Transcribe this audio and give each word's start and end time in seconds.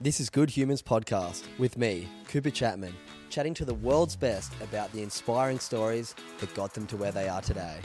This 0.00 0.20
is 0.20 0.30
Good 0.30 0.48
Humans 0.48 0.80
Podcast 0.80 1.48
with 1.58 1.76
me, 1.76 2.06
Cooper 2.28 2.50
Chapman, 2.50 2.94
chatting 3.30 3.52
to 3.54 3.64
the 3.64 3.74
world's 3.74 4.14
best 4.14 4.52
about 4.62 4.92
the 4.92 5.02
inspiring 5.02 5.58
stories 5.58 6.14
that 6.38 6.54
got 6.54 6.72
them 6.72 6.86
to 6.86 6.96
where 6.96 7.10
they 7.10 7.28
are 7.28 7.40
today. 7.40 7.80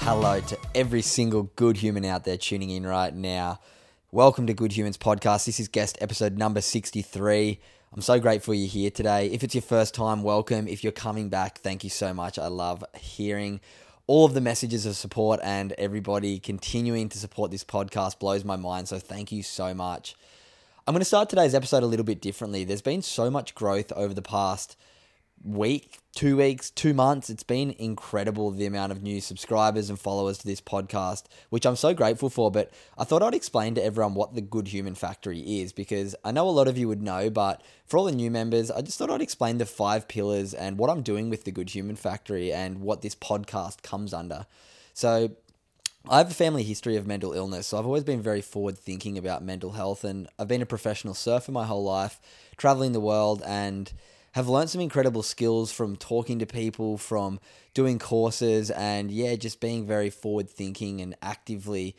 Hello 0.00 0.38
to 0.40 0.58
every 0.74 1.00
single 1.00 1.44
good 1.56 1.78
human 1.78 2.04
out 2.04 2.24
there 2.24 2.36
tuning 2.36 2.68
in 2.68 2.86
right 2.86 3.14
now. 3.14 3.58
Welcome 4.12 4.46
to 4.48 4.52
Good 4.52 4.76
Humans 4.76 4.98
Podcast. 4.98 5.46
This 5.46 5.58
is 5.58 5.68
guest 5.68 5.96
episode 6.02 6.36
number 6.36 6.60
63. 6.60 7.58
I'm 7.90 8.02
so 8.02 8.20
grateful 8.20 8.52
you're 8.52 8.68
here 8.68 8.90
today. 8.90 9.28
If 9.28 9.42
it's 9.42 9.54
your 9.54 9.62
first 9.62 9.94
time, 9.94 10.22
welcome. 10.22 10.68
If 10.68 10.84
you're 10.84 10.92
coming 10.92 11.30
back, 11.30 11.60
thank 11.60 11.82
you 11.82 11.88
so 11.88 12.12
much. 12.12 12.38
I 12.38 12.48
love 12.48 12.84
hearing 12.94 13.60
all 14.06 14.26
of 14.26 14.34
the 14.34 14.42
messages 14.42 14.84
of 14.84 14.94
support 14.94 15.40
and 15.42 15.72
everybody 15.78 16.38
continuing 16.38 17.08
to 17.08 17.18
support 17.18 17.50
this 17.50 17.64
podcast 17.64 18.18
blows 18.18 18.44
my 18.44 18.56
mind. 18.56 18.88
So 18.88 18.98
thank 18.98 19.32
you 19.32 19.42
so 19.42 19.72
much. 19.72 20.16
I'm 20.86 20.92
going 20.92 21.00
to 21.00 21.06
start 21.06 21.30
today's 21.30 21.54
episode 21.54 21.82
a 21.82 21.86
little 21.86 22.04
bit 22.04 22.20
differently. 22.20 22.62
There's 22.62 22.82
been 22.82 23.00
so 23.00 23.30
much 23.30 23.54
growth 23.54 23.90
over 23.92 24.12
the 24.12 24.22
past 24.22 24.76
week, 25.42 25.98
two 26.18 26.36
weeks, 26.36 26.70
two 26.70 26.92
months. 26.92 27.30
It's 27.30 27.44
been 27.44 27.76
incredible 27.78 28.50
the 28.50 28.66
amount 28.66 28.90
of 28.90 29.04
new 29.04 29.20
subscribers 29.20 29.88
and 29.88 29.96
followers 29.96 30.38
to 30.38 30.48
this 30.48 30.60
podcast, 30.60 31.26
which 31.50 31.64
I'm 31.64 31.76
so 31.76 31.94
grateful 31.94 32.28
for. 32.28 32.50
But 32.50 32.72
I 32.98 33.04
thought 33.04 33.22
I'd 33.22 33.36
explain 33.36 33.76
to 33.76 33.84
everyone 33.84 34.14
what 34.14 34.34
the 34.34 34.40
Good 34.40 34.66
Human 34.66 34.96
Factory 34.96 35.38
is 35.38 35.72
because 35.72 36.16
I 36.24 36.32
know 36.32 36.48
a 36.48 36.50
lot 36.50 36.66
of 36.66 36.76
you 36.76 36.88
would 36.88 37.02
know, 37.02 37.30
but 37.30 37.62
for 37.86 37.98
all 37.98 38.04
the 38.04 38.10
new 38.10 38.32
members, 38.32 38.68
I 38.68 38.80
just 38.80 38.98
thought 38.98 39.12
I'd 39.12 39.22
explain 39.22 39.58
the 39.58 39.64
five 39.64 40.08
pillars 40.08 40.54
and 40.54 40.76
what 40.76 40.90
I'm 40.90 41.02
doing 41.02 41.30
with 41.30 41.44
the 41.44 41.52
Good 41.52 41.70
Human 41.70 41.94
Factory 41.94 42.52
and 42.52 42.80
what 42.80 43.02
this 43.02 43.14
podcast 43.14 43.82
comes 43.82 44.12
under. 44.12 44.46
So, 44.94 45.30
I 46.08 46.18
have 46.18 46.32
a 46.32 46.34
family 46.34 46.64
history 46.64 46.96
of 46.96 47.06
mental 47.06 47.32
illness, 47.32 47.68
so 47.68 47.78
I've 47.78 47.86
always 47.86 48.02
been 48.02 48.22
very 48.22 48.40
forward 48.40 48.76
thinking 48.76 49.18
about 49.18 49.44
mental 49.44 49.72
health, 49.72 50.02
and 50.02 50.26
I've 50.36 50.48
been 50.48 50.62
a 50.62 50.66
professional 50.66 51.14
surfer 51.14 51.52
my 51.52 51.66
whole 51.66 51.84
life, 51.84 52.20
traveling 52.56 52.92
the 52.92 53.00
world, 53.00 53.42
and 53.46 53.92
have 54.38 54.48
learned 54.48 54.70
some 54.70 54.80
incredible 54.80 55.24
skills 55.24 55.72
from 55.72 55.96
talking 55.96 56.38
to 56.38 56.46
people, 56.46 56.96
from 56.96 57.40
doing 57.74 57.98
courses, 57.98 58.70
and 58.70 59.10
yeah, 59.10 59.34
just 59.34 59.60
being 59.60 59.84
very 59.84 60.10
forward 60.10 60.48
thinking 60.48 61.00
and 61.00 61.16
actively 61.20 61.96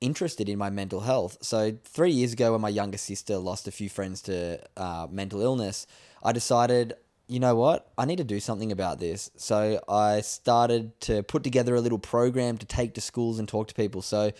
interested 0.00 0.48
in 0.48 0.56
my 0.58 0.70
mental 0.70 1.00
health. 1.00 1.38
So, 1.40 1.76
three 1.82 2.12
years 2.12 2.34
ago, 2.34 2.52
when 2.52 2.60
my 2.60 2.68
younger 2.68 2.98
sister 2.98 3.36
lost 3.36 3.66
a 3.66 3.72
few 3.72 3.88
friends 3.88 4.22
to 4.22 4.60
uh, 4.76 5.08
mental 5.10 5.40
illness, 5.40 5.88
I 6.22 6.30
decided, 6.30 6.94
you 7.26 7.40
know 7.40 7.56
what, 7.56 7.90
I 7.98 8.04
need 8.04 8.18
to 8.18 8.24
do 8.24 8.38
something 8.38 8.70
about 8.70 9.00
this. 9.00 9.32
So, 9.36 9.80
I 9.88 10.20
started 10.20 11.00
to 11.00 11.24
put 11.24 11.42
together 11.42 11.74
a 11.74 11.80
little 11.80 11.98
program 11.98 12.58
to 12.58 12.66
take 12.66 12.94
to 12.94 13.00
schools 13.00 13.40
and 13.40 13.48
talk 13.48 13.66
to 13.66 13.74
people. 13.74 14.02
So, 14.02 14.30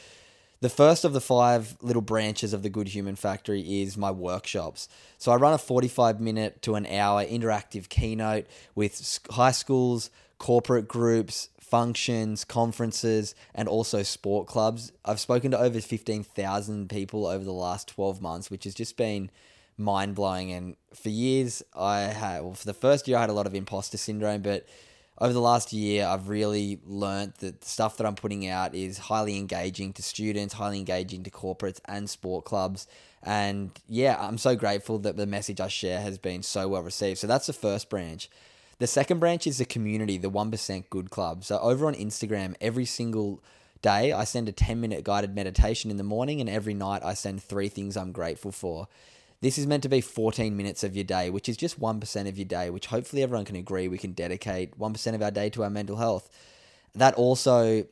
the 0.62 0.70
first 0.70 1.04
of 1.04 1.12
the 1.12 1.20
five 1.20 1.76
little 1.82 2.00
branches 2.00 2.52
of 2.52 2.62
the 2.62 2.70
Good 2.70 2.86
Human 2.86 3.16
Factory 3.16 3.82
is 3.82 3.96
my 3.96 4.12
workshops. 4.12 4.88
So 5.18 5.32
I 5.32 5.36
run 5.36 5.52
a 5.52 5.58
45 5.58 6.20
minute 6.20 6.62
to 6.62 6.76
an 6.76 6.86
hour 6.86 7.24
interactive 7.24 7.88
keynote 7.88 8.46
with 8.76 9.18
high 9.32 9.50
schools, 9.50 10.08
corporate 10.38 10.86
groups, 10.86 11.48
functions, 11.60 12.44
conferences, 12.44 13.34
and 13.56 13.68
also 13.68 14.04
sport 14.04 14.46
clubs. 14.46 14.92
I've 15.04 15.18
spoken 15.18 15.50
to 15.50 15.58
over 15.58 15.80
15,000 15.80 16.88
people 16.88 17.26
over 17.26 17.42
the 17.42 17.52
last 17.52 17.88
12 17.88 18.22
months, 18.22 18.48
which 18.48 18.62
has 18.62 18.74
just 18.74 18.96
been 18.96 19.30
mind 19.76 20.14
blowing. 20.14 20.52
And 20.52 20.76
for 20.94 21.08
years, 21.08 21.64
I 21.74 22.02
had, 22.02 22.42
well, 22.42 22.54
for 22.54 22.66
the 22.66 22.74
first 22.74 23.08
year, 23.08 23.18
I 23.18 23.22
had 23.22 23.30
a 23.30 23.34
lot 23.34 23.48
of 23.48 23.54
imposter 23.56 23.98
syndrome, 23.98 24.42
but 24.42 24.64
over 25.22 25.32
the 25.32 25.40
last 25.40 25.72
year, 25.72 26.04
I've 26.04 26.28
really 26.28 26.80
learnt 26.84 27.38
that 27.38 27.60
the 27.60 27.68
stuff 27.68 27.96
that 27.98 28.06
I'm 28.06 28.16
putting 28.16 28.48
out 28.48 28.74
is 28.74 28.98
highly 28.98 29.36
engaging 29.36 29.92
to 29.92 30.02
students, 30.02 30.54
highly 30.54 30.80
engaging 30.80 31.22
to 31.22 31.30
corporates 31.30 31.78
and 31.84 32.10
sport 32.10 32.44
clubs. 32.44 32.88
And 33.22 33.70
yeah, 33.88 34.16
I'm 34.18 34.36
so 34.36 34.56
grateful 34.56 34.98
that 34.98 35.16
the 35.16 35.26
message 35.26 35.60
I 35.60 35.68
share 35.68 36.00
has 36.00 36.18
been 36.18 36.42
so 36.42 36.66
well 36.66 36.82
received. 36.82 37.20
So 37.20 37.28
that's 37.28 37.46
the 37.46 37.52
first 37.52 37.88
branch. 37.88 38.28
The 38.80 38.88
second 38.88 39.20
branch 39.20 39.46
is 39.46 39.58
the 39.58 39.64
community, 39.64 40.18
the 40.18 40.28
1% 40.28 40.90
Good 40.90 41.10
Club. 41.10 41.44
So 41.44 41.56
over 41.60 41.86
on 41.86 41.94
Instagram, 41.94 42.56
every 42.60 42.84
single 42.84 43.40
day, 43.80 44.12
I 44.12 44.24
send 44.24 44.48
a 44.48 44.52
10 44.52 44.80
minute 44.80 45.04
guided 45.04 45.36
meditation 45.36 45.92
in 45.92 45.98
the 45.98 46.02
morning, 46.02 46.40
and 46.40 46.50
every 46.50 46.74
night, 46.74 47.02
I 47.04 47.14
send 47.14 47.40
three 47.40 47.68
things 47.68 47.96
I'm 47.96 48.10
grateful 48.10 48.50
for. 48.50 48.88
This 49.42 49.58
is 49.58 49.66
meant 49.66 49.82
to 49.82 49.88
be 49.88 50.00
14 50.00 50.56
minutes 50.56 50.84
of 50.84 50.94
your 50.94 51.02
day, 51.02 51.28
which 51.28 51.48
is 51.48 51.56
just 51.56 51.80
1% 51.80 52.28
of 52.28 52.38
your 52.38 52.44
day, 52.44 52.70
which 52.70 52.86
hopefully 52.86 53.24
everyone 53.24 53.44
can 53.44 53.56
agree 53.56 53.88
we 53.88 53.98
can 53.98 54.12
dedicate 54.12 54.78
1% 54.78 55.14
of 55.16 55.20
our 55.20 55.32
day 55.32 55.50
to 55.50 55.64
our 55.64 55.68
mental 55.68 55.96
health. 55.96 56.30
That 56.94 57.14
also 57.14 57.84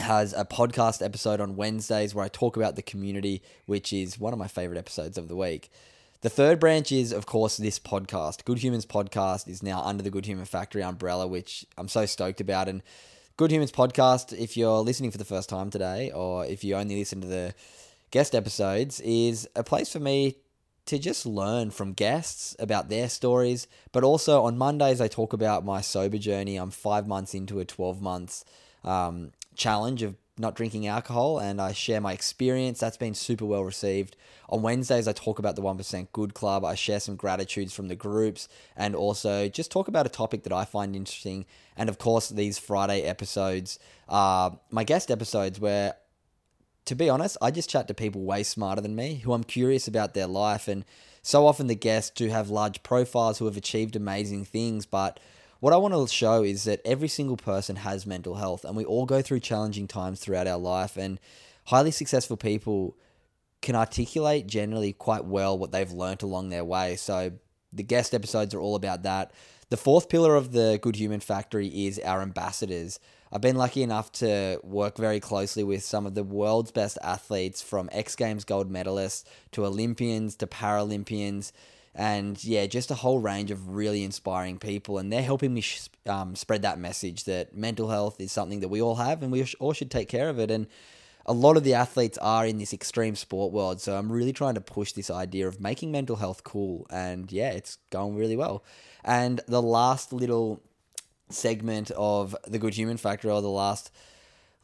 has 0.00 0.32
a 0.32 0.44
podcast 0.44 1.00
episode 1.00 1.40
on 1.40 1.54
Wednesdays 1.54 2.16
where 2.16 2.24
I 2.24 2.28
talk 2.28 2.56
about 2.56 2.74
the 2.74 2.82
community, 2.82 3.42
which 3.66 3.92
is 3.92 4.18
one 4.18 4.32
of 4.32 4.40
my 4.40 4.48
favorite 4.48 4.76
episodes 4.76 5.16
of 5.16 5.28
the 5.28 5.36
week. 5.36 5.70
The 6.22 6.30
third 6.30 6.58
branch 6.58 6.90
is, 6.90 7.12
of 7.12 7.26
course, 7.26 7.58
this 7.58 7.78
podcast. 7.78 8.44
Good 8.44 8.58
Humans 8.58 8.86
Podcast 8.86 9.46
is 9.46 9.62
now 9.62 9.82
under 9.82 10.02
the 10.02 10.10
Good 10.10 10.26
Human 10.26 10.46
Factory 10.46 10.82
umbrella, 10.82 11.28
which 11.28 11.64
I'm 11.78 11.88
so 11.88 12.06
stoked 12.06 12.40
about. 12.40 12.68
And 12.68 12.82
Good 13.36 13.52
Humans 13.52 13.70
Podcast, 13.70 14.36
if 14.36 14.56
you're 14.56 14.80
listening 14.80 15.12
for 15.12 15.18
the 15.18 15.24
first 15.24 15.48
time 15.48 15.70
today, 15.70 16.10
or 16.10 16.44
if 16.44 16.64
you 16.64 16.74
only 16.74 16.98
listen 16.98 17.20
to 17.20 17.28
the 17.28 17.54
guest 18.10 18.34
episodes, 18.34 19.00
is 19.00 19.48
a 19.54 19.62
place 19.62 19.92
for 19.92 20.00
me 20.00 20.38
to 20.86 20.98
just 20.98 21.24
learn 21.26 21.70
from 21.70 21.92
guests 21.92 22.56
about 22.58 22.88
their 22.88 23.08
stories. 23.08 23.66
But 23.92 24.04
also 24.04 24.42
on 24.42 24.58
Mondays, 24.58 25.00
I 25.00 25.08
talk 25.08 25.32
about 25.32 25.64
my 25.64 25.80
sober 25.80 26.18
journey. 26.18 26.56
I'm 26.56 26.70
five 26.70 27.06
months 27.06 27.34
into 27.34 27.60
a 27.60 27.64
12 27.64 28.00
months 28.02 28.44
um, 28.84 29.32
challenge 29.54 30.02
of 30.02 30.16
not 30.38 30.54
drinking 30.54 30.86
alcohol, 30.86 31.38
and 31.38 31.60
I 31.60 31.72
share 31.72 32.00
my 32.00 32.12
experience. 32.12 32.80
That's 32.80 32.96
been 32.96 33.14
super 33.14 33.44
well 33.44 33.64
received. 33.64 34.16
On 34.48 34.62
Wednesdays, 34.62 35.06
I 35.06 35.12
talk 35.12 35.38
about 35.38 35.56
the 35.56 35.62
1% 35.62 36.08
Good 36.12 36.34
Club. 36.34 36.64
I 36.64 36.74
share 36.74 37.00
some 37.00 37.16
gratitudes 37.16 37.72
from 37.72 37.88
the 37.88 37.96
groups 37.96 38.48
and 38.76 38.94
also 38.94 39.48
just 39.48 39.70
talk 39.70 39.88
about 39.88 40.06
a 40.06 40.10
topic 40.10 40.42
that 40.44 40.52
I 40.52 40.64
find 40.64 40.96
interesting. 40.96 41.44
And 41.76 41.88
of 41.88 41.98
course, 41.98 42.28
these 42.28 42.58
Friday 42.58 43.02
episodes 43.02 43.78
are 44.08 44.58
my 44.70 44.84
guest 44.84 45.10
episodes 45.10 45.60
where 45.60 45.94
to 46.84 46.94
be 46.94 47.08
honest, 47.08 47.36
I 47.40 47.50
just 47.50 47.70
chat 47.70 47.88
to 47.88 47.94
people 47.94 48.22
way 48.22 48.42
smarter 48.42 48.80
than 48.80 48.96
me 48.96 49.16
who 49.16 49.32
I'm 49.32 49.44
curious 49.44 49.86
about 49.86 50.14
their 50.14 50.26
life. 50.26 50.68
And 50.68 50.84
so 51.22 51.46
often 51.46 51.68
the 51.68 51.74
guests 51.74 52.10
do 52.10 52.28
have 52.28 52.50
large 52.50 52.82
profiles 52.82 53.38
who 53.38 53.44
have 53.44 53.56
achieved 53.56 53.94
amazing 53.94 54.44
things. 54.44 54.86
But 54.86 55.20
what 55.60 55.72
I 55.72 55.76
want 55.76 55.94
to 55.94 56.12
show 56.12 56.42
is 56.42 56.64
that 56.64 56.80
every 56.84 57.08
single 57.08 57.36
person 57.36 57.76
has 57.76 58.04
mental 58.04 58.34
health 58.34 58.64
and 58.64 58.76
we 58.76 58.84
all 58.84 59.06
go 59.06 59.22
through 59.22 59.40
challenging 59.40 59.86
times 59.86 60.18
throughout 60.18 60.48
our 60.48 60.58
life. 60.58 60.96
And 60.96 61.20
highly 61.66 61.92
successful 61.92 62.36
people 62.36 62.96
can 63.60 63.76
articulate 63.76 64.48
generally 64.48 64.92
quite 64.92 65.24
well 65.24 65.56
what 65.56 65.70
they've 65.70 65.92
learnt 65.92 66.22
along 66.24 66.48
their 66.48 66.64
way. 66.64 66.96
So 66.96 67.32
the 67.72 67.84
guest 67.84 68.12
episodes 68.12 68.54
are 68.54 68.60
all 68.60 68.74
about 68.74 69.04
that. 69.04 69.32
The 69.70 69.76
fourth 69.76 70.08
pillar 70.08 70.34
of 70.34 70.52
the 70.52 70.80
Good 70.82 70.96
Human 70.96 71.20
Factory 71.20 71.86
is 71.86 71.98
our 72.00 72.20
ambassadors. 72.20 72.98
I've 73.34 73.40
been 73.40 73.56
lucky 73.56 73.82
enough 73.82 74.12
to 74.12 74.60
work 74.62 74.98
very 74.98 75.18
closely 75.18 75.64
with 75.64 75.82
some 75.82 76.04
of 76.04 76.14
the 76.14 76.22
world's 76.22 76.70
best 76.70 76.98
athletes 77.02 77.62
from 77.62 77.88
X 77.90 78.14
Games 78.14 78.44
gold 78.44 78.70
medalists 78.70 79.24
to 79.52 79.64
Olympians 79.64 80.36
to 80.36 80.46
Paralympians. 80.46 81.50
And 81.94 82.42
yeah, 82.44 82.66
just 82.66 82.90
a 82.90 82.94
whole 82.94 83.20
range 83.20 83.50
of 83.50 83.70
really 83.70 84.04
inspiring 84.04 84.58
people. 84.58 84.98
And 84.98 85.10
they're 85.10 85.22
helping 85.22 85.54
me 85.54 85.62
sh- 85.62 85.88
um, 86.06 86.36
spread 86.36 86.60
that 86.62 86.78
message 86.78 87.24
that 87.24 87.54
mental 87.56 87.88
health 87.88 88.20
is 88.20 88.32
something 88.32 88.60
that 88.60 88.68
we 88.68 88.82
all 88.82 88.96
have 88.96 89.22
and 89.22 89.32
we 89.32 89.46
all 89.58 89.72
should 89.72 89.90
take 89.90 90.10
care 90.10 90.28
of 90.28 90.38
it. 90.38 90.50
And 90.50 90.66
a 91.24 91.32
lot 91.32 91.56
of 91.56 91.64
the 91.64 91.72
athletes 91.72 92.18
are 92.18 92.44
in 92.44 92.58
this 92.58 92.74
extreme 92.74 93.16
sport 93.16 93.50
world. 93.50 93.80
So 93.80 93.96
I'm 93.96 94.12
really 94.12 94.34
trying 94.34 94.54
to 94.54 94.60
push 94.60 94.92
this 94.92 95.10
idea 95.10 95.48
of 95.48 95.58
making 95.58 95.90
mental 95.90 96.16
health 96.16 96.44
cool. 96.44 96.86
And 96.90 97.32
yeah, 97.32 97.50
it's 97.50 97.78
going 97.88 98.14
really 98.14 98.36
well. 98.36 98.62
And 99.04 99.40
the 99.48 99.62
last 99.62 100.12
little 100.12 100.62
segment 101.28 101.90
of 101.92 102.36
the 102.46 102.58
Good 102.58 102.74
Human 102.74 102.96
Factory 102.96 103.30
or 103.30 103.42
the 103.42 103.48
last 103.48 103.90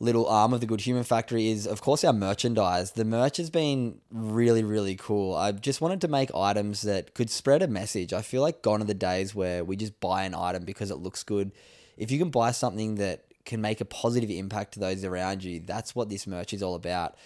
little 0.01 0.27
arm 0.27 0.53
of 0.53 0.61
the 0.61 0.67
Good 0.67 0.83
Human 0.83 1.03
Factory 1.03 1.49
is, 1.49 1.67
of 1.67 1.81
course, 1.81 2.05
our 2.05 2.13
merchandise. 2.13 2.93
The 2.93 3.05
merch 3.05 3.37
has 3.39 3.51
been 3.51 4.01
really, 4.11 4.63
really 4.63 4.95
cool. 4.97 5.35
I 5.35 5.53
just 5.53 5.81
wanted 5.81 6.01
to 6.03 6.09
make 6.09 6.35
items 6.35 6.83
that 6.83 7.15
could 7.15 7.31
spread 7.31 7.63
a 7.63 7.69
message. 7.69 8.13
I 8.13 8.23
feel 8.23 8.43
like 8.43 8.63
gone 8.63 8.81
are 8.81 8.85
the 8.85 8.95
days 8.95 9.35
where 9.35 9.65
we 9.65 9.77
just 9.77 9.99
buy 10.01 10.25
an 10.25 10.35
item 10.35 10.65
because 10.65 10.91
it 10.91 10.99
looks 10.99 11.25
good. 11.25 11.51
If 11.97 12.11
you 12.11 12.19
can 12.19 12.31
buy 12.31 12.53
something 12.53 12.97
that 12.97 13.25
can 13.45 13.61
make 13.61 13.81
a 13.81 13.85
positive 13.85 14.31
impact 14.31 14.75
to 14.75 14.81
those 14.81 15.05
around 15.05 15.43
you, 15.43 15.61
that's 15.61 15.95
what 15.95 16.09
this 16.09 16.27
merch 16.27 16.53
is 16.53 16.63
all 16.63 16.75
about. 16.75 17.17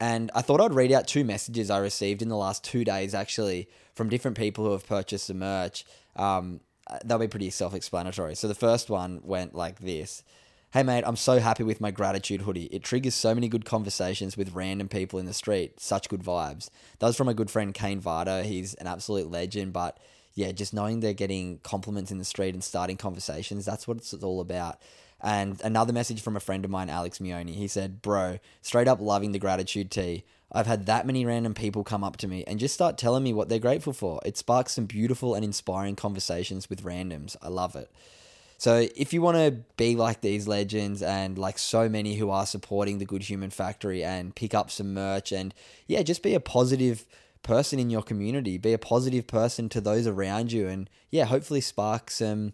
And 0.00 0.30
I 0.34 0.40
thought 0.40 0.60
I'd 0.60 0.74
read 0.74 0.92
out 0.92 1.06
two 1.06 1.24
messages 1.24 1.70
I 1.70 1.78
received 1.78 2.22
in 2.22 2.28
the 2.28 2.36
last 2.36 2.64
two 2.64 2.84
days, 2.84 3.14
actually, 3.14 3.68
from 3.94 4.08
different 4.08 4.36
people 4.36 4.64
who 4.64 4.72
have 4.72 4.86
purchased 4.86 5.28
the 5.28 5.34
merch. 5.34 5.84
Um, 6.16 6.60
Uh, 6.86 6.98
they'll 7.04 7.18
be 7.18 7.28
pretty 7.28 7.50
self 7.50 7.74
explanatory. 7.74 8.34
So 8.34 8.48
the 8.48 8.54
first 8.54 8.90
one 8.90 9.20
went 9.22 9.54
like 9.54 9.80
this 9.80 10.22
Hey 10.74 10.82
mate, 10.82 11.04
I'm 11.06 11.14
so 11.14 11.38
happy 11.38 11.62
with 11.62 11.80
my 11.80 11.92
gratitude 11.92 12.42
hoodie. 12.42 12.64
It 12.64 12.82
triggers 12.82 13.14
so 13.14 13.32
many 13.32 13.46
good 13.46 13.64
conversations 13.64 14.36
with 14.36 14.54
random 14.54 14.88
people 14.88 15.20
in 15.20 15.24
the 15.24 15.32
street. 15.32 15.78
Such 15.78 16.08
good 16.08 16.24
vibes. 16.24 16.68
That 16.98 17.06
was 17.06 17.16
from 17.16 17.28
a 17.28 17.34
good 17.34 17.48
friend, 17.48 17.72
Kane 17.72 18.02
Varda. 18.02 18.42
He's 18.42 18.74
an 18.74 18.88
absolute 18.88 19.30
legend, 19.30 19.72
but 19.72 20.00
yeah, 20.34 20.50
just 20.50 20.74
knowing 20.74 20.98
they're 20.98 21.12
getting 21.12 21.58
compliments 21.58 22.10
in 22.10 22.18
the 22.18 22.24
street 22.24 22.54
and 22.54 22.64
starting 22.64 22.96
conversations, 22.96 23.64
that's 23.64 23.86
what 23.86 23.98
it's 23.98 24.12
all 24.14 24.40
about. 24.40 24.80
And 25.20 25.60
another 25.62 25.92
message 25.92 26.20
from 26.20 26.36
a 26.36 26.40
friend 26.40 26.64
of 26.64 26.72
mine, 26.72 26.90
Alex 26.90 27.20
Mioni. 27.20 27.54
He 27.54 27.68
said, 27.68 28.02
Bro, 28.02 28.40
straight 28.60 28.88
up 28.88 29.00
loving 29.00 29.30
the 29.30 29.38
gratitude 29.38 29.92
tee. 29.92 30.24
I've 30.54 30.68
had 30.68 30.86
that 30.86 31.04
many 31.04 31.26
random 31.26 31.52
people 31.52 31.82
come 31.82 32.04
up 32.04 32.16
to 32.18 32.28
me 32.28 32.44
and 32.46 32.60
just 32.60 32.74
start 32.74 32.96
telling 32.96 33.24
me 33.24 33.32
what 33.32 33.48
they're 33.48 33.58
grateful 33.58 33.92
for. 33.92 34.20
It 34.24 34.38
sparks 34.38 34.74
some 34.74 34.86
beautiful 34.86 35.34
and 35.34 35.44
inspiring 35.44 35.96
conversations 35.96 36.70
with 36.70 36.84
randoms. 36.84 37.36
I 37.42 37.48
love 37.48 37.74
it. 37.74 37.90
So 38.56 38.86
if 38.96 39.12
you 39.12 39.20
want 39.20 39.36
to 39.36 39.50
be 39.76 39.96
like 39.96 40.20
these 40.20 40.46
legends 40.46 41.02
and 41.02 41.36
like 41.36 41.58
so 41.58 41.88
many 41.88 42.14
who 42.14 42.30
are 42.30 42.46
supporting 42.46 42.98
the 42.98 43.04
Good 43.04 43.24
Human 43.24 43.50
Factory 43.50 44.04
and 44.04 44.34
pick 44.34 44.54
up 44.54 44.70
some 44.70 44.94
merch 44.94 45.32
and 45.32 45.52
yeah, 45.88 46.02
just 46.02 46.22
be 46.22 46.34
a 46.34 46.40
positive 46.40 47.04
person 47.42 47.78
in 47.80 47.90
your 47.90 48.02
community, 48.02 48.56
be 48.56 48.72
a 48.72 48.78
positive 48.78 49.26
person 49.26 49.68
to 49.70 49.80
those 49.80 50.06
around 50.06 50.52
you 50.52 50.68
and 50.68 50.88
yeah, 51.10 51.24
hopefully 51.24 51.60
spark 51.60 52.10
some 52.10 52.52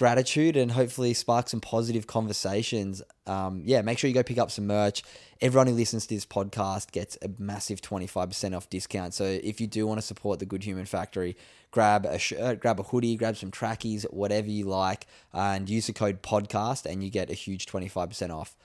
gratitude 0.00 0.56
and 0.56 0.72
hopefully 0.72 1.12
spark 1.12 1.46
some 1.46 1.60
positive 1.60 2.06
conversations. 2.06 3.02
Um, 3.26 3.60
yeah, 3.66 3.82
make 3.82 3.98
sure 3.98 4.08
you 4.08 4.14
go 4.14 4.22
pick 4.22 4.38
up 4.38 4.50
some 4.50 4.66
merch. 4.66 5.02
Everyone 5.42 5.66
who 5.66 5.74
listens 5.74 6.06
to 6.06 6.14
this 6.14 6.24
podcast 6.24 6.90
gets 6.90 7.18
a 7.20 7.28
massive 7.38 7.82
25% 7.82 8.56
off 8.56 8.70
discount. 8.70 9.12
So 9.12 9.24
if 9.24 9.60
you 9.60 9.66
do 9.66 9.86
want 9.86 10.00
to 10.00 10.06
support 10.06 10.38
the 10.38 10.46
Good 10.46 10.64
Human 10.64 10.86
Factory, 10.86 11.36
grab 11.70 12.06
a 12.06 12.18
shirt, 12.18 12.60
grab 12.60 12.80
a 12.80 12.82
hoodie, 12.82 13.14
grab 13.16 13.36
some 13.36 13.50
trackies, 13.50 14.04
whatever 14.04 14.48
you 14.48 14.64
like, 14.64 15.06
and 15.34 15.68
use 15.68 15.86
the 15.86 15.92
code 15.92 16.22
podcast 16.22 16.90
and 16.90 17.04
you 17.04 17.10
get 17.10 17.28
a 17.28 17.34
huge 17.34 17.66
25% 17.66 18.34
off. 18.34 18.56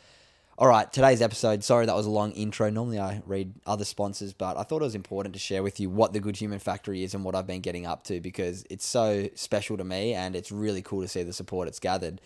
All 0.58 0.70
right, 0.70 0.90
today's 0.90 1.22
episode. 1.22 1.66
Sorry 1.66 1.86
that 1.86 1.96
was 1.98 2.06
a 2.06 2.10
long 2.10 2.32
intro. 2.32 2.70
Normally 2.70 2.98
I 2.98 3.22
read 3.26 3.56
other 3.66 3.84
sponsors, 3.84 4.32
but 4.32 4.56
I 4.56 4.64
thought 4.64 4.82
it 4.82 4.86
was 4.86 4.96
important 4.96 5.34
to 5.34 5.40
share 5.40 5.62
with 5.62 5.82
you 5.82 5.90
what 5.90 6.14
the 6.14 6.22
Good 6.22 6.38
Human 6.38 6.60
Factory 6.60 7.04
is 7.04 7.14
and 7.14 7.26
what 7.26 7.36
I've 7.36 7.46
been 7.46 7.60
getting 7.60 7.86
up 7.86 8.06
to 8.06 8.22
because 8.22 8.64
it's 8.70 8.86
so 8.86 9.28
special 9.36 9.76
to 9.76 9.84
me 9.84 10.14
and 10.14 10.34
it's 10.34 10.54
really 10.54 10.82
cool 10.82 11.02
to 11.02 11.10
see 11.10 11.24
the 11.24 11.34
support 11.34 11.68
it's 11.68 11.82
gathered. 11.82 12.22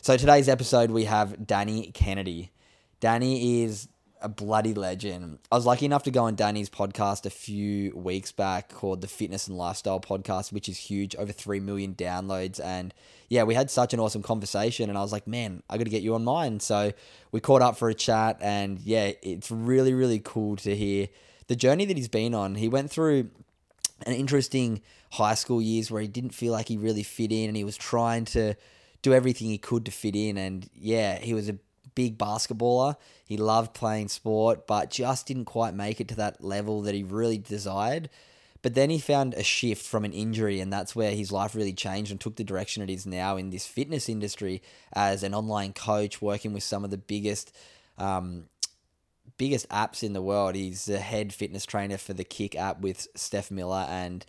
So 0.00 0.16
today's 0.16 0.48
episode 0.48 0.90
we 0.90 1.04
have 1.04 1.46
Danny 1.46 1.92
Kennedy. 1.92 2.50
Danny 2.98 3.62
is 3.62 3.86
a 4.22 4.28
bloody 4.28 4.74
legend. 4.74 5.38
I 5.50 5.56
was 5.56 5.66
lucky 5.66 5.84
enough 5.84 6.04
to 6.04 6.10
go 6.10 6.24
on 6.24 6.34
Danny's 6.34 6.70
podcast 6.70 7.26
a 7.26 7.30
few 7.30 7.94
weeks 7.96 8.32
back 8.32 8.70
called 8.70 9.00
the 9.00 9.08
Fitness 9.08 9.48
and 9.48 9.58
Lifestyle 9.58 10.00
Podcast, 10.00 10.52
which 10.52 10.68
is 10.68 10.78
huge, 10.78 11.16
over 11.16 11.32
3 11.32 11.60
million 11.60 11.94
downloads. 11.94 12.60
And 12.62 12.94
yeah, 13.28 13.42
we 13.42 13.54
had 13.54 13.70
such 13.70 13.92
an 13.92 14.00
awesome 14.00 14.22
conversation. 14.22 14.88
And 14.88 14.98
I 14.98 15.02
was 15.02 15.12
like, 15.12 15.26
man, 15.26 15.62
I 15.68 15.76
got 15.76 15.84
to 15.84 15.90
get 15.90 16.02
you 16.02 16.14
on 16.14 16.24
mine. 16.24 16.60
So 16.60 16.92
we 17.32 17.40
caught 17.40 17.62
up 17.62 17.76
for 17.76 17.88
a 17.88 17.94
chat. 17.94 18.38
And 18.40 18.78
yeah, 18.80 19.12
it's 19.22 19.50
really, 19.50 19.94
really 19.94 20.20
cool 20.20 20.56
to 20.56 20.74
hear 20.76 21.08
the 21.48 21.56
journey 21.56 21.84
that 21.84 21.96
he's 21.96 22.08
been 22.08 22.34
on. 22.34 22.54
He 22.54 22.68
went 22.68 22.90
through 22.90 23.30
an 24.06 24.14
interesting 24.14 24.82
high 25.12 25.34
school 25.34 25.60
years 25.60 25.90
where 25.90 26.00
he 26.00 26.08
didn't 26.08 26.30
feel 26.30 26.52
like 26.52 26.68
he 26.68 26.76
really 26.76 27.02
fit 27.02 27.32
in 27.32 27.48
and 27.48 27.56
he 27.56 27.64
was 27.64 27.76
trying 27.76 28.24
to 28.24 28.54
do 29.02 29.12
everything 29.12 29.48
he 29.48 29.58
could 29.58 29.84
to 29.84 29.90
fit 29.90 30.16
in. 30.16 30.38
And 30.38 30.68
yeah, 30.74 31.18
he 31.18 31.34
was 31.34 31.48
a 31.48 31.58
big 31.94 32.18
basketballer. 32.18 32.96
He 33.24 33.36
loved 33.36 33.74
playing 33.74 34.08
sport, 34.08 34.66
but 34.66 34.90
just 34.90 35.26
didn't 35.26 35.46
quite 35.46 35.74
make 35.74 36.00
it 36.00 36.08
to 36.08 36.16
that 36.16 36.42
level 36.42 36.82
that 36.82 36.94
he 36.94 37.02
really 37.02 37.38
desired. 37.38 38.08
But 38.62 38.74
then 38.74 38.90
he 38.90 39.00
found 39.00 39.34
a 39.34 39.42
shift 39.42 39.84
from 39.84 40.04
an 40.04 40.12
injury, 40.12 40.60
and 40.60 40.72
that's 40.72 40.94
where 40.94 41.10
his 41.10 41.32
life 41.32 41.54
really 41.54 41.72
changed 41.72 42.12
and 42.12 42.20
took 42.20 42.36
the 42.36 42.44
direction 42.44 42.82
it 42.82 42.90
is 42.90 43.04
now 43.04 43.36
in 43.36 43.50
this 43.50 43.66
fitness 43.66 44.08
industry 44.08 44.62
as 44.92 45.24
an 45.24 45.34
online 45.34 45.72
coach, 45.72 46.22
working 46.22 46.52
with 46.52 46.62
some 46.62 46.84
of 46.84 46.90
the 46.90 46.98
biggest, 46.98 47.54
um, 47.98 48.44
biggest 49.36 49.68
apps 49.68 50.04
in 50.04 50.12
the 50.12 50.22
world. 50.22 50.54
He's 50.54 50.84
the 50.84 51.00
head 51.00 51.32
fitness 51.32 51.66
trainer 51.66 51.98
for 51.98 52.12
the 52.12 52.24
KIC 52.24 52.54
app 52.54 52.80
with 52.80 53.08
Steph 53.16 53.50
Miller 53.50 53.84
and 53.88 54.24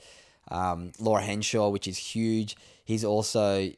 um, 0.50 0.94
Laura 1.00 1.22
Henshaw, 1.22 1.70
which 1.70 1.88
is 1.88 1.98
huge. 1.98 2.58
He's 2.84 3.06
also 3.06 3.72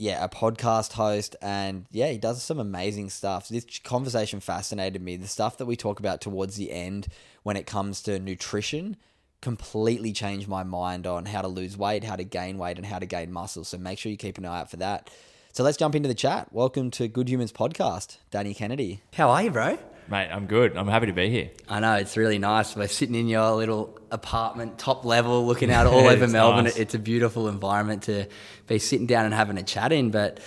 yeah, 0.00 0.24
a 0.24 0.30
podcast 0.30 0.92
host, 0.92 1.36
and 1.42 1.84
yeah, 1.90 2.08
he 2.08 2.16
does 2.16 2.42
some 2.42 2.58
amazing 2.58 3.10
stuff. 3.10 3.48
This 3.48 3.66
conversation 3.80 4.40
fascinated 4.40 5.02
me. 5.02 5.16
The 5.16 5.28
stuff 5.28 5.58
that 5.58 5.66
we 5.66 5.76
talk 5.76 6.00
about 6.00 6.22
towards 6.22 6.56
the 6.56 6.72
end 6.72 7.08
when 7.42 7.54
it 7.54 7.66
comes 7.66 8.00
to 8.04 8.18
nutrition 8.18 8.96
completely 9.42 10.14
changed 10.14 10.48
my 10.48 10.62
mind 10.62 11.06
on 11.06 11.26
how 11.26 11.42
to 11.42 11.48
lose 11.48 11.76
weight, 11.76 12.02
how 12.02 12.16
to 12.16 12.24
gain 12.24 12.56
weight, 12.56 12.78
and 12.78 12.86
how 12.86 12.98
to 12.98 13.04
gain 13.04 13.30
muscle. 13.30 13.62
So 13.62 13.76
make 13.76 13.98
sure 13.98 14.10
you 14.10 14.16
keep 14.16 14.38
an 14.38 14.46
eye 14.46 14.60
out 14.60 14.70
for 14.70 14.78
that. 14.78 15.10
So 15.52 15.62
let's 15.62 15.76
jump 15.76 15.94
into 15.94 16.08
the 16.08 16.14
chat. 16.14 16.50
Welcome 16.50 16.90
to 16.92 17.06
Good 17.06 17.28
Humans 17.28 17.52
Podcast, 17.52 18.16
Danny 18.30 18.54
Kennedy. 18.54 19.02
How 19.12 19.28
are 19.28 19.42
you, 19.42 19.50
bro? 19.50 19.78
Mate, 20.10 20.28
I'm 20.32 20.46
good. 20.46 20.76
I'm 20.76 20.88
happy 20.88 21.06
to 21.06 21.12
be 21.12 21.30
here. 21.30 21.50
I 21.68 21.78
know 21.78 21.94
it's 21.94 22.16
really 22.16 22.40
nice. 22.40 22.74
We're 22.74 22.88
sitting 22.88 23.14
in 23.14 23.28
your 23.28 23.52
little 23.52 23.96
apartment, 24.10 24.76
top 24.76 25.04
level, 25.04 25.46
looking 25.46 25.70
out 25.70 25.86
all 25.86 26.08
over 26.08 26.26
Melbourne. 26.26 26.64
Nice. 26.64 26.76
It's 26.76 26.94
a 26.94 26.98
beautiful 26.98 27.46
environment 27.48 28.02
to 28.04 28.26
be 28.66 28.80
sitting 28.80 29.06
down 29.06 29.24
and 29.24 29.32
having 29.32 29.56
a 29.56 29.62
chat 29.62 29.92
in. 29.92 30.10
But 30.10 30.40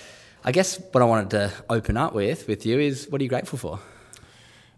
I 0.44 0.52
guess 0.52 0.78
what 0.92 1.00
I 1.00 1.06
wanted 1.06 1.30
to 1.30 1.52
open 1.70 1.96
up 1.96 2.12
with 2.12 2.46
with 2.46 2.66
you 2.66 2.78
is 2.78 3.08
what 3.08 3.22
are 3.22 3.24
you 3.24 3.30
grateful 3.30 3.58
for? 3.58 3.80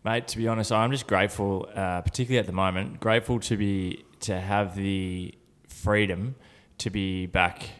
Mate, 0.04 0.28
to 0.28 0.38
be 0.38 0.46
honest, 0.46 0.70
I'm 0.70 0.92
just 0.92 1.08
grateful, 1.08 1.68
uh, 1.74 2.02
particularly 2.02 2.38
at 2.38 2.46
the 2.46 2.52
moment, 2.52 3.00
grateful 3.00 3.40
to 3.40 3.56
be 3.56 4.04
to 4.20 4.38
have 4.38 4.76
the 4.76 5.34
freedom 5.66 6.36
to 6.78 6.90
be 6.90 7.26
back 7.26 7.70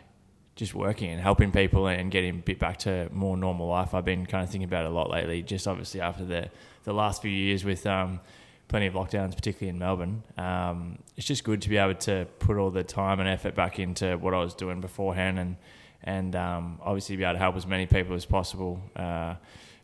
just 0.57 0.75
working 0.75 1.11
and 1.11 1.21
helping 1.21 1.53
people 1.53 1.87
and 1.87 2.11
getting 2.11 2.31
a 2.31 2.43
bit 2.43 2.59
back 2.59 2.79
to 2.79 3.09
more 3.13 3.37
normal 3.37 3.69
life. 3.69 3.95
I've 3.95 4.05
been 4.07 4.27
kind 4.27 4.43
of 4.43 4.51
thinking 4.51 4.67
about 4.67 4.87
it 4.87 4.91
a 4.91 4.95
lot 4.95 5.09
lately, 5.09 5.43
just 5.43 5.69
obviously 5.69 6.01
after 6.01 6.25
the 6.25 6.51
the 6.87 6.95
last 6.95 7.21
few 7.21 7.31
years 7.31 7.65
with 7.65 7.87
um, 7.87 8.21
plenty 8.69 8.87
of 8.87 8.95
lockdowns, 8.95 9.35
particularly 9.35 9.69
in 9.69 9.79
Melbourne. 9.79 10.23
Um, 10.39 11.01
it's 11.17 11.27
just 11.27 11.45
good 11.45 11.61
to 11.63 11.69
be 11.69 11.77
able 11.77 11.97
to 11.97 12.27
put 12.39 12.57
all 12.57 12.71
the 12.71 12.85
time 12.85 13.21
and 13.21 13.29
effort 13.29 13.55
back 13.55 13.79
into 13.79 14.17
what 14.17 14.33
I 14.33 14.39
was 14.39 14.55
doing 14.55 14.81
beforehand, 14.81 15.39
and 15.39 15.57
and 16.03 16.35
um, 16.37 16.79
obviously 16.83 17.17
be 17.17 17.25
able 17.25 17.35
to 17.35 17.39
help 17.39 17.57
as 17.57 17.67
many 17.67 17.87
people 17.87 18.15
as 18.15 18.25
possible. 18.25 18.81
Uh, 18.95 19.35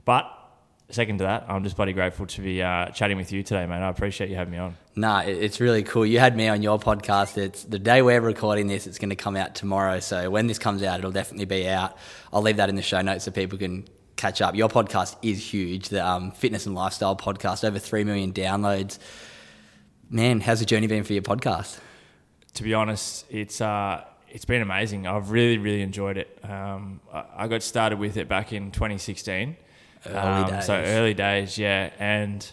but 0.04 0.30
second 0.90 1.18
to 1.18 1.24
that, 1.24 1.46
I'm 1.48 1.64
just 1.64 1.76
bloody 1.76 1.92
grateful 1.92 2.26
to 2.26 2.40
be 2.40 2.62
uh, 2.62 2.90
chatting 2.90 3.16
with 3.16 3.32
you 3.32 3.42
today, 3.42 3.66
mate. 3.66 3.76
I 3.76 3.88
appreciate 3.88 4.30
you 4.30 4.36
having 4.36 4.52
me 4.52 4.58
on. 4.58 4.76
Nah, 4.94 5.20
it's 5.22 5.58
really 5.58 5.82
cool. 5.82 6.06
You 6.06 6.20
had 6.20 6.36
me 6.36 6.48
on 6.48 6.62
your 6.62 6.78
podcast. 6.78 7.38
It's 7.38 7.64
the 7.64 7.78
day 7.78 8.02
we're 8.02 8.20
recording 8.20 8.68
this. 8.68 8.86
It's 8.86 8.98
going 8.98 9.10
to 9.10 9.16
come 9.16 9.36
out 9.36 9.54
tomorrow. 9.54 10.00
So 10.00 10.30
when 10.30 10.46
this 10.46 10.58
comes 10.58 10.82
out, 10.82 10.98
it'll 11.00 11.10
definitely 11.10 11.46
be 11.46 11.68
out. 11.68 11.96
I'll 12.32 12.42
leave 12.42 12.58
that 12.58 12.68
in 12.68 12.76
the 12.76 12.82
show 12.82 13.00
notes 13.00 13.24
so 13.24 13.30
people 13.32 13.58
can 13.58 13.86
catch 14.16 14.40
up. 14.40 14.54
Your 14.54 14.68
podcast 14.68 15.16
is 15.22 15.52
huge. 15.52 15.88
The 15.88 16.06
um, 16.06 16.30
fitness 16.32 16.66
and 16.66 16.74
lifestyle 16.74 17.16
podcast, 17.16 17.64
over 17.64 17.78
three 17.78 18.04
million 18.04 18.32
downloads. 18.32 18.98
Man, 20.10 20.40
how's 20.40 20.60
the 20.60 20.66
journey 20.66 20.86
been 20.86 21.04
for 21.04 21.12
your 21.12 21.22
podcast? 21.22 21.78
To 22.54 22.62
be 22.62 22.74
honest, 22.74 23.24
it's 23.30 23.60
uh, 23.60 24.04
it's 24.28 24.44
been 24.44 24.62
amazing. 24.62 25.06
I've 25.06 25.30
really, 25.30 25.58
really 25.58 25.82
enjoyed 25.82 26.16
it. 26.16 26.38
Um, 26.42 27.00
I 27.12 27.48
got 27.48 27.62
started 27.62 27.98
with 27.98 28.16
it 28.16 28.28
back 28.28 28.52
in 28.52 28.70
2016. 28.70 29.56
Early 30.06 30.16
um, 30.16 30.50
days. 30.50 30.66
So 30.66 30.74
early 30.74 31.14
days, 31.14 31.58
yeah. 31.58 31.90
And 31.98 32.46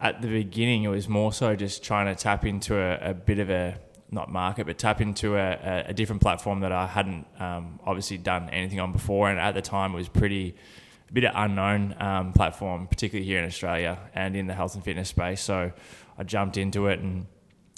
at 0.00 0.22
the 0.22 0.28
beginning, 0.28 0.84
it 0.84 0.88
was 0.88 1.08
more 1.08 1.32
so 1.32 1.56
just 1.56 1.82
trying 1.82 2.14
to 2.14 2.20
tap 2.20 2.44
into 2.44 2.76
a, 2.76 3.10
a 3.10 3.14
bit 3.14 3.38
of 3.38 3.50
a 3.50 3.78
not 4.10 4.30
market, 4.30 4.66
but 4.66 4.78
tap 4.78 5.00
into 5.00 5.36
a, 5.36 5.84
a 5.88 5.94
different 5.94 6.22
platform 6.22 6.60
that 6.60 6.72
I 6.72 6.86
hadn't 6.86 7.26
um, 7.38 7.80
obviously 7.84 8.18
done 8.18 8.48
anything 8.50 8.80
on 8.80 8.92
before. 8.92 9.30
And 9.30 9.38
at 9.38 9.54
the 9.54 9.62
time, 9.62 9.92
it 9.92 9.96
was 9.96 10.08
pretty 10.08 10.54
a 11.08 11.12
bit 11.12 11.24
of 11.24 11.32
unknown 11.34 11.94
um, 12.00 12.32
platform, 12.32 12.86
particularly 12.86 13.26
here 13.26 13.38
in 13.38 13.44
Australia 13.44 13.98
and 14.14 14.36
in 14.36 14.46
the 14.46 14.54
health 14.54 14.74
and 14.74 14.84
fitness 14.84 15.08
space. 15.08 15.40
So 15.40 15.72
I 16.16 16.22
jumped 16.22 16.56
into 16.56 16.86
it 16.86 17.00
and 17.00 17.26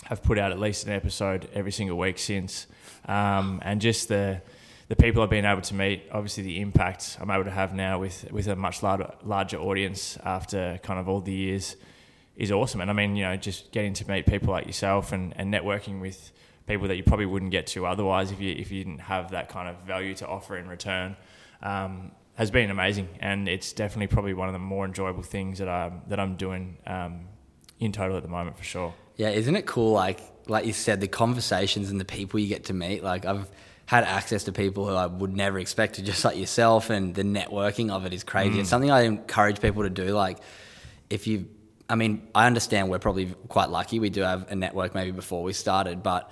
have 0.05 0.23
put 0.23 0.39
out 0.39 0.53
at 0.53 0.61
least 0.61 0.87
an 0.87 0.93
episode 0.93 1.49
every 1.53 1.73
single 1.73 1.99
week 1.99 2.19
since. 2.19 2.67
Um, 3.07 3.61
and 3.63 3.81
just 3.81 4.09
the 4.09 4.43
the 4.89 4.95
people 4.95 5.21
I've 5.21 5.31
been 5.31 5.45
able 5.45 5.63
to 5.63 5.75
meet, 5.75 6.05
obviously 6.13 6.45
the 6.45 6.61
impact 6.61 7.19
I'm 7.21 7.29
able 7.29 7.43
to 7.45 7.51
have 7.51 7.75
now 7.75 7.99
with 7.99 8.31
with 8.31 8.47
a 8.47 8.55
much 8.57 8.83
larger 8.83 9.13
larger 9.25 9.59
audience 9.59 10.17
after 10.25 10.79
kind 10.83 11.01
of 11.01 11.09
all 11.09 11.21
the 11.21 11.33
years 11.33 11.77
is 12.37 12.53
awesome. 12.53 12.81
And 12.81 12.91
I 12.91 12.93
mean, 12.93 13.17
you 13.17 13.25
know, 13.25 13.37
just 13.37 13.73
getting 13.73 13.95
to 13.95 14.09
meet 14.09 14.27
people 14.27 14.51
like 14.51 14.67
yourself 14.67 15.13
and, 15.13 15.33
and 15.37 15.53
networking 15.53 16.01
with 16.01 16.33
people 16.67 16.89
that 16.89 16.97
you 16.97 17.03
probably 17.03 17.27
wouldn't 17.27 17.51
get 17.51 17.69
to 17.69 17.87
otherwise 17.87 18.33
if 18.33 18.41
you 18.41 18.55
if 18.55 18.71
you 18.71 18.85
didn't 18.85 19.01
have 19.01 19.31
that 19.31 19.49
kind 19.49 19.69
of 19.69 19.83
value 19.85 20.15
to 20.15 20.27
offer 20.27 20.57
in 20.57 20.69
return. 20.69 21.17
Um, 21.63 22.13
has 22.35 22.51
been 22.51 22.71
amazing, 22.71 23.09
and 23.21 23.49
it's 23.49 23.73
definitely 23.73 24.09
probably 24.09 24.35
one 24.35 24.49
of 24.49 24.53
the 24.53 24.59
more 24.59 24.85
enjoyable 24.85 25.23
things 25.23 25.59
that 25.59 25.69
I'm 25.69 26.03
that 26.09 26.21
I'm 26.21 26.37
doing 26.37 26.77
um, 26.87 27.29
in 27.81 27.93
total 27.93 28.17
at 28.17 28.23
the 28.23 28.29
moment 28.29 28.59
for 28.59 28.65
sure. 28.65 28.95
Yeah, 29.17 29.31
isn't 29.31 29.57
it 29.57 29.65
cool? 29.65 29.93
Like 29.93 30.21
like 30.47 30.67
you 30.67 30.73
said, 30.73 31.01
the 31.01 31.09
conversations 31.09 31.91
and 31.91 31.99
the 31.99 32.05
people 32.05 32.39
you 32.39 32.49
get 32.49 32.65
to 32.65 32.75
meet. 32.75 33.03
Like 33.03 33.25
I've 33.25 33.49
had 33.87 34.05
access 34.05 34.45
to 34.45 34.53
people 34.53 34.87
who 34.87 34.95
I 34.95 35.07
would 35.07 35.35
never 35.35 35.59
expect 35.59 35.95
to, 35.95 36.03
just 36.03 36.25
like 36.25 36.37
yourself, 36.37 36.91
and 36.91 37.15
the 37.15 37.23
networking 37.23 37.91
of 37.91 38.05
it 38.05 38.13
is 38.13 38.23
crazy. 38.25 38.61
It's 38.61 38.69
something 38.69 38.91
I 38.91 39.03
encourage 39.03 39.61
people 39.61 39.85
to 39.85 39.91
do. 39.91 40.09
Like 40.09 40.39
if 41.09 41.27
you, 41.27 41.49
I 41.89 41.95
mean, 41.95 42.29
I 42.35 42.47
understand 42.47 42.91
we're 42.91 42.99
probably 42.99 43.27
quite 43.49 43.71
lucky. 43.71 44.01
We 44.01 44.11
do 44.11 44.23
have 44.23 44.51
a 44.51 44.57
network 44.57 44.95
maybe 44.95 45.13
before 45.13 45.43
we 45.43 45.53
started, 45.53 46.03
but 46.03 46.31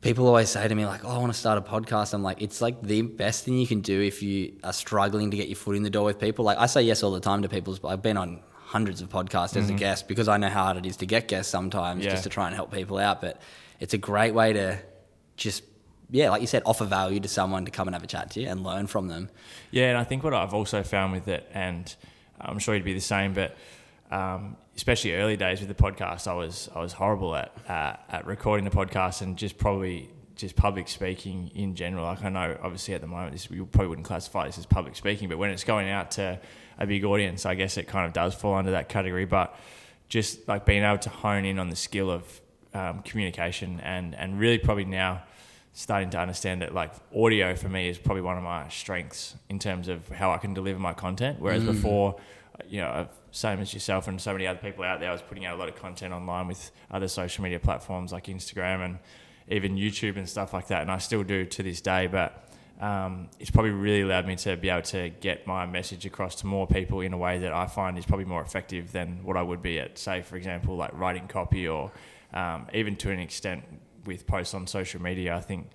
people 0.00 0.26
always 0.26 0.50
say 0.50 0.66
to 0.66 0.74
me 0.74 0.84
like, 0.86 1.04
"Oh, 1.04 1.10
I 1.10 1.18
want 1.18 1.32
to 1.32 1.38
start 1.38 1.58
a 1.58 1.62
podcast." 1.62 2.12
I'm 2.14 2.22
like, 2.22 2.42
it's 2.42 2.60
like 2.60 2.82
the 2.82 3.02
best 3.02 3.44
thing 3.44 3.58
you 3.58 3.66
can 3.66 3.80
do 3.80 4.00
if 4.00 4.22
you 4.22 4.58
are 4.62 4.72
struggling 4.72 5.30
to 5.30 5.36
get 5.36 5.48
your 5.48 5.56
foot 5.56 5.76
in 5.76 5.82
the 5.82 5.90
door 5.90 6.04
with 6.04 6.18
people. 6.18 6.44
Like 6.44 6.58
I 6.58 6.66
say 6.66 6.82
yes 6.82 7.02
all 7.02 7.12
the 7.12 7.20
time 7.20 7.42
to 7.42 7.48
people. 7.48 7.78
I've 7.84 8.02
been 8.02 8.16
on 8.16 8.40
hundreds 8.52 9.00
of 9.00 9.08
podcasts 9.08 9.56
as 9.56 9.56
a 9.56 9.60
mm-hmm. 9.68 9.76
guest 9.76 10.08
because 10.08 10.28
I 10.28 10.36
know 10.36 10.50
how 10.50 10.64
hard 10.64 10.76
it 10.76 10.84
is 10.84 10.98
to 10.98 11.06
get 11.06 11.26
guests 11.26 11.50
sometimes 11.50 12.04
Yeah. 12.04 12.10
just 12.10 12.24
to 12.24 12.28
try 12.28 12.46
and 12.46 12.54
help 12.54 12.70
people 12.70 12.98
out. 12.98 13.22
But 13.22 13.40
it's 13.80 13.94
a 13.94 13.98
great 13.98 14.34
way 14.34 14.52
to 14.52 14.78
just 15.36 15.62
yeah, 16.10 16.30
like 16.30 16.40
you 16.40 16.46
said, 16.46 16.62
offer 16.64 16.84
value 16.84 17.20
to 17.20 17.28
someone 17.28 17.66
to 17.66 17.70
come 17.70 17.86
and 17.86 17.94
have 17.94 18.02
a 18.02 18.06
chat 18.06 18.30
to 18.32 18.40
you 18.40 18.48
and 18.48 18.62
learn 18.62 18.86
from 18.86 19.08
them. 19.08 19.28
Yeah, 19.70 19.88
and 19.88 19.98
I 19.98 20.04
think 20.04 20.24
what 20.24 20.32
I've 20.32 20.54
also 20.54 20.82
found 20.82 21.12
with 21.12 21.28
it, 21.28 21.46
and 21.52 21.94
I'm 22.40 22.58
sure 22.58 22.74
you'd 22.74 22.84
be 22.84 22.94
the 22.94 23.00
same, 23.00 23.34
but 23.34 23.56
um, 24.10 24.56
especially 24.76 25.12
early 25.14 25.36
days 25.36 25.60
with 25.60 25.68
the 25.68 25.74
podcast, 25.74 26.26
I 26.26 26.34
was 26.34 26.68
I 26.74 26.80
was 26.80 26.92
horrible 26.92 27.34
at 27.36 27.52
uh, 27.68 27.96
at 28.08 28.26
recording 28.26 28.64
the 28.64 28.70
podcast 28.70 29.22
and 29.22 29.36
just 29.36 29.58
probably 29.58 30.10
just 30.36 30.54
public 30.56 30.88
speaking 30.88 31.50
in 31.54 31.74
general. 31.74 32.04
Like 32.04 32.22
I 32.24 32.28
know, 32.28 32.56
obviously 32.62 32.94
at 32.94 33.00
the 33.00 33.06
moment, 33.06 33.32
this 33.32 33.50
you 33.50 33.66
probably 33.66 33.88
wouldn't 33.88 34.06
classify 34.06 34.46
this 34.46 34.56
as 34.58 34.66
public 34.66 34.94
speaking, 34.96 35.28
but 35.28 35.36
when 35.38 35.50
it's 35.50 35.64
going 35.64 35.88
out 35.90 36.12
to 36.12 36.38
a 36.78 36.86
big 36.86 37.04
audience, 37.04 37.44
I 37.44 37.54
guess 37.54 37.76
it 37.76 37.88
kind 37.88 38.06
of 38.06 38.12
does 38.12 38.34
fall 38.34 38.54
under 38.54 38.70
that 38.70 38.88
category. 38.88 39.24
But 39.24 39.54
just 40.08 40.46
like 40.48 40.64
being 40.64 40.84
able 40.84 40.98
to 40.98 41.10
hone 41.10 41.44
in 41.44 41.58
on 41.58 41.68
the 41.70 41.76
skill 41.76 42.10
of 42.10 42.40
um, 42.74 43.02
communication 43.02 43.80
and 43.80 44.14
and 44.14 44.38
really 44.38 44.58
probably 44.58 44.84
now 44.84 45.22
starting 45.74 46.10
to 46.10 46.18
understand 46.18 46.62
that 46.62 46.72
like 46.74 46.92
audio 47.14 47.54
for 47.54 47.68
me 47.68 47.88
is 47.88 47.98
probably 47.98 48.22
one 48.22 48.36
of 48.36 48.42
my 48.42 48.68
strengths 48.68 49.34
in 49.48 49.58
terms 49.58 49.86
of 49.88 50.08
how 50.08 50.30
I 50.32 50.38
can 50.38 50.54
deliver 50.54 50.78
my 50.78 50.92
content. 50.92 51.38
Whereas 51.40 51.62
before, 51.62 52.16
you 52.68 52.80
know, 52.80 52.90
I've- 52.90 53.08
same 53.38 53.60
as 53.60 53.72
yourself 53.72 54.08
and 54.08 54.20
so 54.20 54.32
many 54.32 54.46
other 54.46 54.58
people 54.58 54.84
out 54.84 55.00
there, 55.00 55.10
I 55.10 55.12
was 55.12 55.22
putting 55.22 55.46
out 55.46 55.56
a 55.56 55.58
lot 55.58 55.68
of 55.68 55.76
content 55.76 56.12
online 56.12 56.48
with 56.48 56.70
other 56.90 57.08
social 57.08 57.44
media 57.44 57.60
platforms 57.60 58.12
like 58.12 58.26
Instagram 58.26 58.84
and 58.84 58.98
even 59.48 59.76
YouTube 59.76 60.16
and 60.16 60.28
stuff 60.28 60.52
like 60.52 60.66
that. 60.68 60.82
And 60.82 60.90
I 60.90 60.98
still 60.98 61.22
do 61.22 61.46
to 61.46 61.62
this 61.62 61.80
day, 61.80 62.08
but 62.08 62.48
um, 62.80 63.28
it's 63.38 63.50
probably 63.50 63.70
really 63.70 64.02
allowed 64.02 64.26
me 64.26 64.36
to 64.36 64.56
be 64.56 64.68
able 64.68 64.82
to 64.82 65.08
get 65.08 65.46
my 65.46 65.66
message 65.66 66.04
across 66.04 66.34
to 66.36 66.46
more 66.46 66.66
people 66.66 67.00
in 67.00 67.12
a 67.12 67.18
way 67.18 67.38
that 67.38 67.52
I 67.52 67.66
find 67.66 67.96
is 67.96 68.04
probably 68.04 68.26
more 68.26 68.42
effective 68.42 68.92
than 68.92 69.24
what 69.24 69.36
I 69.36 69.42
would 69.42 69.62
be 69.62 69.78
at, 69.78 69.98
say, 69.98 70.22
for 70.22 70.36
example, 70.36 70.76
like 70.76 70.92
writing 70.92 71.28
copy 71.28 71.66
or 71.68 71.92
um, 72.34 72.66
even 72.74 72.96
to 72.96 73.10
an 73.10 73.20
extent 73.20 73.64
with 74.04 74.26
posts 74.26 74.54
on 74.54 74.66
social 74.66 75.00
media. 75.00 75.36
I 75.36 75.40
think 75.40 75.70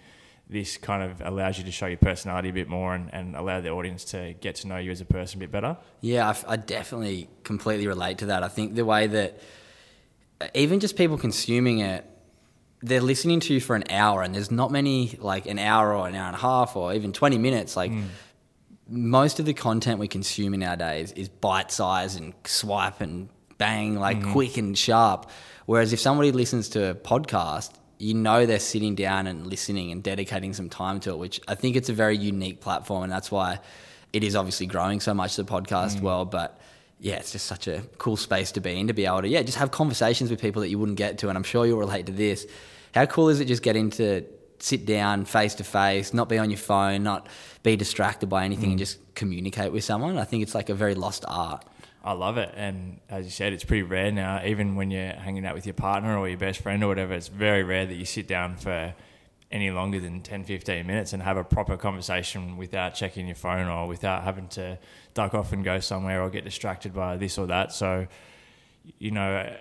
this 0.50 0.78
kind 0.78 1.04
of 1.04 1.22
allows 1.22 1.58
you 1.58 1.64
to 1.64 1.72
show 1.72 1.88
your 1.88 1.98
personality 1.98 2.50
a 2.50 2.54
bit 2.54 2.68
more 2.68 2.94
and, 2.94 3.10
and 3.14 3.36
allow 3.36 3.62
the 3.62 3.70
audience 3.70 4.04
to 4.04 4.34
get 4.42 4.56
to 4.56 4.68
know 4.68 4.78
you 4.78 4.92
as 4.92 5.02
a 5.02 5.06
person 5.06 5.40
a 5.40 5.42
bit 5.42 5.52
better. 5.52 5.78
Yeah, 6.02 6.34
I 6.48 6.58
definitely 6.58 7.30
completely 7.44 7.88
relate 7.88 8.20
to 8.20 8.28
that. 8.28 8.44
I 8.44 8.50
think 8.50 8.76
the 8.76 8.86
way 8.86 9.08
that 9.08 9.40
uh, 10.42 10.48
even 10.54 10.80
just 10.80 10.98
people 10.98 11.18
consuming 11.18 11.80
it, 11.80 12.06
they're 12.82 13.02
listening 13.02 13.40
to 13.40 13.54
you 13.54 13.62
for 13.62 13.76
an 13.78 13.86
hour, 13.90 14.22
and 14.22 14.36
there's 14.36 14.52
not 14.52 14.70
many 14.70 15.18
like 15.20 15.46
an 15.46 15.58
hour 15.58 15.96
or 15.96 16.08
an 16.08 16.16
hour 16.16 16.28
and 16.28 16.36
a 16.36 16.40
half 16.40 16.76
or 16.76 16.94
even 16.94 17.14
20 17.14 17.38
minutes. 17.38 17.78
Like 17.78 17.92
hmm. 17.92 18.04
most 18.90 19.40
of 19.40 19.46
the 19.46 19.54
content 19.54 20.00
we 20.00 20.10
consume 20.10 20.54
in 20.54 20.62
our 20.64 20.76
days 20.76 21.14
is 21.14 21.30
bite 21.30 21.72
size 21.72 22.18
and 22.18 22.34
swipe 22.46 23.00
and 23.00 23.30
bang, 23.58 23.96
like 23.96 24.22
hmm. 24.22 24.34
quick 24.34 24.58
and 24.58 24.78
sharp. 24.78 25.30
Whereas 25.66 25.94
if 25.94 26.02
somebody 26.02 26.34
listens 26.34 26.70
to 26.70 26.90
a 26.90 26.96
podcast, 26.96 27.72
you 28.04 28.14
know 28.14 28.46
they're 28.46 28.60
sitting 28.60 28.96
down 28.96 29.28
and 29.28 29.48
listening 29.48 29.92
and 29.92 30.04
dedicating 30.04 30.54
some 30.54 30.70
time 30.70 31.00
to 31.02 31.12
it, 31.12 31.18
which 31.18 31.40
I 31.48 31.56
think 31.56 31.76
it's 31.76 31.90
a 31.90 31.94
very 31.94 32.18
unique 32.18 32.60
platform, 32.60 33.04
and 33.04 33.12
that's 33.12 33.32
why 33.32 33.60
it 34.12 34.24
is 34.24 34.36
obviously 34.36 34.66
growing 34.68 35.00
so 35.00 35.14
much 35.14 35.36
the 35.38 35.46
podcast 35.46 35.98
mm. 35.98 36.02
world. 36.02 36.30
But 36.30 36.60
yeah, 37.00 37.16
it's 37.16 37.32
just 37.32 37.46
such 37.46 37.68
a 37.68 37.82
cool 37.98 38.18
space 38.18 38.52
to 38.54 38.62
be 38.62 38.78
in 38.78 38.88
to 38.88 38.94
be 38.94 39.06
able 39.06 39.22
to 39.22 39.28
yeah 39.28 39.42
just 39.42 39.58
have 39.58 39.72
conversations 39.72 40.30
with 40.30 40.42
people 40.42 40.62
that 40.62 40.70
you 40.70 40.78
wouldn't 40.78 40.98
get 40.98 41.18
to, 41.20 41.30
and 41.30 41.38
I'm 41.38 41.44
sure 41.44 41.66
you'll 41.66 41.80
relate 41.80 42.06
to 42.08 42.12
this. 42.12 42.46
How 42.94 43.06
cool 43.06 43.30
is 43.30 43.40
it 43.40 43.46
just 43.46 43.64
getting 43.64 43.90
to 43.92 44.24
sit 44.60 44.86
down 44.86 45.26
face 45.26 45.56
to 45.56 45.64
face, 45.64 46.14
not 46.14 46.30
be 46.30 46.38
on 46.38 46.50
your 46.50 46.60
phone, 46.60 47.04
not 47.04 47.28
be 47.64 47.76
distracted 47.76 48.28
by 48.28 48.44
anything, 48.44 48.72
and 48.72 48.76
mm. 48.76 48.80
just 48.80 49.00
communicate 49.16 49.72
with 49.72 49.86
someone? 49.86 50.18
I 50.18 50.26
think 50.26 50.44
it's 50.44 50.56
like 50.56 50.70
a 50.70 50.76
very 50.76 50.94
lost 50.94 51.24
art. 51.28 51.66
I 52.04 52.14
love 52.14 52.38
it. 52.38 52.54
And 52.56 53.00
as 53.10 53.26
you 53.26 53.32
said, 53.32 53.54
it's 53.54 53.64
pretty 53.64 53.84
rare 53.84 54.12
now. 54.12 54.42
Even 54.46 54.76
when 54.76 54.92
you're 54.92 55.14
hanging 55.14 55.46
out 55.46 55.56
with 55.56 55.66
your 55.66 55.74
partner 55.74 56.18
or 56.18 56.28
your 56.28 56.38
best 56.38 56.60
friend 56.60 56.84
or 56.84 56.88
whatever, 56.88 57.14
it's 57.14 57.30
very 57.30 57.64
rare 57.64 57.86
that 57.86 57.96
you 57.96 58.06
sit 58.06 58.28
down 58.28 58.58
for 58.58 58.94
any 59.52 59.70
longer 59.72 60.00
than 60.00 60.22
10, 60.22 60.44
15 60.44 60.86
minutes 60.86 61.14
and 61.14 61.24
have 61.24 61.38
a 61.38 61.44
proper 61.44 61.78
conversation 61.78 62.58
without 62.58 62.96
checking 62.96 63.28
your 63.28 63.36
phone 63.36 63.68
or 63.68 63.88
without 63.88 64.24
having 64.24 64.48
to 64.50 64.78
duck 65.14 65.34
off 65.34 65.54
and 65.54 65.64
go 65.64 65.80
somewhere 65.80 66.22
or 66.22 66.30
get 66.30 66.44
distracted 66.44 66.94
by 66.94 67.16
this 67.16 67.38
or 67.38 67.46
that. 67.48 67.72
So, 67.72 68.08
you 68.98 69.12
know, 69.12 69.56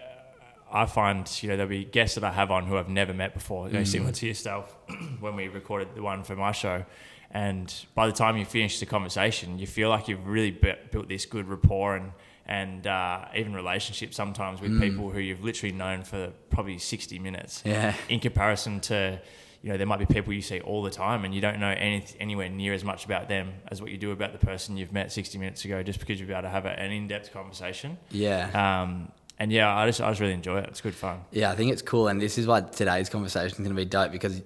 I 0.73 0.87
find, 0.87 1.31
you 1.43 1.51
know, 1.51 1.57
there'll 1.57 1.71
be 1.71 1.85
guests 1.85 2.15
that 2.17 2.25
I 2.25 2.33
have 2.33 2.51
on 2.51 2.65
who 2.67 2.77
I've 2.77 2.89
never 2.89 3.13
met 3.13 3.35
before, 3.35 3.69
you 3.69 3.75
know, 3.75 3.85
similar 3.85 4.13
to 4.13 4.27
yourself 4.27 4.75
when 5.21 5.37
we 5.37 5.49
recorded 5.49 5.95
the 5.95 6.03
one 6.03 6.25
for 6.25 6.35
my 6.35 6.53
show. 6.53 6.85
And 7.31 7.73
by 7.95 8.07
the 8.07 8.13
time 8.13 8.37
you 8.37 8.47
finish 8.47 8.81
the 8.81 8.87
conversation, 8.87 9.59
you 9.59 9.67
feel 9.67 9.91
like 9.91 10.09
you've 10.09 10.27
really 10.27 10.51
built 10.51 11.09
this 11.09 11.27
good 11.27 11.49
rapport 11.49 11.97
and, 11.97 12.13
and 12.47 12.87
uh, 12.87 13.25
even 13.37 13.55
relationships 13.55 14.17
sometimes 14.17 14.61
with 14.61 14.81
people 14.81 15.11
who 15.11 15.21
you've 15.21 15.45
literally 15.45 15.75
known 15.75 16.03
for 16.03 16.33
probably 16.51 16.79
60 16.79 17.19
minutes. 17.19 17.63
Yeah. 17.65 17.95
In 18.09 18.21
comparison 18.21 18.81
to, 18.81 19.21
you 19.63 19.71
know, 19.71 19.77
there 19.77 19.87
might 19.87 20.01
be 20.01 20.07
people 20.07 20.33
you 20.33 20.43
see 20.43 20.61
all 20.61 20.83
the 20.83 20.91
time 20.91 21.25
and 21.25 21.35
you 21.35 21.41
don't 21.41 21.61
know 21.61 21.71
any, 21.71 22.05
anywhere 22.19 22.49
near 22.49 22.73
as 22.75 22.85
much 22.85 23.05
about 23.05 23.29
them 23.29 23.53
as 23.69 23.81
what 23.81 23.91
you 23.91 23.97
do 23.97 24.11
about 24.11 24.33
the 24.33 24.45
person 24.45 24.77
you've 24.77 24.93
met 24.93 25.13
60 25.13 25.39
minutes 25.39 25.65
ago 25.65 25.83
just 25.83 26.01
because 26.01 26.19
you've 26.19 26.29
been 26.29 26.37
able 26.37 26.49
to 26.49 26.51
have 26.51 26.67
an 26.67 26.91
in-depth 26.91 27.33
conversation. 27.33 27.97
Yeah. 28.11 28.83
Um, 28.83 29.13
and 29.39 29.51
yeah, 29.51 29.75
I 29.75 29.87
just, 29.87 30.01
I 30.01 30.11
just 30.11 30.21
really 30.21 30.35
enjoy 30.35 30.59
it. 30.59 30.69
It's 30.69 30.81
good 30.81 30.95
fun. 30.95 31.21
Yeah, 31.31 31.51
I 31.51 31.57
think 31.57 31.73
it's 31.73 31.83
cool, 31.83 32.09
and 32.09 32.21
this 32.21 32.39
is 32.39 32.47
why 32.47 32.61
today's 32.61 33.09
conversation 33.09 33.49
is 33.49 33.59
going 33.59 33.71
to 33.71 33.75
be 33.75 33.85
dope 33.85 34.13
because 34.13 34.41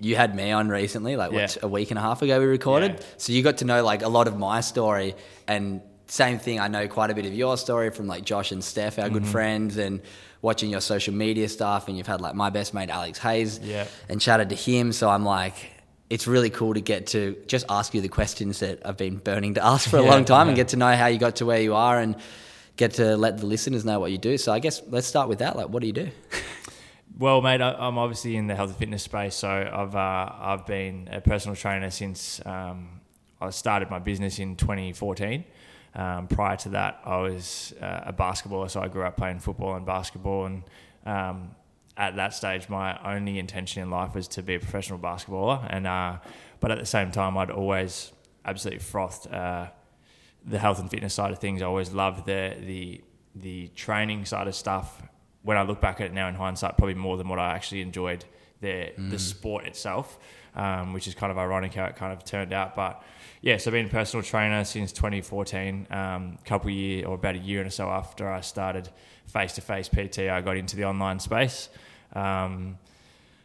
you 0.00 0.16
had 0.16 0.34
me 0.34 0.52
on 0.52 0.68
recently, 0.68 1.16
like 1.16 1.32
what, 1.32 1.58
a 1.62 1.68
week 1.68 1.90
and 1.90 1.98
a 1.98 2.00
half 2.00 2.22
ago 2.22 2.38
we 2.38 2.46
recorded. 2.46 2.92
Yeah. 2.92 3.06
So 3.16 3.32
you 3.32 3.42
got 3.42 3.58
to 3.58 3.64
know 3.64 3.84
like 3.84 4.02
a 4.02 4.08
lot 4.08 4.28
of 4.28 4.38
my 4.38 4.60
story, 4.60 5.16
and 5.46 5.82
same 6.08 6.38
thing. 6.38 6.58
I 6.60 6.68
know 6.68 6.88
quite 6.88 7.10
a 7.10 7.14
bit 7.14 7.26
of 7.26 7.34
your 7.34 7.56
story 7.56 7.90
from 7.90 8.06
like 8.06 8.24
Josh 8.24 8.50
and 8.52 8.62
Steph, 8.64 8.98
our 8.98 9.08
good 9.08 9.22
Mm-hmm. 9.22 9.30
friends, 9.32 9.76
and 9.76 10.00
watching 10.42 10.70
your 10.70 10.80
social 10.80 11.14
media 11.14 11.48
stuff. 11.48 11.88
And 11.88 11.96
you've 11.96 12.06
had 12.06 12.20
like 12.20 12.34
my 12.34 12.50
best 12.50 12.74
mate 12.74 12.90
Alex 12.90 13.18
Hayes, 13.20 13.58
Yeah. 13.62 13.86
and 14.08 14.20
chatted 14.20 14.48
to 14.50 14.54
him. 14.56 14.92
So 14.92 15.08
I'm 15.08 15.24
like. 15.24 15.54
It's 16.10 16.26
really 16.26 16.48
cool 16.48 16.72
to 16.72 16.80
get 16.80 17.08
to 17.08 17.36
just 17.48 17.66
ask 17.68 17.92
you 17.92 18.00
the 18.00 18.08
questions 18.08 18.60
that 18.60 18.80
I've 18.82 18.96
been 18.96 19.18
burning 19.18 19.52
to 19.56 19.62
ask 19.62 19.90
for 19.90 19.98
a 19.98 20.02
Yeah, 20.02 20.10
long 20.10 20.24
time 20.24 20.48
and 20.48 20.56
get 20.56 20.68
to 20.68 20.78
know 20.78 20.96
how 20.96 21.04
you 21.08 21.18
got 21.18 21.36
to 21.36 21.44
where 21.44 21.60
you 21.60 21.74
are 21.74 22.00
and 22.00 22.16
get 22.76 22.94
to 22.94 23.14
let 23.18 23.36
the 23.36 23.44
listeners 23.44 23.84
know 23.84 24.00
what 24.00 24.10
you 24.10 24.16
do. 24.16 24.38
So 24.38 24.50
I 24.50 24.58
guess 24.58 24.80
let's 24.88 25.06
start 25.06 25.28
with 25.28 25.40
that. 25.40 25.54
Like, 25.54 25.68
what 25.68 25.82
do 25.82 25.86
you 25.86 25.92
do? 25.92 26.08
Well, 27.18 27.42
mate, 27.42 27.60
I, 27.60 27.72
I'm 27.72 27.98
obviously 27.98 28.36
in 28.36 28.46
the 28.46 28.54
health 28.54 28.70
and 28.70 28.78
fitness 28.78 29.02
space, 29.02 29.34
so 29.34 29.48
I've 29.50 29.94
uh, 29.96 30.32
I've 30.38 30.64
been 30.66 31.08
a 31.12 31.20
personal 31.20 31.56
trainer 31.56 31.90
since 31.90 32.40
um, 32.46 33.00
I 33.40 33.50
started 33.50 33.90
my 33.90 33.98
business 33.98 34.38
in 34.38 34.56
2014. 34.56 35.44
Um, 35.94 36.28
prior 36.28 36.56
to 36.58 36.68
that, 36.70 37.00
I 37.04 37.16
was 37.18 37.74
uh, 37.80 38.02
a 38.06 38.12
basketballer, 38.12 38.70
so 38.70 38.80
I 38.80 38.88
grew 38.88 39.02
up 39.02 39.16
playing 39.16 39.40
football 39.40 39.74
and 39.74 39.84
basketball, 39.86 40.46
and 40.46 40.62
um, 41.06 41.50
at 41.96 42.16
that 42.16 42.32
stage, 42.32 42.68
my 42.68 42.98
only 43.04 43.38
intention 43.38 43.82
in 43.82 43.90
life 43.90 44.14
was 44.14 44.28
to 44.28 44.42
be 44.42 44.54
a 44.54 44.60
professional 44.60 44.98
basketballer. 44.98 45.66
And 45.68 45.86
uh, 45.86 46.18
but 46.60 46.70
at 46.70 46.78
the 46.78 46.86
same 46.86 47.10
time, 47.10 47.36
I'd 47.36 47.50
always 47.50 48.12
absolutely 48.44 48.80
frothed 48.80 49.26
uh, 49.32 49.66
the 50.44 50.58
health 50.58 50.78
and 50.78 50.90
fitness 50.90 51.14
side 51.14 51.32
of 51.32 51.38
things. 51.38 51.60
I 51.60 51.66
always 51.66 51.92
loved 51.92 52.26
the 52.26 52.56
the 52.60 53.02
the 53.34 53.68
training 53.68 54.24
side 54.24 54.46
of 54.46 54.54
stuff. 54.54 55.02
When 55.42 55.56
I 55.56 55.62
look 55.62 55.80
back 55.80 56.00
at 56.00 56.06
it 56.06 56.12
now 56.12 56.28
in 56.28 56.34
hindsight, 56.34 56.76
probably 56.76 56.94
more 56.94 57.16
than 57.16 57.28
what 57.28 57.38
I 57.38 57.54
actually 57.54 57.80
enjoyed 57.80 58.24
the 58.60 58.92
the 58.96 59.18
sport 59.18 59.64
itself, 59.64 60.18
um, 60.54 60.92
which 60.92 61.06
is 61.06 61.14
kind 61.14 61.30
of 61.30 61.38
ironic 61.38 61.74
how 61.74 61.84
it 61.84 61.96
kind 61.96 62.12
of 62.12 62.24
turned 62.24 62.52
out. 62.52 62.74
But 62.74 63.02
yeah, 63.42 63.56
so 63.56 63.70
I've 63.70 63.72
been 63.72 63.86
a 63.86 63.88
personal 63.88 64.22
trainer 64.22 64.64
since 64.64 64.92
2014. 64.92 65.86
Um, 65.90 66.38
a 66.40 66.44
couple 66.44 66.70
year 66.70 67.06
or 67.06 67.14
about 67.14 67.36
a 67.36 67.38
year 67.38 67.62
and 67.62 67.72
so 67.72 67.88
after 67.88 68.30
I 68.30 68.40
started 68.40 68.88
face 69.26 69.52
to 69.54 69.60
face 69.60 69.88
PT, 69.88 70.20
I 70.20 70.40
got 70.40 70.56
into 70.56 70.76
the 70.76 70.84
online 70.84 71.20
space. 71.20 71.68
Um, 72.14 72.78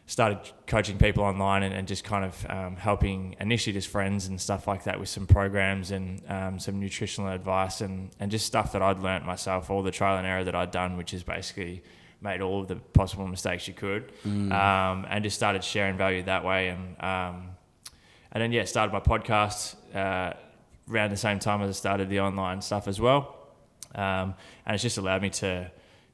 started 0.06 0.38
coaching 0.66 0.98
people 0.98 1.24
online 1.24 1.62
and, 1.62 1.74
and 1.74 1.88
just 1.88 2.04
kind 2.04 2.24
of 2.24 2.46
um, 2.50 2.76
helping 2.76 3.36
initially 3.40 3.72
just 3.72 3.88
friends 3.88 4.26
and 4.26 4.38
stuff 4.38 4.68
like 4.68 4.84
that 4.84 5.00
with 5.00 5.08
some 5.08 5.26
programs 5.26 5.90
and 5.90 6.22
um, 6.28 6.58
some 6.58 6.78
nutritional 6.78 7.30
advice 7.30 7.80
and, 7.80 8.10
and 8.20 8.30
just 8.30 8.44
stuff 8.44 8.72
that 8.72 8.82
I'd 8.82 8.98
learnt 8.98 9.24
myself, 9.24 9.70
all 9.70 9.82
the 9.82 9.90
trial 9.90 10.18
and 10.18 10.26
error 10.26 10.44
that 10.44 10.54
I'd 10.54 10.70
done, 10.70 10.98
which 10.98 11.14
is 11.14 11.22
basically 11.22 11.82
made 12.24 12.40
all 12.40 12.62
of 12.62 12.66
the 12.66 12.76
possible 12.76 13.28
mistakes 13.28 13.68
you 13.68 13.74
could, 13.74 14.10
um, 14.24 15.06
and 15.08 15.22
just 15.22 15.36
started 15.36 15.62
sharing 15.62 15.96
value 15.96 16.24
that 16.24 16.44
way. 16.44 16.68
And 16.68 16.82
um, 17.00 17.50
and 18.32 18.42
then 18.42 18.50
yeah, 18.50 18.64
started 18.64 18.92
my 18.92 19.00
podcast. 19.00 19.76
Uh, 19.94 20.34
around 20.90 21.10
the 21.10 21.16
same 21.16 21.38
time 21.38 21.62
as 21.62 21.70
I 21.70 21.72
started 21.72 22.08
the 22.08 22.20
online 22.20 22.60
stuff 22.60 22.88
as 22.88 23.00
well. 23.00 23.36
Um, 23.94 24.34
and 24.66 24.74
it's 24.74 24.82
just 24.82 24.98
allowed 24.98 25.22
me 25.22 25.30
to, 25.30 25.70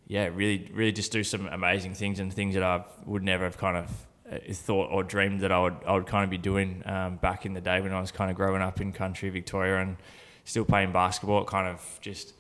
yeah, 0.06 0.28
really, 0.32 0.70
really 0.72 0.92
just 0.92 1.12
do 1.12 1.24
some 1.24 1.46
amazing 1.46 1.94
things 1.94 2.20
and 2.20 2.32
things 2.32 2.54
that 2.54 2.62
I 2.62 2.84
would 3.06 3.22
never 3.22 3.44
have 3.44 3.56
kind 3.56 3.76
of 3.76 4.06
uh, 4.30 4.38
thought 4.52 4.90
or 4.90 5.02
dreamed 5.02 5.40
that 5.40 5.50
I 5.50 5.60
would 5.60 5.76
I 5.86 5.94
would 5.94 6.06
kind 6.06 6.24
of 6.24 6.30
be 6.30 6.38
doing 6.38 6.82
um, 6.86 7.16
back 7.16 7.46
in 7.46 7.54
the 7.54 7.60
day 7.60 7.80
when 7.80 7.92
I 7.92 8.00
was 8.00 8.12
kind 8.12 8.30
of 8.30 8.36
growing 8.36 8.62
up 8.62 8.80
in 8.80 8.92
country 8.92 9.28
Victoria 9.30 9.80
and 9.80 9.96
still 10.44 10.64
playing 10.64 10.92
basketball. 10.92 11.42
It 11.42 11.46
kind 11.46 11.66
of 11.66 11.98
just 12.00 12.34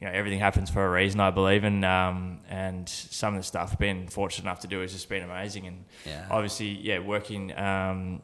you 0.00 0.06
know 0.06 0.12
everything 0.12 0.38
happens 0.40 0.68
for 0.70 0.84
a 0.84 0.90
reason, 0.90 1.20
I 1.20 1.30
believe, 1.30 1.64
and 1.64 1.84
um, 1.84 2.40
and 2.48 2.88
some 2.88 3.34
of 3.34 3.40
the 3.40 3.44
stuff 3.46 3.72
I've 3.72 3.78
been 3.78 4.08
fortunate 4.08 4.44
enough 4.44 4.60
to 4.60 4.68
do 4.68 4.80
has 4.80 4.92
just 4.92 5.08
been 5.08 5.22
amazing. 5.22 5.66
And 5.66 5.84
Yeah. 6.04 6.26
obviously, 6.30 6.68
yeah, 6.68 6.98
working 6.98 7.56
um, 7.58 8.22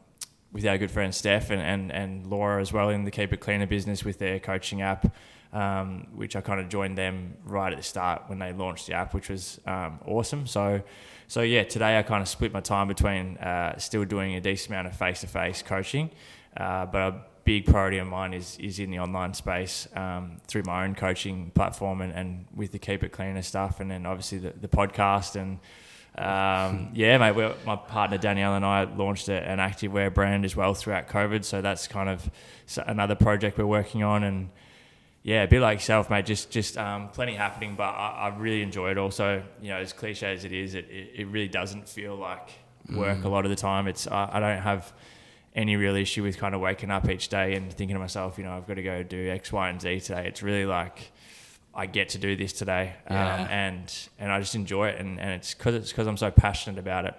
with 0.51 0.65
our 0.67 0.77
good 0.77 0.91
friend 0.91 1.13
Steph 1.15 1.49
and, 1.49 1.61
and, 1.61 1.91
and 1.91 2.27
Laura 2.27 2.61
as 2.61 2.71
well 2.71 2.89
in 2.89 3.05
the 3.05 3.11
Keep 3.11 3.33
It 3.33 3.37
Cleaner 3.39 3.65
business 3.65 4.03
with 4.05 4.19
their 4.19 4.39
coaching 4.39 4.83
app, 4.83 5.11
um, 5.51 6.07
which 6.13 6.35
I 6.35 6.41
kind 6.41 6.59
of 6.59 6.69
joined 6.69 6.95
them 6.95 7.37
right 7.43 7.71
at 7.73 7.77
the 7.77 7.83
start 7.83 8.23
when 8.27 8.37
they 8.37 8.53
launched 8.53 8.85
the 8.85 8.93
app, 8.93 9.15
which 9.15 9.29
was 9.29 9.59
um, 9.65 9.99
awesome. 10.05 10.45
So, 10.45 10.83
so 11.27 11.41
yeah, 11.41 11.63
today 11.63 11.97
I 11.97 12.03
kind 12.03 12.21
of 12.21 12.27
split 12.27 12.53
my 12.53 12.59
time 12.61 12.87
between 12.87 13.37
uh, 13.37 13.77
still 13.79 14.05
doing 14.05 14.35
a 14.35 14.41
decent 14.41 14.69
amount 14.69 14.87
of 14.87 14.95
face 14.95 15.21
to 15.21 15.27
face 15.27 15.63
coaching, 15.63 16.11
uh, 16.55 16.85
but 16.85 16.99
a 16.99 17.25
big 17.43 17.65
priority 17.65 17.97
of 17.97 18.07
mine 18.07 18.33
is 18.33 18.57
is 18.59 18.79
in 18.79 18.89
the 18.91 18.99
online 18.99 19.33
space 19.33 19.87
um, 19.95 20.37
through 20.47 20.63
my 20.63 20.85
own 20.85 20.95
coaching 20.95 21.51
platform 21.51 22.01
and, 22.01 22.13
and 22.13 22.45
with 22.55 22.71
the 22.71 22.79
Keep 22.79 23.03
It 23.03 23.11
Cleaner 23.11 23.41
stuff, 23.41 23.79
and 23.79 23.89
then 23.89 24.05
obviously 24.05 24.39
the, 24.39 24.51
the 24.51 24.67
podcast 24.67 25.35
and. 25.35 25.59
Um, 26.15 26.91
yeah, 26.93 27.17
mate. 27.17 27.35
We're, 27.35 27.55
my 27.65 27.75
partner 27.75 28.19
Danielle 28.19 28.53
and 28.53 28.63
I 28.63 28.83
launched 28.83 29.29
a, 29.29 29.33
an 29.33 29.57
activewear 29.57 30.13
brand 30.13 30.45
as 30.45 30.55
well 30.55 30.75
throughout 30.75 31.07
COVID, 31.07 31.43
so 31.43 31.59
that's 31.59 31.87
kind 31.87 32.07
of 32.07 32.29
another 32.85 33.15
project 33.15 33.57
we're 33.57 33.65
working 33.65 34.03
on. 34.03 34.23
And 34.23 34.49
yeah, 35.23 35.41
a 35.41 35.47
bit 35.47 35.61
like 35.61 35.79
yourself, 35.79 36.11
mate. 36.11 36.27
Just 36.27 36.51
just 36.51 36.77
um, 36.77 37.09
plenty 37.09 37.33
happening, 37.33 37.73
but 37.75 37.85
I, 37.85 38.29
I 38.29 38.37
really 38.37 38.61
enjoy 38.61 38.91
it. 38.91 38.99
Also, 38.99 39.41
you 39.59 39.69
know, 39.69 39.77
as 39.77 39.91
cliche 39.91 40.33
as 40.33 40.45
it 40.45 40.51
is, 40.51 40.75
it, 40.75 40.87
it, 40.91 41.11
it 41.15 41.25
really 41.25 41.47
doesn't 41.47 41.89
feel 41.89 42.15
like 42.15 42.49
work 42.93 43.23
a 43.23 43.29
lot 43.29 43.45
of 43.45 43.49
the 43.49 43.55
time. 43.55 43.87
It's 43.87 44.05
I, 44.05 44.29
I 44.33 44.39
don't 44.39 44.61
have 44.61 44.93
any 45.55 45.75
real 45.75 45.95
issue 45.95 46.23
with 46.23 46.37
kind 46.37 46.55
of 46.55 46.61
waking 46.61 46.89
up 46.91 47.07
each 47.09 47.27
day 47.29 47.53
and 47.55 47.71
thinking 47.71 47.95
to 47.95 47.99
myself, 47.99 48.37
you 48.37 48.43
know, 48.43 48.55
I've 48.57 48.65
got 48.67 48.75
to 48.75 48.83
go 48.83 49.03
do 49.03 49.29
X, 49.29 49.51
Y, 49.51 49.69
and 49.69 49.79
Z 49.81 49.99
today. 50.01 50.25
It's 50.27 50.41
really 50.41 50.65
like 50.65 51.11
I 51.75 51.85
get 51.85 52.09
to 52.09 52.17
do 52.17 52.35
this 52.35 52.53
today, 52.53 52.93
Yeah. 53.09 53.35
um, 53.35 53.47
and 53.49 54.07
and 54.19 54.31
I 54.31 54.39
just 54.39 54.55
enjoy 54.55 54.89
it, 54.89 54.99
and, 54.99 55.19
and 55.19 55.31
it's 55.31 55.53
because 55.53 55.75
it's 55.75 55.91
because 55.91 56.07
I'm 56.07 56.17
so 56.17 56.31
passionate 56.31 56.79
about 56.79 57.05
it. 57.05 57.15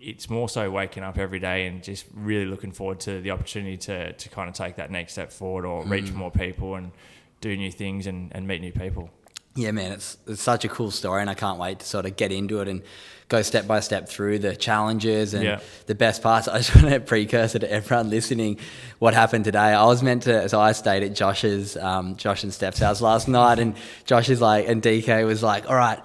It's 0.00 0.30
more 0.30 0.48
so 0.48 0.70
waking 0.70 1.02
up 1.02 1.18
every 1.18 1.40
day 1.40 1.66
and 1.66 1.82
just 1.82 2.06
really 2.14 2.44
looking 2.46 2.70
forward 2.70 3.00
to 3.00 3.20
the 3.20 3.32
opportunity 3.32 3.76
to 3.78 4.12
to 4.12 4.28
kind 4.28 4.48
of 4.48 4.54
take 4.54 4.76
that 4.76 4.90
next 4.90 5.12
step 5.12 5.32
forward 5.32 5.64
or 5.64 5.84
reach 5.84 6.12
more 6.12 6.30
people 6.30 6.76
and 6.76 6.92
do 7.40 7.56
new 7.56 7.70
things 7.72 8.06
and, 8.06 8.30
and 8.34 8.46
meet 8.46 8.60
new 8.60 8.72
people. 8.72 9.10
Yeah, 9.58 9.72
man, 9.72 9.90
it's, 9.92 10.16
it's 10.28 10.40
such 10.40 10.64
a 10.64 10.68
cool 10.68 10.90
story, 10.92 11.20
and 11.20 11.28
I 11.28 11.34
can't 11.34 11.58
wait 11.58 11.80
to 11.80 11.86
sort 11.86 12.06
of 12.06 12.16
get 12.16 12.30
into 12.30 12.60
it 12.60 12.68
and 12.68 12.82
go 13.28 13.42
step 13.42 13.66
by 13.66 13.80
step 13.80 14.08
through 14.08 14.38
the 14.38 14.54
challenges 14.54 15.34
and 15.34 15.42
Yeah. 15.44 15.58
the 15.86 15.94
best 15.96 16.22
parts. 16.22 16.46
I 16.54 16.58
just 16.58 16.74
want 16.76 16.88
to 16.90 17.00
precursor 17.00 17.58
to 17.58 17.70
everyone 17.70 18.08
listening 18.08 18.58
what 19.00 19.14
happened 19.14 19.44
today. 19.44 19.58
I 19.58 19.84
was 19.84 20.02
meant 20.02 20.22
to, 20.22 20.48
so 20.48 20.60
I 20.60 20.72
stayed 20.72 21.02
at 21.02 21.12
Josh's, 21.14 21.76
um, 21.76 22.14
Josh 22.16 22.44
and 22.44 22.54
Steph's 22.54 22.78
house 22.78 23.00
last 23.00 23.26
night, 23.26 23.58
and 23.58 23.74
Josh 24.06 24.28
is 24.30 24.40
like, 24.40 24.68
and 24.68 24.80
DK 24.80 25.26
was 25.26 25.42
like, 25.42 25.68
all 25.68 25.76
right. 25.76 25.98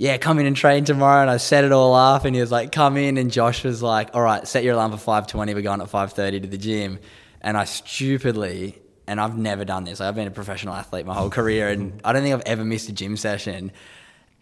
Yeah, 0.00 0.16
come 0.16 0.38
in 0.38 0.46
and 0.46 0.54
train 0.56 0.84
tomorrow, 0.84 1.22
and 1.22 1.30
I 1.30 1.36
set 1.38 1.64
it 1.64 1.72
all 1.72 1.92
up, 1.94 2.24
and 2.24 2.32
he 2.32 2.40
was 2.40 2.52
like, 2.52 2.70
"Come 2.70 2.96
in," 2.96 3.18
and 3.18 3.32
Josh 3.32 3.64
was 3.64 3.82
like, 3.82 4.10
"All 4.14 4.22
right, 4.22 4.46
set 4.46 4.62
your 4.62 4.74
alarm 4.74 4.92
for 4.92 4.96
five 4.96 5.26
twenty. 5.26 5.54
We're 5.54 5.62
going 5.62 5.80
at 5.80 5.88
five 5.90 6.12
thirty 6.12 6.38
to 6.38 6.46
the 6.46 6.56
gym," 6.56 7.00
and 7.40 7.56
I 7.56 7.64
stupidly 7.64 8.78
and 9.08 9.20
I've 9.20 9.36
never 9.36 9.64
done 9.64 9.84
this. 9.84 10.00
I've 10.00 10.14
been 10.14 10.28
a 10.28 10.30
professional 10.30 10.74
athlete 10.74 11.06
my 11.06 11.14
whole 11.14 11.30
career, 11.30 11.68
and 11.68 11.92
mm-hmm. 11.92 12.06
I 12.06 12.12
don't 12.12 12.22
think 12.22 12.34
I've 12.34 12.42
ever 12.46 12.64
missed 12.64 12.88
a 12.88 12.92
gym 12.92 13.16
session. 13.16 13.72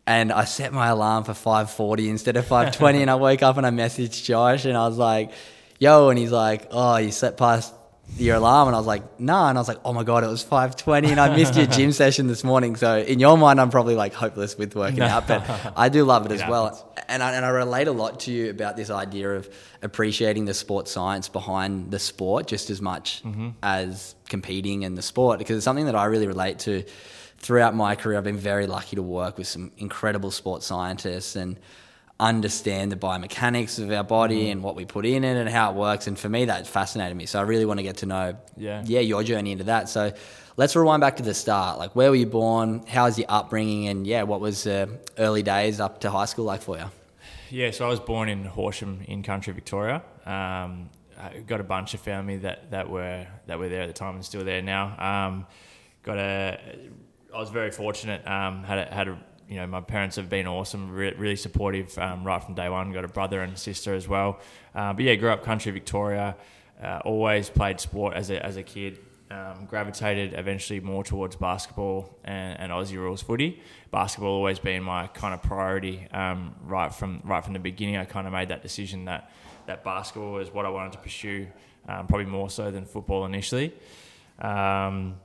And 0.08 0.32
I 0.32 0.44
set 0.44 0.72
my 0.72 0.88
alarm 0.88 1.24
for 1.24 1.32
5:40 1.32 2.08
instead 2.08 2.36
of 2.36 2.44
5:20, 2.46 3.00
and 3.00 3.10
I 3.10 3.14
woke 3.26 3.42
up 3.42 3.56
and 3.56 3.66
I 3.66 3.70
messaged 3.70 4.24
Josh, 4.24 4.64
and 4.64 4.76
I 4.76 4.86
was 4.86 4.98
like, 4.98 5.30
"Yo," 5.78 6.10
and 6.10 6.18
he's 6.18 6.32
like, 6.32 6.68
"Oh, 6.70 6.96
you 6.96 7.12
slept 7.12 7.38
past 7.38 7.72
your 8.16 8.36
alarm," 8.36 8.68
and 8.68 8.74
I 8.74 8.78
was 8.78 8.86
like, 8.86 9.20
"Nah," 9.20 9.48
and 9.48 9.58
I 9.58 9.60
was 9.60 9.68
like, 9.68 9.80
"Oh 9.84 9.92
my 9.92 10.04
god, 10.04 10.24
it 10.24 10.28
was 10.28 10.44
5:20, 10.44 11.10
and 11.10 11.20
I 11.20 11.34
missed 11.36 11.56
your 11.56 11.66
gym 11.66 11.92
session 12.02 12.26
this 12.26 12.44
morning." 12.44 12.76
So 12.76 12.98
in 12.98 13.20
your 13.20 13.36
mind, 13.36 13.60
I'm 13.60 13.70
probably 13.70 13.94
like 13.94 14.14
hopeless 14.14 14.56
with 14.56 14.74
working 14.74 15.02
out, 15.02 15.26
but 15.26 15.44
I 15.76 15.88
do 15.88 16.04
love 16.04 16.26
it 16.26 16.32
as 16.32 16.48
well 16.48 16.86
and 17.08 17.22
I, 17.22 17.32
and 17.32 17.44
I 17.44 17.48
relate 17.48 17.88
a 17.88 17.92
lot 17.92 18.20
to 18.20 18.32
you 18.32 18.50
about 18.50 18.76
this 18.76 18.90
idea 18.90 19.30
of 19.30 19.48
appreciating 19.82 20.44
the 20.44 20.54
sports 20.54 20.90
science 20.90 21.28
behind 21.28 21.90
the 21.90 21.98
sport 21.98 22.46
just 22.46 22.70
as 22.70 22.80
much 22.80 23.22
mm-hmm. 23.24 23.50
as 23.62 24.14
competing 24.28 24.82
in 24.82 24.94
the 24.94 25.02
sport 25.02 25.38
because 25.38 25.56
it's 25.56 25.64
something 25.64 25.86
that 25.86 25.94
I 25.94 26.06
really 26.06 26.26
relate 26.26 26.58
to 26.60 26.84
throughout 27.38 27.74
my 27.74 27.94
career. 27.94 28.18
I've 28.18 28.24
been 28.24 28.36
very 28.36 28.66
lucky 28.66 28.96
to 28.96 29.02
work 29.02 29.38
with 29.38 29.46
some 29.46 29.72
incredible 29.78 30.30
sports 30.30 30.66
scientists 30.66 31.36
and 31.36 31.58
understand 32.18 32.90
the 32.90 32.96
biomechanics 32.96 33.78
of 33.82 33.90
our 33.90 34.04
body 34.04 34.50
and 34.50 34.62
what 34.62 34.74
we 34.74 34.84
put 34.86 35.04
in 35.04 35.22
it 35.22 35.36
and 35.36 35.48
how 35.48 35.70
it 35.70 35.76
works. 35.76 36.06
And 36.06 36.18
for 36.18 36.28
me, 36.28 36.46
that 36.46 36.66
fascinated 36.66 37.16
me. 37.16 37.26
So 37.26 37.38
I 37.38 37.42
really 37.42 37.66
want 37.66 37.78
to 37.78 37.82
get 37.82 37.98
to 37.98 38.06
know, 38.06 38.36
Yeah. 38.56 38.82
yeah, 38.86 39.00
your 39.00 39.22
journey 39.22 39.52
into 39.52 39.64
that. 39.64 39.88
So 39.90 40.12
let's 40.56 40.74
rewind 40.74 41.02
back 41.02 41.16
to 41.16 41.22
the 41.22 41.34
start. 41.34 41.78
Like, 41.78 41.94
where 41.94 42.08
were 42.10 42.16
you 42.16 42.26
born? 42.26 42.86
How 42.86 43.04
was 43.04 43.18
your 43.18 43.26
upbringing? 43.28 43.88
And 43.88 44.06
yeah, 44.06 44.22
what 44.22 44.40
was 44.40 44.66
uh, 44.66 44.86
early 45.18 45.42
days 45.42 45.78
up 45.78 46.00
to 46.00 46.10
high 46.10 46.24
school 46.24 46.46
like 46.46 46.62
for 46.62 46.78
you? 46.78 46.86
Yeah, 47.50 47.70
so 47.70 47.84
I 47.84 47.88
was 47.88 48.00
born 48.00 48.28
in 48.28 48.44
Horsham 48.44 49.02
in 49.06 49.22
country 49.22 49.52
Victoria. 49.52 50.02
Um, 50.24 50.88
I 51.18 51.38
got 51.46 51.60
a 51.60 51.64
bunch 51.64 51.94
of 51.94 52.00
family 52.00 52.38
that, 52.38 52.70
that 52.70 52.90
were 52.90 53.26
that 53.46 53.58
were 53.58 53.68
there 53.68 53.82
at 53.82 53.86
the 53.86 53.92
time 53.92 54.16
and 54.16 54.24
still 54.24 54.44
there 54.44 54.60
now. 54.62 54.96
Um, 54.98 55.46
got 56.02 56.18
a, 56.18 56.58
I 57.34 57.38
was 57.38 57.50
very 57.50 57.70
fortunate. 57.70 58.26
Um, 58.26 58.64
had 58.64 58.78
a, 58.78 58.94
had 58.94 59.08
a, 59.08 59.18
you 59.48 59.56
know, 59.56 59.66
my 59.66 59.80
parents 59.80 60.16
have 60.16 60.28
been 60.28 60.46
awesome, 60.46 60.90
re- 60.90 61.14
really 61.16 61.36
supportive 61.36 61.96
um, 61.98 62.24
right 62.24 62.42
from 62.42 62.54
day 62.54 62.68
one. 62.68 62.92
Got 62.92 63.04
a 63.04 63.08
brother 63.08 63.42
and 63.42 63.56
sister 63.58 63.94
as 63.94 64.08
well. 64.08 64.40
Uh, 64.74 64.92
but 64.92 65.04
yeah, 65.04 65.14
grew 65.14 65.30
up 65.30 65.44
country 65.44 65.72
Victoria. 65.72 66.36
Uh, 66.82 67.00
always 67.04 67.48
played 67.48 67.80
sport 67.80 68.14
as 68.14 68.30
a 68.30 68.44
as 68.44 68.56
a 68.56 68.62
kid. 68.62 68.98
Um, 69.28 69.66
gravitated 69.66 70.34
eventually 70.34 70.78
more 70.78 71.02
towards 71.02 71.34
basketball 71.34 72.16
and, 72.22 72.60
and 72.60 72.70
Aussie 72.70 72.96
rules 72.96 73.22
footy. 73.22 73.60
Basketball 73.90 74.30
always 74.30 74.60
been 74.60 74.84
my 74.84 75.08
kind 75.08 75.34
of 75.34 75.42
priority 75.42 76.06
um, 76.12 76.54
right 76.62 76.94
from 76.94 77.22
right 77.24 77.42
from 77.42 77.52
the 77.52 77.58
beginning. 77.58 77.96
I 77.96 78.04
kind 78.04 78.26
of 78.28 78.32
made 78.32 78.50
that 78.50 78.62
decision 78.62 79.06
that 79.06 79.32
that 79.66 79.82
basketball 79.82 80.32
was 80.32 80.52
what 80.52 80.64
I 80.64 80.68
wanted 80.68 80.92
to 80.92 80.98
pursue, 80.98 81.48
um, 81.88 82.06
probably 82.06 82.26
more 82.26 82.50
so 82.50 82.70
than 82.70 82.84
football 82.84 83.24
initially. 83.24 83.74
Um, 84.38 85.16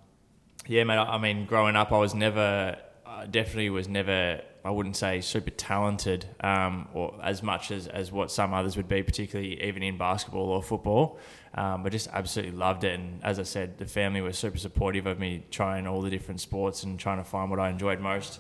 yeah, 0.68 0.84
mate. 0.84 0.98
I 0.98 1.16
I 1.16 1.18
mean, 1.18 1.46
growing 1.46 1.76
up, 1.76 1.92
I 1.92 1.98
was 1.98 2.14
never, 2.16 2.78
I 3.12 3.26
definitely 3.26 3.70
was 3.70 3.88
never. 3.88 4.42
I 4.64 4.70
wouldn't 4.70 4.96
say 4.96 5.22
super 5.22 5.50
talented, 5.50 6.26
um, 6.40 6.88
or 6.94 7.20
as 7.24 7.42
much 7.42 7.72
as, 7.72 7.88
as 7.88 8.12
what 8.12 8.32
some 8.32 8.54
others 8.54 8.78
would 8.78 8.88
be, 8.88 9.02
particularly 9.02 9.62
even 9.64 9.82
in 9.82 9.98
basketball 9.98 10.50
or 10.50 10.62
football. 10.62 11.20
Um, 11.56 11.84
but 11.84 11.92
just 11.92 12.08
absolutely 12.14 12.56
loved 12.56 12.84
it, 12.84 12.98
and 12.98 13.22
as 13.24 13.38
I 13.38 13.44
said, 13.44 13.78
the 13.78 13.86
family 13.86 14.22
was 14.22 14.38
super 14.38 14.58
supportive 14.58 15.08
of 15.08 15.20
me 15.20 15.44
trying 15.52 15.88
all 15.88 16.02
the 16.02 16.10
different 16.10 16.40
sports 16.40 16.84
and 16.84 16.98
trying 16.98 17.18
to 17.18 17.24
find 17.24 17.50
what 17.50 17.60
I 17.60 17.70
enjoyed 17.70 18.00
most. 18.00 18.40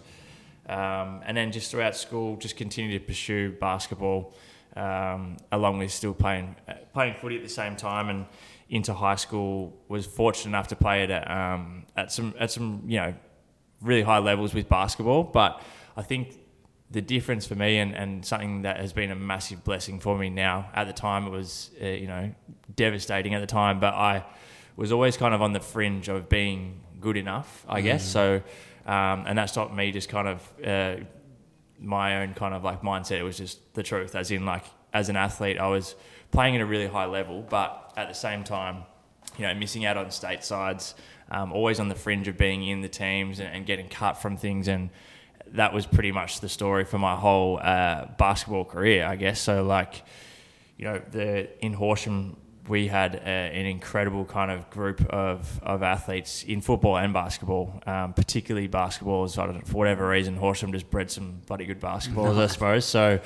Um, 0.69 1.21
and 1.25 1.35
then 1.35 1.51
just 1.51 1.69
throughout 1.69 1.95
school, 1.95 2.37
just 2.37 2.55
continued 2.55 2.99
to 2.99 3.05
pursue 3.05 3.51
basketball, 3.59 4.33
um, 4.77 5.37
along 5.51 5.79
with 5.79 5.91
still 5.91 6.13
playing 6.13 6.55
uh, 6.69 6.75
playing 6.93 7.15
footy 7.15 7.35
at 7.35 7.43
the 7.43 7.49
same 7.49 7.75
time. 7.75 8.09
And 8.09 8.25
into 8.69 8.93
high 8.93 9.17
school, 9.17 9.77
was 9.89 10.05
fortunate 10.05 10.51
enough 10.51 10.69
to 10.69 10.77
play 10.77 11.03
it 11.03 11.09
at, 11.09 11.29
um, 11.29 11.83
at 11.97 12.09
some 12.09 12.33
at 12.39 12.51
some 12.51 12.83
you 12.87 12.97
know 12.97 13.13
really 13.81 14.03
high 14.03 14.19
levels 14.19 14.53
with 14.53 14.69
basketball. 14.69 15.23
But 15.23 15.61
I 15.97 16.01
think 16.01 16.37
the 16.91 17.01
difference 17.01 17.47
for 17.47 17.55
me 17.55 17.77
and, 17.77 17.95
and 17.95 18.25
something 18.25 18.63
that 18.63 18.77
has 18.77 18.91
been 18.93 19.11
a 19.11 19.15
massive 19.15 19.63
blessing 19.63 19.99
for 19.99 20.17
me 20.17 20.29
now. 20.29 20.69
At 20.73 20.87
the 20.87 20.93
time, 20.93 21.25
it 21.25 21.29
was 21.29 21.71
uh, 21.81 21.85
you 21.85 22.07
know 22.07 22.33
devastating 22.75 23.33
at 23.33 23.39
the 23.39 23.47
time, 23.47 23.79
but 23.79 23.93
I 23.93 24.25
was 24.75 24.91
always 24.91 25.17
kind 25.17 25.33
of 25.33 25.41
on 25.41 25.53
the 25.53 25.59
fringe 25.59 26.09
of 26.09 26.29
being 26.29 26.81
good 26.99 27.17
enough, 27.17 27.65
I 27.67 27.81
guess. 27.81 28.03
So, 28.05 28.41
um, 28.85 29.25
and 29.27 29.37
that 29.37 29.49
stopped 29.49 29.73
me 29.73 29.91
just 29.91 30.09
kind 30.09 30.27
of 30.27 30.53
uh, 30.65 30.95
my 31.79 32.21
own 32.21 32.33
kind 32.33 32.53
of 32.53 32.63
like 32.63 32.81
mindset. 32.81 33.19
It 33.19 33.23
was 33.23 33.37
just 33.37 33.73
the 33.73 33.83
truth, 33.83 34.15
as 34.15 34.31
in 34.31 34.45
like 34.45 34.65
as 34.93 35.09
an 35.09 35.15
athlete, 35.15 35.57
I 35.57 35.67
was 35.67 35.95
playing 36.31 36.55
at 36.55 36.61
a 36.61 36.65
really 36.65 36.87
high 36.87 37.05
level, 37.05 37.45
but 37.49 37.93
at 37.95 38.07
the 38.07 38.13
same 38.13 38.43
time, 38.43 38.83
you 39.37 39.47
know, 39.47 39.53
missing 39.53 39.85
out 39.85 39.97
on 39.97 40.11
state 40.11 40.43
sides, 40.43 40.95
um, 41.31 41.51
always 41.51 41.79
on 41.79 41.89
the 41.89 41.95
fringe 41.95 42.27
of 42.27 42.37
being 42.37 42.63
in 42.67 42.81
the 42.81 42.89
teams 42.89 43.39
and, 43.39 43.55
and 43.55 43.65
getting 43.65 43.89
cut 43.89 44.13
from 44.21 44.37
things 44.37 44.67
and 44.67 44.91
that 45.53 45.73
was 45.73 45.85
pretty 45.85 46.11
much 46.11 46.39
the 46.39 46.49
story 46.49 46.85
for 46.85 46.97
my 46.97 47.15
whole 47.15 47.59
uh, 47.61 48.05
basketball 48.17 48.65
career, 48.65 49.05
I 49.05 49.15
guess. 49.15 49.39
So, 49.39 49.63
like, 49.63 50.03
you 50.77 50.85
know, 50.85 51.01
the 51.11 51.49
in 51.63 51.73
Horsham, 51.73 52.37
we 52.67 52.87
had 52.87 53.15
a, 53.15 53.27
an 53.27 53.65
incredible 53.65 54.25
kind 54.25 54.51
of 54.51 54.69
group 54.69 55.01
of, 55.09 55.59
of 55.63 55.83
athletes 55.83 56.43
in 56.43 56.61
football 56.61 56.97
and 56.97 57.13
basketball, 57.13 57.81
um, 57.85 58.13
particularly 58.13 58.67
don't 59.47 59.67
for 59.67 59.77
whatever 59.77 60.07
reason, 60.07 60.35
Horsham 60.35 60.71
just 60.71 60.89
bred 60.89 61.11
some 61.11 61.41
bloody 61.47 61.65
good 61.65 61.81
basketballers, 61.81 62.37
I 62.37 62.47
suppose. 62.47 62.85
So, 62.85 63.19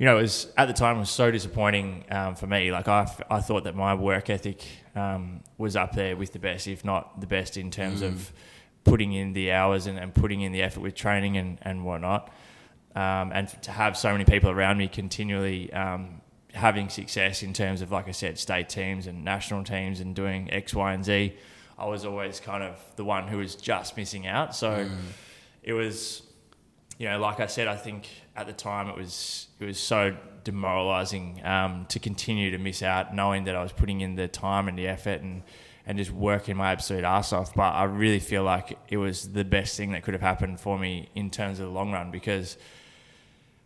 you 0.00 0.06
know, 0.06 0.16
it 0.16 0.22
was 0.22 0.50
at 0.56 0.64
the 0.64 0.72
time 0.72 0.98
was 0.98 1.10
so 1.10 1.30
disappointing 1.30 2.06
um, 2.10 2.34
for 2.34 2.46
me. 2.46 2.72
Like 2.72 2.88
I, 2.88 3.02
f- 3.02 3.20
I 3.30 3.40
thought 3.40 3.64
that 3.64 3.76
my 3.76 3.92
work 3.92 4.30
ethic 4.30 4.64
um, 4.96 5.42
was 5.58 5.76
up 5.76 5.92
there 5.92 6.16
with 6.16 6.32
the 6.32 6.38
best, 6.38 6.66
if 6.66 6.86
not 6.86 7.20
the 7.20 7.26
best, 7.26 7.58
in 7.58 7.70
terms 7.70 8.00
of 8.00 8.32
putting 8.84 9.12
in 9.12 9.34
the 9.34 9.52
hours 9.52 9.86
and, 9.86 9.98
and 9.98 10.14
putting 10.14 10.40
in 10.40 10.52
the 10.52 10.62
effort 10.62 10.80
with 10.80 10.94
training 10.94 11.36
and 11.36 11.58
and 11.60 11.84
whatnot. 11.84 12.32
Um, 12.96 13.30
and 13.34 13.46
to 13.62 13.70
have 13.70 13.94
so 13.94 14.10
many 14.12 14.24
people 14.24 14.48
around 14.48 14.78
me 14.78 14.88
continually 14.88 15.70
um, 15.74 16.22
having 16.54 16.88
success 16.88 17.42
in 17.42 17.52
terms 17.52 17.82
of, 17.82 17.92
like 17.92 18.08
I 18.08 18.12
said, 18.12 18.38
state 18.38 18.70
teams 18.70 19.06
and 19.06 19.22
national 19.22 19.64
teams 19.64 20.00
and 20.00 20.16
doing 20.16 20.50
X, 20.50 20.74
Y, 20.74 20.94
and 20.94 21.04
Z, 21.04 21.36
I 21.78 21.86
was 21.86 22.06
always 22.06 22.40
kind 22.40 22.62
of 22.62 22.82
the 22.96 23.04
one 23.04 23.28
who 23.28 23.36
was 23.36 23.54
just 23.54 23.98
missing 23.98 24.26
out. 24.26 24.56
So 24.56 24.88
it 25.62 25.74
was, 25.74 26.22
you 26.98 27.06
know, 27.06 27.20
like 27.20 27.38
I 27.38 27.46
said, 27.46 27.68
I 27.68 27.76
think 27.76 28.08
at 28.40 28.46
the 28.46 28.52
time 28.52 28.88
it 28.88 28.96
was 28.96 29.46
it 29.60 29.64
was 29.66 29.78
so 29.78 30.16
demoralising 30.44 31.40
um, 31.44 31.86
to 31.88 31.98
continue 31.98 32.50
to 32.50 32.58
miss 32.58 32.82
out, 32.82 33.14
knowing 33.14 33.44
that 33.44 33.54
I 33.56 33.62
was 33.62 33.72
putting 33.72 34.00
in 34.00 34.14
the 34.16 34.28
time 34.28 34.68
and 34.68 34.78
the 34.78 34.88
effort 34.88 35.20
and 35.22 35.42
and 35.86 35.98
just 35.98 36.10
working 36.12 36.56
my 36.56 36.72
absolute 36.72 37.04
ass 37.04 37.32
off. 37.32 37.54
But 37.54 37.70
I 37.74 37.84
really 37.84 38.20
feel 38.20 38.42
like 38.44 38.78
it 38.88 38.96
was 38.98 39.32
the 39.32 39.44
best 39.44 39.76
thing 39.76 39.92
that 39.92 40.02
could 40.02 40.14
have 40.14 40.20
happened 40.22 40.60
for 40.60 40.78
me 40.78 41.08
in 41.14 41.30
terms 41.30 41.58
of 41.58 41.66
the 41.66 41.72
long 41.72 41.90
run 41.92 42.10
because 42.10 42.56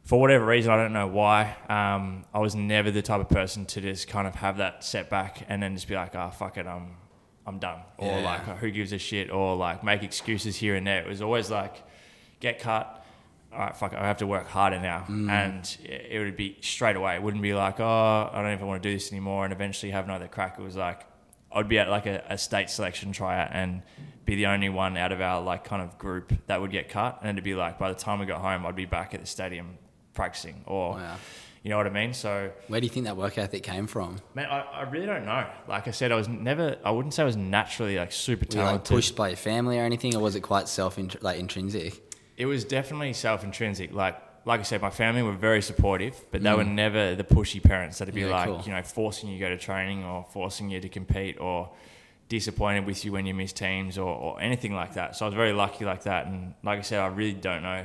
for 0.05 0.21
whatever 0.21 0.45
reason, 0.45 0.71
I 0.71 0.77
don't 0.77 0.93
know 0.93 1.07
why, 1.07 1.57
um, 1.69 2.25
I 2.35 2.39
was 2.39 2.55
never 2.55 2.91
the 2.91 3.01
type 3.03 3.21
of 3.21 3.29
person 3.31 3.65
to 3.67 3.81
just 3.81 4.07
kind 4.07 4.27
of 4.29 4.35
have 4.37 4.59
that 4.59 4.85
setback 4.85 5.45
and 5.49 5.63
then 5.63 5.75
just 5.75 5.89
be 5.89 5.95
like, 5.95 6.15
oh, 6.15 6.31
fuck 6.31 6.59
it, 6.59 6.67
I'm, 6.67 6.97
I'm 7.47 7.59
done. 7.59 7.81
Or 7.99 8.19
Yeah. 8.19 8.25
like, 8.25 8.59
who 8.59 8.71
gives 8.71 8.93
a 8.93 8.99
shit? 8.99 9.31
Or 9.31 9.57
like 9.57 9.83
make 9.83 10.03
excuses 10.03 10.57
here 10.57 10.75
and 10.77 10.87
there. 10.87 11.01
It 11.03 11.09
was 11.09 11.23
always 11.23 11.51
like, 11.51 11.83
get 12.41 12.59
cut. 12.59 13.04
All 13.55 13.61
right, 13.61 13.77
fuck 13.77 13.93
it, 13.93 13.99
I 13.99 14.07
have 14.07 14.19
to 14.19 14.27
work 14.27 14.49
harder 14.49 14.81
now. 14.81 15.05
Mm. 15.09 15.31
And 15.31 15.77
it 15.85 16.19
would 16.19 16.37
be 16.37 16.57
straight 16.61 16.97
away. 16.97 17.15
It 17.15 17.23
wouldn't 17.23 17.43
be 17.43 17.55
like, 17.55 17.81
oh, 17.81 18.31
I 18.33 18.43
don't 18.43 18.53
even 18.53 18.67
want 18.67 18.83
to 18.83 18.89
do 18.89 18.95
this 18.95 19.11
anymore 19.13 19.45
and 19.45 19.53
eventually 19.53 19.93
have 19.93 20.05
another 20.05 20.29
crack. 20.29 20.57
It 20.59 20.63
was 20.63 20.77
like, 20.77 21.03
I'd 21.53 21.69
be 21.69 21.79
at 21.79 21.89
like 21.89 22.07
a, 22.07 22.25
a 22.29 22.37
state 22.37 22.69
selection 22.69 23.13
tryout 23.13 23.51
and 23.53 23.83
be 24.25 24.35
the 24.35 24.47
only 24.47 24.69
one 24.71 24.97
out 24.97 25.13
of 25.13 25.21
our 25.21 25.41
like 25.41 25.65
kind 25.65 25.83
of 25.83 25.97
group 25.99 26.33
that 26.49 26.61
would 26.61 26.73
get 26.73 26.89
cut. 26.89 27.21
And 27.23 27.31
it'd 27.31 27.45
be 27.45 27.55
like, 27.55 27.79
by 27.79 27.91
the 27.91 27.99
time 27.99 28.19
we 28.19 28.27
got 28.27 28.41
home, 28.41 28.67
I'd 28.67 28.75
be 28.75 28.87
back 28.87 29.15
at 29.15 29.21
the 29.21 29.27
stadium 29.27 29.79
practicing 30.15 30.63
or, 30.67 30.95
Wow. 30.95 31.17
you 31.63 31.71
know 31.71 31.77
what 31.77 31.87
I 31.87 31.91
mean? 31.91 32.13
So, 32.15 32.51
Where 32.69 32.81
do 32.81 32.87
you 32.87 32.91
think 32.93 33.07
that 33.07 33.17
work 33.17 33.37
ethic 33.39 33.63
came 33.63 33.87
from? 33.87 34.17
man, 34.35 34.47
I, 34.47 34.61
I 34.63 34.83
really 34.91 35.07
don't 35.07 35.25
know. 35.27 35.47
Like 35.69 35.87
I 35.87 35.91
said, 35.93 36.11
I 36.13 36.17
was 36.17 36.27
never, 36.29 36.77
I 36.85 36.91
wouldn't 36.91 37.15
say 37.15 37.23
I 37.23 37.27
was 37.27 37.37
naturally 37.37 37.97
like 37.97 38.11
super 38.13 38.47
Were 38.47 38.53
you 38.55 38.59
like 38.61 38.67
talented. 38.69 38.95
pushed 38.97 39.15
by 39.17 39.29
your 39.29 39.37
family 39.37 39.79
or 39.79 39.83
anything, 39.83 40.15
or 40.17 40.21
was 40.21 40.35
it 40.37 40.41
quite 40.41 40.69
self 40.69 40.99
like 41.23 41.39
intrinsic? 41.39 42.01
It 42.37 42.47
was 42.47 42.65
definitely 42.65 43.13
self 43.13 43.45
intrinsic. 43.45 43.93
Like 43.93 44.21
like 44.47 44.61
I 44.61 44.63
said, 44.63 44.83
my 44.83 44.91
family 44.91 45.23
were 45.23 45.33
very 45.33 45.63
supportive, 45.63 46.23
but 46.31 46.43
they 46.43 46.53
were 46.53 46.65
never 46.65 47.15
the 47.15 47.25
pushy 47.25 47.63
parents 47.63 47.99
that'd 47.99 48.15
be 48.15 48.23
Mm. 48.23 48.29
Yeah, 48.29 48.37
like, 48.37 48.47
cool. 48.47 48.63
you 48.67 48.73
know, 48.73 48.83
forcing 48.83 49.31
you 49.31 49.39
to 49.39 49.41
go 49.41 49.49
to 49.49 49.59
training 49.59 50.05
or 50.05 50.27
forcing 50.33 50.71
you 50.71 50.81
to 50.81 50.89
compete 50.89 51.41
or 51.41 51.71
disappointed 52.29 52.87
with 52.87 53.05
you 53.05 53.13
when 53.13 53.27
you 53.27 53.35
miss 53.35 53.53
teams 53.53 53.97
or, 53.99 54.15
or 54.15 54.41
anything 54.41 54.75
like 54.75 54.95
that. 54.95 55.17
So 55.17 55.25
I 55.25 55.29
was 55.29 55.35
very 55.35 55.53
lucky 55.53 55.85
like 55.85 56.05
that. 56.05 56.27
And 56.27 56.55
like 56.63 56.79
I 56.79 56.83
said, 56.83 57.01
I 57.01 57.07
really 57.07 57.33
don't 57.33 57.63
know 57.63 57.85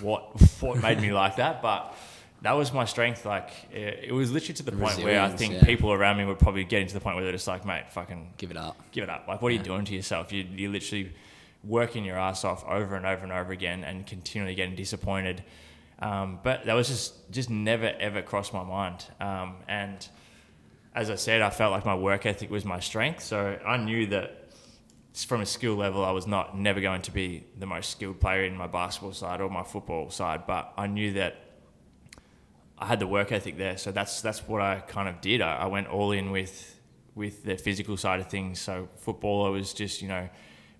what 0.00 0.40
what 0.60 0.80
made 0.82 1.00
me 1.00 1.12
like 1.12 1.36
that, 1.36 1.60
but 1.60 1.94
that 2.42 2.52
was 2.52 2.72
my 2.72 2.84
strength. 2.84 3.26
Like 3.26 3.50
it, 3.70 4.04
it 4.04 4.12
was 4.12 4.30
literally 4.30 4.54
to 4.54 4.62
the 4.62 4.72
point 4.72 5.02
where 5.02 5.20
I 5.20 5.28
think 5.30 5.54
yeah. 5.54 5.64
people 5.64 5.92
around 5.92 6.16
me 6.16 6.24
were 6.24 6.34
probably 6.34 6.64
getting 6.64 6.86
to 6.88 6.94
the 6.94 7.00
point 7.00 7.16
where 7.16 7.24
they're 7.24 7.32
just 7.32 7.48
like, 7.48 7.66
mate, 7.66 7.90
fucking 7.90 8.34
Give 8.38 8.50
it 8.50 8.56
up. 8.56 8.80
give 8.92 9.04
it 9.04 9.10
up. 9.10 9.26
Like, 9.28 9.42
what 9.42 9.48
are 9.48 9.54
you 9.54 9.62
doing 9.62 9.84
to 9.84 9.94
yourself? 9.94 10.32
You, 10.32 10.46
you're 10.54 10.70
literally 10.70 11.12
working 11.68 12.04
your 12.04 12.18
ass 12.18 12.44
off 12.44 12.64
over 12.66 12.96
and 12.96 13.06
over 13.06 13.22
and 13.22 13.32
over 13.32 13.52
again 13.52 13.84
and 13.84 14.06
continually 14.06 14.54
getting 14.54 14.74
disappointed. 14.74 15.44
Um, 16.00 16.40
but 16.42 16.64
that 16.64 16.74
was 16.74 16.88
just, 16.88 17.30
just 17.30 17.50
never, 17.50 17.92
ever 18.00 18.22
crossed 18.22 18.54
my 18.54 18.64
mind. 18.64 19.04
Um, 19.20 19.56
and 19.68 20.08
as 20.94 21.10
I 21.10 21.16
said, 21.16 21.42
I 21.42 21.50
felt 21.50 21.70
like 21.70 21.84
my 21.84 21.94
work 21.94 22.24
ethic 22.24 22.50
was 22.50 22.64
my 22.64 22.80
strength. 22.80 23.22
So 23.22 23.58
I 23.66 23.76
knew 23.76 24.06
that 24.06 24.48
from 25.26 25.40
a 25.40 25.46
skill 25.46 25.74
level, 25.74 26.04
I 26.04 26.12
was 26.12 26.26
not 26.26 26.56
never 26.56 26.80
going 26.80 27.02
to 27.02 27.10
be 27.10 27.44
the 27.58 27.66
most 27.66 27.90
skilled 27.90 28.20
player 28.20 28.44
in 28.44 28.56
my 28.56 28.66
basketball 28.66 29.12
side 29.12 29.40
or 29.40 29.50
my 29.50 29.64
football 29.64 30.10
side. 30.10 30.46
But 30.46 30.72
I 30.76 30.86
knew 30.86 31.12
that 31.14 31.36
I 32.78 32.86
had 32.86 33.00
the 33.00 33.06
work 33.06 33.32
ethic 33.32 33.58
there, 33.58 33.76
so 33.76 33.90
that's 33.90 34.22
that's 34.22 34.46
what 34.46 34.62
I 34.62 34.80
kind 34.80 35.08
of 35.08 35.20
did. 35.20 35.40
I, 35.42 35.56
I 35.56 35.66
went 35.66 35.88
all 35.88 36.12
in 36.12 36.30
with 36.30 36.80
with 37.16 37.42
the 37.42 37.56
physical 37.56 37.96
side 37.96 38.20
of 38.20 38.28
things. 38.28 38.60
So 38.60 38.88
football, 38.96 39.46
I 39.46 39.48
was 39.48 39.72
just 39.72 40.00
you 40.00 40.08
know 40.08 40.28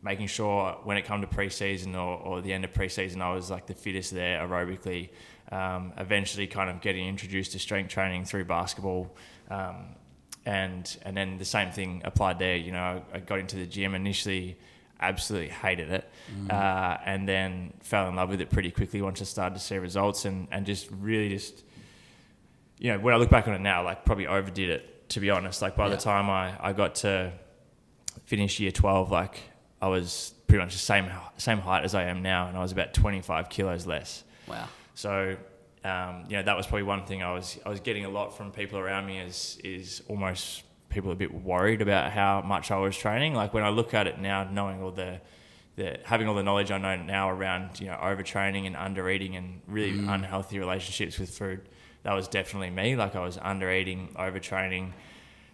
making 0.02 0.26
sure 0.28 0.76
when 0.84 0.96
it 0.96 1.04
come 1.04 1.20
to 1.22 1.26
preseason 1.26 1.94
or, 1.94 2.18
or 2.18 2.40
the 2.40 2.52
end 2.52 2.64
of 2.64 2.72
preseason, 2.72 3.20
I 3.20 3.34
was 3.34 3.50
like 3.50 3.66
the 3.66 3.74
fittest 3.74 4.12
there 4.12 4.40
aerobically. 4.46 5.10
Um, 5.50 5.92
eventually, 5.96 6.46
kind 6.46 6.68
of 6.70 6.80
getting 6.80 7.06
introduced 7.08 7.52
to 7.52 7.58
strength 7.58 7.88
training 7.90 8.24
through 8.26 8.44
basketball. 8.44 9.16
Um, 9.50 9.96
and 10.44 10.96
and 11.04 11.16
then 11.16 11.38
the 11.38 11.44
same 11.44 11.70
thing 11.72 12.02
applied 12.04 12.38
there. 12.38 12.56
You 12.56 12.72
know, 12.72 13.02
I, 13.12 13.16
I 13.16 13.20
got 13.20 13.38
into 13.38 13.56
the 13.56 13.66
gym 13.66 13.94
initially, 13.94 14.56
absolutely 15.00 15.48
hated 15.48 15.90
it, 15.90 16.10
uh, 16.50 16.96
and 17.04 17.28
then 17.28 17.72
fell 17.80 18.08
in 18.08 18.16
love 18.16 18.28
with 18.30 18.40
it 18.40 18.50
pretty 18.50 18.70
quickly 18.70 19.00
once 19.02 19.20
I 19.20 19.24
started 19.24 19.54
to 19.56 19.60
see 19.60 19.76
results, 19.78 20.24
and 20.26 20.48
and 20.50 20.64
just 20.66 20.88
really 20.90 21.28
just, 21.30 21.64
you 22.78 22.92
know, 22.92 22.98
when 22.98 23.14
I 23.14 23.16
look 23.16 23.30
back 23.30 23.48
on 23.48 23.54
it 23.54 23.60
now, 23.60 23.84
like 23.84 24.04
probably 24.04 24.26
overdid 24.26 24.70
it 24.70 25.08
to 25.10 25.20
be 25.20 25.30
honest. 25.30 25.60
Like 25.62 25.76
by 25.76 25.84
Yeah. 25.88 25.96
the 25.96 26.02
time 26.02 26.28
I 26.30 26.54
I 26.60 26.72
got 26.72 26.94
to 26.96 27.32
finish 28.26 28.60
year 28.60 28.70
twelve, 28.72 29.10
like 29.10 29.38
I 29.80 29.88
was 29.88 30.34
pretty 30.46 30.64
much 30.64 30.72
the 30.72 30.78
same 30.78 31.10
same 31.36 31.58
height 31.58 31.84
as 31.84 31.94
I 31.94 32.04
am 32.04 32.22
now, 32.22 32.48
and 32.48 32.56
I 32.56 32.60
was 32.60 32.72
about 32.72 32.94
twenty 32.94 33.20
five 33.20 33.48
kilos 33.48 33.86
less. 33.86 34.24
Wow. 34.46 34.68
So, 34.94 35.36
um, 35.84 36.24
you 36.28 36.36
know, 36.36 36.42
that 36.42 36.56
was 36.56 36.66
probably 36.66 36.82
one 36.82 37.04
thing 37.04 37.22
I 37.22 37.32
was 37.32 37.58
I 37.64 37.68
was 37.68 37.80
getting 37.80 38.04
a 38.04 38.08
lot 38.08 38.36
from 38.36 38.50
people 38.50 38.78
around 38.78 39.06
me 39.06 39.18
is 39.18 39.58
is 39.62 40.02
almost 40.08 40.64
people 40.88 41.12
a 41.12 41.14
bit 41.14 41.32
worried 41.32 41.82
about 41.82 42.10
how 42.12 42.40
much 42.40 42.70
I 42.70 42.78
was 42.78 42.96
training. 42.96 43.34
Like 43.34 43.54
when 43.54 43.62
I 43.62 43.68
look 43.68 43.94
at 43.94 44.06
it 44.06 44.18
now, 44.18 44.44
knowing 44.44 44.82
all 44.82 44.90
the 44.90 45.20
the 45.76 45.98
having 46.04 46.26
all 46.26 46.34
the 46.34 46.42
knowledge 46.42 46.72
I 46.72 46.78
know 46.78 46.96
now 46.96 47.30
around 47.30 47.80
you 47.80 47.86
know 47.86 47.96
overtraining 48.02 48.66
and 48.66 48.76
under 48.76 49.08
eating 49.08 49.36
and 49.36 49.60
really 49.66 49.90
unhealthy 49.90 50.58
relationships 50.58 51.18
with 51.18 51.30
food, 51.30 51.60
that 52.02 52.12
was 52.12 52.26
definitely 52.26 52.70
me. 52.70 52.96
Like 52.96 53.14
I 53.14 53.20
was 53.20 53.38
under 53.40 53.70
eating, 53.70 54.08
overtraining, 54.16 54.92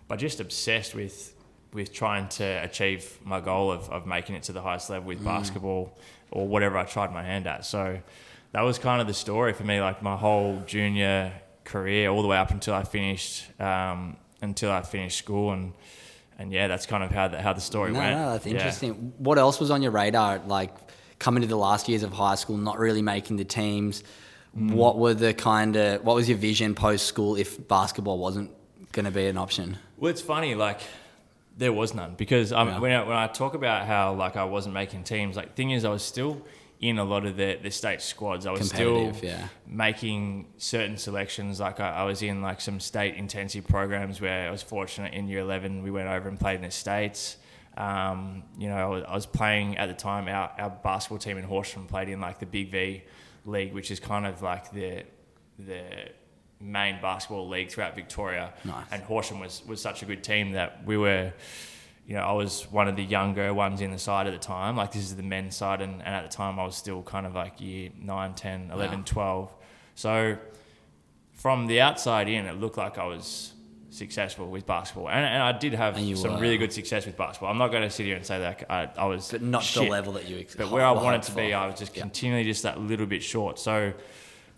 but 0.08 0.18
just 0.18 0.40
obsessed 0.40 0.94
with 0.94 1.34
with 1.74 1.92
trying 1.92 2.28
to 2.28 2.44
achieve 2.62 3.18
my 3.24 3.40
goal 3.40 3.70
of, 3.72 3.90
of 3.90 4.06
making 4.06 4.36
it 4.36 4.44
to 4.44 4.52
the 4.52 4.62
highest 4.62 4.88
level 4.88 5.08
with 5.08 5.22
basketball 5.22 5.98
or 6.30 6.46
whatever 6.48 6.78
I 6.78 6.84
tried 6.84 7.12
my 7.12 7.22
hand 7.22 7.46
at. 7.48 7.66
So 7.66 7.98
that 8.52 8.62
was 8.62 8.78
kind 8.78 9.00
of 9.00 9.06
the 9.08 9.12
story 9.14 9.52
for 9.52 9.64
me, 9.64 9.80
like 9.80 10.00
my 10.00 10.16
whole 10.16 10.62
junior 10.66 11.32
career, 11.64 12.08
all 12.08 12.22
the 12.22 12.28
way 12.28 12.36
up 12.38 12.52
until 12.52 12.74
I 12.74 12.84
finished 12.84 13.44
um, 13.60 14.16
until 14.40 14.70
I 14.70 14.82
finished 14.82 15.18
school, 15.18 15.52
and 15.52 15.72
and 16.38 16.52
yeah, 16.52 16.68
that's 16.68 16.86
kind 16.86 17.02
of 17.02 17.10
how 17.10 17.28
the, 17.28 17.40
how 17.40 17.52
the 17.54 17.60
story 17.60 17.92
No, 17.92 17.98
went. 17.98 18.16
no, 18.18 18.32
that's 18.32 18.46
Yeah. 18.46 18.52
interesting. 18.52 19.12
What 19.18 19.38
else 19.38 19.58
was 19.60 19.70
on 19.70 19.82
your 19.82 19.90
radar? 19.92 20.38
Like 20.46 20.72
coming 21.18 21.42
to 21.42 21.48
the 21.48 21.56
last 21.56 21.88
years 21.88 22.02
of 22.04 22.12
high 22.12 22.34
school, 22.36 22.56
not 22.56 22.78
really 22.78 23.02
making 23.02 23.36
the 23.36 23.44
teams. 23.44 24.04
Mm. 24.56 24.72
What 24.74 24.98
were 24.98 25.14
the 25.14 25.34
kind 25.34 25.74
of 25.76 26.04
what 26.04 26.14
was 26.14 26.28
your 26.28 26.38
vision 26.38 26.74
post 26.76 27.06
school 27.06 27.34
if 27.36 27.66
basketball 27.66 28.18
wasn't 28.18 28.50
going 28.92 29.06
to 29.06 29.10
be 29.10 29.26
an 29.26 29.36
option? 29.38 29.76
Well, 29.96 30.10
it's 30.10 30.20
funny, 30.22 30.54
like 30.54 30.80
there 31.56 31.72
was 31.72 31.94
none 31.94 32.14
because 32.16 32.52
um, 32.52 32.68
Yeah. 32.68 32.78
when 32.80 32.92
I, 32.92 33.02
when 33.04 33.16
I 33.16 33.26
talk 33.26 33.54
about 33.54 33.86
how 33.86 34.12
like 34.14 34.36
I 34.36 34.44
wasn't 34.44 34.74
making 34.74 35.04
teams, 35.04 35.36
like 35.36 35.54
thing 35.54 35.70
is 35.70 35.84
I 35.84 35.90
was 35.90 36.02
still 36.02 36.42
in 36.80 36.98
a 36.98 37.04
lot 37.04 37.24
of 37.24 37.36
the 37.36 37.58
the 37.62 37.70
state 37.70 38.02
squads. 38.02 38.44
I 38.46 38.50
was 38.50 38.68
still 38.68 39.12
yeah. 39.22 39.48
making 39.66 40.46
certain 40.58 40.96
selections. 40.96 41.60
Like 41.60 41.80
I, 41.80 41.90
I 41.90 42.04
was 42.04 42.22
in 42.22 42.42
like 42.42 42.60
some 42.60 42.80
state 42.80 43.14
intensive 43.14 43.66
programs 43.66 44.20
where 44.20 44.48
I 44.48 44.50
was 44.50 44.62
fortunate 44.62 45.14
in 45.14 45.28
year 45.28 45.40
eleven 45.40 45.82
we 45.82 45.90
went 45.90 46.08
over 46.08 46.28
and 46.28 46.38
played 46.38 46.56
in 46.56 46.62
the 46.62 46.70
states. 46.70 47.36
Um, 47.76 48.44
you 48.56 48.68
know, 48.68 48.76
I 48.76 48.86
was, 48.86 49.04
I 49.08 49.14
was 49.14 49.26
playing 49.26 49.78
at 49.78 49.86
the 49.86 49.94
time. 49.94 50.28
Our, 50.28 50.50
our 50.58 50.70
basketball 50.70 51.18
team 51.18 51.38
in 51.38 51.44
Horsham 51.44 51.86
played 51.86 52.08
in 52.08 52.20
like 52.20 52.38
the 52.38 52.46
Big 52.46 52.70
V 52.70 53.02
league, 53.46 53.72
which 53.72 53.90
is 53.90 53.98
kind 54.00 54.26
of 54.26 54.42
like 54.42 54.70
the 54.72 55.04
the 55.58 55.82
main 56.64 57.00
basketball 57.00 57.48
league 57.48 57.70
throughout 57.70 57.94
Victoria. 57.94 58.52
Nice. 58.64 58.86
And 58.90 59.02
Horsham 59.02 59.38
was, 59.38 59.62
was 59.66 59.80
such 59.80 60.02
a 60.02 60.06
good 60.06 60.24
team 60.24 60.52
that 60.52 60.84
we 60.86 60.96
were, 60.96 61.32
you 62.06 62.14
know, 62.14 62.22
I 62.22 62.32
was 62.32 62.62
one 62.72 62.88
of 62.88 62.96
the 62.96 63.04
younger 63.04 63.52
ones 63.52 63.80
in 63.80 63.90
the 63.90 63.98
side 63.98 64.26
at 64.26 64.32
the 64.32 64.38
time. 64.38 64.76
Like 64.76 64.92
this 64.92 65.02
is 65.02 65.14
the 65.16 65.22
men's 65.22 65.54
side, 65.56 65.80
and, 65.82 65.94
and 66.02 66.14
at 66.14 66.22
the 66.28 66.34
time 66.34 66.58
I 66.58 66.64
was 66.64 66.76
still 66.76 67.02
kind 67.02 67.26
of 67.26 67.34
like 67.34 67.60
year 67.60 67.90
9, 68.00 68.34
10, 68.34 68.70
11, 68.72 68.98
Wow. 68.98 69.04
12. 69.06 69.54
So 69.94 70.36
from 71.32 71.66
the 71.66 71.80
outside 71.80 72.28
in, 72.28 72.46
it 72.46 72.58
looked 72.60 72.78
like 72.78 72.98
I 72.98 73.06
was 73.06 73.52
successful 73.90 74.48
with 74.48 74.66
basketball. 74.66 75.08
And, 75.08 75.24
and 75.24 75.42
I 75.42 75.52
did 75.52 75.72
have 75.74 75.96
some 76.18 76.34
were. 76.34 76.40
really 76.40 76.56
good 76.56 76.72
success 76.72 77.06
with 77.06 77.16
basketball. 77.16 77.50
I'm 77.50 77.58
not 77.58 77.68
going 77.70 77.82
to 77.84 77.90
sit 77.90 78.06
here 78.06 78.16
and 78.16 78.26
say 78.26 78.38
that 78.40 78.64
I, 78.68 78.88
I 78.96 79.04
was. 79.06 79.30
But 79.30 79.42
not 79.42 79.62
shit. 79.62 79.84
the 79.84 79.88
level 79.90 80.14
that 80.14 80.28
you 80.28 80.38
ex- 80.38 80.56
But 80.56 80.70
where 80.70 80.84
I 80.84 80.90
wanted 80.90 81.22
to 81.24 81.32
be. 81.32 81.52
I 81.54 81.66
was 81.66 81.78
just 81.78 81.94
Yeah. 81.96 82.02
continually 82.02 82.44
just 82.44 82.62
that 82.64 82.80
little 82.80 83.06
bit 83.06 83.22
short. 83.22 83.58
So 83.58 83.92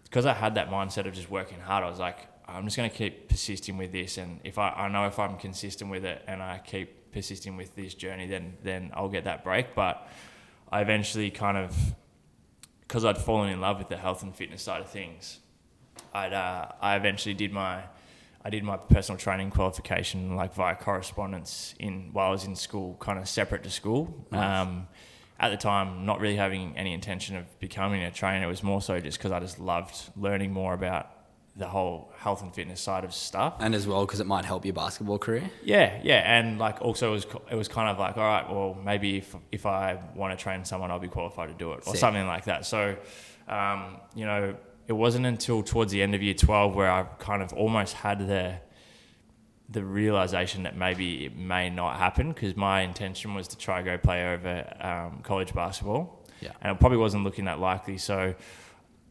because 0.07 0.25
I 0.25 0.33
had 0.33 0.55
that 0.55 0.71
mindset 0.71 1.07
of 1.07 1.15
just 1.15 1.31
working 1.31 1.59
hard, 1.61 1.85
I 1.85 1.91
was 1.91 1.99
like, 1.99 2.19
I'm 2.49 2.65
just 2.65 2.77
going 2.77 2.89
to 2.89 2.97
keep 2.97 3.29
persisting 3.29 3.77
with 3.77 3.91
this. 3.91 4.19
And 4.19 4.41
if 4.45 4.57
I, 4.57 4.71
I 4.71 4.89
know 4.89 5.07
if 5.07 5.19
I'm 5.19 5.37
consistent 5.37 5.91
with 5.91 6.05
it 6.05 6.23
and 6.29 6.41
I 6.41 6.61
keep 6.65 7.13
persisting 7.13 7.57
with 7.57 7.75
this 7.75 7.93
journey, 7.95 8.27
then 8.27 8.57
then 8.63 8.93
I'll 8.95 9.09
get 9.09 9.25
that 9.25 9.43
break. 9.43 9.75
But 9.75 10.09
I 10.71 10.81
eventually 10.81 11.31
kind 11.31 11.57
of, 11.57 11.77
because 12.81 13.05
I'd 13.05 13.19
fallen 13.19 13.51
in 13.51 13.61
love 13.61 13.79
with 13.79 13.89
the 13.89 13.97
health 13.97 14.23
and 14.23 14.35
fitness 14.35 14.63
side 14.63 14.81
of 14.81 14.89
things, 14.89 15.41
I'd, 16.15 16.33
uh, 16.33 16.69
I 16.81 16.97
eventually 16.97 17.35
did 17.35 17.53
my 17.53 17.83
I 18.45 18.51
did 18.51 18.63
my 18.63 18.77
personal 18.77 19.19
training 19.19 19.51
qualification 19.51 20.37
like 20.37 20.55
via 20.55 20.77
correspondence 20.77 21.75
in 21.81 22.11
while 22.13 22.29
I 22.29 22.31
was 22.31 22.45
in 22.45 22.55
school, 22.55 22.97
kind 23.01 23.19
of 23.19 23.29
separate 23.29 23.65
to 23.65 23.71
school. 23.71 24.25
Nice. 24.31 24.63
Um, 24.63 24.87
at 25.39 25.51
the 25.51 25.57
time, 25.57 26.07
not 26.07 26.21
really 26.21 26.37
having 26.37 26.77
any 26.77 26.93
intention 26.93 27.37
of 27.37 27.61
becoming 27.61 28.03
a 28.03 28.11
trainer. 28.11 28.47
It 28.47 28.49
was 28.49 28.63
more 28.63 28.81
so 28.81 28.99
just 29.01 29.19
because 29.19 29.33
I 29.33 29.41
just 29.41 29.59
loved 29.59 29.95
learning 30.17 30.53
more 30.53 30.73
about 30.75 31.11
the 31.59 31.67
whole 31.67 32.13
health 32.19 32.43
and 32.43 32.55
fitness 32.55 32.81
side 32.81 33.03
of 33.05 33.15
stuff. 33.15 33.55
And 33.61 33.75
as 33.75 33.87
well, 33.87 34.05
because 34.05 34.21
it 34.21 34.27
might 34.27 34.45
help 34.45 34.65
your 34.65 34.75
basketball 34.75 35.19
career. 35.19 35.51
Yeah, 35.65 35.99
yeah, 36.03 36.39
and 36.39 36.59
like 36.59 36.83
also 36.83 37.09
it 37.09 37.13
was 37.13 37.27
it 37.51 37.55
was 37.55 37.69
kind 37.69 37.89
of 37.89 37.99
like 37.99 38.17
all 38.17 38.25
right, 38.25 38.49
well 38.51 38.79
maybe 38.85 39.19
if 39.19 39.35
if 39.51 39.65
I 39.67 39.99
want 40.15 40.39
to 40.39 40.43
train 40.43 40.65
someone, 40.65 40.91
I'll 40.91 40.99
be 40.99 41.09
qualified 41.09 41.49
to 41.49 41.55
do 41.55 41.73
it 41.73 41.81
or 41.87 41.93
Sick. 41.93 41.97
something 41.97 42.27
like 42.27 42.45
that. 42.45 42.67
So, 42.67 42.97
um, 43.49 43.99
you 44.15 44.27
know, 44.27 44.55
it 44.87 44.93
wasn't 44.93 45.25
until 45.27 45.63
towards 45.63 45.93
the 45.93 46.03
end 46.03 46.15
of 46.15 46.23
year 46.23 46.35
twelve 46.35 46.75
where 46.75 46.91
I 46.91 47.05
kind 47.19 47.43
of 47.43 47.53
almost 47.55 47.95
had 47.95 48.27
the 48.27 48.57
the 49.69 49.85
realization 49.85 50.63
that 50.63 50.77
maybe 50.77 51.27
it 51.27 51.37
may 51.37 51.69
not 51.71 51.97
happen 51.99 52.29
because 52.33 52.55
my 52.57 52.83
intention 52.83 53.35
was 53.35 53.49
to 53.49 53.59
try 53.59 53.83
go 53.83 53.99
play 53.99 54.33
over 54.35 54.65
um, 54.81 55.21
college 55.23 55.53
basketball, 55.53 56.25
Yeah. 56.41 56.51
and 56.63 56.77
it 56.77 56.81
probably 56.81 56.99
wasn't 56.99 57.25
looking 57.25 57.47
that 57.47 57.59
likely. 57.59 57.99
So 57.99 58.35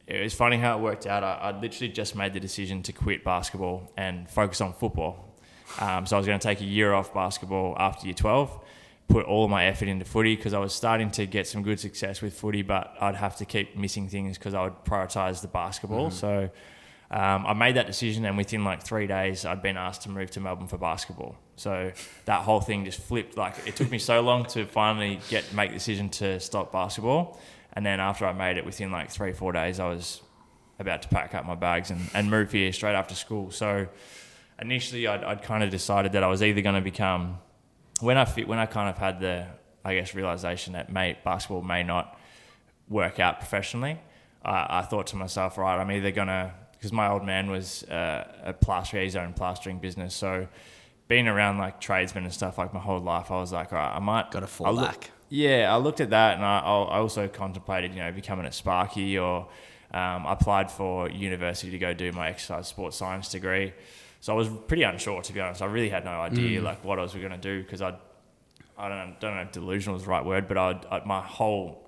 it 0.07 0.21
was 0.23 0.33
funny 0.33 0.57
how 0.57 0.77
it 0.77 0.81
worked 0.81 1.07
out. 1.07 1.23
I, 1.23 1.33
I 1.51 1.59
literally 1.59 1.91
just 1.91 2.15
made 2.15 2.33
the 2.33 2.39
decision 2.39 2.83
to 2.83 2.93
quit 2.93 3.23
basketball 3.23 3.91
and 3.97 4.29
focus 4.29 4.61
on 4.61 4.73
football. 4.73 5.35
Um, 5.79 6.05
so 6.05 6.15
I 6.15 6.19
was 6.19 6.27
going 6.27 6.39
to 6.39 6.47
take 6.47 6.61
a 6.61 6.65
year 6.65 6.93
off 6.93 7.13
basketball 7.13 7.75
after 7.77 8.05
year 8.05 8.13
12, 8.13 8.63
put 9.09 9.25
all 9.25 9.45
of 9.45 9.49
my 9.51 9.65
effort 9.65 9.87
into 9.89 10.05
footy 10.05 10.35
because 10.35 10.53
I 10.53 10.59
was 10.59 10.73
starting 10.73 11.11
to 11.11 11.25
get 11.25 11.47
some 11.47 11.63
good 11.63 11.79
success 11.79 12.21
with 12.21 12.33
footy, 12.33 12.61
but 12.61 12.95
I'd 13.01 13.15
have 13.15 13.35
to 13.37 13.45
keep 13.45 13.75
missing 13.75 14.07
things 14.07 14.37
because 14.37 14.53
I 14.53 14.63
would 14.63 14.85
prioritize 14.85 15.41
the 15.41 15.47
basketball. 15.47 16.11
So 16.11 16.49
um, 17.11 17.45
I 17.45 17.53
made 17.53 17.75
that 17.75 17.85
decision, 17.85 18.25
and 18.25 18.35
within 18.35 18.63
like 18.63 18.83
three 18.83 19.07
days, 19.07 19.45
I'd 19.45 19.61
been 19.61 19.77
asked 19.77 20.01
to 20.03 20.09
move 20.09 20.31
to 20.31 20.39
Melbourne 20.39 20.67
for 20.67 20.77
basketball. 20.77 21.35
So 21.55 21.91
that 22.25 22.41
whole 22.41 22.61
thing 22.61 22.83
just 22.83 22.99
flipped. 22.99 23.37
Like 23.37 23.55
it 23.67 23.75
took 23.75 23.91
me 23.91 23.99
so 23.99 24.21
long 24.21 24.45
to 24.47 24.65
finally 24.65 25.19
get 25.29 25.53
make 25.53 25.69
the 25.69 25.75
decision 25.75 26.09
to 26.09 26.39
stop 26.39 26.71
basketball, 26.71 27.39
and 27.73 27.85
then 27.85 27.99
after 27.99 28.25
I 28.25 28.33
made 28.33 28.57
it, 28.57 28.65
within 28.65 28.91
like 28.91 29.11
three 29.11 29.33
four 29.33 29.51
days, 29.51 29.79
I 29.79 29.87
was 29.87 30.21
about 30.79 31.03
to 31.03 31.07
pack 31.07 31.35
up 31.35 31.45
my 31.45 31.55
bags 31.55 31.91
and, 31.91 32.01
and 32.13 32.29
move 32.29 32.51
here 32.51 32.73
straight 32.73 32.95
after 32.95 33.15
school. 33.15 33.51
So 33.51 33.87
initially, 34.59 35.07
I'd, 35.07 35.23
I'd 35.23 35.43
kind 35.43 35.63
of 35.63 35.69
decided 35.69 36.13
that 36.13 36.23
I 36.23 36.27
was 36.27 36.43
either 36.43 36.61
going 36.61 36.75
to 36.75 36.81
become 36.81 37.37
when 38.01 38.17
I 38.17 38.25
fit, 38.25 38.47
when 38.47 38.59
I 38.59 38.65
kind 38.65 38.89
of 38.89 38.97
had 38.97 39.19
the 39.19 39.47
I 39.85 39.93
guess 39.95 40.15
realization 40.15 40.73
that 40.73 40.91
may 40.91 41.17
basketball 41.23 41.61
may 41.61 41.83
not 41.83 42.19
work 42.89 43.19
out 43.19 43.39
professionally. 43.39 43.99
I 44.43 44.79
I 44.79 44.81
thought 44.81 45.07
to 45.07 45.15
myself, 45.15 45.57
right, 45.57 45.79
I'm 45.79 45.91
either 45.91 46.11
gonna 46.11 46.53
because 46.85 46.93
my 46.93 47.09
old 47.09 47.25
man 47.25 47.49
was 47.49 47.81
uh, 47.85 48.27
a 48.43 48.53
plasterer, 48.53 49.01
his 49.01 49.15
own 49.15 49.33
plastering 49.33 49.79
business, 49.79 50.13
so 50.13 50.47
being 51.07 51.27
around 51.27 51.57
like 51.57 51.81
tradesmen 51.81 52.25
and 52.25 52.31
stuff 52.31 52.59
like 52.59 52.75
my 52.75 52.79
whole 52.79 52.99
life, 52.99 53.31
I 53.31 53.39
was 53.39 53.51
like, 53.51 53.73
all 53.73 53.79
right, 53.79 53.95
I 53.95 53.97
might 53.97 54.29
Gotta 54.29 54.45
fall 54.45 54.67
I 54.67 54.69
look- 54.69 55.09
yeah, 55.29 55.73
I 55.73 55.77
looked 55.77 55.99
at 55.99 56.11
that 56.11 56.35
and 56.35 56.45
I, 56.45 56.59
I 56.59 56.99
also 56.99 57.27
contemplated, 57.27 57.95
you 57.95 58.01
know, 58.01 58.11
becoming 58.11 58.45
a 58.45 58.51
Sparky 58.51 59.17
or 59.17 59.47
um, 59.91 60.27
I 60.27 60.33
applied 60.33 60.69
for 60.69 61.09
university 61.09 61.71
to 61.71 61.79
go 61.79 61.95
do 61.95 62.11
my 62.11 62.29
exercise 62.29 62.67
sports 62.67 62.97
science 62.97 63.29
degree. 63.29 63.73
So 64.21 64.31
I 64.33 64.35
was 64.35 64.47
pretty 64.67 64.83
unsure, 64.83 65.23
to 65.23 65.33
be 65.33 65.39
honest. 65.41 65.63
I 65.63 65.65
really 65.65 65.89
had 65.89 66.05
no 66.05 66.11
idea 66.21 66.61
like 66.61 66.83
what 66.85 66.99
I 66.99 67.01
was 67.01 67.13
going 67.15 67.31
to 67.31 67.37
do 67.37 67.63
because 67.63 67.81
I, 67.81 67.95
I 68.77 68.89
don't 68.89 68.97
know, 69.09 69.15
don't 69.19 69.35
know 69.35 69.41
if 69.41 69.51
delusional 69.51 69.95
is 69.95 70.03
the 70.03 70.09
right 70.09 70.23
word, 70.23 70.47
but 70.47 70.57
I'd, 70.57 70.85
I, 70.91 71.01
my 71.03 71.21
whole 71.21 71.84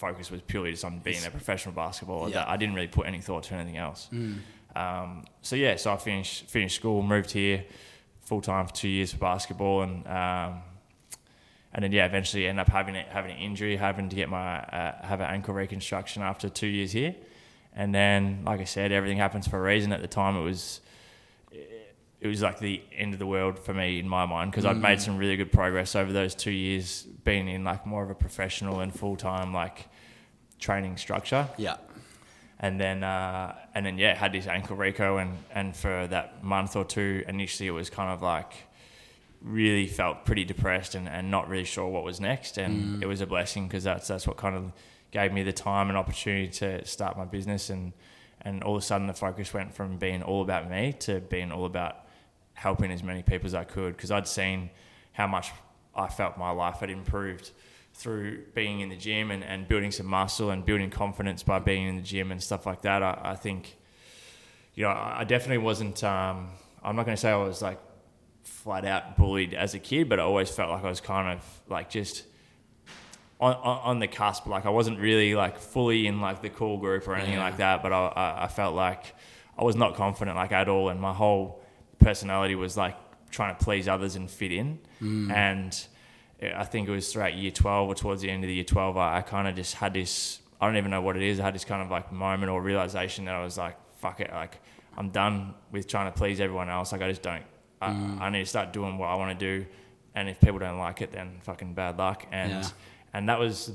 focus 0.00 0.30
was 0.30 0.40
purely 0.40 0.70
just 0.72 0.84
on 0.84 0.98
being 1.00 1.24
a 1.26 1.30
professional 1.30 1.74
basketballer. 1.74 2.32
Yeah. 2.32 2.44
I 2.46 2.56
didn't 2.56 2.74
really 2.74 2.88
put 2.88 3.06
any 3.06 3.20
thought 3.20 3.42
to 3.44 3.54
anything 3.54 3.76
else. 3.76 4.08
Um, 4.74 5.24
so 5.42 5.56
yeah, 5.56 5.76
so 5.76 5.92
I 5.92 5.96
finished 5.96 6.46
finished 6.46 6.76
school, 6.76 7.02
moved 7.02 7.30
here 7.30 7.64
full 8.22 8.40
time 8.40 8.66
for 8.66 8.74
two 8.74 8.88
years 8.88 9.12
for 9.12 9.18
basketball, 9.18 9.82
and 9.82 10.06
um, 10.06 10.62
and 11.72 11.82
then 11.82 11.92
yeah, 11.92 12.06
eventually 12.06 12.46
end 12.46 12.60
up 12.60 12.68
having 12.68 12.94
it, 12.94 13.06
having 13.08 13.32
an 13.32 13.38
injury, 13.38 13.76
having 13.76 14.08
to 14.08 14.16
get 14.16 14.28
my 14.28 14.60
uh, 14.60 15.06
have 15.06 15.20
an 15.20 15.30
ankle 15.30 15.54
reconstruction 15.54 16.22
after 16.22 16.48
two 16.48 16.68
years 16.68 16.92
here, 16.92 17.14
and 17.74 17.94
then 17.94 18.42
like 18.44 18.60
I 18.60 18.64
said, 18.64 18.92
everything 18.92 19.18
happens 19.18 19.46
for 19.46 19.58
a 19.58 19.62
reason. 19.62 19.92
At 19.92 20.00
the 20.00 20.08
time, 20.08 20.36
it 20.36 20.42
was 20.42 20.80
it 22.20 22.28
was 22.28 22.42
like 22.42 22.58
the 22.58 22.82
end 22.96 23.14
of 23.14 23.18
the 23.18 23.26
world 23.26 23.58
for 23.58 23.72
me 23.72 23.98
in 23.98 24.08
my 24.08 24.26
mind 24.26 24.50
because 24.50 24.66
I'd 24.66 24.76
made 24.76 25.00
some 25.00 25.16
really 25.16 25.36
good 25.36 25.50
progress 25.52 25.96
over 25.96 26.12
those 26.12 26.34
two 26.34 26.50
years, 26.50 27.02
being 27.24 27.48
in 27.48 27.64
like 27.64 27.86
more 27.86 28.02
of 28.02 28.10
a 28.10 28.14
professional 28.14 28.80
and 28.80 28.94
full 28.94 29.16
time 29.16 29.52
like 29.54 29.88
training 30.58 30.98
structure. 30.98 31.48
Yeah. 31.56 31.76
and 32.58 32.78
then 32.78 33.02
uh, 33.02 33.54
and 33.74 33.86
then 33.86 33.96
yeah, 33.96 34.14
had 34.14 34.32
this 34.32 34.46
ankle 34.46 34.76
reco, 34.76 35.20
and 35.22 35.38
and 35.54 35.74
for 35.74 36.06
that 36.08 36.44
month 36.44 36.76
or 36.76 36.84
two, 36.84 37.24
initially 37.26 37.68
it 37.68 37.72
was 37.72 37.88
kind 37.88 38.10
of 38.10 38.20
like 38.22 38.52
really 39.42 39.86
felt 39.86 40.26
pretty 40.26 40.44
depressed 40.44 40.94
and, 40.94 41.08
and 41.08 41.30
not 41.30 41.48
really 41.48 41.64
sure 41.64 41.88
what 41.88 42.04
was 42.04 42.20
next, 42.20 42.58
and 42.58 43.02
it 43.02 43.06
was 43.06 43.22
a 43.22 43.26
blessing 43.26 43.66
because 43.66 43.84
that's 43.84 44.08
that's 44.08 44.26
what 44.26 44.36
kind 44.36 44.54
of 44.54 44.72
gave 45.10 45.32
me 45.32 45.42
the 45.42 45.52
time 45.52 45.88
and 45.88 45.96
opportunity 45.96 46.48
to 46.48 46.84
start 46.84 47.16
my 47.16 47.24
business, 47.24 47.70
and 47.70 47.94
and 48.42 48.62
all 48.62 48.76
of 48.76 48.82
a 48.82 48.84
sudden 48.84 49.06
the 49.06 49.14
focus 49.14 49.54
went 49.54 49.72
from 49.74 49.96
being 49.96 50.22
all 50.22 50.42
about 50.42 50.70
me 50.70 50.92
to 51.00 51.20
being 51.20 51.50
all 51.50 51.64
about 51.64 52.04
helping 52.60 52.90
as 52.90 53.02
many 53.02 53.22
people 53.22 53.46
as 53.46 53.54
I 53.54 53.64
could 53.64 53.96
because 53.96 54.10
I'd 54.10 54.28
seen 54.28 54.68
how 55.12 55.26
much 55.26 55.50
I 55.94 56.08
felt 56.08 56.36
my 56.36 56.50
life 56.50 56.76
had 56.80 56.90
improved 56.90 57.50
through 57.94 58.42
being 58.54 58.80
in 58.80 58.90
the 58.90 58.96
gym 58.96 59.30
and, 59.30 59.42
and 59.42 59.66
building 59.66 59.90
some 59.90 60.04
muscle 60.06 60.50
and 60.50 60.64
building 60.64 60.90
confidence 60.90 61.42
by 61.42 61.58
being 61.58 61.88
in 61.88 61.96
the 61.96 62.02
gym 62.02 62.30
and 62.30 62.42
stuff 62.42 62.66
like 62.66 62.82
that. 62.82 63.02
I, 63.02 63.18
I 63.32 63.34
think, 63.34 63.76
you 64.74 64.84
know, 64.84 64.90
I 64.90 65.24
definitely 65.24 65.58
wasn't, 65.64 66.04
um, 66.04 66.48
I'm 66.84 66.96
not 66.96 67.06
going 67.06 67.16
to 67.16 67.20
say 67.20 67.30
I 67.30 67.36
was 67.36 67.62
like 67.62 67.80
flat 68.44 68.84
out 68.84 69.16
bullied 69.16 69.54
as 69.54 69.72
a 69.74 69.78
kid, 69.78 70.08
but 70.10 70.20
I 70.20 70.22
always 70.22 70.50
felt 70.50 70.68
like 70.70 70.84
I 70.84 70.88
was 70.90 71.00
kind 71.00 71.38
of 71.38 71.44
like 71.68 71.88
just 71.88 72.24
on, 73.40 73.54
on, 73.54 73.78
on 73.84 73.98
the 74.00 74.06
cusp. 74.06 74.46
Like 74.46 74.66
I 74.66 74.70
wasn't 74.70 75.00
really 75.00 75.34
like 75.34 75.58
fully 75.58 76.06
in 76.06 76.20
like 76.20 76.42
the 76.42 76.50
cool 76.50 76.76
group 76.76 77.08
or 77.08 77.14
anything 77.14 77.34
Yeah. 77.34 77.44
like 77.44 77.56
that, 77.56 77.82
but 77.82 77.90
I, 77.92 78.06
I, 78.08 78.44
I 78.44 78.48
felt 78.48 78.74
like 78.74 79.14
I 79.58 79.64
was 79.64 79.76
not 79.76 79.94
confident 79.96 80.36
like 80.36 80.52
at 80.52 80.68
all. 80.68 80.90
And 80.90 81.00
my 81.00 81.14
whole 81.14 81.59
personality 82.00 82.54
was 82.54 82.76
like 82.76 82.96
trying 83.30 83.54
to 83.56 83.64
please 83.64 83.86
others 83.88 84.16
and 84.16 84.30
fit 84.30 84.52
in. 84.52 84.78
Mm. 85.00 85.32
And 85.32 85.86
I 86.42 86.64
think 86.64 86.88
it 86.88 86.90
was 86.90 87.12
throughout 87.12 87.34
year 87.34 87.50
12 87.50 87.88
or 87.88 87.94
towards 87.94 88.22
the 88.22 88.30
end 88.30 88.42
of 88.44 88.48
the 88.48 88.54
year 88.54 88.64
12, 88.64 88.96
I, 88.96 89.18
I 89.18 89.22
kind 89.22 89.46
of 89.46 89.54
just 89.54 89.74
had 89.74 89.94
this, 89.94 90.40
I 90.60 90.66
don't 90.66 90.76
even 90.76 90.90
know 90.90 91.02
what 91.02 91.16
it 91.16 91.22
is. 91.22 91.38
I 91.38 91.44
had 91.44 91.54
this 91.54 91.64
kind 91.64 91.82
of 91.82 91.90
like 91.90 92.10
moment 92.12 92.50
or 92.50 92.60
realization 92.62 93.26
that 93.26 93.34
I 93.34 93.44
was 93.44 93.58
like, 93.58 93.76
fuck 93.98 94.20
it. 94.20 94.30
Like 94.32 94.58
I'm 94.96 95.10
done 95.10 95.54
with 95.70 95.86
trying 95.86 96.10
to 96.10 96.18
please 96.18 96.40
everyone 96.40 96.68
else. 96.68 96.92
Like 96.92 97.02
I 97.02 97.08
just 97.08 97.22
don't, 97.22 97.44
I, 97.80 97.90
mm. 97.90 98.20
I 98.20 98.30
need 98.30 98.40
to 98.40 98.46
start 98.46 98.72
doing 98.72 98.98
what 98.98 99.06
I 99.08 99.14
want 99.14 99.38
to 99.38 99.58
do. 99.58 99.66
And 100.14 100.28
if 100.28 100.40
people 100.40 100.58
don't 100.58 100.78
like 100.78 101.02
it, 101.02 101.12
then 101.12 101.38
fucking 101.42 101.74
bad 101.74 101.98
luck. 101.98 102.26
And, 102.32 102.50
Yeah. 102.50 102.68
and 103.14 103.28
that 103.28 103.38
was 103.38 103.72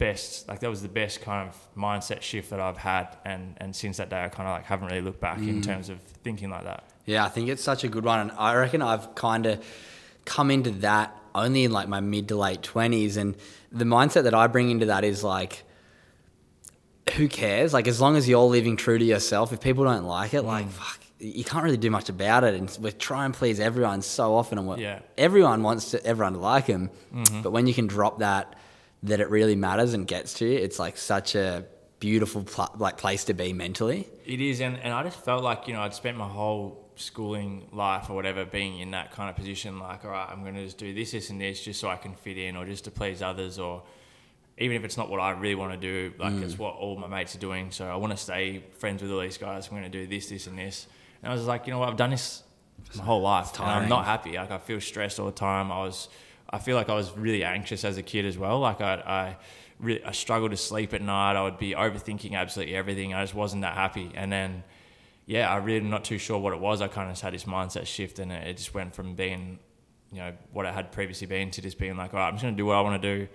best, 0.00 0.48
like 0.48 0.58
that 0.60 0.70
was 0.70 0.82
the 0.82 0.88
best 0.88 1.20
kind 1.20 1.48
of 1.48 1.56
mindset 1.76 2.22
shift 2.22 2.50
that 2.50 2.58
I've 2.58 2.76
had. 2.78 3.16
And, 3.24 3.54
and 3.58 3.76
since 3.76 3.98
that 3.98 4.08
day, 4.10 4.24
I 4.24 4.28
kind 4.28 4.48
of 4.48 4.54
like 4.56 4.64
haven't 4.64 4.88
really 4.88 5.02
looked 5.02 5.20
back 5.20 5.38
in 5.38 5.62
terms 5.62 5.88
of 5.88 6.00
thinking 6.24 6.50
like 6.50 6.64
that. 6.64 6.82
Yeah, 7.06 7.24
I 7.24 7.28
think 7.28 7.48
it's 7.48 7.62
such 7.62 7.84
a 7.84 7.88
good 7.88 8.04
one. 8.04 8.18
And 8.18 8.32
I 8.32 8.54
reckon 8.56 8.82
I've 8.82 9.14
kind 9.14 9.46
of 9.46 9.64
come 10.24 10.50
into 10.50 10.70
that 10.88 11.16
only 11.34 11.64
in 11.64 11.70
like 11.72 11.86
my 11.88 12.00
mid 12.00 12.26
to 12.28 12.36
late 12.36 12.62
20s. 12.62 13.16
And 13.16 13.36
the 13.70 13.84
mindset 13.84 14.24
that 14.24 14.34
I 14.34 14.46
bring 14.48 14.70
into 14.70 14.86
that 14.86 15.04
is 15.04 15.22
like, 15.22 15.62
who 17.16 17.28
cares? 17.28 17.72
Like, 17.72 17.88
as 17.88 18.00
long 18.00 18.16
as 18.16 18.28
you're 18.28 18.40
living 18.44 18.76
true 18.76 18.98
to 18.98 19.04
yourself, 19.04 19.52
if 19.52 19.60
people 19.60 19.84
don't 19.84 20.04
like 20.04 20.32
it, 20.34 20.42
Mm. 20.42 20.46
like, 20.46 20.68
fuck, 20.70 20.98
you 21.18 21.44
can't 21.44 21.64
really 21.64 21.76
do 21.76 21.90
much 21.90 22.08
about 22.08 22.44
it. 22.44 22.54
And 22.54 22.76
we 22.80 22.92
try 22.92 23.24
and 23.24 23.34
please 23.34 23.60
everyone 23.60 24.02
so 24.02 24.34
often. 24.34 24.58
And 24.58 24.78
Yeah. 24.80 24.96
Mm-hmm. 24.96 25.04
everyone 25.18 25.62
wants 25.62 25.90
to, 25.90 26.04
everyone 26.06 26.34
to 26.34 26.38
like 26.38 26.66
them. 26.66 26.90
But 27.42 27.50
when 27.52 27.66
you 27.66 27.74
can 27.74 27.86
drop 27.86 28.20
that, 28.20 28.54
that 29.02 29.20
it 29.20 29.30
really 29.30 29.56
matters 29.56 29.94
and 29.94 30.06
gets 30.06 30.34
to 30.34 30.46
you, 30.46 30.58
it's 30.58 30.78
like 30.78 30.96
such 30.96 31.34
a 31.34 31.64
beautiful 32.00 32.42
pl- 32.42 32.74
like 32.78 32.96
place 32.96 33.24
to 33.24 33.34
be 33.34 33.52
mentally. 33.52 34.08
It 34.24 34.40
is, 34.40 34.60
and, 34.60 34.78
and 34.78 34.92
I 34.92 35.02
just 35.02 35.22
felt 35.24 35.42
like 35.42 35.68
you 35.68 35.74
know 35.74 35.82
I'd 35.82 35.94
spent 35.94 36.16
my 36.16 36.28
whole 36.28 36.90
schooling 36.96 37.66
life 37.72 38.10
or 38.10 38.14
whatever 38.14 38.44
being 38.44 38.78
in 38.78 38.90
that 38.90 39.10
kind 39.12 39.30
of 39.30 39.36
position. 39.36 39.78
Like, 39.78 40.04
all 40.04 40.10
right, 40.10 40.28
I'm 40.30 40.42
going 40.42 40.54
to 40.54 40.64
just 40.64 40.78
do 40.78 40.92
this, 40.92 41.12
this, 41.12 41.30
and 41.30 41.40
this 41.40 41.64
just 41.64 41.80
so 41.80 41.88
I 41.88 41.96
can 41.96 42.14
fit 42.14 42.36
in, 42.36 42.56
or 42.56 42.66
just 42.66 42.84
to 42.84 42.90
please 42.90 43.22
others, 43.22 43.58
or 43.58 43.82
even 44.58 44.76
if 44.76 44.84
it's 44.84 44.96
not 44.96 45.08
what 45.08 45.20
I 45.20 45.30
really 45.30 45.54
want 45.54 45.72
to 45.72 45.78
do, 45.78 46.12
like 46.18 46.34
mm. 46.34 46.42
it's 46.42 46.58
what 46.58 46.74
all 46.74 46.96
my 46.96 47.06
mates 47.06 47.34
are 47.34 47.38
doing. 47.38 47.70
So 47.70 47.86
I 47.86 47.96
want 47.96 48.12
to 48.12 48.16
stay 48.16 48.64
friends 48.78 49.02
with 49.02 49.10
all 49.10 49.20
these 49.20 49.38
guys. 49.38 49.68
I'm 49.68 49.72
going 49.72 49.84
to 49.84 49.88
do 49.88 50.06
this, 50.06 50.28
this, 50.28 50.46
and 50.46 50.58
this. 50.58 50.86
And 51.22 51.32
I 51.32 51.34
was 51.34 51.46
like, 51.46 51.66
you 51.66 51.72
know 51.72 51.78
what, 51.78 51.88
I've 51.88 51.96
done 51.96 52.10
this 52.10 52.42
my 52.94 53.04
whole 53.04 53.22
life, 53.22 53.58
and. 53.58 53.68
I'm 53.68 53.88
not 53.88 54.04
happy. 54.04 54.36
Like 54.36 54.50
I 54.50 54.58
feel 54.58 54.80
stressed 54.80 55.18
all 55.18 55.26
the 55.26 55.32
time. 55.32 55.72
I 55.72 55.78
was, 55.80 56.08
I 56.52 56.58
feel 56.58 56.76
like 56.76 56.88
I 56.88 56.94
was 56.94 57.16
really 57.16 57.44
anxious 57.44 57.84
as 57.84 57.96
a 57.96 58.02
kid 58.02 58.24
as 58.26 58.36
well. 58.36 58.58
Like 58.58 58.80
I, 58.80 58.94
I, 58.94 59.36
really, 59.78 60.04
I 60.04 60.10
struggled 60.12 60.50
to 60.50 60.56
sleep 60.56 60.92
at 60.92 61.00
night. 61.00 61.36
I 61.36 61.42
would 61.42 61.58
be 61.58 61.72
overthinking 61.72 62.34
absolutely 62.34 62.74
everything. 62.74 63.14
I 63.14 63.22
just 63.22 63.34
wasn't 63.34 63.62
that 63.62 63.74
happy. 63.74 64.10
And 64.14 64.32
then, 64.32 64.64
yeah, 65.26 65.48
I 65.48 65.56
really 65.58 65.86
not 65.86 66.04
too 66.04 66.18
sure 66.18 66.38
what 66.38 66.52
it 66.52 66.58
was. 66.60 66.82
I 66.82 66.88
kind 66.88 67.08
of 67.08 67.12
just 67.12 67.22
had 67.22 67.32
this 67.34 67.44
mindset 67.44 67.86
shift, 67.86 68.18
and 68.18 68.32
it, 68.32 68.48
it 68.48 68.56
just 68.56 68.74
went 68.74 68.94
from 68.94 69.14
being, 69.14 69.60
you 70.10 70.18
know, 70.18 70.32
what 70.52 70.66
I 70.66 70.72
had 70.72 70.90
previously 70.90 71.28
been 71.28 71.50
to 71.52 71.62
just 71.62 71.78
being 71.78 71.96
like, 71.96 72.12
all 72.14 72.18
right, 72.20 72.28
I'm 72.28 72.34
just 72.34 72.42
going 72.42 72.54
to 72.54 72.58
do 72.58 72.66
what 72.66 72.76
I 72.76 72.80
want 72.80 73.00
to 73.00 73.16
do. 73.18 73.28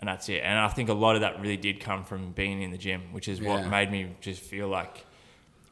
And 0.00 0.08
that's 0.08 0.28
it. 0.30 0.40
And 0.42 0.58
I 0.58 0.68
think 0.68 0.88
a 0.88 0.94
lot 0.94 1.14
of 1.14 1.20
that 1.20 1.40
really 1.40 1.58
did 1.58 1.80
come 1.80 2.02
from 2.04 2.32
being 2.32 2.62
in 2.62 2.70
the 2.72 2.78
gym, 2.78 3.12
which 3.12 3.28
is 3.28 3.38
Yeah. 3.38 3.50
what 3.50 3.68
made 3.70 3.92
me 3.92 4.16
just 4.20 4.40
feel 4.42 4.68
like 4.68 5.04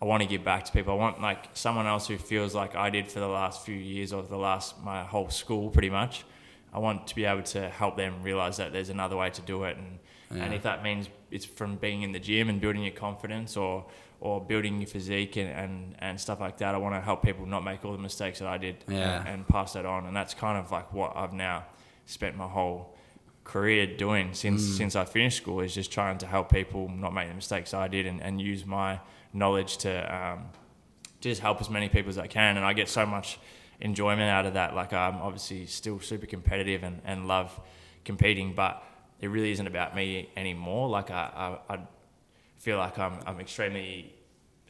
I 0.01 0.05
want 0.05 0.23
to 0.23 0.29
give 0.29 0.45
back 0.45 0.65
to 0.67 0.73
people. 0.73 0.93
I 0.93 0.97
want 0.97 1.21
like 1.21 1.47
someone 1.55 1.87
else 1.87 2.07
who 2.07 2.17
feels 2.17 2.55
like 2.55 2.77
I 2.77 2.91
did 2.91 3.11
for 3.11 3.19
the 3.19 3.27
last 3.27 3.65
few 3.67 3.75
years 3.75 4.13
or 4.13 4.23
the 4.23 4.37
last 4.37 4.81
my 4.85 5.03
whole 5.05 5.31
school 5.31 5.69
pretty 5.71 5.91
much. 5.91 6.25
I 6.73 6.79
want 6.79 7.07
to 7.09 7.15
be 7.15 7.25
able 7.25 7.43
to 7.43 7.69
help 7.69 7.97
them 7.97 8.23
realize 8.23 8.57
that 8.59 8.73
there's 8.73 8.91
another 8.91 9.17
way 9.17 9.31
to 9.31 9.43
do 9.43 9.65
it, 9.65 9.77
and 9.77 9.99
and 10.43 10.55
if 10.55 10.63
that 10.63 10.83
means 10.85 11.09
it's 11.33 11.45
from 11.45 11.77
being 11.77 12.03
in 12.03 12.13
the 12.13 12.21
gym 12.21 12.49
and 12.49 12.61
building 12.61 12.83
your 12.85 12.93
confidence 12.95 13.57
or 13.57 13.87
or 14.21 14.41
building 14.41 14.79
your 14.81 14.87
physique 14.87 15.37
and, 15.37 15.49
and, 15.51 15.97
and 15.99 16.21
stuff 16.21 16.41
like 16.41 16.59
that, 16.59 16.75
I 16.75 16.79
want 16.79 16.95
to 16.95 17.01
help 17.01 17.23
people 17.23 17.47
not 17.47 17.65
make 17.65 17.85
all 17.87 17.93
the 17.93 17.99
mistakes 17.99 18.39
that 18.41 18.49
I 18.49 18.59
did 18.59 18.85
Yeah. 18.87 19.21
and, 19.21 19.29
and 19.29 19.49
pass 19.49 19.73
that 19.73 19.87
on. 19.87 20.05
And 20.07 20.15
that's 20.15 20.35
kind 20.35 20.59
of 20.59 20.71
like 20.71 20.93
what 20.93 21.17
I've 21.17 21.33
now 21.33 21.65
spent 22.05 22.37
my 22.37 22.47
whole 22.47 22.95
career 23.45 23.87
doing 23.87 24.35
since 24.35 24.63
since 24.77 24.95
I 24.95 25.05
finished 25.07 25.39
school 25.39 25.61
is 25.61 25.75
just 25.75 25.91
trying 25.91 26.19
to 26.19 26.27
help 26.27 26.53
people 26.53 26.89
not 26.91 27.15
make 27.15 27.29
the 27.29 27.35
mistakes 27.35 27.73
I 27.73 27.89
did 27.89 28.07
and, 28.07 28.21
and 28.23 28.39
use 28.41 28.67
my 28.67 29.01
knowledge 29.33 29.79
to 29.79 29.93
um, 30.15 30.45
just 31.21 31.41
help 31.41 31.61
as 31.61 31.71
many 31.71 31.89
people 31.89 32.11
as 32.11 32.19
I 32.19 32.27
can. 32.27 32.57
And 32.59 32.65
I 32.67 32.75
get 32.75 32.89
so 32.89 33.07
much 33.07 33.39
enjoyment 33.81 34.31
out 34.31 34.47
of 34.47 34.55
that. 34.55 34.75
Like 34.75 34.93
I'm 34.93 35.17
obviously 35.17 35.67
still 35.67 36.01
super 36.01 36.27
competitive 36.27 36.83
and, 36.83 37.01
and 37.05 37.27
love 37.29 37.59
competing, 38.05 38.55
but 38.55 38.83
it 39.21 39.29
really 39.29 39.51
isn't 39.53 39.67
about 39.67 39.95
me 39.95 40.29
anymore. 40.37 40.89
Like 40.89 41.11
I, 41.11 41.59
I, 41.69 41.75
I 41.75 41.79
feel 42.59 42.79
like 42.79 42.99
I'm, 42.99 43.15
I'm 43.27 43.41
extremely 43.41 44.15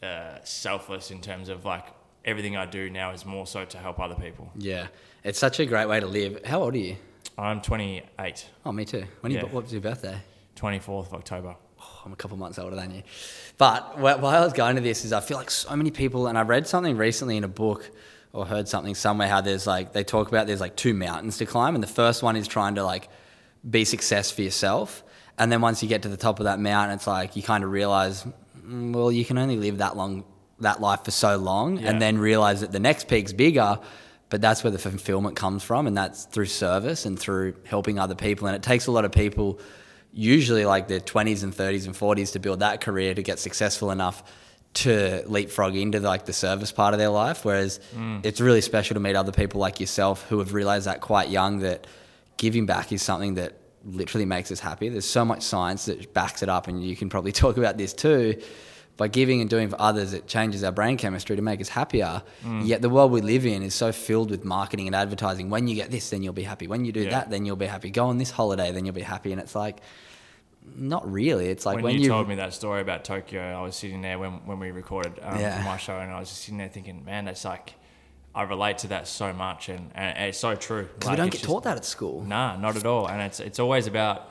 uh, 0.03 0.39
selfless 0.45 1.11
in 1.11 1.21
terms 1.21 1.49
of 1.49 1.65
like 1.65 1.87
everything 2.25 2.57
I 2.57 2.67
do 2.67 2.91
now 2.91 3.13
is 3.13 3.25
more 3.25 3.47
so 3.47 3.65
to 3.65 3.79
help 3.79 3.99
other 4.01 4.15
people. 4.15 4.51
Yeah, 4.57 4.87
it's 5.25 5.39
such 5.39 5.61
a 5.61 5.67
great 5.67 5.87
way 5.89 6.01
to 6.01 6.07
live. 6.07 6.45
How 6.45 6.63
old 6.63 6.75
are 6.75 6.79
you? 6.79 6.97
I'm 7.39 7.61
28, 7.63 8.47
Oh, 8.67 8.73
me 8.73 8.85
too. 8.85 9.05
When 9.21 9.33
you, 9.33 9.39
Yeah. 9.39 9.45
what 9.45 9.65
was 9.65 9.73
your 9.73 9.81
birthday? 9.81 10.19
24th 10.57 11.07
of 11.07 11.15
October. 11.15 11.55
Oh, 11.81 12.01
I'm 12.05 12.13
a 12.13 12.17
couple 12.17 12.37
months 12.37 12.59
older 12.59 12.77
than 12.77 12.95
you. 12.95 13.03
But 13.57 13.81
wh- 13.95 14.21
why 14.23 14.37
I 14.37 14.41
was 14.41 14.53
going 14.53 14.77
to 14.77 14.83
this 14.83 15.05
is 15.07 15.13
I 15.15 15.21
feel 15.21 15.39
like 15.39 15.51
so 15.51 15.75
many 15.75 15.91
people, 15.91 16.27
and 16.27 16.37
I 16.37 16.43
read 16.43 16.67
something 16.67 16.97
recently 16.99 17.39
in 17.39 17.45
a 17.45 17.49
book 17.49 17.91
or 18.33 18.47
heard 18.47 18.69
something 18.69 18.95
somewhere 18.95 19.29
how 19.29 19.41
there's 19.41 19.67
like, 19.67 19.93
they 19.93 20.05
talk 20.05 20.29
about 20.29 20.47
there's 20.47 20.61
like 20.61 20.77
two 20.77 20.95
mountains 20.95 21.39
to 21.39 21.47
climb. 21.47 21.75
And 21.75 21.83
the 21.83 21.89
first 21.89 22.23
one 22.23 22.37
is 22.37 22.47
trying 22.47 22.77
to 22.77 22.85
like 22.85 23.09
be 23.69 23.85
success 23.85 24.31
for 24.31 24.43
yourself. 24.43 25.03
And 25.39 25.51
then 25.51 25.61
once 25.61 25.83
you 25.83 25.89
get 25.89 26.03
to 26.03 26.09
the 26.09 26.17
top 26.17 26.39
of 26.39 26.45
that 26.45 26.61
mountain, 26.61 26.95
it's 26.95 27.07
like 27.07 27.35
you 27.35 27.43
kind 27.43 27.65
of 27.65 27.71
realize, 27.71 28.25
mm, 28.59 28.93
well, 28.95 29.11
you 29.11 29.25
can 29.25 29.39
only 29.39 29.57
live 29.57 29.79
that 29.79 29.97
long, 29.97 30.25
that 30.61 30.81
life 30.81 31.05
for 31.05 31.11
so 31.11 31.37
long. 31.37 31.79
Yeah. 31.79 31.91
And 31.91 32.01
then 32.01 32.19
realize 32.19 32.61
that 32.61 32.73
the 32.73 32.81
next 32.81 33.09
peak's 33.09 33.33
bigger. 33.33 33.79
But 34.29 34.41
that's 34.41 34.63
where 34.63 34.71
the 34.71 34.79
fulfillment 34.79 35.35
comes 35.35 35.65
from, 35.65 35.89
and 35.89 35.97
that's 35.97 36.25
through 36.25 36.47
service 36.47 37.05
and 37.05 37.19
through 37.19 37.57
helping 37.65 37.99
other 37.99 38.15
people. 38.15 38.47
And 38.47 38.55
it 38.55 38.63
takes 38.63 38.87
a 38.87 38.93
lot 38.93 39.05
of 39.05 39.11
people 39.11 39.59
usually 40.13 40.65
like 40.65 40.87
their 40.87 41.01
20s 41.01 41.43
and 41.43 41.53
30s 41.53 41.87
and 41.87 41.95
40s 41.95 42.33
to 42.33 42.39
build 42.39 42.61
that 42.61 42.81
career 42.81 43.13
to 43.15 43.23
get 43.23 43.41
successful 43.41 43.91
enough 43.91 44.23
to 44.73 45.25
leapfrog 45.27 45.75
into 45.75 45.99
like 45.99 46.27
the 46.27 46.33
service 46.33 46.71
part 46.71 46.95
of 46.95 47.01
their 47.01 47.09
life 47.09 47.45
whereas 47.45 47.81
mm. 47.97 48.25
it's 48.25 48.41
really 48.41 48.61
special 48.61 48.95
to 48.95 49.01
meet 49.01 49.17
other 49.17 49.33
people 49.33 49.61
like 49.61 49.81
yourself 49.81 50.25
who 50.29 50.39
have 50.39 50.55
realized 50.55 50.87
that 50.87 51.01
quite 51.01 51.29
young 51.29 51.59
that 51.59 51.87
giving 52.37 52.67
back 52.67 52.93
is 52.93 53.03
something 53.03 53.35
that 53.35 53.53
literally 53.85 54.27
makes 54.27 54.51
us 54.51 54.61
happy. 54.61 54.89
There's 54.89 55.09
so 55.09 55.25
much 55.25 55.43
science 55.43 55.87
that 55.87 56.13
backs 56.15 56.43
it 56.43 56.49
up 56.49 56.69
and 56.69 56.85
you 56.85 56.97
can 56.97 57.09
probably 57.09 57.33
talk 57.45 57.57
about 57.57 57.77
this 57.77 57.93
too. 57.93 58.41
By 58.97 59.09
giving 59.09 59.41
and 59.41 59.49
doing 59.49 59.71
for 59.71 59.81
others 59.81 60.13
it 60.13 60.27
changes 60.27 60.63
our 60.63 60.73
brain 60.73 60.99
chemistry 60.99 61.37
to 61.37 61.43
make 61.43 61.61
us 61.61 61.69
happier. 61.69 62.23
Mm. 62.45 62.67
Yet 62.67 62.83
the 62.83 62.91
world 62.91 63.13
we 63.13 63.23
live 63.23 63.47
in 63.47 63.63
is 63.63 63.75
so 63.75 63.93
filled 63.93 64.31
with 64.31 64.45
marketing 64.45 64.87
and 64.87 64.95
advertising. 64.95 65.49
When 65.49 65.69
you 65.69 65.75
get 65.75 65.91
this 65.91 66.11
then 66.11 66.23
you'll 66.23 66.35
be 66.35 66.43
happy. 66.43 66.67
When 66.67 66.85
you 66.85 66.93
do 66.93 67.03
Yeah. 67.03 67.11
that 67.11 67.31
then 67.31 67.47
you'll 67.47 67.57
be 67.57 67.67
happy. 67.67 67.91
Go 67.91 68.07
on 68.07 68.19
this 68.19 68.31
holiday 68.31 68.73
then 68.73 68.85
you'll 68.85 68.95
be 68.95 69.01
happy. 69.01 69.33
And 69.33 69.41
it's 69.41 69.55
like 69.55 69.81
not 70.77 71.11
really. 71.11 71.49
It's 71.49 71.65
like 71.67 71.77
when, 71.77 71.85
when, 71.85 71.95
you, 71.97 72.03
you 72.03 72.09
told 72.09 72.29
me 72.29 72.37
that 72.37 72.53
story 72.55 72.81
about 72.81 73.05
Tokyo, 73.05 73.43
I 73.43 73.63
was 73.63 73.77
sitting 73.77 74.03
there 74.03 74.19
when, 74.19 74.33
when 74.47 74.59
we 74.59 74.71
recorded 74.71 75.19
um, 75.23 75.39
Yeah. 75.41 75.63
my 75.65 75.77
show, 75.77 75.99
and 75.99 76.11
I 76.11 76.21
was 76.21 76.29
just 76.29 76.43
sitting 76.43 76.59
there 76.59 76.69
thinking, 76.69 77.05
man, 77.05 77.25
that's 77.25 77.45
like, 77.45 77.75
I 78.35 78.43
relate 78.43 78.79
to 78.79 78.89
that 78.89 79.09
so 79.09 79.33
much, 79.33 79.69
and, 79.69 79.91
and 79.95 80.29
it's 80.29 80.39
so 80.39 80.55
true. 80.55 80.83
because 80.95 81.07
Like, 81.09 81.13
we 81.13 81.17
don't 81.17 81.27
get 81.31 81.33
just- 81.33 81.45
taught 81.45 81.65
that 81.65 81.77
at 81.77 81.85
school. 81.85 82.23
Nah, 82.23 82.57
not 82.57 82.77
at 82.77 82.87
all. 82.87 83.09
And 83.09 83.21
it's 83.23 83.41
it's 83.41 83.59
always 83.59 83.87
about 83.89 84.31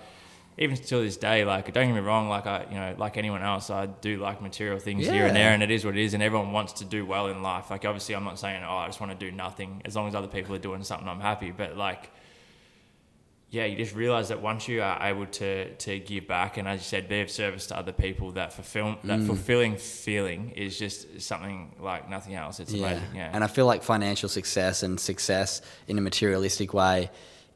even 0.58 0.78
to 0.78 0.98
this 1.02 1.18
day. 1.18 1.44
Like, 1.44 1.74
don't 1.74 1.88
get 1.88 1.94
me 1.94 2.00
wrong. 2.00 2.30
Like 2.30 2.46
I, 2.48 2.66
you 2.70 2.76
know, 2.76 2.96
like 2.98 3.18
anyone 3.18 3.42
else, 3.42 3.70
I 3.70 3.88
do 3.88 4.18
like 4.18 4.42
material 4.42 4.80
things 4.80 5.06
here 5.08 5.26
and 5.26 5.36
there, 5.36 5.52
and 5.52 5.62
it 5.62 5.72
is 5.72 5.84
what 5.84 5.98
it 5.98 6.04
is. 6.04 6.14
And 6.14 6.24
everyone 6.24 6.54
wants 6.54 6.74
to 6.74 6.86
do 6.86 7.06
well 7.06 7.28
in 7.28 7.42
life. 7.42 7.70
Like, 7.70 7.84
obviously, 7.86 8.16
I'm 8.16 8.24
not 8.24 8.40
saying, 8.40 8.64
oh, 8.66 8.78
I 8.78 8.86
just 8.88 9.02
want 9.02 9.18
to 9.18 9.26
do 9.30 9.36
nothing. 9.36 9.82
As 9.84 9.96
long 9.98 10.08
as 10.08 10.16
other 10.16 10.28
people 10.28 10.56
are 10.56 10.60
doing 10.60 10.84
something, 10.84 11.08
I'm 11.08 11.20
happy. 11.22 11.52
But 11.52 11.76
like. 11.76 12.12
Yeah, 13.52 13.66
you 13.66 13.78
just 13.78 13.96
realize 13.96 14.30
that 14.30 14.42
once 14.44 14.68
you 14.68 14.82
are 14.84 15.00
able 15.02 15.26
to 15.26 15.74
to 15.74 16.00
give 16.00 16.28
back, 16.28 16.58
and 16.58 16.68
as 16.68 16.80
you 16.82 16.84
said, 16.84 17.10
be 17.10 17.22
of 17.22 17.32
service 17.32 17.66
to 17.68 17.78
other 17.78 17.92
people, 17.92 18.32
that 18.34 18.54
fulfill 18.54 18.86
Mm. 18.86 19.02
that 19.04 19.22
fulfilling 19.22 19.76
feeling 19.78 20.52
is 20.52 20.78
just 20.78 21.20
something 21.22 21.76
like 21.80 22.08
nothing 22.10 22.36
else. 22.36 22.60
It's 22.60 22.74
amazing. 22.74 23.04
Yeah, 23.16 23.32
And 23.34 23.44
I 23.44 23.48
feel 23.48 23.66
like 23.66 23.82
financial 23.82 24.30
success 24.30 24.84
and 24.84 25.00
success 25.00 25.62
in 25.88 25.98
a 25.98 26.02
materialistic 26.02 26.74
way 26.76 27.10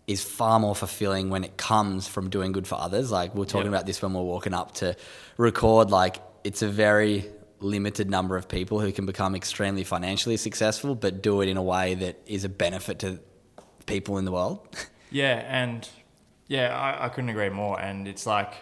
is 0.08 0.24
far 0.24 0.60
more 0.60 0.76
fulfilling 0.76 1.30
when 1.30 1.44
it 1.44 1.58
comes 1.58 2.08
from 2.08 2.30
doing 2.30 2.52
good 2.54 2.68
for 2.68 2.76
others. 2.76 3.12
Like 3.12 3.36
we 3.36 3.40
we're 3.42 3.46
talking 3.46 3.68
Yep. 3.72 3.74
about 3.76 3.86
this 3.86 4.02
when 4.02 4.14
we 4.14 4.20
we're 4.20 4.26
walking 4.26 4.54
up 4.56 4.74
to 4.76 4.96
record. 5.38 5.92
Like 5.92 6.18
it's 6.44 6.62
a 6.64 6.68
very 6.70 7.26
limited 7.60 8.10
number 8.10 8.36
of 8.36 8.48
people 8.50 8.80
who 8.82 8.92
can 8.92 9.06
become 9.06 9.36
extremely 9.36 9.84
financially 9.84 10.38
successful, 10.38 10.96
but 10.96 11.22
do 11.22 11.42
it 11.42 11.48
in 11.50 11.56
a 11.56 11.64
way 11.64 11.94
that 11.96 12.20
is 12.26 12.44
a 12.44 12.50
benefit 12.50 12.98
to 13.00 13.20
people 13.86 14.18
in 14.18 14.26
the 14.26 14.32
world. 14.32 14.60
Yeah, 15.14 15.36
and 15.48 15.88
yeah, 16.48 16.76
I, 16.76 17.06
I 17.06 17.10
couldn't 17.10 17.30
agree 17.30 17.50
more. 17.50 17.80
And 17.80 18.08
it's 18.08 18.26
like, 18.26 18.54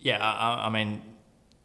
yeah, 0.00 0.18
I, 0.18 0.66
I- 0.66 0.70
mean, 0.70 1.02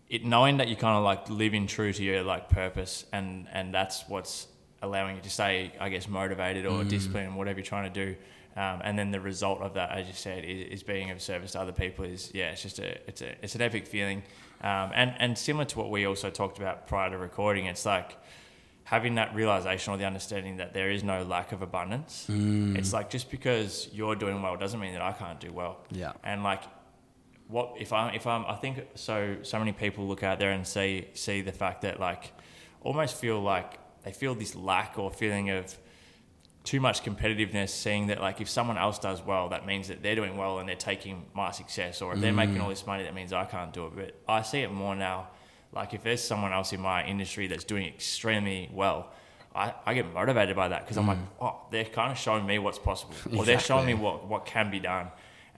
it 0.09 0.23
knowing 0.25 0.57
that 0.57 0.67
you 0.67 0.75
kind 0.75 0.97
of 0.97 1.03
like 1.03 1.29
living 1.29 1.67
true 1.67 1.91
to 1.93 2.03
your 2.03 2.23
like 2.23 2.49
purpose, 2.49 3.05
and 3.11 3.47
and 3.51 3.73
that's 3.73 4.07
what's 4.07 4.47
allowing 4.81 5.17
you 5.17 5.21
to 5.21 5.29
stay, 5.29 5.71
I 5.79 5.89
guess, 5.89 6.07
motivated 6.07 6.65
or 6.65 6.83
disciplined, 6.83 7.35
whatever 7.35 7.59
you're 7.59 7.65
trying 7.65 7.91
to 7.91 8.05
do. 8.05 8.15
Um, 8.55 8.81
and 8.83 8.97
then 8.97 9.11
the 9.11 9.19
result 9.19 9.61
of 9.61 9.73
that, 9.75 9.91
as 9.91 10.07
you 10.07 10.13
said, 10.13 10.43
is, 10.45 10.79
is 10.79 10.83
being 10.83 11.11
of 11.11 11.21
service 11.21 11.51
to 11.51 11.59
other 11.61 11.71
people. 11.73 12.05
Is 12.05 12.31
yeah, 12.33 12.51
it's 12.51 12.63
just 12.63 12.79
a 12.79 12.97
it's 13.07 13.21
a 13.21 13.35
it's 13.43 13.53
an 13.55 13.61
epic 13.61 13.85
feeling. 13.85 14.23
Um, 14.61 14.91
and 14.95 15.13
and 15.19 15.37
similar 15.37 15.65
to 15.65 15.77
what 15.77 15.91
we 15.91 16.05
also 16.05 16.29
talked 16.31 16.57
about 16.57 16.87
prior 16.87 17.09
to 17.11 17.17
recording, 17.17 17.65
it's 17.65 17.85
like 17.85 18.17
having 18.87 19.15
that 19.15 19.35
realization 19.35 19.93
or 19.93 19.97
the 19.97 20.05
understanding 20.05 20.55
that 20.55 20.73
there 20.73 20.89
is 20.89 21.03
no 21.03 21.21
lack 21.23 21.51
of 21.51 21.61
abundance. 21.61 22.25
Mm. 22.29 22.77
It's 22.77 22.93
like 22.93 23.09
just 23.09 23.29
because 23.29 23.89
you're 23.91 24.15
doing 24.15 24.41
well 24.41 24.55
doesn't 24.55 24.79
mean 24.79 24.93
that 24.93 25.01
I 25.01 25.11
can't 25.11 25.41
do 25.41 25.51
well. 25.51 25.79
Yeah. 25.91 26.13
And 26.23 26.41
like, 26.41 26.63
what 27.49 27.73
if 27.77 27.91
I 27.91 28.11
if 28.11 28.25
I'm 28.25 28.45
I 28.45 28.55
think 28.55 28.87
so 28.95 29.39
so 29.41 29.59
many 29.59 29.73
people 29.73 30.07
look 30.07 30.23
out 30.23 30.39
there 30.39 30.51
and 30.51 30.65
see 30.65 31.09
see 31.15 31.41
the 31.41 31.51
fact 31.51 31.81
that 31.81 31.99
like 31.99 32.31
almost 32.81 33.17
feel 33.17 33.41
like 33.41 33.77
they 34.05 34.13
feel 34.13 34.35
this 34.35 34.55
lack 34.55 34.97
or 34.97 35.11
feeling 35.11 35.49
of 35.49 35.77
too 36.63 36.79
much 36.79 37.03
competitiveness, 37.03 37.69
seeing 37.71 38.07
that 38.07 38.21
like 38.21 38.39
if 38.39 38.47
someone 38.49 38.77
else 38.77 38.99
does 38.99 39.21
well, 39.21 39.49
that 39.49 39.65
means 39.65 39.89
that 39.89 40.01
they're 40.01 40.15
doing 40.15 40.37
well 40.37 40.59
and 40.59 40.69
they're 40.69 40.77
taking 40.77 41.25
my 41.33 41.51
success, 41.51 42.01
or 42.01 42.13
if 42.13 42.21
they're 42.21 42.31
mm. 42.31 42.35
making 42.35 42.61
all 42.61 42.69
this 42.69 42.87
money, 42.87 43.03
that 43.03 43.13
means 43.13 43.33
I 43.33 43.43
can't 43.43 43.73
do 43.73 43.87
it. 43.87 43.95
But 43.97 44.15
I 44.29 44.43
see 44.43 44.59
it 44.59 44.71
more 44.71 44.95
now. 44.95 45.27
Like 45.73 45.93
if 45.93 46.03
there's 46.03 46.23
someone 46.23 46.53
else 46.53 46.73
in 46.73 46.81
my 46.81 47.05
industry 47.05 47.47
that's 47.47 47.63
doing 47.63 47.85
extremely 47.85 48.69
well, 48.73 49.11
I, 49.55 49.73
I 49.85 49.93
get 49.93 50.13
motivated 50.13 50.55
by 50.55 50.67
that 50.69 50.83
because 50.85 50.97
I'm 50.97 51.07
like, 51.07 51.17
oh, 51.41 51.61
they're 51.71 51.85
kind 51.85 52.11
of 52.11 52.17
showing 52.17 52.45
me 52.45 52.59
what's 52.59 52.79
possible, 52.79 53.15
or 53.35 53.43
they're 53.43 53.59
showing 53.59 53.85
me 53.85 53.93
what 53.93 54.27
what 54.27 54.45
can 54.45 54.69
be 54.71 54.79
done. 54.79 55.07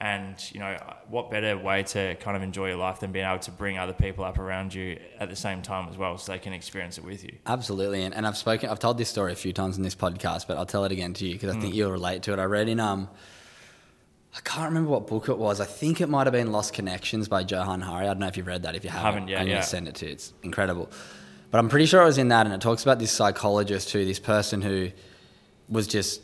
And 0.02 0.36
you 0.54 0.62
know, 0.62 0.78
what 1.10 1.30
better 1.30 1.58
way 1.58 1.84
to 1.84 2.16
kind 2.16 2.38
of 2.38 2.42
enjoy 2.42 2.70
your 2.70 2.78
life 2.78 3.02
than 3.02 3.12
being 3.12 3.26
able 3.26 3.40
to 3.40 3.52
bring 3.52 3.78
other 3.78 3.92
people 3.92 4.24
up 4.24 4.40
around 4.40 4.74
you 4.74 4.98
at 5.20 5.30
the 5.30 5.36
same 5.36 5.62
time 5.62 5.90
as 5.90 5.98
well, 5.98 6.18
so 6.18 6.32
they 6.32 6.40
can 6.40 6.54
experience 6.54 6.98
it 6.98 7.04
with 7.04 7.26
you. 7.26 7.34
Absolutely, 7.46 8.04
and, 8.06 8.16
and 8.16 8.26
I've 8.26 8.38
spoken, 8.38 8.70
I've 8.70 8.80
told 8.80 8.98
this 8.98 9.10
story 9.10 9.34
a 9.34 9.36
few 9.36 9.52
times 9.52 9.76
in 9.76 9.84
this 9.84 9.96
podcast, 9.96 10.48
but 10.48 10.56
I'll 10.56 10.66
tell 10.66 10.86
it 10.86 10.94
again 10.94 11.14
to 11.16 11.28
you 11.28 11.34
because 11.34 11.54
I 11.54 11.60
think 11.60 11.76
you'll 11.76 11.92
relate 11.92 12.24
to 12.24 12.34
it. 12.34 12.40
I 12.40 12.46
read 12.46 12.70
in 12.70 12.80
um, 12.80 13.10
I 14.36 14.42
can't 14.42 14.68
remember 14.70 14.92
what 14.92 15.08
book 15.08 15.28
it 15.28 15.38
was. 15.38 15.60
I 15.60 15.66
think 15.66 16.02
it 16.02 16.08
might 16.10 16.28
have 16.28 16.34
been 16.34 16.52
Lost 16.52 16.74
Connections 16.74 17.28
by 17.28 17.42
Johann 17.42 17.82
Hari. 17.82 18.06
I 18.06 18.10
don't 18.10 18.20
know 18.20 18.28
if 18.28 18.38
you've 18.38 18.48
read 18.48 18.64
that. 18.64 18.76
If 18.76 18.84
you 18.84 18.90
haven't, 18.90 19.06
Haven't 19.06 19.28
yet, 19.28 19.42
I'm 19.42 19.48
gonna 19.48 19.64
send 19.64 19.88
it 19.88 19.96
to 19.96 20.06
you. 20.06 20.12
It's 20.12 20.34
incredible. 20.44 20.90
But 21.52 21.58
I'm 21.58 21.70
pretty 21.70 21.88
sure 21.88 22.02
it 22.04 22.06
was 22.06 22.20
in 22.20 22.28
that, 22.28 22.46
and 22.46 22.54
it 22.54 22.62
talks 22.62 22.84
about 22.84 23.00
this 23.00 23.12
psychologist 23.12 23.92
who, 23.92 24.06
this 24.06 24.20
person 24.20 24.62
who 24.62 24.92
was 25.68 25.88
just 25.88 26.22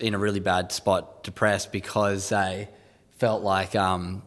in 0.00 0.14
a 0.14 0.18
really 0.18 0.40
bad 0.40 0.70
spot, 0.70 1.24
depressed 1.24 1.72
because 1.72 2.28
they 2.28 2.68
felt 3.18 3.42
like 3.42 3.74
um, 3.74 4.22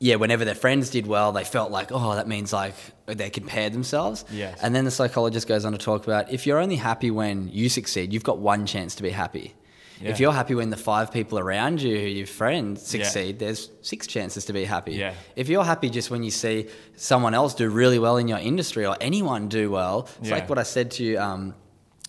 yeah, 0.00 0.16
whenever 0.16 0.44
their 0.44 0.56
friends 0.56 0.90
did 0.90 1.06
well, 1.06 1.30
they 1.30 1.44
felt 1.44 1.70
like, 1.70 1.92
oh, 1.92 2.16
that 2.16 2.26
means 2.26 2.52
like 2.52 2.74
they 3.06 3.30
compared 3.30 3.72
themselves. 3.72 4.24
Yes. 4.32 4.58
And 4.60 4.74
then 4.74 4.84
the 4.84 4.90
psychologist 4.90 5.46
goes 5.46 5.64
on 5.64 5.70
to 5.70 5.78
talk 5.78 6.04
about 6.04 6.32
if 6.32 6.44
you're 6.44 6.58
only 6.58 6.74
happy 6.74 7.12
when 7.12 7.48
you 7.52 7.68
succeed, 7.68 8.12
you've 8.12 8.24
got 8.24 8.38
one 8.38 8.66
chance 8.66 8.96
to 8.96 9.04
be 9.04 9.10
happy. 9.10 9.54
If 10.10 10.20
you're 10.20 10.32
happy 10.32 10.54
when 10.54 10.70
the 10.70 10.76
five 10.76 11.12
people 11.12 11.38
around 11.38 11.80
you, 11.82 11.96
your 11.96 12.26
friends, 12.26 12.94
Yeah. 12.94 13.04
succeed, 13.04 13.38
there's 13.38 13.70
six 13.82 14.06
chances 14.06 14.44
to 14.46 14.52
be 14.52 14.64
happy. 14.64 14.92
Yeah. 14.92 15.14
If 15.36 15.48
you're 15.48 15.64
happy 15.64 15.90
just 15.90 16.10
when 16.10 16.22
you 16.22 16.30
see 16.30 16.68
someone 16.96 17.34
else 17.34 17.54
do 17.54 17.68
really 17.68 17.98
well 17.98 18.16
in 18.16 18.28
your 18.28 18.38
industry 18.38 18.84
or 18.86 18.96
anyone 19.00 19.48
do 19.48 19.70
well, 19.70 20.08
it's 20.20 20.28
Yeah. 20.28 20.34
like 20.36 20.48
what 20.48 20.58
I 20.58 20.64
said 20.64 20.90
to 20.92 21.04
you 21.04 21.18
um, 21.20 21.54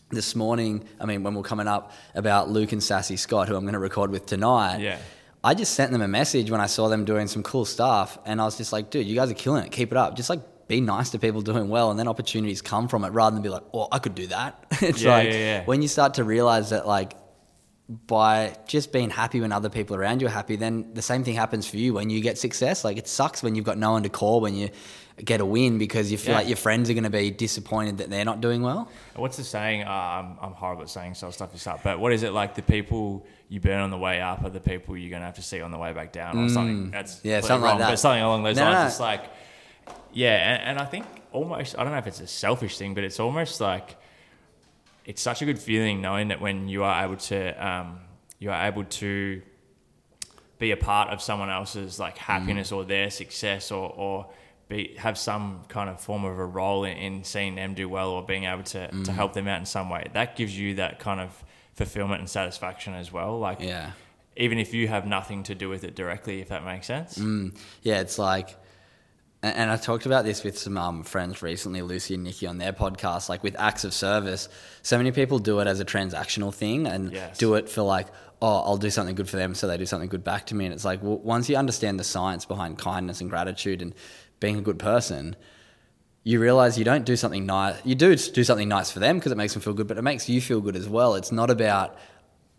this 0.09 0.35
morning. 0.35 0.83
I 0.99 1.05
mean, 1.05 1.23
when 1.23 1.33
we 1.33 1.37
we're 1.39 1.43
coming 1.47 1.67
up 1.67 1.91
about 2.15 2.49
Luke 2.49 2.71
and 2.71 2.81
Sassy 2.83 3.17
Scott, 3.17 3.47
who 3.47 3.55
I'm 3.55 3.63
going 3.63 3.73
to 3.73 3.79
record 3.79 4.11
with 4.11 4.25
tonight. 4.25 4.79
Yeah. 4.79 4.97
I 5.43 5.53
just 5.55 5.73
sent 5.73 5.91
them 5.91 6.01
a 6.01 6.07
message 6.07 6.49
when 6.49 6.61
I 6.61 6.67
saw 6.67 6.87
them 6.87 7.03
doing 7.03 7.27
some 7.27 7.43
cool 7.43 7.65
stuff, 7.65 8.17
and 8.25 8.39
I 8.39 8.45
was 8.45 8.55
just 8.57 8.71
like, 8.71 8.89
"Dude, 8.89 9.05
you 9.05 9.13
guys 9.15 9.29
are 9.29 9.33
killing 9.33 9.65
it. 9.65 9.71
Keep 9.71 9.91
it 9.91 9.97
up. 9.97 10.15
Just 10.15 10.29
like 10.29 10.39
be 10.69 10.79
nice 10.79 11.09
to 11.09 11.19
people 11.19 11.41
doing 11.41 11.67
well, 11.67 11.91
and 11.91 11.99
then 11.99 12.07
opportunities 12.07 12.61
come 12.61 12.87
from 12.87 13.03
it 13.03 13.09
rather 13.09 13.33
than 13.35 13.43
be 13.43 13.49
like, 13.49 13.63
oh, 13.73 13.89
I 13.91 13.99
could 13.99 14.15
do 14.15 14.27
that. 14.27 14.63
it's 14.81 15.01
Yeah, 15.01 15.11
like 15.11 15.27
yeah, 15.27 15.33
yeah. 15.33 15.65
when 15.65 15.81
you 15.81 15.89
start 15.89 16.13
to 16.13 16.23
realize 16.23 16.69
that 16.69 16.87
like 16.87 17.15
by 17.89 18.55
just 18.65 18.91
being 18.93 19.09
happy 19.09 19.41
when 19.41 19.51
other 19.51 19.69
people 19.69 19.95
around 19.95 20.21
you 20.21 20.27
are 20.27 20.31
happy, 20.31 20.55
then 20.55 20.93
the 20.93 21.01
same 21.01 21.23
thing 21.23 21.35
happens 21.35 21.67
for 21.67 21.77
you 21.77 21.93
when 21.93 22.09
you 22.09 22.21
get 22.21 22.37
success. 22.37 22.83
Like 22.85 22.97
it 22.97 23.07
sucks 23.07 23.43
when 23.43 23.55
you've 23.55 23.65
got 23.65 23.77
no 23.77 23.91
one 23.91 24.03
to 24.03 24.09
call 24.09 24.39
when 24.41 24.55
you 24.55 24.69
get 25.23 25.41
a 25.41 25.45
win 25.45 25.77
because 25.77 26.11
you 26.11 26.17
feel 26.17 26.31
Yeah. 26.31 26.37
like 26.39 26.47
your 26.47 26.55
friends 26.57 26.89
are 26.89 26.93
going 26.93 27.03
to 27.03 27.09
be 27.09 27.29
disappointed 27.29 27.97
that 27.97 28.09
they're 28.09 28.25
not 28.25 28.39
doing 28.41 28.61
well. 28.61 28.89
What's 29.15 29.37
the 29.37 29.43
saying? 29.43 29.83
Uh, 29.83 29.89
I'm, 29.89 30.37
I'm 30.41 30.53
horrible 30.53 30.83
at 30.83 30.89
saying, 30.89 31.15
so 31.15 31.27
I'll 31.27 31.33
stuff 31.33 31.51
this 31.51 31.67
up. 31.67 31.83
But 31.83 31.99
what 31.99 32.13
is 32.13 32.23
it 32.23 32.31
like? 32.31 32.55
The 32.55 32.63
people 32.63 33.25
you 33.49 33.59
burn 33.59 33.81
on 33.81 33.89
the 33.91 33.97
way 33.97 34.21
up 34.21 34.43
are 34.43 34.49
the 34.49 34.61
people 34.61 34.97
you're 34.97 35.11
gonna 35.11 35.25
have 35.25 35.35
to 35.35 35.43
see 35.43 35.61
on 35.61 35.69
the 35.71 35.77
way 35.77 35.91
back 35.93 36.13
down, 36.13 36.37
or 36.39 36.49
something. 36.49 36.89
That's 36.89 37.17
Mm. 37.17 37.19
Yeah, 37.25 37.41
something 37.41 37.69
like 37.69 37.79
that. 37.79 37.89
But 37.91 37.99
something 37.99 38.23
along 38.23 38.43
those 38.43 38.55
No, 38.55 38.63
lines. 38.63 38.75
no. 38.79 38.85
It's 38.87 38.99
like, 38.99 39.25
yeah, 40.13 40.53
and, 40.53 40.63
and 40.69 40.79
I 40.79 40.85
think 40.85 41.05
almost 41.31 41.77
I 41.77 41.83
don't 41.83 41.91
know 41.91 41.99
if 41.99 42.07
it's 42.07 42.21
a 42.21 42.27
selfish 42.27 42.77
thing, 42.77 42.93
but 42.95 43.03
it's 43.03 43.19
almost 43.19 43.59
like 43.61 43.97
it's 45.05 45.21
such 45.21 45.41
a 45.41 45.45
good 45.45 45.59
feeling 45.59 46.01
knowing 46.01 46.29
that 46.29 46.39
when 46.39 46.67
you 46.67 46.83
are 46.83 47.03
able 47.03 47.17
to 47.17 47.67
um, 47.67 47.99
you 48.39 48.51
are 48.51 48.65
able 48.65 48.83
to 48.85 49.41
be 50.59 50.71
a 50.71 50.77
part 50.77 51.09
of 51.09 51.21
someone 51.21 51.49
else's 51.49 51.99
like 51.99 52.15
mm. 52.15 52.19
happiness 52.19 52.71
or 52.71 52.83
their 52.85 53.09
success 53.09 53.71
or, 53.71 53.89
or 53.91 54.29
be 54.69 54.95
have 54.97 55.17
some 55.17 55.61
kind 55.67 55.89
of 55.89 55.99
form 55.99 56.23
of 56.23 56.39
a 56.39 56.45
role 56.45 56.85
in, 56.85 56.95
in 56.97 57.23
seeing 57.23 57.55
them 57.55 57.73
do 57.73 57.89
well 57.89 58.11
or 58.11 58.23
being 58.23 58.45
able 58.45 58.63
to, 58.63 58.87
to 58.87 58.93
mm. 58.93 59.07
help 59.07 59.33
them 59.33 59.47
out 59.47 59.59
in 59.59 59.65
some 59.65 59.89
way 59.89 60.07
that 60.13 60.35
gives 60.35 60.57
you 60.57 60.75
that 60.75 60.99
kind 60.99 61.19
of 61.19 61.43
fulfillment 61.73 62.19
and 62.19 62.29
satisfaction 62.29 62.93
as 62.93 63.11
well 63.11 63.39
like 63.39 63.59
Yeah. 63.59 63.91
even 64.37 64.57
if 64.57 64.73
you 64.73 64.87
have 64.87 65.05
nothing 65.05 65.43
to 65.43 65.55
do 65.55 65.67
with 65.67 65.83
it 65.83 65.95
directly 65.95 66.39
if 66.39 66.49
that 66.49 66.63
makes 66.63 66.87
sense. 66.87 67.17
Mm. 67.17 67.57
Yeah, 67.81 67.99
it's 67.99 68.17
like, 68.17 68.55
and, 69.43 69.69
I 69.69 69.75
talked 69.77 70.05
about 70.05 70.25
this 70.25 70.43
with 70.43 70.57
some 70.57 70.77
um, 70.77 71.03
friends 71.03 71.41
recently, 71.41 71.81
Lucy 71.81 72.13
and 72.15 72.23
Nikki, 72.23 72.47
on 72.47 72.57
their 72.57 72.73
podcast. 72.73 73.29
Like 73.29 73.43
with 73.43 73.55
acts 73.59 73.83
of 73.83 73.93
service, 73.93 74.49
so 74.81 74.97
many 74.97 75.11
people 75.11 75.39
do 75.39 75.59
it 75.59 75.67
as 75.67 75.79
a 75.79 75.85
transactional 75.85 76.53
thing 76.53 76.87
and 76.87 77.11
Yes. 77.11 77.37
do 77.37 77.55
it 77.55 77.69
for 77.69 77.81
like, 77.81 78.07
oh, 78.41 78.61
I'll 78.65 78.77
do 78.77 78.89
something 78.89 79.15
good 79.15 79.29
for 79.29 79.37
them, 79.37 79.53
so 79.55 79.67
they 79.67 79.77
do 79.77 79.85
something 79.85 80.09
good 80.09 80.23
back 80.23 80.47
to 80.47 80.55
me. 80.55 80.65
And 80.65 80.73
it's 80.73 80.85
like, 80.85 81.01
well, 81.03 81.17
once 81.17 81.49
you 81.49 81.55
understand 81.55 81.99
the 81.99 82.03
science 82.03 82.45
behind 82.45 82.77
kindness 82.77 83.21
and 83.21 83.29
gratitude 83.29 83.81
and 83.81 83.93
being 84.39 84.57
a 84.57 84.61
good 84.61 84.79
person, 84.79 85.35
you 86.25 86.39
realize 86.39 86.77
you 86.77 86.85
don't 86.85 87.05
do 87.05 87.15
something 87.17 87.45
nice. 87.45 87.75
You 87.83 87.95
do 87.95 88.15
do 88.15 88.43
something 88.45 88.69
nice 88.69 88.91
for 88.91 88.99
them 88.99 89.17
because 89.17 89.31
it 89.31 89.37
makes 89.37 89.53
them 89.53 89.61
feel 89.61 89.73
good, 89.73 89.87
but 89.87 89.97
it 89.97 90.03
makes 90.03 90.29
you 90.29 90.39
feel 90.41 90.61
good 90.61 90.75
as 90.77 90.87
well. 90.87 91.15
It's 91.15 91.31
not 91.31 91.49
about 91.49 91.97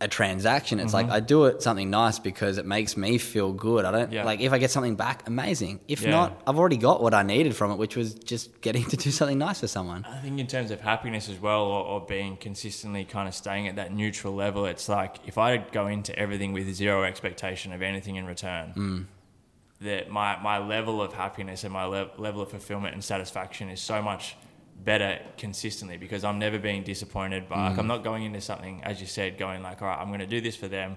a 0.04 0.08
transaction. 0.08 0.78
It's 0.78 0.92
Mm-hmm. 0.94 1.08
like 1.08 1.16
I 1.16 1.20
do 1.20 1.46
it 1.46 1.62
something 1.62 1.88
nice 1.88 2.18
because 2.18 2.58
it 2.58 2.66
makes 2.66 2.96
me 2.96 3.16
feel 3.18 3.52
good. 3.52 3.84
I 3.86 3.90
don't 3.90 4.12
Yeah. 4.12 4.24
like 4.24 4.40
if 4.40 4.52
I 4.52 4.58
get 4.58 4.70
something 4.70 4.96
back, 4.96 5.26
amazing. 5.26 5.80
If 5.88 6.02
Yeah. 6.02 6.10
not, 6.10 6.42
I've 6.46 6.58
already 6.58 6.76
got 6.76 7.02
what 7.02 7.14
I 7.14 7.22
needed 7.22 7.56
from 7.56 7.70
it, 7.72 7.78
which 7.78 7.96
was 7.96 8.14
just 8.14 8.60
getting 8.60 8.84
to 8.92 8.96
do 8.96 9.10
something 9.10 9.38
nice 9.38 9.60
for 9.60 9.66
someone. 9.66 10.04
I 10.08 10.18
think 10.18 10.38
in 10.38 10.46
terms 10.46 10.70
of 10.70 10.80
happiness 10.82 11.28
as 11.30 11.40
well, 11.40 11.62
or, 11.62 11.84
or 11.86 12.00
being 12.06 12.36
consistently 12.36 13.04
kind 13.06 13.26
of 13.28 13.34
staying 13.34 13.66
at 13.66 13.76
that 13.76 13.92
neutral 13.94 14.34
level, 14.34 14.66
it's 14.66 14.88
like 14.88 15.16
if 15.26 15.38
I 15.38 15.56
go 15.56 15.86
into 15.86 16.16
everything 16.18 16.52
with 16.52 16.72
zero 16.74 17.02
expectation 17.04 17.72
of 17.72 17.80
anything 17.80 18.16
in 18.16 18.26
return, 18.26 19.06
that 19.80 20.10
my, 20.10 20.40
my 20.42 20.58
level 20.58 21.02
of 21.02 21.12
happiness 21.14 21.64
and 21.64 21.72
my 21.72 21.84
le- 21.84 22.10
level 22.18 22.42
of 22.42 22.50
fulfillment 22.50 22.94
and 22.94 23.02
satisfaction 23.02 23.68
is 23.70 23.80
so 23.80 24.00
much 24.02 24.36
better 24.82 25.18
consistently 25.38 25.96
because 25.96 26.24
I'm 26.24 26.38
never 26.38 26.58
being 26.58 26.82
disappointed 26.82 27.48
by 27.48 27.68
like 27.70 27.78
I'm 27.78 27.86
not 27.86 28.04
going 28.04 28.22
into 28.24 28.40
something 28.40 28.82
as 28.82 29.00
you 29.00 29.06
said 29.06 29.38
going 29.38 29.62
like 29.62 29.80
all 29.80 29.88
right 29.88 29.98
I'm 30.00 30.08
going 30.08 30.20
to 30.20 30.26
do 30.26 30.40
this 30.40 30.56
for 30.56 30.68
them 30.68 30.96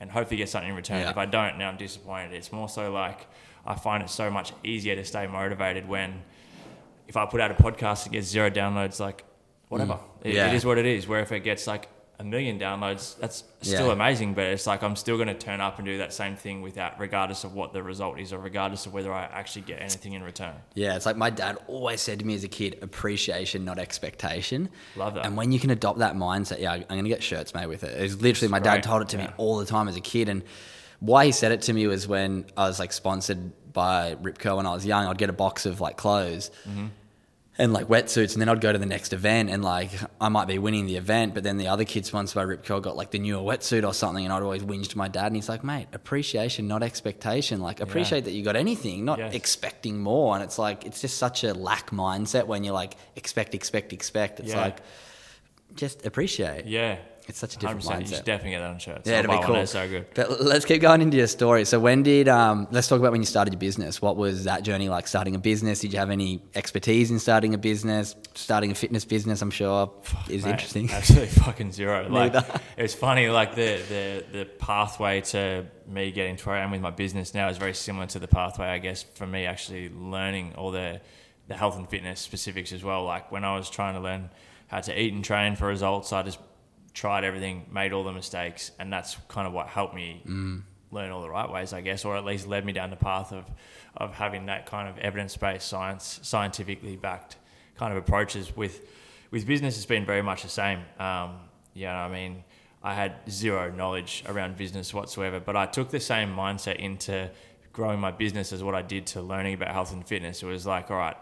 and 0.00 0.10
hopefully 0.10 0.38
get 0.38 0.48
something 0.48 0.70
in 0.70 0.76
return 0.76 1.00
Yeah. 1.00 1.10
if 1.10 1.16
I 1.18 1.26
don't 1.26 1.58
now 1.58 1.68
I'm 1.68 1.76
disappointed 1.76 2.32
it's 2.32 2.52
more 2.52 2.68
so 2.68 2.90
like 2.92 3.26
I 3.66 3.74
find 3.74 4.02
it 4.02 4.08
so 4.08 4.30
much 4.30 4.52
easier 4.64 4.94
to 4.96 5.04
stay 5.04 5.26
motivated 5.26 5.86
when 5.88 6.22
if 7.06 7.16
I 7.16 7.26
put 7.26 7.40
out 7.40 7.50
a 7.50 7.54
podcast 7.54 8.04
and 8.04 8.12
gets 8.12 8.28
zero 8.28 8.50
downloads, 8.50 9.00
like 9.00 9.24
whatever, 9.68 9.98
It- 10.22 10.30
Mm. 10.30 10.34
Yeah. 10.34 10.48
it 10.48 10.54
is 10.54 10.64
what 10.64 10.78
it 10.78 10.86
is. 10.86 11.06
Where 11.08 11.20
if 11.20 11.32
it 11.32 11.40
gets 11.40 11.66
like 11.66 11.88
a 12.20 12.24
million 12.24 12.58
downloads, 12.58 13.16
that's 13.18 13.44
still 13.62 13.86
Yeah. 13.86 13.92
amazing. 13.92 14.34
But 14.34 14.46
it's 14.46 14.66
like 14.66 14.82
I'm 14.82 14.96
still 14.96 15.16
going 15.16 15.28
to 15.28 15.34
turn 15.34 15.60
up 15.60 15.78
and 15.78 15.86
do 15.86 15.98
that 15.98 16.12
same 16.12 16.34
thing 16.34 16.62
without, 16.62 16.98
regardless 16.98 17.44
of 17.44 17.54
what 17.54 17.72
the 17.72 17.82
result 17.82 18.18
is, 18.18 18.32
or 18.32 18.38
regardless 18.38 18.86
of 18.86 18.92
whether 18.92 19.12
I 19.12 19.24
actually 19.24 19.62
get 19.62 19.80
anything 19.80 20.14
in 20.14 20.22
return. 20.24 20.54
Yeah, 20.74 20.96
it's 20.96 21.06
like 21.06 21.16
my 21.16 21.30
dad 21.30 21.58
always 21.68 22.00
said 22.00 22.18
to 22.18 22.24
me 22.26 22.34
as 22.34 22.42
a 22.42 22.48
kid, 22.48 22.78
appreciation, 22.82 23.64
not 23.64 23.78
expectation. 23.78 24.68
Love 24.96 25.14
that. 25.14 25.26
And 25.26 25.36
when 25.36 25.52
you 25.52 25.60
can 25.60 25.70
adopt 25.70 26.00
that 26.00 26.14
mindset, 26.16 26.60
yeah, 26.60 26.72
I'm 26.72 26.82
going 26.88 27.04
to 27.04 27.08
get 27.08 27.22
shirts 27.22 27.54
made 27.54 27.66
with 27.66 27.84
it. 27.84 28.00
It's 28.00 28.20
literally, 28.20 28.50
my 28.50 28.58
dad 28.58 28.82
told 28.82 29.02
it 29.02 29.08
to 29.10 29.18
me 29.18 29.28
all 29.36 29.58
the 29.58 29.66
time 29.66 29.86
as 29.86 29.96
a 29.96 30.00
kid. 30.00 30.28
And 30.28 30.42
why 31.00 31.26
he 31.26 31.32
said 31.32 31.52
it 31.52 31.62
to 31.62 31.72
me 31.72 31.86
was 31.86 32.08
when 32.08 32.46
I 32.56 32.66
was 32.66 32.80
like 32.80 32.92
sponsored 32.92 33.52
by 33.72 34.16
Rip 34.20 34.38
Curl 34.38 34.56
when 34.56 34.66
I 34.66 34.72
was 34.74 34.84
young, 34.84 35.06
I'd 35.06 35.18
get 35.18 35.30
a 35.30 35.32
box 35.34 35.66
of 35.66 35.80
like 35.80 35.96
clothes. 35.96 36.50
Mm-hmm. 36.68 36.86
And 37.60 37.72
like 37.72 37.88
wetsuits, 37.88 38.34
and 38.34 38.40
then 38.40 38.48
I'd 38.48 38.60
go 38.60 38.72
to 38.72 38.78
the 38.78 38.86
next 38.86 39.12
event, 39.12 39.50
and 39.50 39.64
like 39.64 39.90
I 40.20 40.28
might 40.28 40.46
be 40.46 40.58
winning 40.60 40.86
the 40.86 40.94
event, 40.94 41.34
but 41.34 41.42
then 41.42 41.56
the 41.56 41.66
other 41.66 41.84
kid 41.84 42.06
sponsored 42.06 42.36
by 42.36 42.42
Rip 42.42 42.64
Curl 42.64 42.78
got 42.78 42.96
like 42.96 43.10
the 43.10 43.18
newer 43.18 43.42
wetsuit 43.42 43.84
or 43.84 43.92
something, 43.92 44.24
and 44.24 44.32
I'd 44.32 44.42
always 44.44 44.62
whinge 44.62 44.86
to 44.90 44.98
my 44.98 45.08
dad, 45.08 45.26
and 45.26 45.34
he's 45.34 45.48
like, 45.48 45.64
"Mate, 45.64 45.88
appreciation, 45.92 46.68
not 46.68 46.84
expectation. 46.84 47.60
Like 47.60 47.80
appreciate 47.80 48.26
that 48.26 48.30
you 48.30 48.44
got 48.44 48.54
anything, 48.54 49.04
not 49.04 49.18
Yes. 49.18 49.34
expecting 49.34 49.98
more." 49.98 50.36
And 50.36 50.44
it's 50.44 50.56
like 50.56 50.86
it's 50.86 51.00
just 51.00 51.16
such 51.16 51.42
a 51.42 51.52
lack 51.52 51.90
mindset 51.90 52.46
when 52.46 52.62
you're 52.62 52.74
like 52.74 52.94
expect, 53.16 53.56
expect, 53.56 53.92
expect. 53.92 54.38
It's 54.38 54.50
Yeah. 54.50 54.60
like 54.60 54.76
just 55.74 56.06
appreciate. 56.06 56.66
Yeah, 56.66 56.98
It's 57.28 57.38
such 57.38 57.56
a 57.56 57.58
different 57.58 57.82
100%. 57.82 57.84
You 57.84 57.90
mindset. 57.90 58.16
should 58.16 58.24
definitely 58.24 58.50
get 58.52 58.60
that 58.60 58.70
on 58.70 58.78
shirts. 58.78 59.08
Yeah, 59.08 59.18
it'd 59.18 59.30
be 59.30 59.38
cool. 59.42 59.54
They're 59.54 59.66
so 59.66 59.86
good. 59.86 60.06
But 60.14 60.40
let's 60.40 60.64
keep 60.64 60.80
going 60.80 61.02
into 61.02 61.18
your 61.18 61.26
story. 61.26 61.66
So 61.66 61.78
when 61.78 62.02
did 62.02 62.26
um, 62.26 62.66
let's 62.70 62.88
talk 62.88 62.98
about 62.98 63.12
when 63.12 63.20
you 63.20 63.26
started 63.26 63.52
your 63.52 63.58
business. 63.58 64.00
What 64.00 64.16
was 64.16 64.44
that 64.44 64.62
journey 64.62 64.88
like? 64.88 65.06
Starting 65.06 65.34
a 65.34 65.38
business? 65.38 65.80
Did 65.80 65.92
you 65.92 65.98
have 65.98 66.10
any 66.10 66.42
expertise 66.54 67.10
in 67.10 67.18
starting 67.18 67.52
a 67.52 67.58
business? 67.58 68.16
Starting 68.34 68.70
a 68.70 68.74
fitness 68.74 69.04
business, 69.04 69.42
I'm 69.42 69.50
sure, 69.50 69.92
is 70.28 70.44
Mate, 70.44 70.52
interesting. 70.52 70.90
Absolutely 70.92 71.28
fucking 71.28 71.72
zero. 71.72 72.08
Like 72.08 72.34
it's 72.78 72.94
funny, 72.94 73.28
like 73.28 73.54
the, 73.54 73.82
the 73.88 74.38
the 74.38 74.44
pathway 74.44 75.20
to 75.20 75.66
me 75.86 76.10
getting 76.10 76.36
to 76.36 76.48
where 76.48 76.56
I 76.56 76.60
am 76.60 76.70
with 76.70 76.80
my 76.80 76.90
business 76.90 77.34
now 77.34 77.48
is 77.48 77.58
very 77.58 77.74
similar 77.74 78.06
to 78.06 78.18
the 78.18 78.28
pathway, 78.28 78.68
I 78.68 78.78
guess, 78.78 79.02
for 79.02 79.26
me 79.26 79.44
actually 79.44 79.90
learning 79.90 80.54
all 80.56 80.70
the 80.70 81.00
the 81.48 81.56
health 81.56 81.76
and 81.76 81.88
fitness 81.88 82.20
specifics 82.20 82.72
as 82.72 82.82
well. 82.82 83.04
Like 83.04 83.30
when 83.30 83.44
I 83.44 83.56
was 83.56 83.68
trying 83.68 83.94
to 83.94 84.00
learn 84.00 84.30
how 84.68 84.80
to 84.80 85.00
eat 85.00 85.12
and 85.12 85.24
train 85.24 85.56
for 85.56 85.66
results, 85.66 86.12
I 86.12 86.22
just 86.22 86.38
tried 86.94 87.24
everything, 87.24 87.66
made 87.72 87.92
all 87.92 88.04
the 88.04 88.12
mistakes, 88.12 88.70
and 88.78 88.92
that's 88.92 89.16
kind 89.28 89.46
of 89.46 89.52
what 89.52 89.68
helped 89.68 89.94
me 89.94 90.22
learn 90.90 91.10
all 91.10 91.22
the 91.22 91.30
right 91.30 91.50
ways, 91.50 91.72
I 91.72 91.80
guess, 91.80 92.04
or 92.04 92.16
at 92.16 92.24
least 92.24 92.46
led 92.46 92.64
me 92.64 92.72
down 92.72 92.90
the 92.90 92.96
path 92.96 93.32
of 93.32 93.44
of 93.96 94.14
having 94.14 94.46
that 94.46 94.66
kind 94.66 94.88
of 94.88 94.98
evidence 94.98 95.36
based 95.36 95.66
science, 95.68 96.20
scientifically 96.22 96.96
backed 96.96 97.36
kind 97.76 97.92
of 97.92 97.98
approaches 97.98 98.56
with 98.56 98.86
with 99.30 99.46
business. 99.46 99.76
It's 99.76 99.86
been 99.86 100.04
very 100.06 100.22
much 100.22 100.42
the 100.42 100.48
same. 100.48 100.80
Um, 100.98 101.40
you 101.74 101.86
know, 101.86 101.92
I 101.92 102.08
mean, 102.08 102.44
I 102.82 102.94
had 102.94 103.16
zero 103.28 103.70
knowledge 103.70 104.24
around 104.26 104.56
business 104.56 104.94
whatsoever, 104.94 105.40
but 105.40 105.56
I 105.56 105.66
took 105.66 105.90
the 105.90 106.00
same 106.00 106.34
mindset 106.34 106.76
into 106.76 107.30
growing 107.72 108.00
my 108.00 108.10
business 108.10 108.52
as 108.52 108.62
what 108.62 108.74
I 108.74 108.82
did 108.82 109.06
to 109.08 109.22
learning 109.22 109.54
about 109.54 109.68
health 109.68 109.92
and 109.92 110.06
fitness. 110.06 110.42
It 110.42 110.46
was 110.46 110.66
like, 110.66 110.90
all 110.90 110.96
right, 110.96 111.16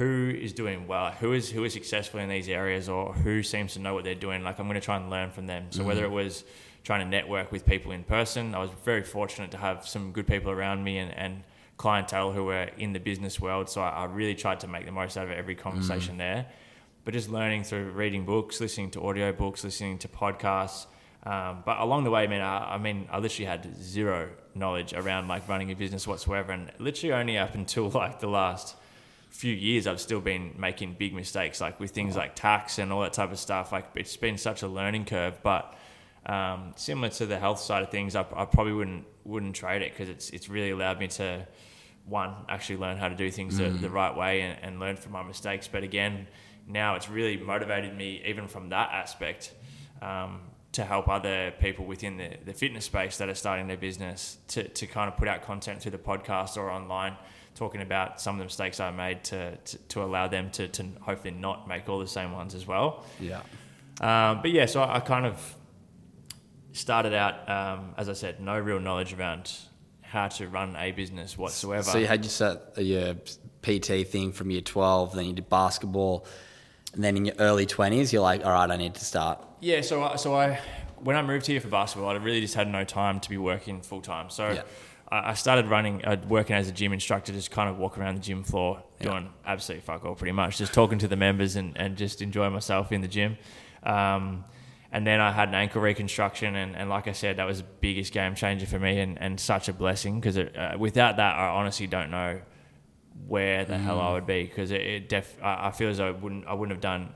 who 0.00 0.34
is 0.34 0.54
doing 0.54 0.86
well, 0.86 1.10
who 1.10 1.34
is 1.34 1.50
who 1.50 1.62
is 1.62 1.74
successful 1.74 2.20
in 2.20 2.28
these 2.30 2.48
areas, 2.48 2.88
or 2.88 3.12
who 3.12 3.42
seems 3.42 3.74
to 3.74 3.78
know 3.78 3.92
what 3.92 4.02
they're 4.02 4.14
doing. 4.14 4.42
Like 4.42 4.58
I'm 4.58 4.66
going 4.66 4.80
to 4.80 4.84
try 4.84 4.96
and 4.96 5.10
learn 5.10 5.30
from 5.30 5.46
them. 5.46 5.66
So 5.68 5.84
whether 5.84 6.02
it 6.02 6.10
was 6.10 6.42
trying 6.84 7.00
to 7.00 7.06
network 7.06 7.52
with 7.52 7.66
people 7.66 7.92
in 7.92 8.02
person, 8.04 8.54
I 8.54 8.60
was 8.60 8.70
very 8.82 9.02
fortunate 9.02 9.50
to 9.50 9.58
have 9.58 9.86
some 9.86 10.12
good 10.12 10.26
people 10.26 10.52
around 10.52 10.82
me 10.82 10.96
and, 10.96 11.12
and 11.12 11.42
clientele 11.76 12.32
who 12.32 12.44
were 12.44 12.70
in 12.78 12.94
the 12.94 12.98
business 12.98 13.40
world. 13.40 13.68
So 13.68 13.82
I, 13.82 13.90
I 13.90 14.04
really 14.06 14.34
tried 14.34 14.60
to 14.60 14.68
make 14.68 14.86
the 14.86 14.90
most 14.90 15.18
out 15.18 15.26
of 15.26 15.32
every 15.32 15.54
conversation 15.54 16.16
there. 16.16 16.46
But 17.04 17.12
just 17.12 17.28
learning 17.28 17.64
through 17.64 17.90
reading 17.90 18.24
books, 18.24 18.58
listening 18.58 18.90
to 18.92 19.02
audio 19.02 19.32
books, 19.32 19.64
listening 19.64 19.98
to 19.98 20.08
podcasts. 20.08 20.86
Um, 21.24 21.62
but 21.66 21.78
along 21.78 22.04
the 22.04 22.10
way, 22.10 22.26
man, 22.26 22.40
I, 22.40 22.76
I 22.76 22.78
mean, 22.78 23.06
I 23.12 23.18
literally 23.18 23.44
had 23.44 23.76
zero 23.82 24.30
knowledge 24.54 24.94
around 24.94 25.28
like 25.28 25.46
running 25.46 25.70
a 25.70 25.76
business 25.76 26.06
whatsoever, 26.06 26.52
and 26.52 26.72
literally 26.78 27.12
only 27.12 27.36
up 27.36 27.54
until 27.54 27.90
like 28.02 28.20
the 28.20 28.28
last 28.28 28.76
few 29.30 29.54
years 29.54 29.86
I've 29.86 30.00
still 30.00 30.20
been 30.20 30.54
making 30.58 30.96
big 30.98 31.14
mistakes 31.14 31.60
like 31.60 31.78
with 31.80 31.92
things 31.92 32.16
like 32.16 32.34
tax 32.34 32.78
and 32.78 32.92
all 32.92 33.02
that 33.02 33.12
type 33.12 33.32
of 33.32 33.38
stuff. 33.38 33.72
Like 33.72 33.86
it's 33.94 34.16
been 34.16 34.36
such 34.36 34.62
a 34.62 34.68
learning 34.68 35.04
curve 35.06 35.40
but 35.42 35.74
um, 36.26 36.72
similar 36.76 37.08
to 37.10 37.26
the 37.26 37.38
health 37.38 37.60
side 37.60 37.82
of 37.82 37.90
things 37.90 38.14
I, 38.14 38.26
I 38.34 38.44
probably 38.44 38.72
wouldn't 38.72 39.06
wouldn't 39.24 39.54
trade 39.54 39.82
it 39.82 39.92
because 39.92 40.08
it's 40.08 40.30
it's 40.30 40.48
really 40.48 40.70
allowed 40.70 40.98
me 40.98 41.08
to 41.08 41.46
one 42.06 42.34
actually 42.48 42.78
learn 42.78 42.96
how 42.96 43.08
to 43.08 43.14
do 43.14 43.30
things 43.30 43.56
the, 43.56 43.68
the 43.68 43.90
right 43.90 44.14
way 44.16 44.40
and, 44.40 44.58
and 44.62 44.80
learn 44.80 44.96
from 44.96 45.12
my 45.12 45.22
mistakes. 45.22 45.68
But 45.68 45.84
again 45.84 46.26
now 46.66 46.96
it's 46.96 47.08
really 47.08 47.36
motivated 47.36 47.96
me 47.96 48.22
even 48.26 48.48
from 48.48 48.68
that 48.70 48.90
aspect 48.92 49.52
um, 50.02 50.40
to 50.72 50.84
help 50.84 51.08
other 51.08 51.52
people 51.60 51.84
within 51.84 52.16
the, 52.16 52.36
the 52.44 52.52
fitness 52.52 52.84
space 52.84 53.18
that 53.18 53.28
are 53.28 53.34
starting 53.34 53.66
their 53.66 53.76
business 53.76 54.38
to, 54.48 54.68
to 54.68 54.86
kind 54.86 55.08
of 55.10 55.16
put 55.16 55.28
out 55.28 55.42
content 55.42 55.82
through 55.82 55.90
the 55.90 55.98
podcast 55.98 56.56
or 56.56 56.70
online 56.70 57.16
talking 57.54 57.82
about 57.82 58.20
some 58.20 58.36
of 58.36 58.38
the 58.38 58.44
mistakes 58.44 58.80
I 58.80 58.90
made 58.90 59.24
to, 59.24 59.56
to, 59.56 59.78
to 59.78 60.02
allow 60.02 60.28
them 60.28 60.50
to, 60.52 60.68
to 60.68 60.86
hopefully 61.00 61.32
not 61.32 61.68
make 61.68 61.88
all 61.88 61.98
the 61.98 62.06
same 62.06 62.32
ones 62.32 62.54
as 62.54 62.66
well. 62.66 63.04
Yeah. 63.18 63.40
Um, 64.00 64.40
but 64.40 64.50
yeah, 64.50 64.66
so 64.66 64.82
I, 64.82 64.96
I 64.96 65.00
kind 65.00 65.26
of 65.26 65.56
started 66.72 67.14
out, 67.14 67.48
um, 67.48 67.94
as 67.98 68.08
I 68.08 68.14
said, 68.14 68.40
no 68.40 68.58
real 68.58 68.80
knowledge 68.80 69.12
around 69.12 69.52
how 70.02 70.28
to 70.28 70.48
run 70.48 70.74
a 70.76 70.92
business 70.92 71.36
whatsoever. 71.36 71.82
So 71.82 71.98
you 71.98 72.06
had 72.06 72.24
your, 72.24 72.30
set, 72.30 72.78
your 72.78 73.14
PT 73.62 74.08
thing 74.08 74.32
from 74.32 74.50
year 74.50 74.60
12, 74.62 75.14
then 75.14 75.26
you 75.26 75.32
did 75.32 75.48
basketball, 75.48 76.26
and 76.94 77.04
then 77.04 77.16
in 77.16 77.24
your 77.26 77.36
early 77.38 77.66
20s, 77.66 78.12
you're 78.12 78.22
like, 78.22 78.44
all 78.44 78.52
right, 78.52 78.70
I 78.70 78.76
need 78.76 78.94
to 78.94 79.04
start. 79.04 79.44
Yeah, 79.60 79.82
so 79.82 80.02
I, 80.02 80.16
so 80.16 80.34
I 80.34 80.58
when 81.02 81.16
I 81.16 81.22
moved 81.22 81.46
here 81.46 81.60
for 81.60 81.68
basketball, 81.68 82.10
I 82.10 82.14
really 82.16 82.40
just 82.40 82.54
had 82.54 82.68
no 82.68 82.84
time 82.84 83.20
to 83.20 83.30
be 83.30 83.38
working 83.38 83.80
full 83.80 84.00
time. 84.00 84.30
So 84.30 84.50
Yeah. 84.50 84.62
I, 85.12 85.34
started 85.34 85.66
running, 85.66 86.04
uh, 86.04 86.16
working 86.28 86.54
as 86.54 86.68
a 86.68 86.72
gym 86.72 86.92
instructor, 86.92 87.32
just 87.32 87.50
kind 87.50 87.68
of 87.68 87.78
walk 87.78 87.98
around 87.98 88.14
the 88.16 88.20
gym 88.20 88.44
floor, 88.44 88.82
doing 89.00 89.28
absolutely 89.44 89.82
fuck 89.84 90.04
all, 90.04 90.14
pretty 90.14 90.32
much, 90.32 90.58
just 90.58 90.72
talking 90.72 90.98
to 90.98 91.08
the 91.08 91.16
members 91.16 91.56
and, 91.56 91.76
and 91.76 91.96
just 91.96 92.22
enjoying 92.22 92.52
myself 92.52 92.92
in 92.92 93.00
the 93.00 93.08
gym. 93.08 93.36
Um, 93.82 94.44
and 94.92 95.06
then 95.06 95.20
I 95.20 95.32
had 95.32 95.48
an 95.48 95.54
ankle 95.54 95.82
reconstruction, 95.82 96.54
and, 96.54 96.76
and 96.76 96.88
like 96.88 97.08
I 97.08 97.12
said, 97.12 97.36
that 97.38 97.44
was 97.44 97.58
the 97.58 97.66
biggest 97.80 98.12
game 98.12 98.34
changer 98.34 98.66
for 98.66 98.78
me, 98.78 99.00
and, 99.00 99.20
and 99.20 99.38
such 99.38 99.68
a 99.68 99.72
blessing 99.72 100.20
because 100.20 100.38
uh, 100.38 100.76
without 100.78 101.16
that, 101.16 101.36
I 101.36 101.48
honestly 101.48 101.86
don't 101.86 102.10
know 102.10 102.40
where 103.26 103.64
the 103.64 103.76
hell 103.76 104.00
I 104.00 104.12
would 104.12 104.26
be 104.26 104.44
because 104.44 104.70
it, 104.70 104.80
it 104.80 105.08
def 105.08 105.36
I, 105.42 105.68
I 105.68 105.70
feel 105.72 105.88
as 105.90 105.98
though 105.98 106.08
I 106.08 106.10
wouldn't 106.12 106.46
I 106.46 106.54
wouldn't 106.54 106.72
have 106.72 106.80
done 106.80 107.12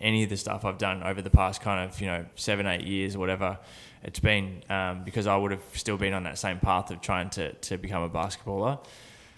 any 0.00 0.24
of 0.24 0.30
the 0.30 0.36
stuff 0.36 0.64
I've 0.64 0.78
done 0.78 1.02
over 1.02 1.20
the 1.22 1.30
past 1.30 1.60
kind 1.60 1.88
of 1.88 2.00
you 2.00 2.06
know 2.06 2.24
seven 2.34 2.66
eight 2.66 2.82
years 2.82 3.14
or 3.14 3.18
whatever 3.18 3.58
it's 4.02 4.20
been 4.20 4.62
um, 4.68 5.04
because 5.04 5.26
I 5.26 5.36
would 5.36 5.50
have 5.50 5.62
still 5.72 5.96
been 5.96 6.14
on 6.14 6.24
that 6.24 6.38
same 6.38 6.58
path 6.58 6.90
of 6.90 7.00
trying 7.00 7.30
to 7.30 7.52
to 7.52 7.78
become 7.78 8.02
a 8.02 8.10
basketballer. 8.10 8.84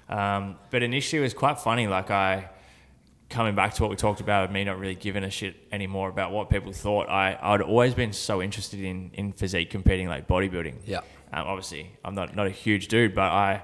Um, 0.08 0.56
but 0.70 0.82
initially 0.82 1.20
it 1.20 1.22
was 1.22 1.34
quite 1.34 1.58
funny. 1.58 1.86
Like 1.86 2.10
I 2.10 2.50
coming 3.28 3.54
back 3.54 3.74
to 3.74 3.82
what 3.82 3.90
we 3.90 3.96
talked 3.96 4.20
about 4.20 4.44
of 4.44 4.50
me 4.50 4.64
not 4.64 4.78
really 4.78 4.96
giving 4.96 5.22
a 5.22 5.30
shit 5.30 5.56
anymore 5.70 6.08
about 6.08 6.32
what 6.32 6.50
people 6.50 6.72
thought. 6.72 7.08
I 7.08 7.38
I'd 7.40 7.62
always 7.62 7.94
been 7.94 8.12
so 8.12 8.42
interested 8.42 8.80
in 8.80 9.10
in 9.14 9.32
physique 9.32 9.70
competing 9.70 10.08
like 10.08 10.26
bodybuilding. 10.26 10.74
Yeah. 10.84 10.98
Um, 11.32 11.46
obviously, 11.46 11.92
I'm 12.04 12.14
not 12.14 12.34
not 12.34 12.46
a 12.46 12.50
huge 12.50 12.88
dude, 12.88 13.14
but 13.14 13.30
I, 13.30 13.62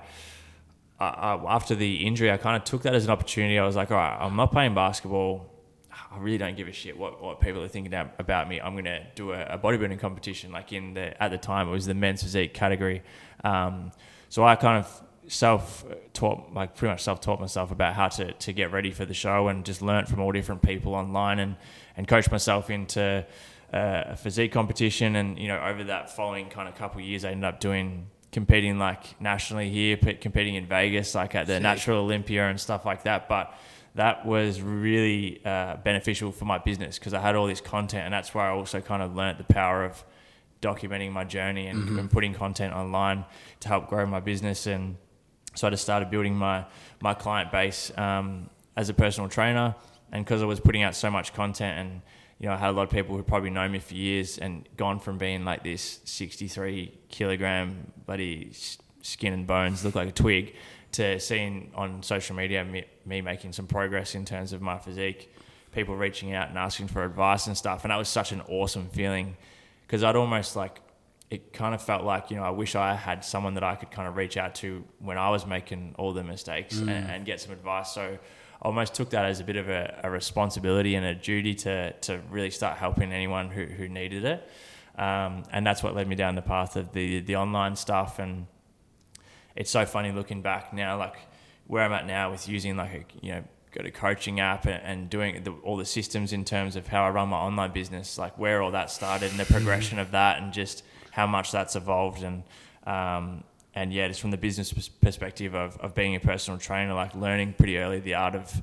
I, 1.01 1.07
I 1.07 1.55
after 1.55 1.75
the 1.75 2.07
injury, 2.07 2.31
I 2.31 2.37
kind 2.37 2.57
of 2.57 2.65
took 2.65 2.83
that 2.83 2.95
as 2.95 3.05
an 3.05 3.11
opportunity. 3.11 3.59
I 3.59 3.67
was 3.67 3.77
like, 3.77 3.91
all 3.91 3.97
right, 3.97 4.17
I'm 4.19 4.37
not 4.37 4.53
playing 4.53 4.75
basketball. 4.75 5.53
I 6.17 6.21
really 6.21 6.39
don't 6.39 6.57
give 6.57 6.69
a 6.69 6.73
shit 6.73 6.97
what, 6.97 7.23
what 7.23 7.41
people 7.41 7.63
are 7.63 7.69
thinking 7.69 7.93
ab- 7.93 8.13
about 8.19 8.49
me. 8.49 8.61
I'm 8.61 8.73
going 8.73 8.85
to 8.85 9.03
do 9.15 9.33
a, 9.33 9.43
a 9.43 9.59
bodybuilding 9.59 10.01
competition. 10.01 10.51
Like 10.51 10.73
in 10.73 10.95
the 10.95 11.21
at 11.23 11.31
the 11.31 11.39
time, 11.39 11.69
it 11.69 11.73
was 11.73 11.87
the 11.87 11.95
men's 11.95 12.23
physique 12.23 12.55
category. 12.55 13.03
Um, 13.45 13.93
so 14.29 14.45
I 14.45 14.57
kind 14.57 14.79
of 14.79 15.03
self 15.29 15.85
taught, 16.13 16.53
like 16.55 16.75
pretty 16.75 16.93
much 16.93 17.03
self 17.03 17.21
taught 17.21 17.41
myself 17.41 17.71
about 17.71 17.95
how 17.95 18.09
to, 18.09 18.33
to 18.33 18.53
get 18.53 18.73
ready 18.73 18.93
for 18.93 19.05
the 19.05 19.15
show 19.15 19.49
and 19.49 19.65
just 19.65 19.83
learnt 19.83 20.09
from 20.09 20.21
all 20.21 20.33
different 20.33 20.63
people 20.63 20.95
online 20.95 21.39
and 21.39 21.57
and 21.97 22.09
coached 22.09 22.31
myself 22.31 22.71
into 22.71 23.27
uh, 23.73 24.05
a 24.07 24.17
physique 24.17 24.53
competition. 24.53 25.17
And 25.17 25.39
you 25.39 25.49
know, 25.49 25.61
over 25.61 25.85
that 25.85 26.15
following 26.15 26.49
kind 26.49 26.69
of 26.69 26.75
couple 26.77 27.01
of 27.01 27.07
years, 27.07 27.25
I 27.25 27.31
ended 27.31 27.45
up 27.45 27.61
doing 27.61 28.09
competing 28.33 28.79
like 28.79 29.21
nationally 29.21 29.71
here, 29.71 29.97
competing 29.97 30.55
in 30.55 30.67
Vegas, 30.67 31.15
like 31.15 31.35
at 31.35 31.47
the 31.47 31.61
Natural 31.61 32.01
Olympia 32.01 32.49
and 32.49 32.61
stuff 32.61 32.85
like 32.85 33.05
that. 33.05 33.29
But 33.29 33.55
that 33.97 34.25
was 34.27 34.61
really 34.61 35.41
uh, 35.45 35.77
beneficial 35.77 36.31
for 36.31 36.45
my 36.45 36.59
business 36.59 36.99
because 36.99 37.15
I 37.15 37.21
had 37.21 37.35
all 37.35 37.47
this 37.47 37.61
content, 37.61 38.05
and 38.05 38.15
that's 38.15 38.35
where 38.35 38.45
I 38.45 38.51
also 38.51 38.81
kind 38.81 39.03
of 39.03 39.17
learnt 39.17 39.39
the 39.39 39.45
power 39.45 39.85
of 39.85 40.05
documenting 40.63 41.13
my 41.13 41.25
journey 41.25 41.67
and, 41.67 41.99
and 41.99 42.11
putting 42.11 42.35
content 42.35 42.75
online 42.75 43.25
to 43.61 43.69
help 43.69 43.89
grow 43.89 44.07
my 44.07 44.21
business. 44.21 44.67
And 44.67 44.97
so 45.55 45.67
I 45.67 45.71
just 45.71 45.83
started 45.83 46.11
building 46.11 46.35
my 46.35 46.65
my 47.01 47.15
client 47.15 47.51
base 47.51 47.91
um, 47.99 48.51
as 48.77 48.89
a 48.89 48.95
personal 48.95 49.29
trainer, 49.29 49.75
and 50.13 50.25
because 50.25 50.43
I 50.43 50.45
was 50.47 50.61
putting 50.61 50.83
out 50.83 50.95
so 50.95 51.11
much 51.11 51.33
content, 51.33 51.79
and 51.79 52.03
you 52.39 52.49
know, 52.49 52.55
I 52.55 52.59
had 52.59 52.71
a 52.71 52.73
lot 52.73 52.83
of 52.83 52.91
people 52.91 53.17
who 53.17 53.23
probably 53.23 53.51
know 53.51 53.67
me 53.67 53.79
for 53.79 53.95
years, 53.95 54.37
and 54.37 54.69
gone 54.77 55.01
from 55.01 55.17
being 55.17 55.45
like 55.45 55.65
this 55.65 56.01
63 56.05 56.93
kilogram 57.09 57.93
bloody 58.05 58.53
skin 59.01 59.33
and 59.33 59.47
bones, 59.47 59.85
look 59.85 59.95
like 59.95 60.09
a 60.09 60.13
twig, 60.13 60.55
to 60.97 61.21
seeing 61.21 61.71
on 61.75 62.03
social 62.03 62.35
media 62.35 62.65
me, 62.65 62.85
me 63.05 63.21
making 63.21 63.53
some 63.53 63.67
progress 63.67 64.15
in 64.15 64.25
terms 64.25 64.53
of 64.53 64.63
my 64.63 64.79
physique, 64.79 65.33
people 65.73 65.95
reaching 65.95 66.33
out 66.33 66.49
and 66.49 66.57
asking 66.57 66.89
for 66.89 67.05
advice 67.05 67.47
and 67.47 67.57
stuff, 67.57 67.85
and 67.85 67.91
that 67.91 67.97
was 67.97 68.09
such 68.09 68.33
an 68.33 68.41
awesome 68.49 68.89
feeling 68.89 69.37
because 69.87 70.03
I'd 70.03 70.17
almost 70.17 70.57
like 70.57 70.81
it 71.29 71.53
kind 71.53 71.75
of 71.75 71.83
felt 71.83 72.05
like 72.05 72.31
you 72.31 72.37
know 72.37 72.45
I 72.45 72.51
wish 72.51 72.75
I 72.75 72.95
had 72.95 73.25
someone 73.25 73.55
that 73.55 73.65
I 73.65 73.75
could 73.75 73.91
kind 73.91 74.09
of 74.09 74.17
reach 74.17 74.37
out 74.37 74.55
to 74.57 74.85
when 75.01 75.19
I 75.19 75.31
was 75.31 75.47
making 75.47 75.95
all 75.99 76.13
the 76.13 76.25
mistakes 76.25 76.79
and, 76.79 76.91
and 76.91 77.27
get 77.27 77.41
some 77.41 77.53
advice. 77.53 77.93
So 77.93 78.19
I 78.63 78.65
almost 78.65 78.95
took 78.95 79.11
that 79.11 79.27
as 79.27 79.41
a 79.41 79.45
bit 79.45 79.57
of 79.57 79.69
a, 79.69 80.01
a 80.03 80.11
responsibility 80.11 80.95
and 80.95 81.05
a 81.05 81.15
duty 81.15 81.55
to 81.57 81.93
to 81.93 82.21
really 82.31 82.51
start 82.51 82.79
helping 82.79 83.13
anyone 83.13 83.51
who, 83.51 83.65
who 83.65 83.89
needed 83.89 84.25
it. 84.25 84.49
Um, 84.99 85.43
and 85.53 85.67
that's 85.67 85.83
what 85.83 85.95
led 85.95 86.09
me 86.09 86.17
down 86.17 86.37
the 86.37 86.43
path 86.43 86.77
of 86.77 86.93
the 86.93 87.21
the 87.21 87.37
online 87.37 87.77
stuff. 87.77 88.19
And 88.19 88.47
it's 89.57 89.71
so 89.71 89.85
funny 89.87 90.13
looking 90.13 90.43
back 90.43 90.73
now, 90.73 90.97
like 90.99 91.17
where 91.67 91.83
I'm 91.83 91.93
at 91.93 92.07
now 92.07 92.31
with 92.31 92.49
using 92.49 92.77
like 92.77 92.93
a 92.95 93.05
you 93.27 93.33
know 93.33 93.45
got 93.73 93.85
a 93.87 93.91
coaching 93.91 94.41
app 94.41 94.65
and, 94.67 94.81
and 94.85 95.11
doing 95.11 95.43
the, 95.43 95.51
all 95.65 95.77
the 95.77 95.85
systems 95.85 96.33
in 96.33 96.45
terms 96.45 96.77
of 96.77 96.87
how 96.87 97.05
I 97.05 97.11
run 97.11 97.29
my 97.29 97.37
online 97.37 97.73
business, 97.73 98.17
like 98.19 98.39
where 98.39 98.63
all 98.63 98.71
that 98.71 98.91
started 98.91 99.31
and 99.33 99.39
the 99.41 99.45
progression 99.45 99.99
of 99.99 100.13
that, 100.13 100.41
and 100.41 100.53
just 100.53 100.83
how 101.11 101.27
much 101.27 101.51
that's 101.53 101.77
evolved 101.77 102.23
and 102.23 102.43
um, 102.87 103.43
and 103.75 103.93
yeah, 103.93 104.09
just 104.09 104.21
from 104.23 104.31
the 104.31 104.39
business 104.39 104.73
perspective 104.73 105.55
of, 105.55 105.77
of 105.79 105.95
being 105.95 106.15
a 106.17 106.21
personal 106.21 106.59
trainer, 106.59 106.95
like 106.95 107.15
learning 107.15 107.53
pretty 107.59 107.77
early 107.77 108.01
the 108.01 108.15
art 108.15 108.35
of 108.35 108.63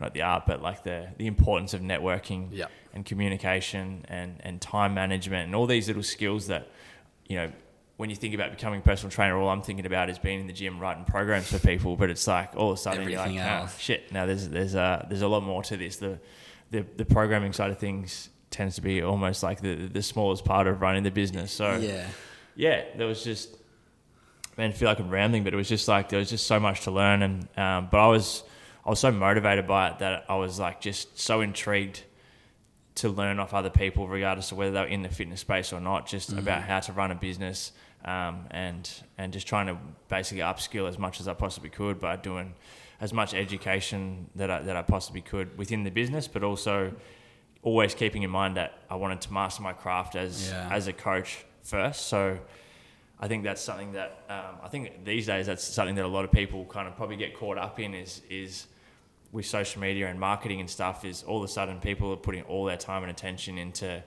not 0.00 0.14
the 0.14 0.22
art, 0.22 0.44
but 0.46 0.62
like 0.62 0.82
the 0.84 1.08
the 1.18 1.26
importance 1.26 1.74
of 1.74 1.80
networking 1.80 2.48
Yeah. 2.52 2.66
and 2.94 3.04
communication 3.04 4.04
and 4.08 4.36
and 4.40 4.60
time 4.60 4.94
management 4.94 5.46
and 5.46 5.54
all 5.54 5.66
these 5.66 5.86
little 5.88 6.02
skills 6.02 6.46
that 6.46 6.68
you 7.28 7.36
know 7.36 7.52
when 7.96 8.10
you 8.10 8.16
think 8.16 8.34
about 8.34 8.50
becoming 8.50 8.80
a 8.80 8.82
personal 8.82 9.10
trainer, 9.10 9.36
all 9.36 9.48
I'm 9.48 9.62
thinking 9.62 9.86
about 9.86 10.10
is 10.10 10.18
being 10.18 10.40
in 10.40 10.46
the 10.46 10.52
gym 10.52 10.80
writing 10.80 11.04
programs 11.04 11.46
for 11.50 11.58
people. 11.58 11.96
But 11.96 12.10
it's 12.10 12.26
like 12.26 12.56
all 12.56 12.72
of 12.72 12.78
a 12.78 12.80
sudden 12.80 13.02
Everything 13.02 13.34
you're 13.34 13.44
like, 13.44 13.62
oh, 13.64 13.72
shit. 13.78 14.10
Now 14.12 14.26
there's 14.26 14.48
there's 14.48 14.74
a 14.74 15.06
there's 15.08 15.22
a 15.22 15.28
lot 15.28 15.42
more 15.42 15.62
to 15.64 15.76
this. 15.76 15.96
The 15.96 16.18
the 16.70 16.84
the 16.96 17.04
programming 17.04 17.52
side 17.52 17.70
of 17.70 17.78
things 17.78 18.30
tends 18.50 18.74
to 18.76 18.80
be 18.80 19.02
almost 19.02 19.42
like 19.42 19.60
the 19.60 19.74
the 19.74 20.02
smallest 20.02 20.44
part 20.44 20.66
of 20.66 20.80
running 20.80 21.02
the 21.04 21.10
business. 21.10 21.52
So 21.52 21.76
Yeah. 21.76 22.06
yeah, 22.56 22.84
there 22.96 23.06
was 23.06 23.22
just 23.22 23.56
man, 24.56 24.70
I 24.70 24.72
feel 24.72 24.88
like 24.88 24.98
I'm 25.00 25.10
rambling, 25.10 25.44
but 25.44 25.52
it 25.52 25.56
was 25.56 25.68
just 25.68 25.88
like 25.88 26.08
there 26.08 26.18
was 26.18 26.30
just 26.30 26.46
so 26.46 26.58
much 26.60 26.82
to 26.82 26.90
learn, 26.90 27.22
and 27.22 27.48
um, 27.58 27.88
but 27.90 27.98
I 27.98 28.08
was 28.08 28.42
I 28.84 28.90
was 28.90 28.98
so 29.00 29.12
motivated 29.12 29.66
by 29.66 29.90
it 29.90 29.98
that 30.00 30.24
I 30.28 30.34
was 30.36 30.58
like 30.58 30.80
just 30.80 31.18
so 31.18 31.40
intrigued 31.40 32.02
to 32.96 33.08
learn 33.08 33.40
off 33.40 33.52
other 33.54 33.70
people, 33.70 34.06
regardless 34.06 34.52
of 34.52 34.58
whether 34.58 34.70
they 34.70 34.80
were 34.80 34.86
in 34.86 35.02
the 35.02 35.08
fitness 35.08 35.40
space 35.40 35.72
or 35.72 35.80
not, 35.80 36.06
just 36.06 36.32
about 36.32 36.62
how 36.62 36.78
to 36.78 36.92
run 36.92 37.10
a 37.10 37.14
business, 37.16 37.72
um, 38.04 38.46
and 38.50 38.88
and 39.18 39.32
just 39.32 39.46
trying 39.46 39.66
to 39.66 39.76
basically 40.08 40.42
upskill 40.42 40.88
as 40.88 40.98
much 40.98 41.20
as 41.20 41.28
I 41.28 41.34
possibly 41.34 41.70
could 41.70 42.00
by 42.00 42.16
doing 42.16 42.54
as 43.00 43.12
much 43.12 43.34
education 43.34 44.28
that 44.36 44.50
I, 44.50 44.62
that 44.62 44.76
I 44.76 44.82
possibly 44.82 45.20
could 45.20 45.56
within 45.58 45.84
the 45.84 45.90
business, 45.90 46.28
but 46.28 46.42
also 46.44 46.92
always 47.62 47.94
keeping 47.94 48.22
in 48.22 48.30
mind 48.30 48.56
that 48.56 48.72
I 48.90 48.96
wanted 48.96 49.20
to 49.22 49.32
master 49.32 49.62
my 49.62 49.72
craft 49.72 50.16
as 50.16 50.50
Yeah. 50.50 50.68
as 50.70 50.86
a 50.86 50.92
coach 50.92 51.44
first. 51.62 52.06
So 52.08 52.38
I 53.18 53.28
think 53.28 53.42
that's 53.44 53.62
something 53.62 53.92
that 53.92 54.22
um, 54.28 54.56
I 54.62 54.68
think 54.68 55.04
these 55.04 55.26
days 55.26 55.46
that's 55.46 55.64
something 55.64 55.94
that 55.94 56.04
a 56.04 56.08
lot 56.08 56.24
of 56.24 56.32
people 56.32 56.64
kind 56.66 56.86
of 56.88 56.94
probably 56.96 57.16
get 57.16 57.34
caught 57.36 57.58
up 57.58 57.80
in 57.80 57.94
is 57.94 58.22
is 58.28 58.66
with 59.32 59.46
social 59.46 59.80
media 59.80 60.06
and 60.08 60.20
marketing 60.20 60.60
and 60.60 60.70
stuff 60.70 61.04
is 61.04 61.22
all 61.24 61.38
of 61.38 61.44
a 61.44 61.48
sudden 61.48 61.80
people 61.80 62.12
are 62.12 62.16
putting 62.16 62.42
all 62.42 62.64
their 62.64 62.76
time 62.76 63.02
and 63.02 63.10
attention 63.10 63.58
into 63.58 64.00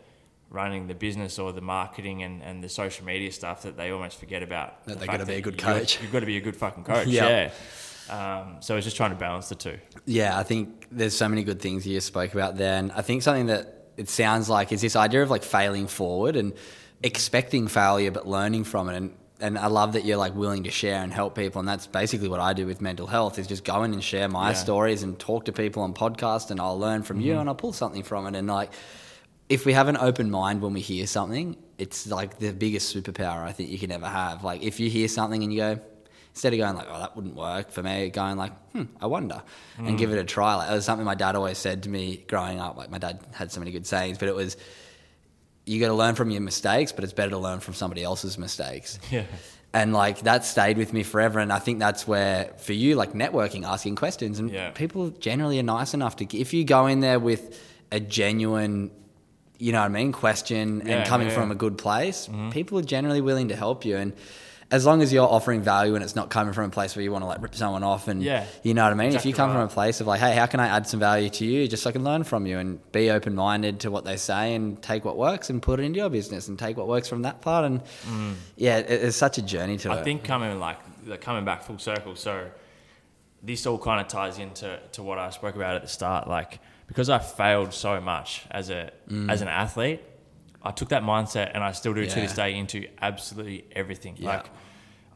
running 0.50 0.88
the 0.88 0.96
business 0.96 1.40
or 1.40 1.52
the 1.52 1.62
marketing 1.62 2.24
and, 2.24 2.42
and 2.42 2.64
the 2.64 2.70
social 2.70 3.06
media 3.06 3.32
stuff 3.32 3.64
that 3.64 3.76
they 3.78 3.90
almost 3.92 4.18
forget 4.18 4.44
about. 4.44 4.84
That 4.86 4.94
the 4.94 5.00
they 5.02 5.06
fact 5.08 5.20
gotta 5.20 5.26
be 5.32 5.36
a 5.38 5.42
good 5.42 5.58
coach. 5.58 6.02
You've 6.02 6.12
got 6.12 6.22
to 6.22 6.26
be 6.26 6.38
a 6.38 6.42
good 6.42 6.56
fucking 6.56 6.84
coach. 6.94 7.08
Yeah. 7.08 7.50
yeah. 8.10 8.42
Um, 8.42 8.58
so 8.62 8.78
it's 8.78 8.86
just 8.86 8.96
trying 8.96 9.10
to 9.12 9.18
balance 9.18 9.50
the 9.50 9.56
two. 9.56 9.78
Yeah, 10.06 10.38
I 10.40 10.44
think 10.44 10.88
there's 10.92 11.16
so 11.18 11.28
many 11.28 11.44
good 11.44 11.60
things 11.62 11.86
you 11.86 12.00
spoke 12.00 12.34
about 12.34 12.56
there. 12.56 12.76
And 12.80 12.92
I 12.94 13.02
think 13.02 13.22
something 13.24 13.48
that 13.48 13.88
it 13.98 14.08
sounds 14.10 14.48
like 14.50 14.72
is 14.72 14.80
this 14.82 14.96
idea 14.96 15.22
of 15.24 15.30
like 15.30 15.44
failing 15.44 15.88
forward 15.88 16.38
and 16.38 16.54
expecting 17.04 17.68
failure 17.68 18.12
but 18.12 18.28
learning 18.28 18.64
from 18.64 18.90
it. 18.90 18.96
And 18.96 19.14
and 19.40 19.56
I 19.56 19.68
love 19.68 19.94
that 19.94 20.04
you're 20.04 20.18
like 20.18 20.34
willing 20.34 20.64
to 20.64 20.72
share 20.72 21.04
and 21.04 21.14
help 21.14 21.36
people. 21.36 21.60
And 21.60 21.68
that's 21.68 21.86
basically 21.86 22.28
what 22.28 22.40
I 22.40 22.54
do 22.54 22.66
with 22.66 22.82
mental 22.82 23.06
health 23.06 23.38
is 23.38 23.46
just 23.46 23.64
go 23.64 23.84
in 23.84 23.94
and 23.94 24.04
share 24.04 24.28
my 24.28 24.50
Yeah. 24.50 24.54
stories 24.56 25.04
and 25.04 25.20
talk 25.20 25.46
to 25.46 25.52
people 25.52 25.84
on 25.84 25.94
podcast 25.94 26.50
and 26.50 26.60
I'll 26.60 26.80
learn 26.80 27.04
from 27.04 27.22
you 27.22 27.38
and 27.38 27.48
I'll 27.48 27.54
pull 27.54 27.72
something 27.74 28.02
from 28.02 28.26
it. 28.26 28.36
And 28.36 28.48
like 28.48 28.72
if 29.50 29.66
we 29.66 29.74
have 29.74 29.88
an 29.88 29.98
open 29.98 30.30
mind 30.32 30.62
when 30.62 30.74
we 30.74 30.82
hear 30.82 31.08
something, 31.08 31.56
it's 31.78 32.08
like 32.08 32.40
the 32.40 32.52
biggest 32.52 32.94
superpower 32.96 33.44
I 33.44 33.52
think 33.52 33.70
you 33.70 33.80
can 33.80 33.92
ever 33.92 34.08
have. 34.08 34.44
Like 34.44 34.62
if 34.64 34.80
you 34.80 34.90
hear 34.90 35.08
something 35.08 35.42
and 35.44 35.54
you 35.54 35.60
go, 35.60 35.80
instead 36.34 36.54
of 36.54 36.60
going 36.60 36.76
like, 36.76 36.88
oh, 36.90 37.00
that 37.00 37.16
wouldn't 37.16 37.36
work 37.36 37.72
for 37.72 37.82
me, 37.82 38.10
going 38.10 38.38
like, 38.38 38.52
hmm, 38.72 38.84
I 39.02 39.08
wonder, 39.08 39.42
and 39.78 39.98
give 39.98 40.12
it 40.12 40.20
a 40.20 40.24
try. 40.24 40.56
Like, 40.56 40.70
it 40.70 40.74
was 40.74 40.86
something 40.86 41.06
my 41.06 41.16
dad 41.16 41.36
always 41.36 41.58
said 41.58 41.84
to 41.84 41.90
me 41.90 42.24
growing 42.28 42.60
up. 42.60 42.78
Like 42.78 42.90
my 42.92 42.98
dad 42.98 43.20
had 43.34 43.52
so 43.52 43.60
many 43.60 43.72
good 43.72 43.88
sayings, 43.88 44.18
but 44.18 44.28
it 44.28 44.36
was, 44.36 44.58
you 45.66 45.80
got 45.80 45.88
to 45.88 45.94
learn 45.94 46.16
from 46.16 46.30
your 46.30 46.42
mistakes, 46.42 46.92
but 46.92 47.04
it's 47.04 47.14
better 47.14 47.32
to 47.32 47.38
learn 47.38 47.60
from 47.60 47.74
somebody 47.74 48.04
else's 48.04 48.38
mistakes. 48.38 49.00
Yeah. 49.12 49.24
And 49.74 49.94
like 49.94 50.22
that 50.22 50.46
stayed 50.46 50.78
with 50.78 50.94
me 50.94 51.04
forever. 51.04 51.40
And 51.40 51.52
I 51.52 51.60
think 51.60 51.78
that's 51.80 52.08
where, 52.08 52.54
for 52.58 52.72
you, 52.74 52.96
like 52.96 53.12
networking, 53.14 53.66
asking 53.66 53.98
questions, 53.98 54.40
and 54.40 54.50
Yeah. 54.50 54.72
people 54.72 55.10
generally 55.10 55.60
are 55.60 55.64
nice 55.64 55.94
enough 55.94 56.16
to, 56.18 56.38
if 56.38 56.54
you 56.54 56.64
go 56.64 56.88
in 56.88 57.02
there 57.02 57.20
with 57.20 57.60
a 57.92 58.00
genuine, 58.00 58.92
you 59.60 59.72
know 59.72 59.80
what 59.80 59.86
I 59.86 59.90
mean, 59.90 60.12
question 60.12 60.84
Yeah, 60.86 60.98
and 61.00 61.08
coming 61.08 61.28
yeah. 61.30 61.34
from 61.34 61.52
a 61.52 61.56
good 61.56 61.78
place, 61.78 62.30
people 62.52 62.78
are 62.80 62.84
generally 62.84 63.22
willing 63.22 63.48
to 63.50 63.56
help 63.56 63.86
you. 63.86 63.98
And 63.98 64.14
as 64.70 64.86
long 64.86 65.02
as 65.02 65.14
you're 65.14 65.26
offering 65.28 65.62
value 65.62 65.96
and 65.96 66.04
it's 66.04 66.14
not 66.16 66.30
coming 66.30 66.54
from 66.54 66.66
a 66.66 66.70
place 66.70 66.94
where 66.94 67.02
you 67.02 67.10
want 67.10 67.22
to 67.24 67.26
like 67.28 67.42
rip 67.42 67.56
someone 67.56 67.84
off 67.84 68.10
and 68.10 68.22
Yeah. 68.22 68.44
you 68.64 68.74
know 68.74 68.84
what 68.84 68.92
I 68.92 68.96
mean. 68.96 69.08
Exactly 69.08 69.32
if 69.32 69.34
you 69.34 69.38
come 69.38 69.52
from 69.54 69.62
a 69.62 69.68
place 69.70 70.02
of 70.02 70.08
like, 70.08 70.20
hey, 70.20 70.36
how 70.36 70.46
can 70.46 70.60
I 70.60 70.68
add 70.68 70.86
some 70.88 71.00
value 71.00 71.30
to 71.30 71.46
you, 71.46 71.68
just 71.70 71.84
so 71.84 71.90
I 71.90 71.94
can 71.94 72.04
learn 72.04 72.26
from 72.26 72.46
you 72.46 72.60
and 72.60 72.80
be 72.92 73.10
open 73.10 73.34
minded 73.34 73.80
to 73.82 73.92
what 73.92 74.04
they 74.04 74.18
say 74.18 74.56
and 74.56 74.82
take 74.82 75.06
what 75.06 75.16
works 75.18 75.50
and 75.50 75.62
put 75.62 75.80
it 75.80 75.84
into 75.84 76.00
your 76.00 76.10
business 76.10 76.50
and 76.50 76.60
take 76.60 76.76
what 76.76 76.88
works 76.90 77.08
from 77.08 77.22
that 77.22 77.40
part. 77.42 77.64
And 77.64 77.82
yeah, 78.58 78.80
it, 78.80 78.90
it's 78.90 79.16
such 79.16 79.38
a 79.38 79.42
journey 79.42 79.78
to 79.78 79.88
Mm. 79.90 79.92
I 79.94 80.00
it. 80.00 80.04
think 80.04 80.24
coming 80.26 80.60
like 80.60 80.80
like, 81.08 81.22
coming 81.22 81.46
back 81.46 81.64
full 81.64 81.80
circle. 81.80 82.18
So 82.18 82.48
this 83.42 83.66
all 83.66 83.78
kind 83.78 84.02
of 84.02 84.10
ties 84.10 84.38
into 84.40 84.78
to 84.94 85.02
what 85.04 85.18
I 85.18 85.30
spoke 85.30 85.56
about 85.56 85.76
at 85.76 85.82
the 85.82 85.88
start. 85.88 86.28
Like 86.28 86.60
because 86.88 87.10
I 87.10 87.20
failed 87.20 87.74
so 87.74 88.02
much 88.02 88.46
as 88.50 88.70
a 88.70 88.92
mm. 89.10 89.32
as 89.32 89.42
an 89.42 89.48
athlete, 89.48 90.02
I 90.64 90.72
took 90.72 90.90
that 90.90 91.04
mindset 91.04 91.52
and 91.54 91.64
I 91.64 91.72
still 91.72 91.94
do 91.94 92.06
to 92.06 92.16
this 92.16 92.34
day 92.34 92.56
into 92.56 92.88
absolutely 93.02 93.66
everything. 93.74 94.16
Yeah. 94.18 94.38
Like 94.38 94.46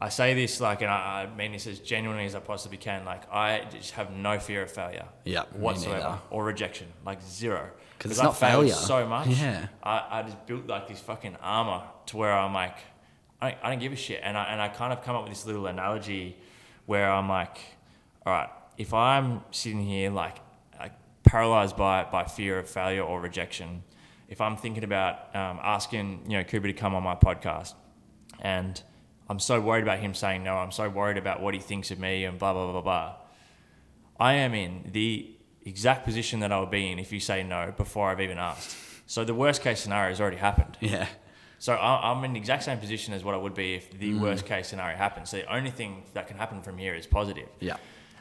I 0.00 0.08
say 0.08 0.34
this 0.34 0.60
like, 0.60 0.82
and 0.82 0.90
I, 0.90 1.22
I 1.22 1.36
mean 1.36 1.52
this 1.52 1.66
as 1.66 1.78
genuinely 1.78 2.24
as 2.24 2.34
I 2.34 2.40
possibly 2.40 2.76
can. 2.76 3.04
Like 3.04 3.30
I 3.32 3.64
just 3.70 3.92
have 3.92 4.10
no 4.12 4.38
fear 4.38 4.62
of 4.62 4.70
failure. 4.70 5.06
Yeah, 5.24 5.44
whatsoever 5.52 6.20
or 6.30 6.44
rejection, 6.44 6.88
like 7.04 7.22
zero. 7.22 7.70
'Cause 7.98 8.10
it's 8.10 8.20
I 8.20 8.24
not 8.24 8.36
failed 8.36 8.64
failure. 8.64 8.74
so 8.74 9.06
much. 9.06 9.28
Yeah. 9.28 9.68
I, 9.80 10.04
I 10.10 10.22
just 10.24 10.44
built 10.44 10.66
like 10.66 10.88
this 10.88 10.98
fucking 10.98 11.36
armor 11.40 11.84
to 12.06 12.16
where 12.16 12.32
I'm 12.32 12.52
like, 12.52 12.76
I 13.40 13.50
don't, 13.50 13.64
I 13.64 13.70
don't 13.70 13.78
give 13.78 13.92
a 13.92 13.96
shit. 13.96 14.20
And 14.24 14.36
I, 14.36 14.44
and 14.46 14.60
I 14.60 14.68
kind 14.68 14.92
of 14.92 15.04
come 15.04 15.14
up 15.14 15.22
with 15.22 15.32
this 15.32 15.46
little 15.46 15.68
analogy 15.68 16.36
where 16.86 17.08
I'm 17.08 17.28
like, 17.28 17.58
all 18.26 18.32
right, 18.32 18.48
if 18.76 18.92
I'm 18.92 19.42
sitting 19.52 19.84
here 19.84 20.10
like 20.10 20.38
paralyzed 21.36 21.78
by, 21.78 22.04
by 22.04 22.24
fear 22.24 22.58
of 22.58 22.68
failure 22.68 23.02
or 23.02 23.18
rejection, 23.18 23.82
if 24.28 24.38
I'm 24.42 24.54
thinking 24.54 24.84
about 24.84 25.34
um, 25.34 25.58
asking, 25.62 26.24
you 26.28 26.36
know, 26.36 26.44
Cooper 26.44 26.66
to 26.66 26.74
come 26.74 26.94
on 26.94 27.02
my 27.02 27.14
podcast 27.14 27.72
and 28.40 28.80
I'm 29.30 29.38
so 29.38 29.58
worried 29.58 29.82
about 29.82 29.98
him 29.98 30.12
saying 30.12 30.44
no, 30.44 30.56
I'm 30.56 30.70
so 30.72 30.90
worried 30.90 31.16
about 31.16 31.40
what 31.40 31.54
he 31.54 31.60
thinks 31.60 31.90
of 31.90 31.98
me 31.98 32.24
and 32.26 32.38
blah, 32.38 32.52
blah, 32.52 32.64
blah, 32.64 32.72
blah, 32.72 32.80
blah. 32.82 33.14
I 34.20 34.34
am 34.34 34.52
in 34.52 34.90
the 34.92 35.34
exact 35.64 36.04
position 36.04 36.40
that 36.40 36.52
I 36.52 36.60
would 36.60 36.70
be 36.70 36.92
in 36.92 36.98
if 36.98 37.10
you 37.12 37.20
say 37.20 37.42
no 37.42 37.72
before 37.74 38.10
I've 38.10 38.20
even 38.20 38.36
asked. 38.36 38.76
So 39.06 39.24
the 39.24 39.34
worst 39.34 39.62
case 39.62 39.80
scenario 39.80 40.10
has 40.10 40.20
already 40.20 40.36
happened. 40.36 40.76
yeah, 40.80 41.06
So 41.58 41.72
I- 41.74 42.10
I'm 42.10 42.22
in 42.24 42.34
the 42.34 42.38
exact 42.38 42.62
same 42.64 42.76
position 42.78 43.14
as 43.14 43.24
what 43.24 43.34
I 43.34 43.38
would 43.38 43.54
be 43.54 43.74
if 43.76 43.90
Mm. 43.90 43.98
the 44.00 44.14
worst 44.18 44.44
case 44.44 44.68
scenario 44.68 44.98
happens. 44.98 45.30
So 45.30 45.38
the 45.38 45.50
only 45.54 45.70
thing 45.70 46.02
that 46.12 46.26
can 46.28 46.36
happen 46.36 46.60
from 46.60 46.76
here 46.76 46.94
is 46.94 47.06
positive. 47.06 47.48
yeah, 47.60 47.76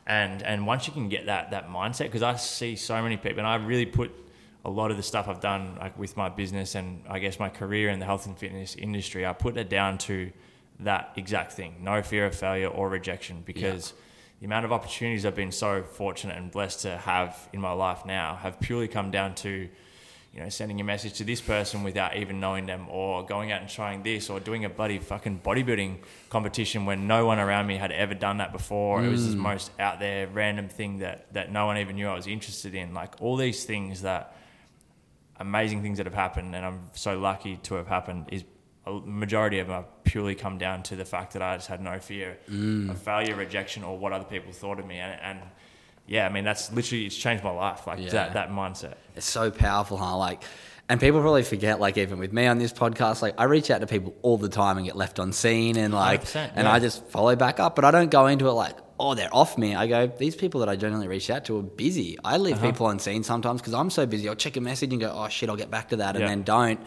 And 0.08 0.42
and 0.44 0.66
once 0.66 0.88
you 0.88 0.94
can 0.94 1.10
get 1.10 1.28
that 1.28 1.52
that 1.52 1.70
mindset, 1.70 2.06
because 2.06 2.24
I 2.24 2.36
see 2.36 2.76
so 2.76 3.02
many 3.02 3.18
people, 3.18 3.40
and 3.40 3.48
I 3.48 3.56
really 3.56 3.86
put 3.86 4.12
a 4.64 4.70
lot 4.70 4.92
of 4.92 4.98
the 4.98 5.04
stuff 5.04 5.28
I've 5.28 5.40
done 5.40 5.78
like 5.80 5.98
with 5.98 6.16
my 6.16 6.30
business 6.30 6.76
and 6.76 7.04
I 7.10 7.18
guess 7.20 7.40
my 7.40 7.50
career 7.50 7.90
in 7.90 8.00
the 8.00 8.06
health 8.06 8.28
and 8.28 8.38
fitness 8.38 8.76
industry, 8.76 9.26
I 9.26 9.34
put 9.34 9.58
it 9.58 9.70
down 9.70 9.98
to 10.00 10.32
that 10.82 11.14
exact 11.16 11.54
thing: 11.54 11.76
no 11.82 12.02
fear 12.02 12.26
of 12.26 12.36
failure 12.36 12.68
or 12.68 12.90
rejection, 12.90 13.44
because. 13.46 13.94
The 14.40 14.48
amount 14.48 14.66
of 14.66 14.72
opportunities 14.72 15.24
I've 15.24 15.36
been 15.36 15.52
so 15.52 15.84
fortunate 15.84 16.36
and 16.36 16.50
blessed 16.50 16.82
to 16.82 16.98
have 16.98 17.48
in 17.54 17.62
my 17.62 17.74
life 17.74 18.08
now 18.08 18.38
have 18.38 18.60
purely 18.60 18.88
come 18.88 19.12
down 19.12 19.36
to 19.36 19.70
you 20.34 20.40
know, 20.40 20.48
sending 20.48 20.80
a 20.80 20.84
message 20.84 21.14
to 21.14 21.26
this 21.26 21.42
person 21.42 21.84
without 21.84 22.16
even 22.16 22.40
knowing 22.40 22.66
them, 22.66 22.88
or 22.90 23.26
going 23.26 23.52
out 23.52 23.60
and 23.60 23.70
trying 23.70 24.02
this, 24.02 24.30
or 24.30 24.40
doing 24.40 24.64
a 24.64 24.70
bloody 24.70 24.98
fucking 24.98 25.42
bodybuilding 25.44 25.98
competition 26.30 26.86
when 26.86 27.06
no 27.06 27.26
one 27.26 27.38
around 27.38 27.68
me 27.68 27.76
had 27.76 27.92
ever 27.92 28.14
done 28.14 28.38
that 28.38 28.54
before. 28.54 29.04
It 29.04 29.10
was 29.10 29.32
the 29.32 29.36
mm. 29.36 29.42
most 29.42 29.72
out 29.78 30.00
there, 30.00 30.28
random 30.28 30.70
thing 30.70 31.00
that 31.00 31.34
that 31.34 31.52
no 31.52 31.66
one 31.66 31.78
even 31.78 31.98
knew 31.98 32.08
I 32.08 32.16
was 32.16 32.28
interested 32.28 32.76
in. 32.76 32.94
Like 32.94 33.22
all 33.22 33.36
these 33.36 33.66
things 33.66 34.04
that 34.04 34.38
amazing 35.38 35.82
things 35.82 35.98
that 35.98 36.06
have 36.06 36.16
happened, 36.16 36.56
and 36.56 36.66
I'm 36.66 36.82
so 36.94 37.20
lucky 37.20 37.58
to 37.64 37.76
have 37.76 37.88
happened. 37.88 38.30
Is 38.32 38.46
a 38.86 38.94
majority 39.04 39.60
of 39.60 39.68
them 39.68 39.76
have 39.76 40.04
purely 40.06 40.34
come 40.34 40.58
down 40.58 40.82
to 40.84 40.96
the 40.96 41.06
fact 41.06 41.34
that 41.34 41.42
I 41.42 41.58
just 41.58 41.68
had 41.68 41.82
no 41.82 42.00
fear 42.00 42.38
mm. 42.50 42.90
of 42.90 42.98
failure, 43.02 43.36
rejection, 43.36 43.84
or 43.84 43.98
what 43.98 44.14
other 44.14 44.26
people 44.26 44.54
thought 44.54 44.80
of 44.80 44.86
me, 44.86 44.98
and. 45.00 45.20
and 45.22 45.40
yeah, 46.12 46.26
I 46.28 46.30
mean 46.30 46.44
that's 46.44 46.72
literally 46.72 47.06
it's 47.06 47.16
changed 47.16 47.44
my 47.44 47.52
life. 47.52 47.88
Like 47.88 48.00
Yeah. 48.00 48.10
that 48.12 48.34
that 48.34 48.50
mindset. 48.52 48.96
it's 49.16 49.26
so 49.26 49.50
powerful, 49.50 49.98
huh? 49.98 50.18
Like, 50.18 50.44
and 50.90 51.00
people 51.00 51.22
probably 51.22 51.44
forget, 51.44 51.80
like, 51.80 51.98
even 51.98 52.20
with 52.20 52.34
me 52.34 52.48
on 52.48 52.58
this 52.58 52.74
podcast, 52.74 53.22
like, 53.22 53.36
I 53.38 53.46
reach 53.46 53.72
out 53.72 53.80
to 53.80 53.88
people 53.88 54.14
all 54.24 54.38
the 54.38 54.50
time 54.50 54.76
and 54.78 54.86
get 54.86 54.98
left 54.98 55.20
on 55.20 55.32
seen, 55.32 55.78
and 55.78 55.94
like, 55.94 56.24
100%, 56.26 56.52
and 56.56 56.66
yeah. 56.66 56.72
I 56.74 56.80
just 56.80 57.06
follow 57.08 57.34
back 57.38 57.62
up, 57.62 57.78
but 57.78 57.86
I 57.86 57.92
don't 57.92 58.12
go 58.12 58.28
into 58.28 58.48
it 58.50 58.52
like, 58.52 58.76
oh, 59.00 59.16
they're 59.16 59.34
off 59.34 59.58
me. 59.58 59.74
I 59.74 59.88
go, 59.88 60.08
these 60.08 60.36
people 60.36 60.60
that 60.60 60.68
I 60.70 60.76
generally 60.76 61.08
reach 61.08 61.30
out 61.30 61.46
to 61.46 61.58
are 61.60 61.64
busy. 61.64 62.18
I 62.26 62.38
leave 62.38 62.58
Uh-huh. 62.58 62.66
people 62.72 62.86
on 62.88 63.00
seen 63.00 63.24
sometimes 63.24 63.62
because 63.62 63.74
I'm 63.74 63.90
so 63.90 64.06
busy. 64.06 64.28
I'll 64.28 64.36
check 64.36 64.58
a 64.58 64.62
message 64.62 64.92
and 64.92 65.00
go, 65.02 65.12
oh 65.16 65.30
shit, 65.30 65.50
I'll 65.50 65.56
get 65.56 65.72
back 65.72 65.90
to 65.90 65.96
that, 65.98 66.16
and 66.18 66.24
Yeah. 66.24 66.28
then 66.28 66.44
don't. 66.44 66.80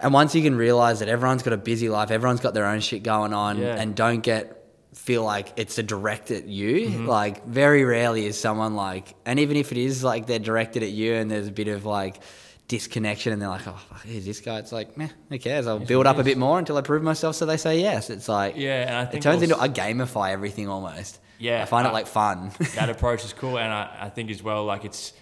And 0.00 0.12
once 0.12 0.34
you 0.34 0.42
can 0.42 0.56
realize 0.56 0.98
that 1.00 1.08
everyone's 1.08 1.42
got 1.44 1.52
a 1.52 1.56
busy 1.56 1.88
life, 1.88 2.10
everyone's 2.10 2.40
got 2.40 2.54
their 2.54 2.66
own 2.66 2.80
shit 2.80 3.02
going 3.04 3.32
on, 3.32 3.58
Yeah. 3.58 3.76
and 3.76 3.94
don't 3.94 4.20
get 4.20 4.57
feel 4.94 5.22
like 5.22 5.52
it's 5.56 5.78
a 5.78 5.82
direct 5.82 6.30
at 6.30 6.46
you. 6.46 6.88
Mm-hmm. 6.88 7.06
Like 7.06 7.46
very 7.46 7.84
rarely 7.84 8.26
is 8.26 8.38
someone 8.38 8.74
like, 8.74 9.14
and 9.24 9.38
even 9.38 9.56
if 9.56 9.72
it 9.72 9.78
is 9.78 10.02
like 10.02 10.26
they're 10.26 10.38
directed 10.38 10.82
at 10.82 10.90
you 10.90 11.14
and 11.14 11.30
there's 11.30 11.48
a 11.48 11.52
bit 11.52 11.68
of 11.68 11.84
like 11.84 12.20
disconnection, 12.68 13.32
and 13.32 13.40
they're 13.40 13.48
like, 13.48 13.66
oh, 13.66 13.80
fuck, 13.88 14.02
who's 14.02 14.26
this 14.26 14.40
guy? 14.40 14.58
It's 14.58 14.72
like, 14.72 14.96
meh, 14.96 15.08
who 15.30 15.38
cares? 15.38 15.66
I'll 15.66 15.78
build 15.78 16.06
up 16.06 16.18
a 16.18 16.22
bit 16.22 16.38
more 16.38 16.58
until 16.58 16.76
I 16.76 16.82
prove 16.82 17.02
myself, 17.02 17.34
so 17.34 17.46
they 17.46 17.56
say 17.56 17.80
yes. 17.80 18.10
It's 18.10 18.28
like, 18.28 18.56
Yeah, 18.56 18.82
and 18.82 19.08
I 19.08 19.12
it 19.12 19.22
turns 19.22 19.42
into 19.42 19.58
I 19.58 19.68
gamify 19.68 20.30
everything 20.30 20.68
almost. 20.68 21.18
Yeah, 21.38 21.62
I 21.62 21.64
find 21.64 21.86
it 21.86 21.92
like 21.92 22.06
fun. 22.06 22.52
that 22.74 22.90
approach 22.90 23.24
is 23.24 23.32
cool, 23.32 23.58
and 23.58 23.72
I, 23.72 23.96
I 24.02 24.08
think 24.10 24.30
as 24.30 24.42
well, 24.42 24.64
like 24.64 24.84
it's, 24.84 25.12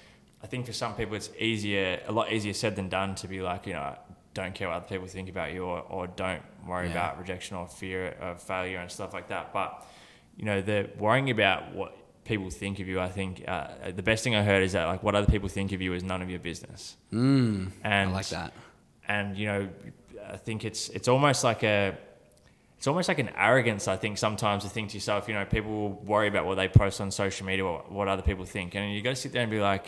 I 0.43 0.47
think 0.47 0.67
for 0.67 0.73
some 0.73 0.95
people 0.95 1.15
it's 1.15 1.31
easier, 1.39 2.01
a 2.07 2.13
lot 2.13 2.33
easier 2.33 2.53
said 2.53 2.75
than 2.77 2.89
done 2.89 3.15
to 3.17 3.29
be 3.29 3.41
like, 3.41 3.67
you 3.67 3.75
know, 3.75 3.97
don't 4.41 4.55
care 4.55 4.69
what 4.69 4.77
other 4.79 4.87
people 4.95 5.09
think 5.17 5.29
about 5.37 5.49
you, 5.55 5.63
or, 5.73 5.81
or 5.95 6.03
don't 6.25 6.43
worry 6.67 6.87
Yeah. 6.87 6.93
about 6.93 7.19
rejection 7.23 7.57
or 7.57 7.67
fear 7.83 8.01
of 8.21 8.41
failure 8.53 8.79
and 8.83 8.91
stuff 8.99 9.13
like 9.19 9.29
that. 9.35 9.53
But 9.53 9.69
you 10.39 10.45
know, 10.49 10.59
the 10.71 10.79
worrying 10.99 11.31
about 11.31 11.61
what 11.79 11.91
people 12.25 12.51
think 12.51 12.79
of 12.83 12.87
you, 12.91 12.99
I 13.01 13.09
think 13.19 13.33
uh, 13.55 13.69
the 14.01 14.03
best 14.11 14.21
thing 14.25 14.35
I 14.35 14.43
heard 14.51 14.63
is 14.63 14.73
that 14.73 14.85
like 14.93 15.03
what 15.03 15.15
other 15.15 15.31
people 15.35 15.49
think 15.49 15.73
of 15.73 15.81
you 15.85 15.93
is 15.99 16.03
none 16.03 16.21
of 16.23 16.29
your 16.35 16.41
business. 16.51 16.97
Mm, 17.13 17.71
And 17.83 18.11
I 18.11 18.13
like 18.13 18.29
that. 18.39 18.53
and 19.09 19.37
you 19.41 19.47
know 19.53 19.69
i 20.35 20.37
think 20.47 20.65
it's 20.65 20.83
it's 20.97 21.07
almost 21.15 21.45
like 21.51 21.63
a 21.63 21.79
it's 22.79 22.89
almost 22.91 23.07
like 23.13 23.21
an 23.27 23.31
arrogance 23.49 23.87
i 23.87 23.97
think 24.03 24.19
sometimes 24.19 24.65
to 24.65 24.69
think 24.69 24.87
to 24.91 24.97
yourself 24.97 25.29
you 25.29 25.35
know 25.35 25.45
people 25.57 25.71
will 25.81 25.93
worry 26.15 26.27
about 26.33 26.45
what 26.49 26.57
they 26.61 26.67
post 26.83 27.01
on 27.01 27.09
social 27.13 27.47
media 27.47 27.65
or 27.65 27.79
what 27.99 28.09
other 28.09 28.23
people 28.31 28.45
think 28.45 28.75
and 28.75 28.93
you 28.93 29.01
got 29.09 29.15
to 29.17 29.23
sit 29.25 29.31
there 29.33 29.43
and 29.47 29.51
be 29.59 29.61
like 29.61 29.87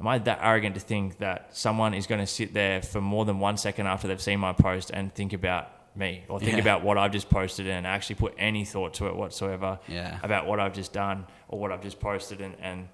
am 0.00 0.08
i 0.08 0.18
that 0.18 0.38
arrogant 0.42 0.74
to 0.74 0.80
think 0.80 1.18
that 1.18 1.54
someone 1.56 1.94
is 1.94 2.06
going 2.06 2.20
to 2.20 2.26
sit 2.26 2.52
there 2.54 2.82
for 2.82 3.00
more 3.00 3.24
than 3.24 3.38
one 3.38 3.56
second 3.56 3.86
after 3.86 4.08
they've 4.08 4.20
seen 4.22 4.40
my 4.40 4.52
post 4.52 4.90
and 4.92 5.14
think 5.14 5.32
about 5.32 5.68
me 5.96 6.24
or 6.28 6.38
think 6.40 6.52
Yeah. 6.52 6.58
about 6.58 6.82
what 6.82 6.96
i've 6.98 7.12
just 7.12 7.28
posted 7.30 7.66
and 7.68 7.86
actually 7.86 8.16
put 8.16 8.34
any 8.38 8.64
thought 8.64 8.94
to 8.94 9.06
it 9.08 9.14
whatsoever 9.16 9.78
Yeah. 9.88 10.18
about 10.22 10.46
what 10.46 10.58
i've 10.60 10.72
just 10.74 10.92
done 10.92 11.26
or 11.48 11.58
what 11.60 11.70
i've 11.72 11.82
just 11.82 12.00
posted 12.00 12.40
and, 12.40 12.54
and 12.60 12.88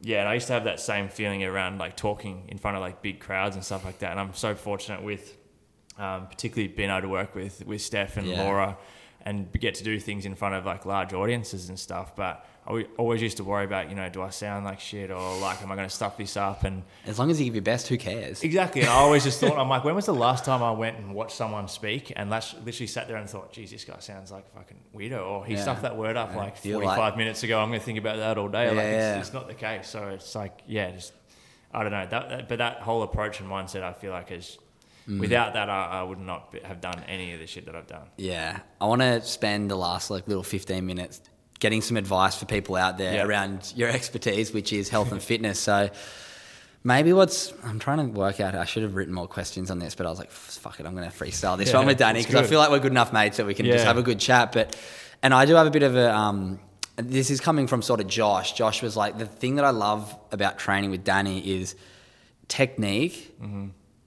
yeah, 0.00 0.20
and 0.20 0.28
I 0.28 0.34
used 0.34 0.46
to 0.46 0.52
have 0.52 0.62
that 0.62 0.78
same 0.78 1.08
feeling 1.08 1.42
around 1.42 1.78
like 1.78 1.96
talking 1.96 2.44
in 2.46 2.56
front 2.56 2.76
of 2.76 2.80
like 2.82 3.02
big 3.02 3.18
crowds 3.18 3.56
and 3.56 3.64
stuff 3.64 3.84
like 3.84 3.98
that. 3.98 4.12
And 4.12 4.20
I'm 4.20 4.32
so 4.32 4.54
fortunate 4.54 5.02
with, 5.02 5.36
um, 5.98 6.28
particularly 6.28 6.68
being 6.72 6.88
able 6.88 7.00
to 7.00 7.08
work 7.08 7.34
with 7.34 7.66
with 7.66 7.82
Steph 7.82 8.16
and 8.16 8.28
Yeah. 8.28 8.44
Laura, 8.44 8.76
and 9.22 9.50
get 9.60 9.74
to 9.74 9.84
do 9.84 9.98
things 10.00 10.24
in 10.24 10.34
front 10.34 10.54
of 10.54 10.64
like 10.64 10.86
large 10.86 11.12
audiences 11.12 11.68
and 11.68 11.78
stuff. 11.78 12.14
But 12.16 12.46
I 12.66 12.86
always 12.96 13.20
used 13.20 13.36
to 13.38 13.44
worry 13.44 13.64
about, 13.64 13.88
you 13.90 13.96
know, 13.96 14.08
do 14.08 14.22
I 14.22 14.30
sound 14.30 14.64
like 14.64 14.78
shit 14.80 15.10
or 15.10 15.38
like, 15.40 15.60
am 15.62 15.72
I 15.72 15.74
going 15.74 15.88
to 15.88 15.94
stuff 15.94 16.16
this 16.16 16.36
up? 16.36 16.64
And 16.64 16.82
As 17.06 17.18
long 17.18 17.30
as 17.30 17.38
you 17.38 17.46
give 17.46 17.54
your 17.56 17.62
best, 17.62 17.88
who 17.88 17.96
cares? 17.98 18.42
exactly, 18.42 18.84
I 18.84 18.92
always 18.92 19.24
just 19.24 19.40
thought, 19.40 19.58
I'm 19.58 19.68
like, 19.74 19.84
when 19.84 19.94
was 19.94 20.06
the 20.06 20.14
last 20.14 20.44
time 20.44 20.62
I 20.62 20.70
went 20.70 20.98
and 20.98 21.14
watched 21.14 21.36
someone 21.36 21.66
speak 21.68 22.12
and 22.16 22.30
literally 22.30 22.86
sat 22.86 23.08
there 23.08 23.16
and 23.16 23.28
thought, 23.28 23.52
geez, 23.52 23.70
this 23.70 23.84
guy 23.84 23.96
sounds 24.00 24.30
like 24.30 24.44
a 24.54 24.58
fucking 24.58 24.78
weirdo, 24.94 25.26
or 25.26 25.44
he 25.44 25.54
Yeah. 25.54 25.62
stuffed 25.62 25.82
that 25.82 25.96
word 25.96 26.16
up 26.16 26.30
Yeah. 26.32 26.38
like 26.38 26.56
45 26.56 26.98
like- 26.98 27.16
minutes 27.16 27.42
ago. 27.42 27.58
I'm 27.60 27.68
going 27.68 27.80
to 27.80 27.84
think 27.86 27.98
about 27.98 28.16
that 28.18 28.38
all 28.38 28.48
day. 28.48 28.68
like, 28.68 28.76
Yeah, 28.76 29.18
it's, 29.18 29.28
it's 29.28 29.34
not 29.34 29.48
the 29.48 29.54
case. 29.54 29.88
So 29.88 30.08
it's 30.08 30.34
like, 30.34 30.60
yeah, 30.66 30.90
just 30.92 31.12
I 31.72 31.82
don't 31.82 31.92
know. 31.92 32.06
That, 32.08 32.28
that- 32.30 32.48
but 32.48 32.58
that 32.58 32.80
whole 32.80 33.02
approach 33.02 33.40
and 33.40 33.48
mindset, 33.50 33.82
I 33.82 33.92
feel 33.92 34.12
like 34.12 34.30
is 34.30 34.58
Mm. 35.08 35.20
without 35.20 35.54
that, 35.54 35.70
I, 35.70 35.86
I 35.86 36.02
would 36.02 36.18
not 36.20 36.54
have 36.64 36.80
done 36.82 37.02
any 37.08 37.32
of 37.32 37.40
the 37.40 37.46
shit 37.46 37.64
that 37.66 37.74
I've 37.74 37.86
done. 37.86 38.08
Yeah, 38.18 38.58
I 38.80 38.86
want 38.86 39.00
to 39.00 39.22
spend 39.22 39.70
the 39.70 39.76
last 39.76 40.10
like 40.10 40.28
little 40.28 40.42
fifteen 40.42 40.84
minutes 40.84 41.20
getting 41.60 41.80
some 41.80 41.96
advice 41.96 42.36
for 42.36 42.44
people 42.46 42.76
out 42.76 42.98
there 42.98 43.14
Yeah. 43.14 43.24
around 43.24 43.72
your 43.74 43.88
expertise, 43.88 44.52
which 44.52 44.72
is 44.72 44.88
health 44.90 45.10
and 45.10 45.22
fitness. 45.22 45.58
So 45.58 45.88
maybe 46.84 47.12
what's 47.12 47.52
I'm 47.64 47.78
trying 47.78 47.98
to 48.12 48.18
work 48.18 48.38
out. 48.40 48.54
I 48.54 48.64
should 48.64 48.82
have 48.82 48.94
written 48.94 49.14
more 49.14 49.26
questions 49.26 49.70
on 49.70 49.78
this, 49.78 49.94
but 49.94 50.06
I 50.06 50.10
was 50.10 50.18
like, 50.18 50.30
fuck 50.30 50.78
it, 50.78 50.86
I'm 50.86 50.94
going 50.94 51.10
to 51.10 51.16
freestyle 51.16 51.56
this 51.58 51.70
Yeah, 51.70 51.78
one 51.78 51.86
with 51.86 51.98
Danny 51.98 52.20
because 52.20 52.34
I 52.36 52.42
feel 52.44 52.58
like 52.60 52.70
we're 52.70 52.78
good 52.78 52.92
enough 52.92 53.12
mates 53.12 53.38
that 53.38 53.46
we 53.46 53.54
can 53.54 53.66
just 53.66 53.84
have 53.86 53.96
a 53.98 54.02
good 54.02 54.20
chat. 54.20 54.52
But 54.52 54.76
and 55.22 55.32
I 55.34 55.46
do 55.46 55.54
have 55.54 55.66
a 55.66 55.70
bit 55.70 55.82
of 55.82 55.96
a 55.96 56.14
um. 56.14 56.60
This 56.96 57.30
is 57.30 57.40
coming 57.40 57.66
from 57.68 57.80
sort 57.80 58.00
of 58.00 58.08
Josh. 58.08 58.54
Josh 58.54 58.82
was 58.82 58.96
like, 58.96 59.18
the 59.18 59.26
thing 59.26 59.54
that 59.56 59.64
I 59.64 59.70
love 59.70 60.14
about 60.32 60.58
training 60.58 60.90
with 60.90 61.04
Danny 61.04 61.38
is 61.60 61.76
technique 62.48 63.34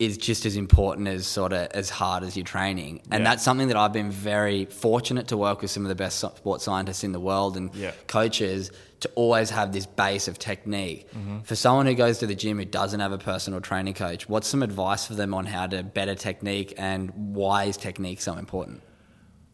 is 0.02 0.18
just 0.18 0.48
as 0.48 0.56
important 0.56 1.08
as 1.08 1.28
sort 1.28 1.54
of 1.54 1.68
as 1.74 1.88
hard 1.92 2.24
as 2.24 2.36
your 2.36 2.44
training. 2.44 3.00
And 3.12 3.22
Yeah. 3.24 3.30
that's 3.30 3.44
something 3.44 3.68
that 3.68 3.78
I've 3.78 3.94
been 3.94 4.10
very 4.10 4.66
fortunate 4.66 5.28
to 5.28 5.38
work 5.38 5.62
with 5.62 5.70
some 5.70 5.84
of 5.86 5.90
the 5.90 5.96
best 6.04 6.18
sports 6.18 6.64
scientists 6.64 7.04
in 7.04 7.12
the 7.12 7.20
world 7.20 7.56
and 7.56 7.70
Yeah. 7.76 7.92
coaches 8.08 8.72
to 9.02 9.10
always 9.14 9.52
have 9.52 9.74
this 9.74 9.86
base 9.86 10.28
of 10.28 10.40
technique. 10.40 11.08
Mm-hmm. 11.14 11.42
For 11.42 11.56
someone 11.56 11.86
who 11.86 11.94
goes 11.94 12.18
to 12.18 12.26
the 12.26 12.34
gym 12.34 12.58
who 12.58 12.66
doesn't 12.66 13.00
have 13.00 13.12
a 13.12 13.20
personal 13.20 13.62
training 13.62 13.94
coach, 13.94 14.28
what's 14.28 14.48
some 14.48 14.64
advice 14.64 15.06
for 15.06 15.14
them 15.14 15.36
on 15.36 15.46
how 15.46 15.68
to 15.68 15.84
better 15.84 16.16
technique 16.16 16.74
and 16.80 17.12
why 17.36 17.66
is 17.66 17.78
technique 17.78 18.22
so 18.22 18.34
important? 18.38 18.82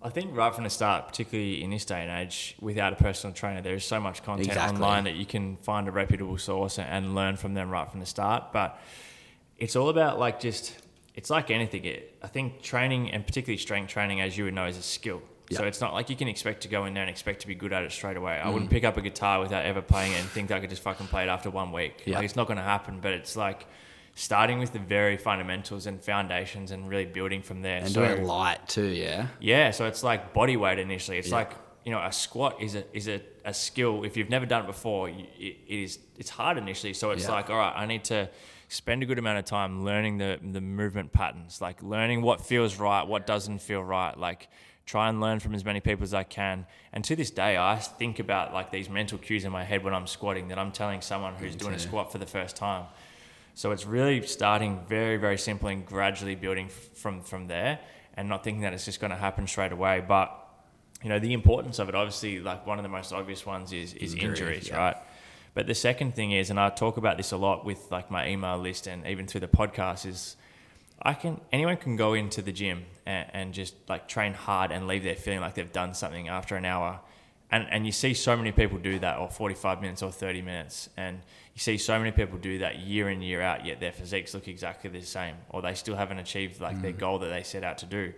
I 0.02 0.10
think 0.10 0.34
right 0.34 0.56
from 0.56 0.64
the 0.64 0.70
start, 0.70 1.08
particularly 1.10 1.62
in 1.62 1.72
this 1.72 1.84
day 1.84 2.02
and 2.08 2.12
age, 2.22 2.56
without 2.62 2.94
a 2.94 2.96
personal 2.96 3.34
trainer, 3.34 3.62
there 3.62 3.74
is 3.76 3.84
so 3.84 4.00
much 4.00 4.24
content 4.24 4.48
Exactly. 4.48 4.76
online 4.76 5.04
that 5.04 5.16
you 5.16 5.26
can 5.26 5.58
find 5.58 5.90
a 5.90 5.92
reputable 5.92 6.38
source 6.38 6.80
and 6.80 7.16
learn 7.16 7.36
from 7.36 7.54
them 7.54 7.70
right 7.70 7.90
from 7.92 8.00
the 8.00 8.06
start. 8.06 8.54
But 8.54 8.80
it's 9.58 9.76
all 9.76 9.90
about 9.90 10.20
like 10.20 10.40
just, 10.40 10.74
it's 11.16 11.30
like 11.30 11.50
anything. 11.52 11.86
It, 11.86 12.16
I 12.22 12.28
think 12.28 12.62
training 12.62 13.12
and 13.12 13.26
particularly 13.26 13.58
strength 13.58 13.90
training, 13.90 14.22
as 14.22 14.38
you 14.38 14.44
would 14.46 14.54
know, 14.54 14.66
is 14.66 14.78
a 14.78 14.82
skill. 14.84 15.22
So 15.50 15.64
it's 15.64 15.80
not 15.80 15.94
like 15.94 16.10
you 16.10 16.18
can 16.18 16.28
expect 16.28 16.64
to 16.64 16.68
go 16.68 16.84
in 16.86 16.94
there 16.94 17.04
and 17.04 17.10
expect 17.10 17.40
to 17.42 17.48
be 17.48 17.56
good 17.56 17.72
at 17.72 17.84
it 17.84 17.94
straight 17.94 18.18
away. 18.18 18.34
Mm. 18.42 18.46
I 18.48 18.50
wouldn't 18.50 18.70
pick 18.70 18.84
up 18.84 18.98
a 18.98 19.02
guitar 19.02 19.40
without 19.40 19.66
ever 19.66 19.82
playing 19.82 20.12
it 20.12 20.20
and 20.20 20.28
think 20.30 20.52
I 20.52 20.60
could 20.60 20.70
just 20.70 20.82
fucking 20.82 21.08
play 21.08 21.24
it 21.24 21.30
after 21.30 21.50
one 21.50 21.72
week. 21.72 22.04
Yeah. 22.06 22.16
Like 22.18 22.26
it's 22.26 22.36
not 22.36 22.48
going 22.48 22.58
to 22.58 22.64
happen. 22.64 23.00
But 23.02 23.14
it's 23.14 23.38
like 23.38 23.66
starting 24.14 24.60
with 24.60 24.74
the 24.74 24.80
very 24.80 25.16
fundamentals 25.16 25.86
and 25.86 26.02
foundations 26.04 26.72
and 26.72 26.90
really 26.90 27.06
building 27.06 27.42
from 27.42 27.62
there. 27.62 27.78
And 27.78 27.90
So- 27.90 28.06
doing 28.06 28.20
it 28.20 28.26
light 28.26 28.68
too, 28.68 28.88
yeah. 28.88 29.28
yeah, 29.40 29.72
so 29.72 29.86
it's 29.86 30.04
like 30.04 30.34
body 30.34 30.58
weight 30.58 30.80
initially. 30.80 31.18
It's 31.18 31.30
Yeah. 31.30 31.36
like 31.36 31.52
you 31.86 31.92
know 31.94 32.04
a 32.04 32.12
squat 32.12 32.62
is 32.62 32.76
a 32.76 32.84
is 32.94 33.08
a, 33.08 33.22
a 33.46 33.54
skill. 33.54 34.04
If 34.04 34.18
you've 34.18 34.30
never 34.30 34.46
done 34.46 34.64
it 34.66 34.68
before, 34.68 35.08
you, 35.08 35.26
it, 35.40 35.56
it 35.66 35.80
is 35.84 36.00
it's 36.18 36.30
hard 36.30 36.58
initially. 36.58 36.94
So 36.94 37.12
it's 37.12 37.24
Yeah. 37.24 37.32
like 37.32 37.50
all 37.50 37.58
right, 37.58 37.74
I 37.74 37.86
need 37.86 38.04
to 38.06 38.30
spend 38.70 39.04
a 39.04 39.06
good 39.06 39.20
amount 39.20 39.40
of 39.40 39.46
time 39.46 39.84
learning 39.84 40.18
the 40.18 40.40
the 40.42 40.62
movement 40.62 41.14
patterns, 41.14 41.62
like 41.62 41.82
learning 41.82 42.22
what 42.22 42.42
feels 42.42 42.78
right, 42.78 43.06
what 43.06 43.26
doesn't 43.28 43.60
feel 43.60 43.84
right, 43.84 44.18
like. 44.18 44.50
Try 44.86 45.10
and 45.10 45.20
learn 45.20 45.42
from 45.42 45.54
as 45.54 45.66
many 45.66 45.82
people 45.82 46.04
as 46.04 46.14
I 46.14 46.24
can. 46.24 46.66
And 46.94 47.04
to 47.04 47.16
this 47.18 47.30
day, 47.30 47.58
I 47.58 47.76
think 47.76 48.20
about 48.20 48.54
like 48.54 48.72
these 48.72 48.88
mental 48.90 49.18
cues 49.18 49.44
in 49.44 49.52
my 49.52 49.66
head 49.66 49.84
when 49.84 49.94
I'm 49.94 50.08
squatting 50.08 50.48
that 50.48 50.58
I'm 50.58 50.72
telling 50.72 51.02
someone 51.02 51.34
who's 51.36 51.58
doing 51.58 51.74
a 51.74 51.80
squat 51.80 52.10
for 52.10 52.20
the 52.20 52.26
first 52.26 52.56
time. 52.56 52.86
So 53.54 53.72
it's 53.72 53.86
really 53.86 54.26
starting 54.26 54.80
very, 54.88 55.18
very 55.18 55.38
simple 55.38 55.68
and 55.68 55.86
gradually 55.86 56.36
building 56.36 56.70
from 56.70 57.22
from 57.22 57.48
there, 57.48 57.80
and 58.16 58.30
not 58.30 58.46
thinking 58.46 58.62
that 58.62 58.72
it's 58.72 58.86
just 58.86 59.02
going 59.02 59.12
to 59.12 59.18
happen 59.18 59.46
straight 59.46 59.74
away. 59.74 60.02
But 60.08 60.32
you 61.04 61.10
know, 61.10 61.20
the 61.20 61.34
importance 61.34 61.80
of 61.80 61.90
it, 61.90 61.96
obviously, 61.96 62.40
like 62.40 62.66
one 62.66 62.80
of 62.80 62.84
the 62.84 62.90
most 62.90 63.12
obvious 63.12 63.46
ones 63.46 63.74
is 63.74 63.94
is 63.94 64.14
Injury, 64.14 64.30
injuries, 64.30 64.70
yeah. 64.70 64.78
right? 64.78 64.98
But 65.58 65.66
the 65.66 65.74
second 65.74 66.14
thing 66.14 66.34
is, 66.34 66.52
and 66.52 66.60
I 66.60 66.70
talk 66.70 66.98
about 66.98 67.18
this 67.18 67.32
a 67.32 67.36
lot 67.38 67.66
with 67.66 67.90
like 67.90 68.12
my 68.12 68.30
email 68.30 68.60
list 68.60 68.86
and 68.86 69.08
even 69.08 69.26
through 69.26 69.42
the 69.42 69.48
podcast, 69.48 70.06
is 70.06 70.36
I 71.02 71.16
can 71.16 71.42
anyone 71.52 71.78
can 71.78 71.96
go 71.96 72.14
into 72.14 72.44
the 72.44 72.52
gym 72.52 72.86
and, 73.08 73.28
and 73.34 73.54
just 73.56 73.74
like 73.90 74.08
train 74.08 74.36
hard 74.36 74.72
and 74.72 74.86
leave 74.86 75.02
there 75.02 75.16
feeling 75.16 75.40
like 75.40 75.56
they've 75.56 75.74
done 75.74 75.96
something 75.96 76.28
after 76.28 76.56
an 76.58 76.64
hour. 76.64 77.00
And, 77.50 77.66
and 77.72 77.88
you 77.88 77.92
see 77.92 78.14
so 78.14 78.38
many 78.38 78.52
people 78.52 78.78
do 78.78 79.00
that, 79.00 79.18
or 79.18 79.32
45 79.32 79.82
minutes 79.82 80.04
or 80.04 80.12
30 80.12 80.44
minutes. 80.44 80.90
And 80.96 81.22
you 81.56 81.60
see 81.60 81.80
so 81.80 81.98
many 81.98 82.12
people 82.12 82.38
do 82.38 82.60
that 82.60 82.78
year 82.78 83.10
in, 83.10 83.24
year 83.24 83.42
out, 83.42 83.66
yet 83.66 83.80
their 83.80 83.92
physiques 83.92 84.36
look 84.36 84.48
exactly 84.48 84.92
the 84.92 85.02
same, 85.02 85.38
or 85.50 85.64
they 85.64 85.74
still 85.74 85.96
haven't 85.96 86.20
achieved 86.20 86.62
like 86.62 86.80
their 86.84 86.94
mm. 86.94 87.00
goal 87.00 87.18
that 87.18 87.30
they 87.30 87.42
set 87.42 87.64
out 87.64 87.80
to 87.80 87.88
do. 87.88 88.14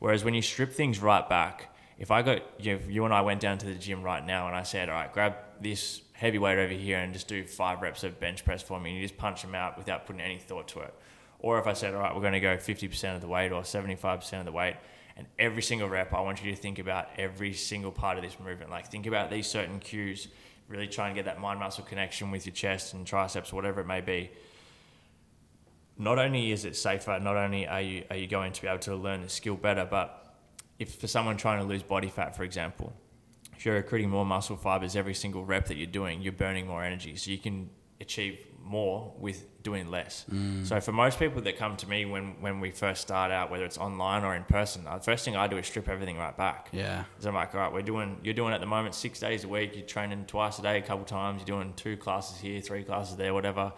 Whereas 0.00 0.24
when 0.24 0.34
you 0.34 0.42
strip 0.42 0.72
things 0.72 0.98
right 0.98 1.28
back, 1.28 1.72
if 1.96 2.10
I 2.10 2.22
got, 2.22 2.42
you, 2.58 2.74
know, 2.74 2.80
you 2.88 3.04
and 3.04 3.14
I 3.14 3.20
went 3.20 3.40
down 3.40 3.58
to 3.58 3.66
the 3.66 3.76
gym 3.76 4.02
right 4.02 4.26
now 4.26 4.48
and 4.48 4.56
I 4.56 4.64
said, 4.64 4.88
all 4.88 4.96
right, 4.96 5.12
grab 5.12 5.34
this 5.60 6.00
heavy 6.22 6.38
weight 6.38 6.56
over 6.56 6.72
here 6.72 6.98
and 6.98 7.12
just 7.12 7.26
do 7.26 7.44
five 7.44 7.82
reps 7.82 8.04
of 8.04 8.20
bench 8.20 8.44
press 8.44 8.62
for 8.62 8.78
me, 8.78 8.90
and 8.90 8.96
you 8.96 9.04
just 9.04 9.18
punch 9.18 9.42
them 9.42 9.56
out 9.56 9.76
without 9.76 10.06
putting 10.06 10.22
any 10.22 10.38
thought 10.38 10.68
to 10.68 10.78
it. 10.78 10.94
Or 11.40 11.58
if 11.58 11.66
I 11.66 11.72
said, 11.72 11.94
all 11.94 12.00
right, 12.00 12.14
we're 12.14 12.20
going 12.20 12.32
to 12.34 12.38
go 12.40 12.56
50% 12.56 13.16
of 13.16 13.20
the 13.20 13.26
weight 13.26 13.50
or 13.50 13.62
75% 13.62 14.38
of 14.38 14.44
the 14.44 14.52
weight, 14.52 14.76
and 15.16 15.26
every 15.36 15.62
single 15.62 15.88
rep, 15.88 16.14
I 16.14 16.20
want 16.20 16.42
you 16.44 16.52
to 16.52 16.56
think 16.56 16.78
about 16.78 17.08
every 17.18 17.52
single 17.54 17.90
part 17.90 18.18
of 18.18 18.22
this 18.22 18.38
movement. 18.38 18.70
Like, 18.70 18.86
think 18.86 19.06
about 19.06 19.32
these 19.32 19.48
certain 19.48 19.80
cues, 19.80 20.28
really 20.68 20.86
try 20.86 21.08
and 21.08 21.16
get 21.16 21.24
that 21.24 21.40
mind 21.40 21.58
muscle 21.58 21.82
connection 21.82 22.30
with 22.30 22.46
your 22.46 22.54
chest 22.54 22.94
and 22.94 23.04
triceps, 23.04 23.52
whatever 23.52 23.80
it 23.80 23.88
may 23.88 24.00
be. 24.00 24.30
Not 25.98 26.20
only 26.20 26.52
is 26.52 26.64
it 26.64 26.76
safer, 26.76 27.18
not 27.18 27.36
only 27.36 27.66
are 27.66 27.80
you, 27.80 28.04
are 28.10 28.16
you 28.16 28.28
going 28.28 28.52
to 28.52 28.62
be 28.62 28.68
able 28.68 28.78
to 28.78 28.94
learn 28.94 29.22
the 29.22 29.28
skill 29.28 29.56
better, 29.56 29.84
but 29.90 30.36
if 30.78 30.94
for 30.94 31.08
someone 31.08 31.36
trying 31.36 31.58
to 31.58 31.66
lose 31.66 31.82
body 31.82 32.08
fat, 32.08 32.36
for 32.36 32.44
example, 32.44 32.92
if 33.56 33.64
you're 33.64 33.76
recruiting 33.76 34.10
more 34.10 34.26
muscle 34.26 34.56
fibers 34.56 34.96
every 34.96 35.14
single 35.14 35.44
rep 35.44 35.66
that 35.66 35.76
you're 35.76 35.86
doing, 35.86 36.22
you're 36.22 36.32
burning 36.32 36.66
more 36.66 36.82
energy. 36.84 37.16
So 37.16 37.30
you 37.30 37.38
can 37.38 37.70
achieve 38.00 38.46
more 38.64 39.12
with 39.18 39.46
doing 39.62 39.90
less. 39.90 40.24
Mm. 40.32 40.66
So 40.66 40.80
for 40.80 40.92
most 40.92 41.18
people 41.18 41.40
that 41.42 41.56
come 41.56 41.76
to 41.76 41.88
me 41.88 42.04
when, 42.04 42.40
when 42.40 42.60
we 42.60 42.70
first 42.70 43.02
start 43.02 43.30
out, 43.30 43.50
whether 43.50 43.64
it's 43.64 43.78
online 43.78 44.24
or 44.24 44.34
in 44.34 44.44
person, 44.44 44.84
the 44.84 44.98
first 45.00 45.24
thing 45.24 45.36
I 45.36 45.46
do 45.46 45.56
is 45.56 45.66
strip 45.66 45.88
everything 45.88 46.16
right 46.16 46.36
back. 46.36 46.68
Yeah. 46.72 47.04
So 47.18 47.28
I'm 47.28 47.34
like, 47.34 47.54
all 47.54 47.60
right, 47.60 47.72
we're 47.72 47.82
doing, 47.82 48.18
you're 48.22 48.34
doing 48.34 48.52
at 48.52 48.60
the 48.60 48.66
moment 48.66 48.94
six 48.94 49.20
days 49.20 49.44
a 49.44 49.48
week. 49.48 49.76
You're 49.76 49.86
training 49.86 50.24
twice 50.26 50.58
a 50.58 50.62
day, 50.62 50.78
a 50.78 50.82
couple 50.82 51.04
times. 51.04 51.40
You're 51.40 51.58
doing 51.58 51.74
two 51.74 51.96
classes 51.96 52.38
here, 52.38 52.60
three 52.60 52.84
classes 52.84 53.16
there, 53.16 53.34
whatever. 53.34 53.72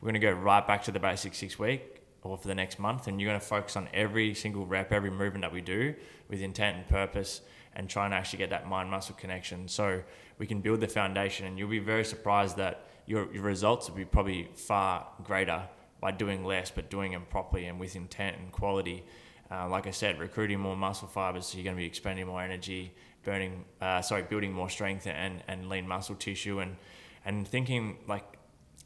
We're 0.00 0.06
going 0.06 0.20
to 0.20 0.26
go 0.26 0.32
right 0.32 0.66
back 0.66 0.82
to 0.84 0.92
the 0.92 1.00
basics 1.00 1.38
six 1.38 1.58
week 1.58 2.02
or 2.22 2.36
for 2.36 2.48
the 2.48 2.54
next 2.54 2.78
month. 2.78 3.06
And 3.06 3.20
you're 3.20 3.30
going 3.30 3.40
to 3.40 3.46
focus 3.46 3.76
on 3.76 3.88
every 3.92 4.34
single 4.34 4.66
rep, 4.66 4.92
every 4.92 5.10
movement 5.10 5.42
that 5.42 5.52
we 5.52 5.60
do 5.60 5.94
with 6.28 6.40
intent 6.40 6.76
and 6.76 6.88
purpose 6.88 7.40
and 7.78 7.88
try 7.88 8.04
and 8.04 8.12
actually 8.12 8.40
get 8.40 8.50
that 8.50 8.68
mind 8.68 8.90
muscle 8.90 9.14
connection. 9.14 9.68
So 9.68 10.02
we 10.38 10.46
can 10.46 10.60
build 10.60 10.80
the 10.80 10.88
foundation 10.88 11.46
and 11.46 11.58
you'll 11.58 11.70
be 11.70 11.78
very 11.78 12.04
surprised 12.04 12.56
that 12.56 12.84
your, 13.06 13.32
your 13.32 13.44
results 13.44 13.88
will 13.88 13.96
be 13.96 14.04
probably 14.04 14.48
far 14.54 15.06
greater 15.22 15.62
by 16.00 16.10
doing 16.10 16.44
less, 16.44 16.70
but 16.70 16.90
doing 16.90 17.12
them 17.12 17.24
properly 17.30 17.66
and 17.66 17.80
with 17.80 17.96
intent 17.96 18.36
and 18.38 18.52
quality. 18.52 19.04
Uh, 19.50 19.68
like 19.68 19.86
I 19.86 19.92
said, 19.92 20.18
recruiting 20.18 20.60
more 20.60 20.76
muscle 20.76 21.08
fibers, 21.08 21.46
so 21.46 21.56
you're 21.56 21.64
going 21.64 21.76
to 21.76 21.80
be 21.80 21.86
expending 21.86 22.26
more 22.26 22.42
energy, 22.42 22.92
burning, 23.24 23.64
uh, 23.80 24.02
sorry, 24.02 24.22
building 24.22 24.52
more 24.52 24.68
strength 24.68 25.06
and, 25.06 25.42
and 25.48 25.68
lean 25.70 25.88
muscle 25.88 26.16
tissue, 26.16 26.58
and 26.58 26.76
and 27.24 27.48
thinking 27.48 27.96
like 28.06 28.24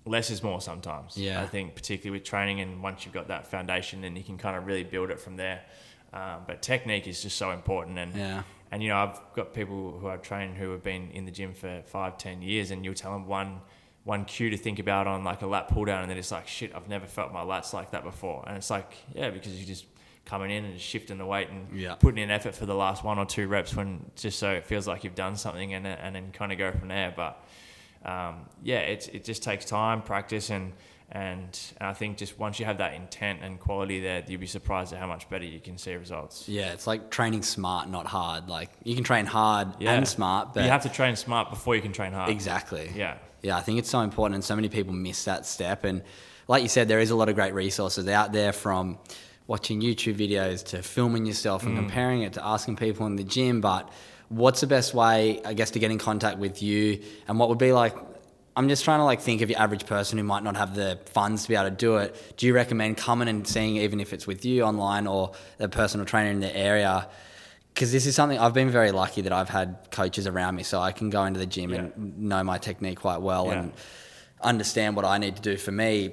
less 0.06 0.30
is 0.30 0.42
more 0.42 0.60
sometimes. 0.60 1.16
Yeah. 1.16 1.42
I 1.42 1.46
think 1.46 1.74
particularly 1.74 2.20
with 2.20 2.26
training, 2.28 2.60
and 2.60 2.80
once 2.80 3.04
you've 3.04 3.14
got 3.14 3.28
that 3.28 3.48
foundation, 3.48 4.02
then 4.02 4.14
you 4.14 4.22
can 4.22 4.38
kind 4.38 4.56
of 4.56 4.66
really 4.66 4.84
build 4.84 5.10
it 5.10 5.18
from 5.18 5.36
there. 5.36 5.62
Um, 6.12 6.42
but 6.46 6.62
technique 6.62 7.08
is 7.08 7.22
just 7.22 7.36
so 7.36 7.50
important, 7.50 7.98
and 7.98 8.14
Yeah. 8.14 8.42
And 8.72 8.82
you 8.82 8.88
know 8.88 8.96
I've 8.96 9.20
got 9.36 9.54
people 9.54 9.96
who 10.00 10.08
I've 10.08 10.22
trained 10.22 10.56
who 10.56 10.70
have 10.72 10.82
been 10.82 11.10
in 11.12 11.24
the 11.24 11.30
gym 11.30 11.54
for 11.54 11.82
five, 11.86 12.18
ten 12.18 12.42
years, 12.42 12.72
and 12.72 12.84
you'll 12.84 12.94
tell 12.94 13.12
them 13.12 13.26
one 13.28 13.60
one 14.04 14.24
cue 14.24 14.50
to 14.50 14.56
think 14.56 14.80
about 14.80 15.06
on 15.06 15.22
like 15.22 15.42
a 15.42 15.46
lat 15.46 15.68
pull 15.68 15.84
down, 15.84 16.02
and 16.02 16.10
then 16.10 16.18
it's 16.18 16.32
like 16.32 16.48
shit, 16.48 16.74
I've 16.74 16.88
never 16.88 17.06
felt 17.06 17.32
my 17.32 17.42
lats 17.42 17.72
like 17.72 17.92
that 17.92 18.02
before, 18.02 18.42
and 18.48 18.56
it's 18.56 18.70
like 18.70 18.90
yeah, 19.14 19.30
because 19.30 19.52
you 19.60 19.64
just 19.66 19.84
coming 20.24 20.50
in 20.50 20.64
and 20.64 20.80
shifting 20.80 21.18
the 21.18 21.26
weight 21.26 21.48
and 21.50 21.66
Yeah. 21.78 21.96
putting 21.96 22.22
in 22.22 22.30
effort 22.30 22.54
for 22.54 22.64
the 22.64 22.74
last 22.74 23.02
one 23.04 23.18
or 23.18 23.26
two 23.26 23.48
reps 23.48 23.74
when 23.76 24.08
just 24.16 24.38
so 24.38 24.52
it 24.52 24.64
feels 24.64 24.86
like 24.86 25.02
you've 25.04 25.16
done 25.16 25.36
something 25.36 25.74
and 25.74 25.86
and 25.86 26.14
then 26.16 26.32
kind 26.32 26.50
of 26.52 26.58
go 26.58 26.72
from 26.72 26.88
there. 26.88 27.12
But 27.14 27.44
um, 28.04 28.46
yeah, 28.62 28.78
it's 28.78 29.06
it 29.08 29.24
just 29.24 29.42
takes 29.42 29.64
time, 29.64 30.00
practice, 30.02 30.50
and 30.50 30.72
and 31.12 31.58
and 31.78 31.88
I 31.88 31.92
think 31.92 32.16
just 32.16 32.38
once 32.38 32.58
you 32.58 32.64
have 32.64 32.78
that 32.78 32.94
intent 32.94 33.40
and 33.42 33.60
quality 33.60 34.00
there, 34.00 34.24
you'll 34.26 34.40
be 34.40 34.46
surprised 34.46 34.92
at 34.92 34.98
how 34.98 35.06
much 35.06 35.28
better 35.28 35.44
you 35.44 35.60
can 35.60 35.76
see 35.78 35.94
results. 35.94 36.48
Yeah, 36.48 36.72
it's 36.72 36.86
like 36.86 37.10
training 37.10 37.42
smart, 37.42 37.88
not 37.88 38.06
hard. 38.06 38.48
Like 38.48 38.70
you 38.82 38.94
can 38.94 39.04
train 39.04 39.26
hard 39.26 39.68
Yeah. 39.78 39.92
and 39.92 40.08
smart, 40.08 40.54
but 40.54 40.64
you 40.64 40.70
have 40.70 40.82
to 40.82 40.88
train 40.88 41.14
smart 41.16 41.50
before 41.50 41.76
you 41.76 41.82
can 41.82 41.92
train 41.92 42.12
hard. 42.12 42.30
exactly. 42.30 42.90
Yeah. 42.96 43.18
Yeah, 43.42 43.56
I 43.56 43.60
think 43.60 43.78
it's 43.78 43.90
so 43.90 44.00
important, 44.00 44.36
and 44.36 44.44
so 44.44 44.54
many 44.56 44.68
people 44.68 44.92
miss 44.92 45.24
that 45.24 45.44
step. 45.46 45.84
And 45.84 46.02
like 46.48 46.62
you 46.62 46.68
said, 46.68 46.86
there 46.88 47.00
is 47.00 47.10
a 47.10 47.16
lot 47.16 47.28
of 47.28 47.34
great 47.34 47.54
resources 47.54 48.06
out 48.08 48.32
there 48.32 48.52
from 48.52 48.98
watching 49.48 49.80
YouTube 49.82 50.14
videos 50.16 50.64
to 50.66 50.80
filming 50.82 51.26
yourself 51.26 51.62
Mm. 51.62 51.66
and 51.66 51.76
comparing 51.76 52.22
it 52.22 52.34
to 52.34 52.46
asking 52.46 52.76
people 52.76 53.04
in 53.06 53.16
the 53.16 53.24
gym. 53.24 53.60
But 53.60 53.90
what's 54.28 54.60
the 54.60 54.68
best 54.68 54.94
way, 54.94 55.40
I 55.44 55.54
guess, 55.54 55.72
to 55.72 55.80
get 55.80 55.90
in 55.90 55.98
contact 55.98 56.38
with 56.38 56.62
you? 56.62 57.00
And 57.26 57.38
what 57.40 57.48
would 57.48 57.58
be 57.58 57.72
like? 57.72 57.96
I'm 58.54 58.68
just 58.68 58.84
trying 58.84 59.00
to 59.00 59.04
like 59.04 59.20
think 59.22 59.40
of 59.40 59.48
your 59.50 59.58
average 59.58 59.86
person 59.86 60.18
who 60.18 60.24
might 60.24 60.42
not 60.42 60.56
have 60.56 60.74
the 60.74 60.98
funds 61.06 61.44
to 61.44 61.48
be 61.48 61.54
able 61.54 61.70
to 61.70 61.76
do 61.76 61.96
it. 61.96 62.34
Do 62.36 62.46
you 62.46 62.54
recommend 62.54 62.98
coming 62.98 63.28
and 63.28 63.46
seeing, 63.48 63.76
even 63.78 63.98
if 64.00 64.12
it's 64.12 64.26
with 64.26 64.44
you 64.44 64.62
online 64.64 65.06
or 65.06 65.32
a 65.58 65.68
personal 65.68 66.04
trainer 66.06 66.30
in 66.30 66.40
the 66.40 66.54
area? 66.56 67.08
because 67.74 67.90
this 67.90 68.04
is 68.04 68.14
something 68.14 68.38
I've 68.38 68.52
been 68.52 68.68
very 68.68 68.90
lucky 68.92 69.22
that 69.22 69.32
I've 69.32 69.48
had 69.48 69.78
coaches 69.90 70.26
around 70.26 70.56
me, 70.56 70.62
so 70.62 70.78
I 70.78 70.92
can 70.92 71.08
go 71.08 71.24
into 71.24 71.40
the 71.40 71.46
gym 71.46 71.70
Yeah. 71.70 71.78
and 71.78 72.18
know 72.18 72.44
my 72.44 72.58
technique 72.58 73.00
quite 73.00 73.22
well 73.22 73.46
Yeah. 73.46 73.60
and 73.60 73.72
understand 74.42 74.94
what 74.94 75.06
I 75.06 75.16
need 75.16 75.36
to 75.36 75.42
do 75.42 75.56
for 75.56 75.72
me. 75.72 76.12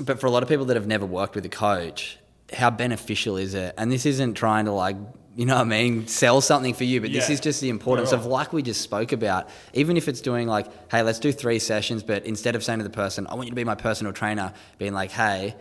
But 0.00 0.20
for 0.20 0.28
a 0.28 0.30
lot 0.30 0.44
of 0.44 0.48
people 0.48 0.64
that 0.66 0.76
have 0.76 0.86
never 0.86 1.04
worked 1.04 1.34
with 1.34 1.44
a 1.44 1.48
coach, 1.48 2.18
how 2.52 2.70
beneficial 2.70 3.36
is 3.36 3.54
it? 3.54 3.74
And 3.76 3.90
this 3.90 4.06
isn't 4.06 4.34
trying 4.34 4.66
to 4.66 4.70
like, 4.72 4.94
you 5.34 5.46
know 5.46 5.54
what 5.54 5.62
I 5.62 5.64
mean, 5.64 6.06
sell 6.06 6.40
something 6.40 6.74
for 6.74 6.84
you, 6.84 7.00
but 7.00 7.12
this 7.12 7.30
is 7.30 7.40
just 7.40 7.60
the 7.60 7.70
importance 7.70 8.12
at 8.12 8.18
of 8.18 8.26
like 8.26 8.52
we 8.52 8.62
just 8.62 8.80
spoke 8.82 9.12
about. 9.12 9.48
Even 9.72 9.96
if 9.96 10.06
it's 10.08 10.20
doing 10.20 10.46
like, 10.46 10.66
hey, 10.90 11.02
let's 11.02 11.18
do 11.18 11.32
three 11.32 11.58
sessions, 11.58 12.02
but 12.02 12.24
instead 12.26 12.54
of 12.54 12.62
saying 12.62 12.80
to 12.80 12.84
the 12.84 12.90
person, 12.90 13.26
I 13.26 13.34
want 13.34 13.46
you 13.46 13.50
to 13.52 13.56
be 13.56 13.64
my 13.64 13.74
personal 13.74 14.12
trainer, 14.12 14.52
being 14.78 14.92
like, 14.92 15.10
hey, 15.10 15.54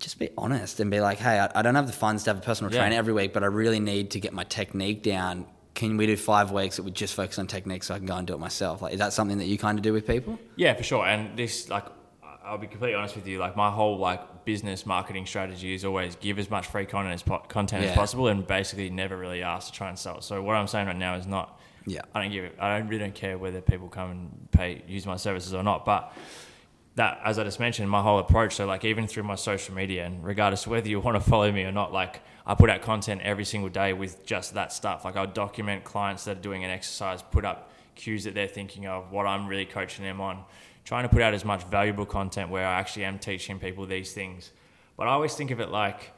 just 0.00 0.18
be 0.18 0.30
honest 0.36 0.80
and 0.80 0.90
be 0.90 1.00
like, 1.00 1.18
hey, 1.18 1.38
I, 1.40 1.50
I 1.60 1.62
don't 1.62 1.74
have 1.74 1.86
the 1.86 1.92
funds 1.92 2.24
to 2.24 2.30
have 2.30 2.38
a 2.38 2.42
personal 2.42 2.72
Yeah. 2.72 2.80
trainer 2.80 2.96
every 2.96 3.12
week, 3.12 3.32
but 3.32 3.42
I 3.42 3.46
really 3.46 3.80
need 3.80 4.10
to 4.12 4.20
get 4.20 4.32
my 4.32 4.44
technique 4.44 5.02
down. 5.02 5.46
Can 5.74 5.96
we 5.96 6.06
do 6.06 6.16
five 6.16 6.52
weeks 6.52 6.76
that 6.76 6.82
we 6.84 6.90
just 6.90 7.14
focus 7.14 7.38
on 7.38 7.46
technique 7.46 7.82
so 7.84 7.94
I 7.94 7.98
can 7.98 8.06
go 8.06 8.16
and 8.16 8.26
do 8.26 8.34
it 8.34 8.40
myself? 8.40 8.82
Like, 8.82 8.92
is 8.94 8.98
that 8.98 9.12
something 9.12 9.38
that 9.38 9.46
you 9.46 9.58
kind 9.58 9.78
of 9.78 9.82
do 9.82 9.92
with 9.92 10.06
people? 10.06 10.38
Yeah, 10.56 10.74
for 10.74 10.82
sure. 10.82 11.06
And 11.06 11.36
this, 11.36 11.68
like, 11.68 11.84
I'll 12.46 12.58
be 12.58 12.66
completely 12.68 12.94
honest 12.94 13.16
with 13.16 13.26
you. 13.26 13.38
Like, 13.38 13.56
my 13.56 13.70
whole 13.70 13.98
like 13.98 14.44
business 14.44 14.86
marketing 14.86 15.26
strategy 15.26 15.74
is 15.74 15.84
always 15.84 16.14
give 16.16 16.38
as 16.38 16.48
much 16.48 16.66
free 16.68 16.86
content 16.86 17.14
as 17.14 17.22
po- 17.22 17.38
content 17.48 17.82
Yeah. 17.82 17.90
as 17.90 17.96
possible, 17.96 18.28
and 18.28 18.46
basically 18.46 18.88
never 18.90 19.16
really 19.16 19.42
ask 19.42 19.66
to 19.68 19.72
try 19.72 19.88
and 19.88 19.98
sell. 19.98 20.18
it. 20.18 20.24
So 20.24 20.40
what 20.42 20.54
I'm 20.56 20.66
saying 20.68 20.86
right 20.86 20.96
now 20.96 21.16
is 21.16 21.26
not. 21.26 21.60
Yeah. 21.86 22.02
I 22.14 22.22
don't 22.22 22.30
give. 22.32 22.44
it- 22.44 22.56
I 22.60 22.78
don't 22.78 22.88
really 22.88 23.00
don't 23.00 23.14
care 23.14 23.36
whether 23.38 23.60
people 23.60 23.88
come 23.88 24.10
and 24.10 24.48
pay 24.52 24.82
use 24.86 25.06
my 25.06 25.16
services 25.16 25.52
or 25.54 25.62
not. 25.62 25.84
But 25.84 26.12
that, 26.96 27.20
as 27.24 27.38
I 27.38 27.44
just 27.44 27.60
mentioned, 27.60 27.90
my 27.90 28.00
whole 28.02 28.18
approach. 28.18 28.54
So 28.54 28.64
like 28.66 28.84
even 28.84 29.06
through 29.06 29.24
my 29.24 29.34
social 29.34 29.74
media, 29.74 30.04
and 30.06 30.24
regardless 30.24 30.64
of 30.66 30.72
whether 30.72 30.88
you 30.88 30.98
want 31.00 31.22
to 31.22 31.30
follow 31.30 31.50
me 31.52 31.64
or 31.64 31.72
not, 31.72 31.92
like 31.92 32.20
I 32.46 32.54
put 32.54 32.70
out 32.70 32.80
content 32.82 33.20
every 33.22 33.44
single 33.44 33.68
day 33.70 33.92
with 33.92 34.24
just 34.24 34.54
that 34.54 34.72
stuff. 34.72 35.04
Like 35.04 35.16
I'll 35.16 35.26
document 35.26 35.84
clients 35.84 36.24
that 36.24 36.38
are 36.38 36.40
doing 36.40 36.64
an 36.64 36.70
exercise, 36.70 37.22
put 37.22 37.44
up 37.44 37.70
cues 37.96 38.24
that 38.24 38.34
they're 38.34 38.46
thinking 38.48 38.86
of, 38.86 39.10
what 39.10 39.26
I'm 39.26 39.46
really 39.46 39.64
coaching 39.64 40.04
them 40.04 40.20
on, 40.20 40.44
trying 40.86 41.02
to 41.02 41.10
put 41.10 41.20
out 41.20 41.34
as 41.34 41.44
much 41.44 41.64
valuable 41.64 42.06
content 42.06 42.48
where 42.48 42.66
I 42.66 42.78
actually 42.80 43.04
am 43.04 43.18
teaching 43.18 43.58
people 43.58 43.84
these 43.84 44.12
things. 44.12 44.52
But 44.96 45.08
I 45.08 45.10
always 45.10 45.34
think 45.34 45.50
of 45.50 45.60
it 45.60 45.68
like, 45.68 46.12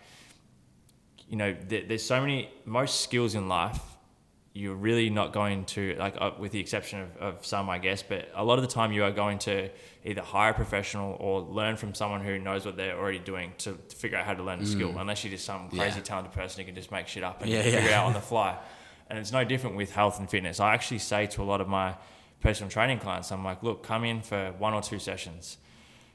you 1.29 1.37
know, 1.37 1.57
there's 1.67 2.05
so 2.05 2.21
many 2.21 2.51
most 2.65 3.01
skills 3.01 3.35
in 3.35 3.49
life 3.49 3.81
you're 4.59 4.75
really 4.75 5.09
not 5.09 5.33
going 5.33 5.65
to 5.65 5.95
like 5.99 6.17
uh, 6.21 6.33
with 6.39 6.51
the 6.51 6.59
exception 6.59 7.01
of, 7.01 7.17
of 7.19 7.47
some 7.47 7.71
i 7.71 7.79
guess 7.79 8.03
but 8.03 8.29
a 8.35 8.43
lot 8.43 8.59
of 8.59 8.63
the 8.63 8.71
time 8.71 8.91
you 8.91 9.05
are 9.05 9.13
going 9.13 9.39
to 9.39 9.69
either 10.05 10.21
hire 10.21 10.51
a 10.51 10.55
professional 10.55 11.17
or 11.21 11.43
learn 11.43 11.77
from 11.77 11.95
someone 11.95 12.21
who 12.21 12.39
knows 12.39 12.67
what 12.67 12.77
they're 12.77 12.99
already 12.99 13.21
doing 13.21 13.53
to, 13.59 13.79
to 13.89 13.95
figure 13.95 14.19
out 14.19 14.25
how 14.25 14.35
to 14.35 14.43
learn 14.43 14.59
a 14.59 14.63
mm. 14.63 14.67
skill 14.67 14.99
unless 14.99 15.23
you're 15.23 15.31
just 15.31 15.45
some 15.45 15.69
crazy 15.69 15.99
yeah. 15.99 16.03
talented 16.03 16.33
person 16.33 16.61
who 16.61 16.67
can 16.67 16.75
just 16.75 16.91
make 16.91 17.07
shit 17.07 17.23
up 17.23 17.41
and 17.41 17.51
yeah, 17.51 17.63
figure 17.63 17.79
yeah. 17.79 17.87
it 17.87 17.93
out 17.93 18.07
on 18.07 18.15
the 18.15 18.21
fly 18.21 18.59
and 19.09 19.19
it's 19.19 19.31
no 19.31 19.45
different 19.45 19.77
with 19.77 19.93
health 19.93 20.19
and 20.19 20.29
fitness 20.29 20.59
i 20.59 20.75
actually 20.75 20.99
say 20.99 21.27
to 21.27 21.41
a 21.41 21.45
lot 21.45 21.61
of 21.61 21.69
my 21.69 21.95
personal 22.41 22.71
training 22.71 22.99
clients 22.99 23.33
i'm 23.33 23.45
like 23.45 23.63
look 23.63 23.83
come 23.83 24.05
in 24.05 24.23
for 24.23 24.53
one 24.59 24.75
or 24.75 24.83
two 24.83 24.99
sessions. 24.99 25.59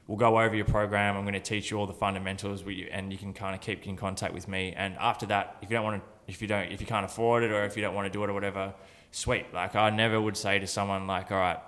We'll 0.06 0.18
go 0.18 0.38
over 0.38 0.54
your 0.54 0.66
program. 0.66 1.16
I'm 1.16 1.22
going 1.22 1.32
to 1.32 1.40
teach 1.40 1.70
you 1.70 1.78
all 1.78 1.86
the 1.86 1.94
fundamentals 1.94 2.62
and 2.92 3.10
you 3.10 3.16
can 3.16 3.32
kind 3.32 3.54
of 3.54 3.62
keep 3.62 3.86
in 3.86 3.96
contact 3.96 4.34
with 4.34 4.46
me. 4.48 4.74
And 4.76 4.96
after 4.98 5.24
that 5.26 5.56
if 5.62 5.70
you 5.70 5.76
don't 5.76 5.84
want 5.84 6.02
to 6.02 6.08
if 6.30 6.42
you 6.42 6.48
don't 6.48 6.70
if 6.70 6.80
you 6.80 6.86
can't 6.86 7.04
afford 7.04 7.42
it 7.42 7.50
or 7.50 7.64
if 7.64 7.76
you 7.76 7.82
don't 7.82 7.94
want 7.94 8.06
to 8.06 8.10
do 8.10 8.22
it 8.22 8.30
or 8.30 8.34
whatever 8.34 8.74
sweet. 9.12 9.46
Like 9.54 9.74
i 9.74 9.90
never 9.90 10.20
would 10.20 10.36
say 10.36 10.58
to 10.58 10.66
someone 10.66 11.06
like 11.06 11.32
all 11.32 11.38
right 11.38 11.58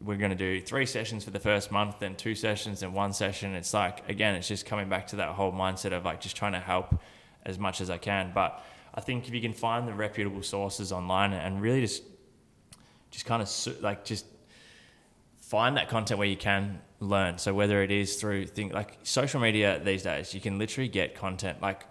we're 0.00 0.16
going 0.16 0.30
to 0.30 0.36
do 0.36 0.60
three 0.60 0.86
sessions 0.86 1.22
for 1.22 1.30
the 1.30 1.38
first 1.38 1.70
month 1.70 2.00
then 2.00 2.16
two 2.16 2.34
sessions 2.34 2.80
then 2.80 2.92
one 2.92 3.12
session. 3.12 3.54
It's 3.54 3.74
like 3.74 4.08
again 4.08 4.36
it's 4.36 4.48
just 4.48 4.64
coming 4.64 4.88
back 4.88 5.08
to 5.08 5.16
that 5.16 5.30
whole 5.30 5.52
mindset 5.52 5.92
of 5.92 6.04
like 6.04 6.20
just 6.20 6.36
trying 6.36 6.52
to 6.52 6.60
help 6.60 7.00
as 7.44 7.58
much 7.58 7.80
as 7.80 7.90
i 7.90 7.98
can. 7.98 8.30
But 8.32 8.62
i 8.94 9.00
think 9.00 9.26
if 9.26 9.34
you 9.34 9.40
can 9.40 9.52
find 9.52 9.88
the 9.88 9.94
reputable 9.94 10.42
sources 10.42 10.92
online 10.92 11.32
and 11.32 11.60
really 11.60 11.80
just 11.80 12.04
just 13.12 13.24
kind 13.24 13.40
of 13.40 13.82
like 13.82 14.04
just 14.04 14.26
find 15.38 15.76
that 15.76 15.88
content 15.88 16.18
where 16.18 16.26
you 16.28 16.36
can 16.36 16.80
learn 16.98 17.38
so 17.38 17.54
whether 17.54 17.82
it 17.82 17.92
is 17.92 18.16
through 18.16 18.46
things 18.46 18.72
like 18.72 18.98
social 19.04 19.40
media 19.40 19.80
these 19.84 20.02
days 20.02 20.34
you 20.34 20.40
can 20.40 20.58
literally 20.58 20.88
get 20.88 21.14
content 21.14 21.62
like 21.62 21.84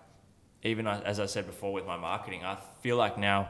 even 0.64 0.88
as 0.88 1.20
I 1.20 1.26
said 1.26 1.48
before 1.48 1.74
with 1.74 1.86
my 1.86 1.98
marketing, 1.98 2.44
I 2.44 2.58
feel 2.82 2.96
like 2.96 3.18
now 3.18 3.50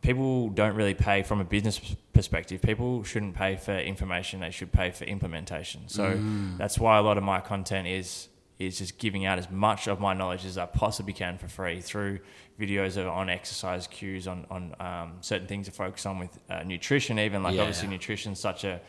people 0.00 0.48
don't 0.48 0.74
really 0.74 0.94
pay 0.94 1.22
from 1.22 1.40
a 1.40 1.44
business 1.44 1.78
perspective. 2.12 2.62
People 2.62 3.04
shouldn't 3.04 3.34
pay 3.34 3.56
for 3.56 3.76
information; 3.76 4.40
they 4.40 4.50
should 4.50 4.72
pay 4.72 4.90
for 4.90 5.04
implementation. 5.04 5.88
So 5.88 6.12
mm. 6.12 6.56
that's 6.56 6.78
why 6.78 6.98
a 6.98 7.02
lot 7.02 7.18
of 7.18 7.24
my 7.24 7.40
content 7.40 7.88
is 7.88 8.28
is 8.58 8.78
just 8.78 8.98
giving 8.98 9.24
out 9.26 9.38
as 9.38 9.50
much 9.50 9.88
of 9.88 10.00
my 10.00 10.14
knowledge 10.14 10.44
as 10.44 10.58
I 10.58 10.66
possibly 10.66 11.12
can 11.12 11.38
for 11.38 11.48
free 11.48 11.80
through 11.80 12.20
videos 12.58 12.96
of, 12.96 13.08
on 13.08 13.28
exercise 13.28 13.86
cues, 13.86 14.26
on 14.26 14.46
on 14.50 14.74
um, 14.80 15.12
certain 15.20 15.46
things 15.46 15.66
to 15.66 15.72
focus 15.72 16.06
on 16.06 16.18
with 16.18 16.38
uh, 16.50 16.62
nutrition. 16.62 17.18
Even 17.18 17.42
like 17.42 17.54
yeah. 17.54 17.62
obviously 17.62 17.88
nutrition 17.88 18.32
is 18.32 18.38
such 18.38 18.64
a 18.64 18.80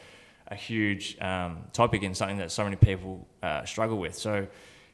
a 0.47 0.55
huge 0.55 1.19
um, 1.19 1.63
topic 1.73 2.03
and 2.03 2.15
something 2.15 2.37
that 2.37 2.51
so 2.51 2.63
many 2.63 2.75
people 2.75 3.27
uh, 3.41 3.65
struggle 3.65 3.97
with. 3.97 4.15
So 4.15 4.47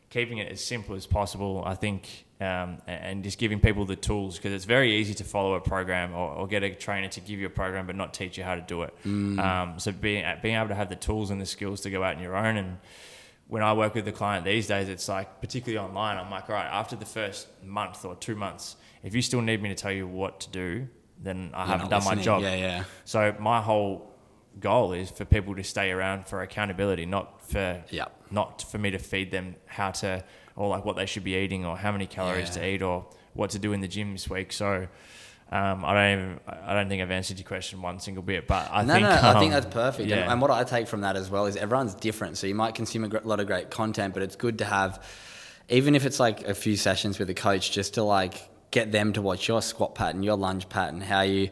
keeping 0.10 0.40
it 0.40 0.52
as 0.52 0.64
simple 0.64 0.96
as 0.96 1.06
possible, 1.06 1.64
I 1.66 1.76
think, 1.76 2.26
um, 2.42 2.78
and 2.88 3.24
just 3.24 3.38
giving 3.38 3.60
people 3.60 3.86
the 3.86 3.96
tools 3.96 4.38
because 4.38 4.54
it's 4.54 4.66
very 4.66 4.96
easy 4.96 5.14
to 5.16 5.24
follow 5.24 5.56
a 5.56 5.62
program 5.62 6.14
or, 6.14 6.32
or, 6.32 6.48
get 6.48 6.64
a 6.64 6.74
trainer 6.74 7.10
to 7.10 7.20
give 7.20 7.40
you 7.40 7.46
a 7.46 7.50
program 7.50 7.86
but 7.86 7.98
not 7.98 8.14
teach 8.14 8.38
you 8.38 8.44
how 8.44 8.56
to 8.56 8.62
do 8.62 8.84
it. 8.84 8.94
Mm. 9.06 9.40
Um, 9.40 9.80
so 9.80 9.92
being 9.92 10.26
being 10.42 10.56
able 10.56 10.70
to 10.70 10.76
have 10.76 10.90
the 10.90 10.96
tools 10.96 11.32
and 11.32 11.42
the 11.42 11.46
skills 11.46 11.82
to 11.82 11.90
go 11.90 12.02
out 12.02 12.16
on 12.16 12.24
your 12.24 12.38
own 12.38 12.56
and 12.58 12.78
when 13.50 13.64
I 13.64 13.74
work 13.74 13.96
with 13.96 14.06
the 14.06 14.12
client 14.12 14.46
these 14.46 14.68
days, 14.68 14.88
it's 14.88 15.10
like, 15.10 15.42
particularly 15.42 15.86
online, 15.86 16.18
I'm 16.18 16.30
like, 16.30 16.50
all 16.50 16.56
right, 16.56 16.70
after 16.72 16.96
the 16.96 17.06
first 17.06 17.48
month 17.64 18.06
or 18.06 18.16
two 18.16 18.36
months, 18.36 18.76
if 19.04 19.16
you 19.16 19.22
still 19.24 19.42
need 19.42 19.62
me 19.62 19.70
to 19.70 19.76
tell 19.76 19.92
you 19.92 20.08
what 20.08 20.40
to 20.42 20.50
do, 20.52 20.88
then 21.22 21.50
I 21.54 21.62
You're 21.62 21.68
haven't 21.68 21.90
done 21.90 22.00
listening. 22.00 22.18
my 22.18 22.24
job. 22.24 22.42
Yeah, 22.44 22.56
yeah. 22.56 22.84
So 23.06 23.36
my 23.40 23.60
whole 23.60 24.14
goal 24.60 24.94
is 24.94 25.10
for 25.10 25.26
people 25.26 25.56
to 25.56 25.64
stay 25.64 25.90
around 25.92 26.28
for 26.28 26.42
accountability, 26.42 27.06
not 27.06 27.42
for 27.42 27.84
yep. 27.90 28.12
not 28.32 28.62
for 28.62 28.78
me 28.78 28.92
to 28.92 29.00
feed 29.00 29.32
them 29.32 29.56
how 29.66 29.92
to 29.92 30.24
or 30.56 30.70
like 30.70 30.86
what 30.86 30.96
they 30.96 31.06
should 31.06 31.24
be 31.24 31.36
eating 31.36 31.66
or 31.66 31.78
how 31.78 31.92
many 31.92 32.06
calories 32.06 32.50
yeah. 32.50 32.62
to 32.62 32.68
eat 32.68 32.82
or 32.82 33.06
what 33.34 33.50
to 33.52 33.60
do 33.60 33.74
in 33.74 33.82
the 33.82 33.88
gym 33.88 34.12
this 34.14 34.30
week. 34.30 34.52
So 34.52 34.88
um, 35.52 35.84
I 35.84 35.94
don't 35.94 36.20
even 36.20 36.40
I 36.48 36.74
don't 36.76 36.90
think 36.90 37.02
I've 37.02 37.10
answered 37.10 37.40
your 37.40 37.48
question 37.48 37.82
one 37.82 38.00
single 38.00 38.22
bit, 38.22 38.46
but 38.46 38.70
I 38.72 38.84
no, 38.84 38.94
think 38.94 39.04
no, 39.04 39.16
um, 39.16 39.26
I 39.26 39.40
think 39.40 39.54
um, 39.54 39.62
that's 39.62 39.74
perfect. 39.74 40.08
Yeah. 40.08 40.18
And, 40.18 40.34
and, 40.34 40.42
what 40.42 40.52
I 40.52 40.64
take 40.64 40.88
from 40.88 41.02
that 41.02 41.16
as 41.16 41.32
well 41.32 41.48
is 41.48 41.56
everyone's 41.56 41.96
different. 41.96 42.38
So 42.38 42.46
you 42.46 42.54
might 42.54 42.76
consume 42.76 43.04
a 43.04 43.08
lot 43.08 43.40
of 43.40 43.48
great 43.48 43.72
content, 43.72 44.14
but 44.14 44.22
it's 44.22 44.36
good 44.36 44.60
to 44.60 44.66
have, 44.66 45.04
even 45.68 45.96
if 45.96 46.06
it's 46.06 46.20
like 46.20 46.48
a 46.48 46.54
few 46.54 46.78
sessions 46.78 47.18
with 47.18 47.32
a 47.32 47.34
coach, 47.34 47.72
just 47.72 47.96
to 47.96 48.04
like 48.04 48.48
get 48.70 48.92
them 48.92 49.12
to 49.14 49.24
watch 49.24 49.48
your 49.48 49.64
squat 49.64 49.96
pattern, 49.96 50.22
your 50.22 50.38
lunge 50.38 50.70
pattern, 50.70 51.02
how 51.02 51.22
you 51.22 51.50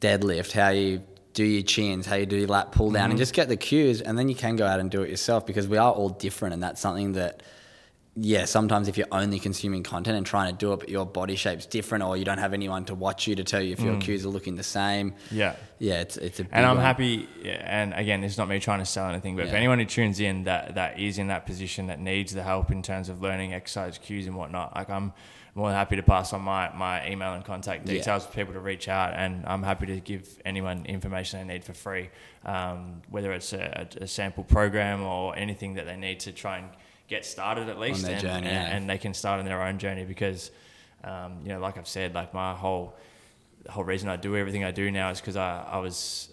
deadlift, 0.00 0.50
how 0.50 0.70
you 0.70 1.04
do 1.32 1.44
your 1.44 1.62
chins, 1.62 2.06
how 2.06 2.16
you 2.16 2.26
do 2.26 2.36
your 2.36 2.48
lat 2.48 2.72
pull 2.72 2.90
down, 2.90 3.02
mm-hmm. 3.02 3.10
and 3.12 3.18
just 3.18 3.34
get 3.34 3.48
the 3.48 3.56
cues, 3.56 4.00
and 4.00 4.18
then 4.18 4.28
you 4.28 4.34
can 4.34 4.56
go 4.56 4.66
out 4.66 4.80
and 4.80 4.90
do 4.90 5.02
it 5.02 5.10
yourself 5.10 5.46
because 5.46 5.68
we 5.68 5.76
are 5.76 5.92
all 5.92 6.08
different, 6.08 6.54
and 6.54 6.62
that's 6.62 6.80
something 6.80 7.12
that. 7.12 7.42
Yeah, 8.20 8.46
sometimes 8.46 8.88
if 8.88 8.98
you're 8.98 9.06
only 9.12 9.38
consuming 9.38 9.84
content 9.84 10.16
and 10.16 10.26
trying 10.26 10.50
to 10.50 10.58
do 10.58 10.72
it, 10.72 10.80
but 10.80 10.88
your 10.88 11.06
body 11.06 11.36
shape's 11.36 11.66
different, 11.66 12.02
or 12.02 12.16
you 12.16 12.24
don't 12.24 12.38
have 12.38 12.52
anyone 12.52 12.84
to 12.86 12.94
watch 12.94 13.28
you 13.28 13.36
to 13.36 13.44
tell 13.44 13.62
you 13.62 13.72
if 13.72 13.78
mm. 13.78 13.84
your 13.84 14.00
cues 14.00 14.26
are 14.26 14.30
looking 14.30 14.56
the 14.56 14.64
same. 14.64 15.14
Yeah, 15.30 15.54
yeah, 15.78 16.00
it's 16.00 16.16
it's 16.16 16.40
a. 16.40 16.46
and 16.50 16.66
I'm 16.66 16.76
one. 16.76 16.84
happy. 16.84 17.28
And 17.44 17.94
again, 17.94 18.24
it's 18.24 18.36
not 18.36 18.48
me 18.48 18.58
trying 18.58 18.80
to 18.80 18.86
sell 18.86 19.08
anything, 19.08 19.36
but 19.36 19.42
yeah. 19.42 19.50
if 19.50 19.54
anyone 19.54 19.78
who 19.78 19.84
tunes 19.84 20.18
in 20.18 20.44
that 20.44 20.74
that 20.74 20.98
is 20.98 21.18
in 21.18 21.28
that 21.28 21.46
position 21.46 21.86
that 21.86 22.00
needs 22.00 22.34
the 22.34 22.42
help 22.42 22.72
in 22.72 22.82
terms 22.82 23.08
of 23.08 23.22
learning 23.22 23.54
exercise 23.54 23.98
cues 23.98 24.26
and 24.26 24.34
whatnot, 24.34 24.74
like 24.74 24.90
I'm 24.90 25.12
more 25.54 25.68
than 25.68 25.76
happy 25.76 25.96
to 25.96 26.02
pass 26.02 26.32
on 26.32 26.40
my, 26.40 26.72
my 26.74 27.08
email 27.08 27.34
and 27.34 27.44
contact 27.44 27.84
details 27.84 28.22
yeah. 28.22 28.30
for 28.30 28.34
people 28.34 28.54
to 28.54 28.60
reach 28.60 28.88
out, 28.88 29.14
and 29.14 29.44
I'm 29.46 29.62
happy 29.62 29.86
to 29.86 30.00
give 30.00 30.40
anyone 30.44 30.86
information 30.86 31.46
they 31.46 31.54
need 31.54 31.64
for 31.64 31.72
free, 31.72 32.10
um, 32.44 33.02
whether 33.10 33.32
it's 33.32 33.52
a, 33.52 33.88
a, 34.00 34.06
sample 34.06 34.44
program 34.44 35.02
or 35.02 35.36
anything 35.36 35.74
that 35.74 35.86
they 35.86 35.96
need 35.96 36.20
to 36.20 36.32
try 36.32 36.58
and 36.58 36.68
get 37.08 37.24
started 37.24 37.68
at 37.68 37.78
least, 37.78 38.06
and, 38.06 38.20
journey, 38.20 38.34
and, 38.34 38.44
yeah. 38.46 38.76
and, 38.76 38.88
they 38.88 38.98
can 38.98 39.14
start 39.14 39.40
on 39.40 39.46
their 39.46 39.62
own 39.62 39.78
journey 39.78 40.04
because, 40.04 40.50
um, 41.02 41.40
you 41.42 41.48
know, 41.48 41.58
like 41.58 41.78
I've 41.78 41.88
said, 41.88 42.14
like 42.14 42.32
my 42.34 42.54
whole 42.54 42.94
the 43.64 43.72
whole 43.72 43.84
reason 43.84 44.08
I 44.08 44.16
do 44.16 44.36
everything 44.36 44.62
I 44.64 44.70
do 44.70 44.90
now 44.90 45.10
is 45.10 45.20
because 45.20 45.36
I, 45.36 45.62
I 45.62 45.78
was 45.78 46.28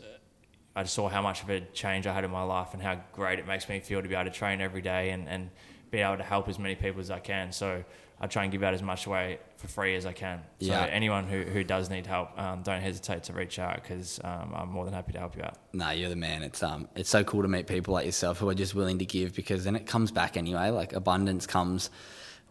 I 0.75 0.83
saw 0.83 1.07
how 1.07 1.21
much 1.21 1.41
of 1.41 1.49
a 1.49 1.61
change 1.61 2.05
I 2.05 2.13
had 2.13 2.25
in 2.25 2.31
my 2.31 2.43
life 2.43 2.73
and 2.73 2.81
how 2.81 3.01
great 3.13 3.39
it 3.39 3.47
makes 3.47 3.69
me 3.69 3.79
feel 3.79 4.01
to 4.01 4.07
be 4.07 4.13
able 4.13 4.25
to 4.25 4.37
train 4.37 4.59
every 4.59 4.81
day 4.81 5.11
and, 5.11 5.27
and 5.29 5.49
be 5.89 5.99
able 5.99 6.17
to 6.17 6.23
help 6.23 6.49
as 6.49 6.59
many 6.59 6.75
people 6.75 6.99
as 6.99 7.09
I 7.09 7.19
can. 7.19 7.53
So 7.53 7.85
I 8.19 8.27
try 8.27 8.43
and 8.43 8.51
give 8.51 8.63
out 8.63 8.73
as 8.73 8.81
much 8.81 9.05
away 9.05 9.39
for 9.57 9.67
free 9.67 9.95
as 9.95 10.05
I 10.05 10.13
can. 10.13 10.39
So 10.59 10.67
yeah. 10.67 10.85
anyone 10.85 11.25
who, 11.25 11.41
who 11.41 11.63
does 11.63 11.89
need 11.89 12.07
help, 12.07 12.37
um, 12.39 12.61
don't 12.61 12.81
hesitate 12.81 13.23
to 13.23 13.33
reach 13.33 13.59
out 13.59 13.75
because 13.75 14.19
um, 14.23 14.53
I'm 14.55 14.69
more 14.69 14.85
than 14.85 14.93
happy 14.93 15.11
to 15.13 15.19
help 15.19 15.35
you 15.35 15.43
out. 15.43 15.57
No, 15.73 15.89
you're 15.89 16.09
the 16.09 16.15
man. 16.15 16.43
It's 16.43 16.63
um 16.63 16.87
it's 16.95 17.09
so 17.09 17.23
cool 17.23 17.41
to 17.41 17.47
meet 17.47 17.67
people 17.67 17.93
like 17.93 18.05
yourself 18.05 18.39
who 18.39 18.47
are 18.49 18.55
just 18.55 18.73
willing 18.73 18.99
to 18.99 19.05
give 19.05 19.35
because 19.35 19.63
then 19.65 19.75
it 19.75 19.85
comes 19.85 20.11
back 20.11 20.37
anyway. 20.37 20.69
Like 20.69 20.93
abundance 20.93 21.45
comes 21.45 21.89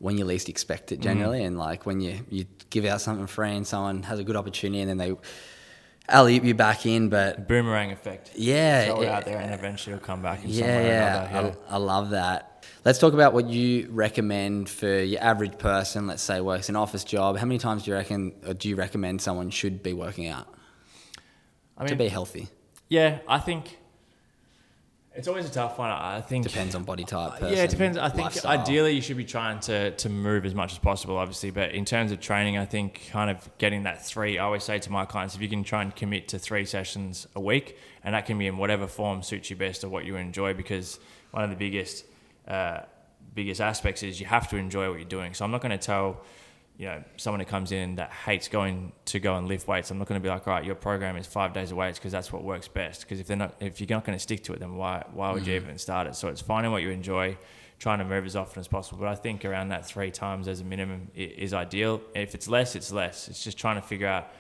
when 0.01 0.19
you 0.19 0.25
least 0.25 0.49
expect 0.49 0.93
it 0.93 1.01
generally, 1.01 1.41
mm. 1.41 1.47
and 1.47 1.59
like 1.59 1.87
when 1.87 2.01
you 2.01 2.21
you 2.29 2.45
give 2.71 2.85
out 2.85 3.01
something 3.01 3.27
free 3.27 3.53
and 3.53 3.67
someone 3.67 4.03
has 4.03 4.19
a 4.19 4.25
good 4.25 4.37
opportunity 4.37 4.81
and 4.81 4.91
then 4.91 4.99
they 4.99 5.17
alley 6.09 6.39
you 6.41 6.55
back 6.55 6.85
in, 6.87 7.09
but 7.09 7.49
boomerang 7.49 7.91
effect. 7.91 8.33
Yeah, 8.35 8.87
throw 8.87 9.03
it 9.03 9.09
out 9.09 9.25
there 9.25 9.39
and 9.39 9.55
eventually 9.55 9.95
it'll 9.95 10.05
come 10.05 10.23
back. 10.23 10.45
In 10.45 10.51
yeah, 10.51 10.65
yeah. 10.65 11.29
Another, 11.29 11.49
yeah. 11.49 11.55
I, 11.71 11.75
I 11.75 11.79
love 11.79 12.11
that. 12.11 12.54
Let's 12.85 12.99
talk 12.99 13.15
about 13.15 13.33
what 13.33 13.49
you 13.49 13.89
recommend 13.91 14.69
for 14.69 14.99
your 14.99 15.23
average 15.23 15.57
person. 15.57 16.07
Let's 16.07 16.23
say 16.23 16.43
works 16.43 16.69
an 16.69 16.77
office 16.77 17.03
job. 17.03 17.39
How 17.39 17.47
many 17.47 17.57
times 17.57 17.85
do 17.85 17.91
you 17.91 17.97
reckon, 17.97 18.35
or 18.47 18.53
do 18.53 18.69
you 18.69 18.77
recommend 18.77 19.23
someone 19.23 19.49
should 19.49 19.83
be 19.83 19.95
working 19.95 20.27
out 20.27 20.47
I 21.79 21.85
mean, 21.85 21.89
to 21.89 21.97
be 21.97 22.09
healthy? 22.09 22.49
Yeah, 22.91 23.21
I 23.27 23.39
think 23.39 23.79
it's 25.15 25.29
always 25.29 25.47
a 25.47 25.51
tough 25.51 25.79
one. 25.79 25.89
I 25.89 26.21
think 26.21 26.47
depends 26.47 26.75
on 26.75 26.85
body 26.85 27.05
type. 27.05 27.41
Person, 27.41 27.57
yeah, 27.57 27.63
it 27.63 27.71
depends. 27.71 27.97
I 27.97 28.11
think 28.11 28.25
lifestyle. 28.25 28.61
ideally 28.61 28.93
you 28.93 29.01
should 29.01 29.17
be 29.17 29.25
trying 29.25 29.61
to 29.61 29.93
to 29.93 30.11
move 30.11 30.45
as 30.45 30.55
much 30.55 30.73
as 30.73 30.79
possible, 30.79 31.17
obviously. 31.17 31.51
But 31.51 31.71
in 31.71 31.87
terms 31.87 32.13
of 32.13 32.21
training, 32.21 32.59
I 32.59 32.67
think 32.67 33.09
kind 33.11 33.31
of 33.31 33.49
getting 33.57 33.85
that 33.85 34.05
three. 34.05 34.39
I 34.39 34.45
always 34.45 34.63
say 34.63 34.79
to 34.81 34.93
my 34.93 35.07
clients, 35.07 35.35
if 35.35 35.41
you 35.41 35.49
can 35.49 35.65
try 35.65 35.81
and 35.81 35.97
commit 35.97 36.29
to 36.29 36.39
three 36.39 36.67
sessions 36.67 37.27
a 37.35 37.41
week, 37.41 37.79
and 38.03 38.15
that 38.15 38.27
can 38.27 38.37
be 38.37 38.47
in 38.47 38.59
whatever 38.59 38.87
form 38.87 39.23
suits 39.23 39.49
you 39.49 39.57
best 39.57 39.85
or 39.85 39.89
what 39.89 40.05
you 40.05 40.17
enjoy, 40.17 40.53
because 40.53 40.99
one 41.31 41.43
of 41.43 41.49
the 41.49 41.57
biggest 41.57 42.05
uh, 42.49 42.81
biggest 43.35 43.61
aspects 43.61 44.03
is 44.03 44.21
you 44.21 44.27
have 44.27 44.49
to 44.49 44.57
enjoy 44.57 44.89
what 44.89 44.99
you're 44.99 45.09
doing. 45.09 45.35
So 45.35 45.45
I'm 45.45 45.51
not 45.51 45.61
going 45.61 45.77
to 45.79 45.85
tell 45.85 46.23
you 46.77 46.87
know 46.87 47.05
someone 47.17 47.39
who 47.39 47.47
comes 47.47 47.71
in 47.71 47.95
that 47.97 48.11
hates 48.11 48.49
going 48.49 48.93
to 49.07 49.21
go 49.21 49.37
and 49.37 49.47
lift 49.47 49.69
weights. 49.69 49.91
I'm 49.91 49.99
not 49.99 50.09
going 50.09 50.21
to 50.21 50.23
be 50.23 50.29
like, 50.29 50.47
all 50.49 50.55
right, 50.55 50.65
your 50.65 50.75
program 50.75 51.17
is 51.17 51.27
five 51.27 51.53
days 51.53 51.71
of 51.71 51.77
weights 51.77 51.99
because 51.99 52.13
that's 52.13 52.33
what 52.33 52.43
works 52.43 52.69
best. 52.69 53.03
Because 53.03 53.21
if 53.21 53.27
they're 53.27 53.37
not, 53.37 53.55
if 53.61 53.81
you're 53.81 53.89
not 53.89 54.05
going 54.05 54.17
to 54.17 54.23
stick 54.23 54.43
to 54.45 54.53
it, 54.53 54.61
then 54.61 54.75
why 54.77 55.05
why 55.13 55.33
would 55.33 55.43
mm-hmm. 55.43 55.51
you 55.51 55.57
even 55.57 55.79
start 55.79 56.07
it? 56.07 56.17
So 56.17 56.29
it's 56.29 56.41
finding 56.41 56.73
what 56.73 56.83
you 56.83 56.91
enjoy. 56.91 57.37
Trying 57.81 57.99
to 57.99 58.05
move 58.05 58.25
as 58.25 58.37
often 58.37 58.61
as 58.61 58.69
possible, 58.69 59.01
but 59.01 59.09
I 59.09 59.17
think 59.17 59.45
around 59.45 59.69
that 59.71 59.85
three 59.85 60.13
times 60.13 60.47
as 60.47 60.61
a 60.61 60.65
minimum 60.65 61.11
is 61.15 61.53
ideal. 61.53 62.01
If 62.15 62.37
it's 62.37 62.49
less, 62.49 62.77
it's 62.77 62.93
less. 62.93 63.29
It's 63.29 63.43
just 63.43 63.59
trying 63.59 63.75
to 63.75 63.83
figure 63.83 64.07
out 64.07 64.33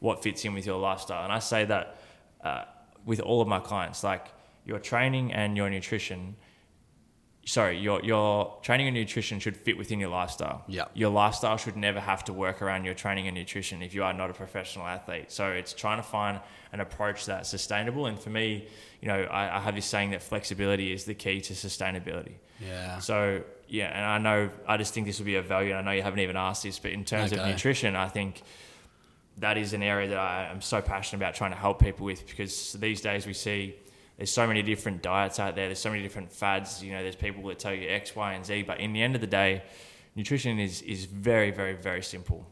what 0.00 0.24
fits 0.24 0.44
in 0.44 0.54
with 0.54 0.66
your 0.66 0.78
lifestyle. 0.78 1.22
And 1.22 1.32
I 1.32 1.38
say 1.38 1.64
that 1.66 1.98
uh, 2.42 2.64
with 3.06 3.20
all 3.20 3.40
of 3.40 3.46
my 3.46 3.60
clients, 3.60 4.02
like 4.02 4.26
your 4.64 4.80
training 4.80 5.32
and 5.32 5.56
your 5.56 5.70
nutrition 5.70 6.34
sorry, 7.50 7.78
your 7.78 8.02
your 8.04 8.56
training 8.62 8.86
and 8.86 8.94
nutrition 8.96 9.40
should 9.40 9.56
fit 9.56 9.76
within 9.76 9.98
your 10.00 10.10
lifestyle. 10.10 10.62
Yeah. 10.68 10.84
Your 10.94 11.10
lifestyle 11.10 11.56
should 11.56 11.76
never 11.76 12.00
have 12.00 12.24
to 12.24 12.32
work 12.32 12.62
around 12.62 12.84
your 12.84 12.94
training 12.94 13.26
and 13.26 13.36
nutrition 13.36 13.82
if 13.82 13.92
you 13.94 14.04
are 14.04 14.12
not 14.12 14.30
a 14.30 14.32
professional 14.32 14.86
athlete. 14.86 15.30
So 15.32 15.48
it's 15.50 15.72
trying 15.72 15.98
to 15.98 16.02
find 16.02 16.40
an 16.72 16.80
approach 16.80 17.26
that's 17.26 17.48
sustainable. 17.48 18.06
And 18.06 18.18
for 18.18 18.30
me, 18.30 18.66
you 19.00 19.08
know, 19.08 19.22
I, 19.24 19.56
I 19.56 19.60
have 19.60 19.74
this 19.74 19.86
saying 19.86 20.10
that 20.12 20.22
flexibility 20.22 20.92
is 20.92 21.04
the 21.04 21.14
key 21.14 21.40
to 21.42 21.52
sustainability. 21.54 22.34
Yeah. 22.60 22.98
So 23.00 23.42
yeah, 23.68 23.86
and 23.96 24.04
I 24.04 24.18
know 24.18 24.50
I 24.66 24.76
just 24.76 24.94
think 24.94 25.06
this 25.06 25.18
will 25.18 25.26
be 25.26 25.36
a 25.36 25.42
value. 25.42 25.70
And 25.70 25.78
I 25.78 25.82
know 25.82 25.92
you 25.92 26.02
haven't 26.02 26.20
even 26.20 26.36
asked 26.36 26.62
this, 26.62 26.78
but 26.78 26.92
in 26.92 27.04
terms 27.04 27.32
Okay. 27.32 27.42
of 27.42 27.48
nutrition, 27.48 27.96
I 27.96 28.08
think 28.08 28.42
that 29.38 29.56
is 29.56 29.72
an 29.72 29.82
area 29.82 30.08
that 30.08 30.18
I 30.18 30.50
am 30.50 30.60
so 30.60 30.80
passionate 30.82 31.22
about 31.24 31.34
trying 31.34 31.50
to 31.52 31.56
help 31.56 31.80
people 31.80 32.04
with 32.06 32.26
because 32.26 32.74
these 32.74 33.00
days 33.00 33.26
we 33.26 33.32
see 33.32 33.74
there's 34.20 34.30
so 34.30 34.46
many 34.46 34.60
different 34.60 35.00
diets 35.00 35.40
out 35.40 35.56
there. 35.56 35.68
There's 35.68 35.78
so 35.78 35.88
many 35.88 36.02
different 36.02 36.30
fads. 36.30 36.84
You 36.84 36.92
know, 36.92 37.02
there's 37.02 37.16
people 37.16 37.42
that 37.48 37.58
tell 37.58 37.72
you 37.72 37.88
X, 37.88 38.14
Y, 38.14 38.34
and 38.34 38.44
Z. 38.44 38.64
But 38.64 38.78
in 38.78 38.92
the 38.92 39.00
end 39.00 39.14
of 39.14 39.22
the 39.22 39.26
day, 39.26 39.62
nutrition 40.14 40.58
is 40.58 40.82
is 40.82 41.06
very, 41.06 41.50
very, 41.50 41.72
very 41.72 42.02
simple. 42.02 42.46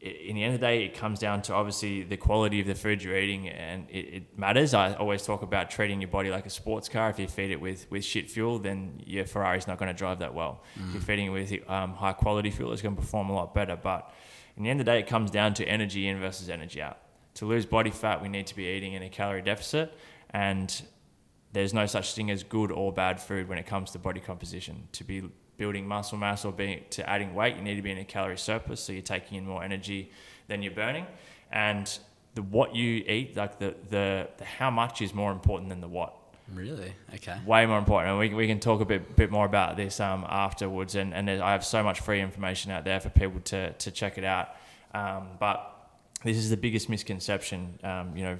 In 0.00 0.36
the 0.36 0.44
end 0.44 0.54
of 0.54 0.60
the 0.60 0.66
day, 0.68 0.84
it 0.84 0.94
comes 0.94 1.18
down 1.18 1.42
to 1.42 1.52
obviously 1.52 2.04
the 2.04 2.16
quality 2.16 2.60
of 2.60 2.68
the 2.68 2.76
food 2.76 3.02
you're 3.02 3.16
eating, 3.16 3.48
and 3.48 3.90
it, 3.90 3.98
it 3.98 4.38
matters. 4.38 4.72
I 4.72 4.94
always 4.94 5.26
talk 5.26 5.42
about 5.42 5.68
treating 5.68 6.00
your 6.00 6.10
body 6.10 6.30
like 6.30 6.46
a 6.46 6.50
sports 6.50 6.88
car. 6.88 7.10
If 7.10 7.18
you 7.18 7.26
feed 7.26 7.50
it 7.50 7.60
with, 7.60 7.90
with 7.90 8.04
shit 8.04 8.30
fuel, 8.30 8.60
then 8.60 9.02
your 9.04 9.26
Ferrari's 9.26 9.66
not 9.66 9.78
going 9.78 9.92
to 9.92 9.98
drive 9.98 10.20
that 10.20 10.32
well. 10.32 10.62
If 10.76 10.94
you're 10.94 11.02
feeding 11.02 11.26
it 11.26 11.30
with 11.30 11.68
um, 11.68 11.94
high 11.94 12.12
quality 12.12 12.52
fuel, 12.52 12.72
it's 12.72 12.82
going 12.82 12.94
to 12.94 13.00
perform 13.00 13.30
a 13.30 13.34
lot 13.34 13.52
better. 13.52 13.74
But 13.74 14.14
in 14.56 14.62
the 14.62 14.70
end 14.70 14.78
of 14.78 14.86
the 14.86 14.92
day, 14.92 15.00
it 15.00 15.08
comes 15.08 15.32
down 15.32 15.54
to 15.54 15.64
energy 15.64 16.06
in 16.06 16.20
versus 16.20 16.48
energy 16.48 16.80
out. 16.80 16.98
To 17.34 17.46
lose 17.46 17.66
body 17.66 17.90
fat, 17.90 18.22
we 18.22 18.28
need 18.28 18.46
to 18.46 18.54
be 18.54 18.66
eating 18.66 18.92
in 18.92 19.02
a 19.02 19.08
calorie 19.08 19.42
deficit, 19.42 19.92
and 20.30 20.82
there's 21.52 21.72
no 21.72 21.86
such 21.86 22.14
thing 22.14 22.30
as 22.30 22.42
good 22.42 22.70
or 22.70 22.92
bad 22.92 23.20
food 23.20 23.48
when 23.48 23.58
it 23.58 23.66
comes 23.66 23.90
to 23.92 23.98
body 23.98 24.20
composition. 24.20 24.88
To 24.92 25.04
be 25.04 25.22
building 25.56 25.88
muscle 25.88 26.18
mass 26.18 26.44
or 26.44 26.52
being 26.52 26.84
to 26.90 27.08
adding 27.08 27.34
weight, 27.34 27.56
you 27.56 27.62
need 27.62 27.76
to 27.76 27.82
be 27.82 27.90
in 27.90 27.98
a 27.98 28.04
calorie 28.04 28.38
surplus, 28.38 28.80
so 28.80 28.92
you're 28.92 29.02
taking 29.02 29.38
in 29.38 29.46
more 29.46 29.62
energy 29.64 30.10
than 30.46 30.62
you're 30.62 30.72
burning. 30.72 31.06
And 31.50 31.98
the 32.34 32.42
what 32.42 32.74
you 32.74 33.04
eat, 33.06 33.36
like 33.36 33.58
the 33.58 33.74
the, 33.90 34.28
the 34.38 34.44
how 34.44 34.70
much 34.70 35.02
is 35.02 35.14
more 35.14 35.32
important 35.32 35.70
than 35.70 35.80
the 35.80 35.88
what 35.88 36.14
Really? 36.54 36.92
Okay. 37.14 37.36
way 37.44 37.66
more 37.66 37.78
important. 37.78 38.10
And 38.10 38.18
we, 38.18 38.34
we 38.34 38.46
can 38.46 38.58
talk 38.58 38.80
a 38.80 38.84
bit 38.84 39.16
bit 39.16 39.30
more 39.30 39.44
about 39.44 39.76
this 39.76 40.00
um, 40.00 40.24
afterwards. 40.28 40.94
And, 40.94 41.12
and 41.12 41.28
I 41.30 41.52
have 41.52 41.64
so 41.64 41.82
much 41.82 42.00
free 42.00 42.20
information 42.20 42.70
out 42.70 42.84
there 42.84 43.00
for 43.00 43.10
people 43.10 43.40
to, 43.40 43.72
to 43.72 43.90
check 43.90 44.18
it 44.18 44.24
out. 44.24 44.48
Um, 44.94 45.28
but 45.38 45.90
this 46.24 46.36
is 46.36 46.50
the 46.50 46.56
biggest 46.56 46.88
misconception. 46.88 47.78
Um, 47.82 48.16
you 48.16 48.24
know, 48.24 48.38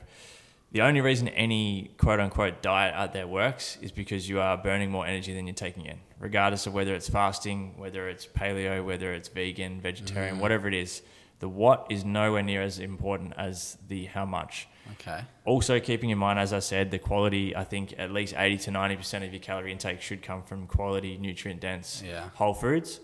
the 0.72 0.82
only 0.82 1.00
reason 1.00 1.28
any 1.28 1.90
quote 1.96 2.20
unquote 2.20 2.60
diet 2.62 2.94
out 2.94 3.12
there 3.12 3.26
works 3.26 3.78
is 3.80 3.90
because 3.90 4.28
you 4.28 4.40
are 4.40 4.56
burning 4.56 4.90
more 4.90 5.06
energy 5.06 5.32
than 5.34 5.46
you're 5.46 5.54
taking 5.54 5.86
in, 5.86 5.98
regardless 6.18 6.66
of 6.66 6.74
whether 6.74 6.94
it's 6.94 7.08
fasting, 7.08 7.74
whether 7.78 8.08
it's 8.08 8.26
paleo, 8.26 8.84
whether 8.84 9.12
it's 9.14 9.28
vegan, 9.28 9.80
vegetarian, 9.80 10.36
mm. 10.36 10.40
whatever 10.40 10.68
it 10.68 10.74
is. 10.74 11.02
The 11.40 11.48
what 11.48 11.86
is 11.88 12.04
nowhere 12.04 12.42
near 12.42 12.62
as 12.62 12.80
important 12.80 13.32
as 13.38 13.78
the 13.86 14.06
how 14.06 14.24
much. 14.26 14.66
Okay. 14.94 15.20
Also, 15.44 15.78
keeping 15.78 16.10
in 16.10 16.18
mind, 16.18 16.38
as 16.38 16.52
I 16.52 16.58
said, 16.58 16.90
the 16.90 16.98
quality, 16.98 17.54
I 17.54 17.62
think 17.62 17.94
at 17.96 18.10
least 18.10 18.34
80 18.36 18.58
to 18.58 18.70
90% 18.72 19.24
of 19.24 19.32
your 19.32 19.40
calorie 19.40 19.70
intake 19.70 20.00
should 20.00 20.22
come 20.22 20.42
from 20.42 20.66
quality, 20.66 21.16
nutrient 21.16 21.60
dense 21.60 22.02
Yeah. 22.04 22.30
whole 22.34 22.54
foods. 22.54 23.00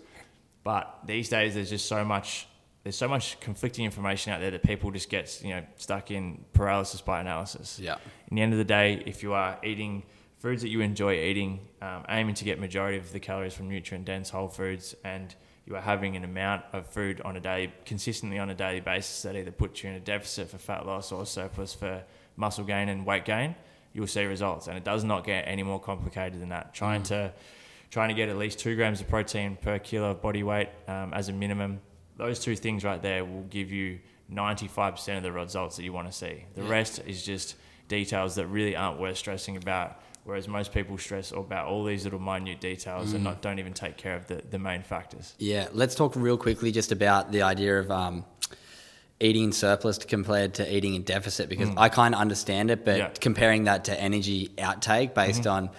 But 0.65 0.99
these 1.05 1.29
days, 1.29 1.53
there's 1.53 1.69
just 1.69 1.87
so 1.87 2.03
much. 2.03 2.47
There's 2.85 2.95
so 2.95 3.07
much 3.07 3.39
conflicting 3.39 3.83
information 3.83 4.31
out 4.31 4.41
there 4.41 4.51
that 4.51 4.61
people 4.61 4.91
just 4.91 5.09
get, 5.09 5.41
you 5.43 5.49
know, 5.49 5.63
stuck 5.75 6.11
in 6.11 6.45
paralysis 6.53 7.01
by 7.01 7.19
analysis. 7.19 7.79
Yeah. 7.79 7.95
In 8.27 8.35
the 8.35 8.43
end 8.43 8.53
of 8.53 8.59
the 8.59 8.63
day, 8.63 9.01
if 9.07 9.23
you 9.23 9.33
are 9.33 9.57
eating 9.63 10.03
foods 10.37 10.61
that 10.61 10.69
you 10.69 10.81
enjoy 10.81 11.15
eating, 11.15 11.61
um, 11.81 12.05
aiming 12.09 12.35
to 12.35 12.45
get 12.45 12.59
majority 12.59 12.99
of 12.99 13.11
the 13.11 13.19
calories 13.19 13.55
from 13.55 13.69
nutrient 13.69 14.05
dense 14.05 14.29
whole 14.29 14.47
foods, 14.47 14.93
and 15.03 15.33
you 15.65 15.75
are 15.75 15.81
having 15.81 16.15
an 16.15 16.23
amount 16.23 16.63
of 16.73 16.85
food 16.85 17.21
on 17.21 17.35
a 17.35 17.39
daily, 17.39 17.73
consistently 17.85 18.37
on 18.37 18.51
a 18.51 18.53
daily 18.53 18.81
basis 18.81 19.23
that 19.23 19.35
either 19.35 19.49
puts 19.49 19.83
you 19.83 19.89
in 19.89 19.95
a 19.95 19.99
deficit 19.99 20.51
for 20.51 20.59
fat 20.59 20.85
loss 20.85 21.11
or 21.11 21.25
surplus 21.25 21.73
for 21.73 22.03
muscle 22.37 22.65
gain 22.65 22.87
and 22.89 23.03
weight 23.03 23.25
gain, 23.25 23.55
you 23.93 24.01
will 24.01 24.07
see 24.07 24.25
results. 24.25 24.67
And 24.67 24.77
it 24.77 24.83
does 24.83 25.03
not 25.03 25.25
get 25.25 25.45
any 25.47 25.63
more 25.63 25.79
complicated 25.79 26.39
than 26.39 26.49
that. 26.49 26.75
Trying 26.75 27.01
to 27.03 27.33
trying 27.89 28.09
to 28.09 28.15
get 28.15 28.29
at 28.29 28.37
least 28.37 28.59
two 28.59 28.75
grams 28.75 29.01
of 29.01 29.07
protein 29.07 29.57
per 29.59 29.79
kilo 29.79 30.11
of 30.11 30.21
body 30.21 30.43
weight 30.43 30.69
um, 30.87 31.15
as 31.15 31.29
a 31.29 31.33
minimum. 31.33 31.79
Those 32.17 32.39
two 32.39 32.55
things 32.55 32.83
right 32.83 33.01
there 33.01 33.25
will 33.25 33.43
give 33.43 33.71
you 33.71 33.99
95% 34.31 35.17
of 35.17 35.23
the 35.23 35.31
results 35.31 35.75
that 35.77 35.83
you 35.83 35.93
want 35.93 36.07
to 36.07 36.13
see. 36.13 36.45
The 36.55 36.63
Yeah. 36.63 36.69
rest 36.69 37.01
is 37.05 37.23
just 37.23 37.55
details 37.87 38.35
that 38.35 38.47
really 38.47 38.75
aren't 38.75 38.99
worth 38.99 39.17
stressing 39.17 39.57
about. 39.57 40.01
Whereas 40.23 40.47
most 40.47 40.73
people 40.73 40.97
stress 40.97 41.31
about 41.31 41.67
all 41.67 41.83
these 41.83 42.03
little 42.03 42.19
minute 42.19 42.59
details 42.59 43.13
and 43.13 43.21
mm. 43.21 43.25
not 43.25 43.43
don't 43.43 43.59
even 43.59 43.73
take 43.73 43.95
care 43.95 44.15
of 44.15 44.25
the, 44.25 44.41
the 44.49 44.57
main 44.57 44.81
factors. 44.81 45.35
Yeah, 45.37 45.67
let's 45.71 45.93
talk 45.93 46.15
real 46.15 46.35
quickly 46.35 46.71
just 46.71 46.91
about 46.91 47.31
the 47.31 47.43
idea 47.43 47.79
of 47.79 47.91
um, 47.91 48.25
eating 49.19 49.43
in 49.43 49.51
surplus 49.51 49.99
compared 49.99 50.55
to 50.55 50.75
eating 50.75 50.95
in 50.95 51.03
deficit 51.03 51.47
because 51.47 51.69
mm. 51.69 51.75
I 51.77 51.89
kind 51.89 52.15
of 52.15 52.21
understand 52.21 52.71
it, 52.71 52.83
but 52.83 52.97
Yeah. 52.97 53.09
comparing 53.21 53.65
that 53.65 53.85
to 53.85 54.01
energy 54.01 54.49
outtake 54.57 55.13
based 55.13 55.41
mm-hmm. 55.41 55.67
on, 55.67 55.69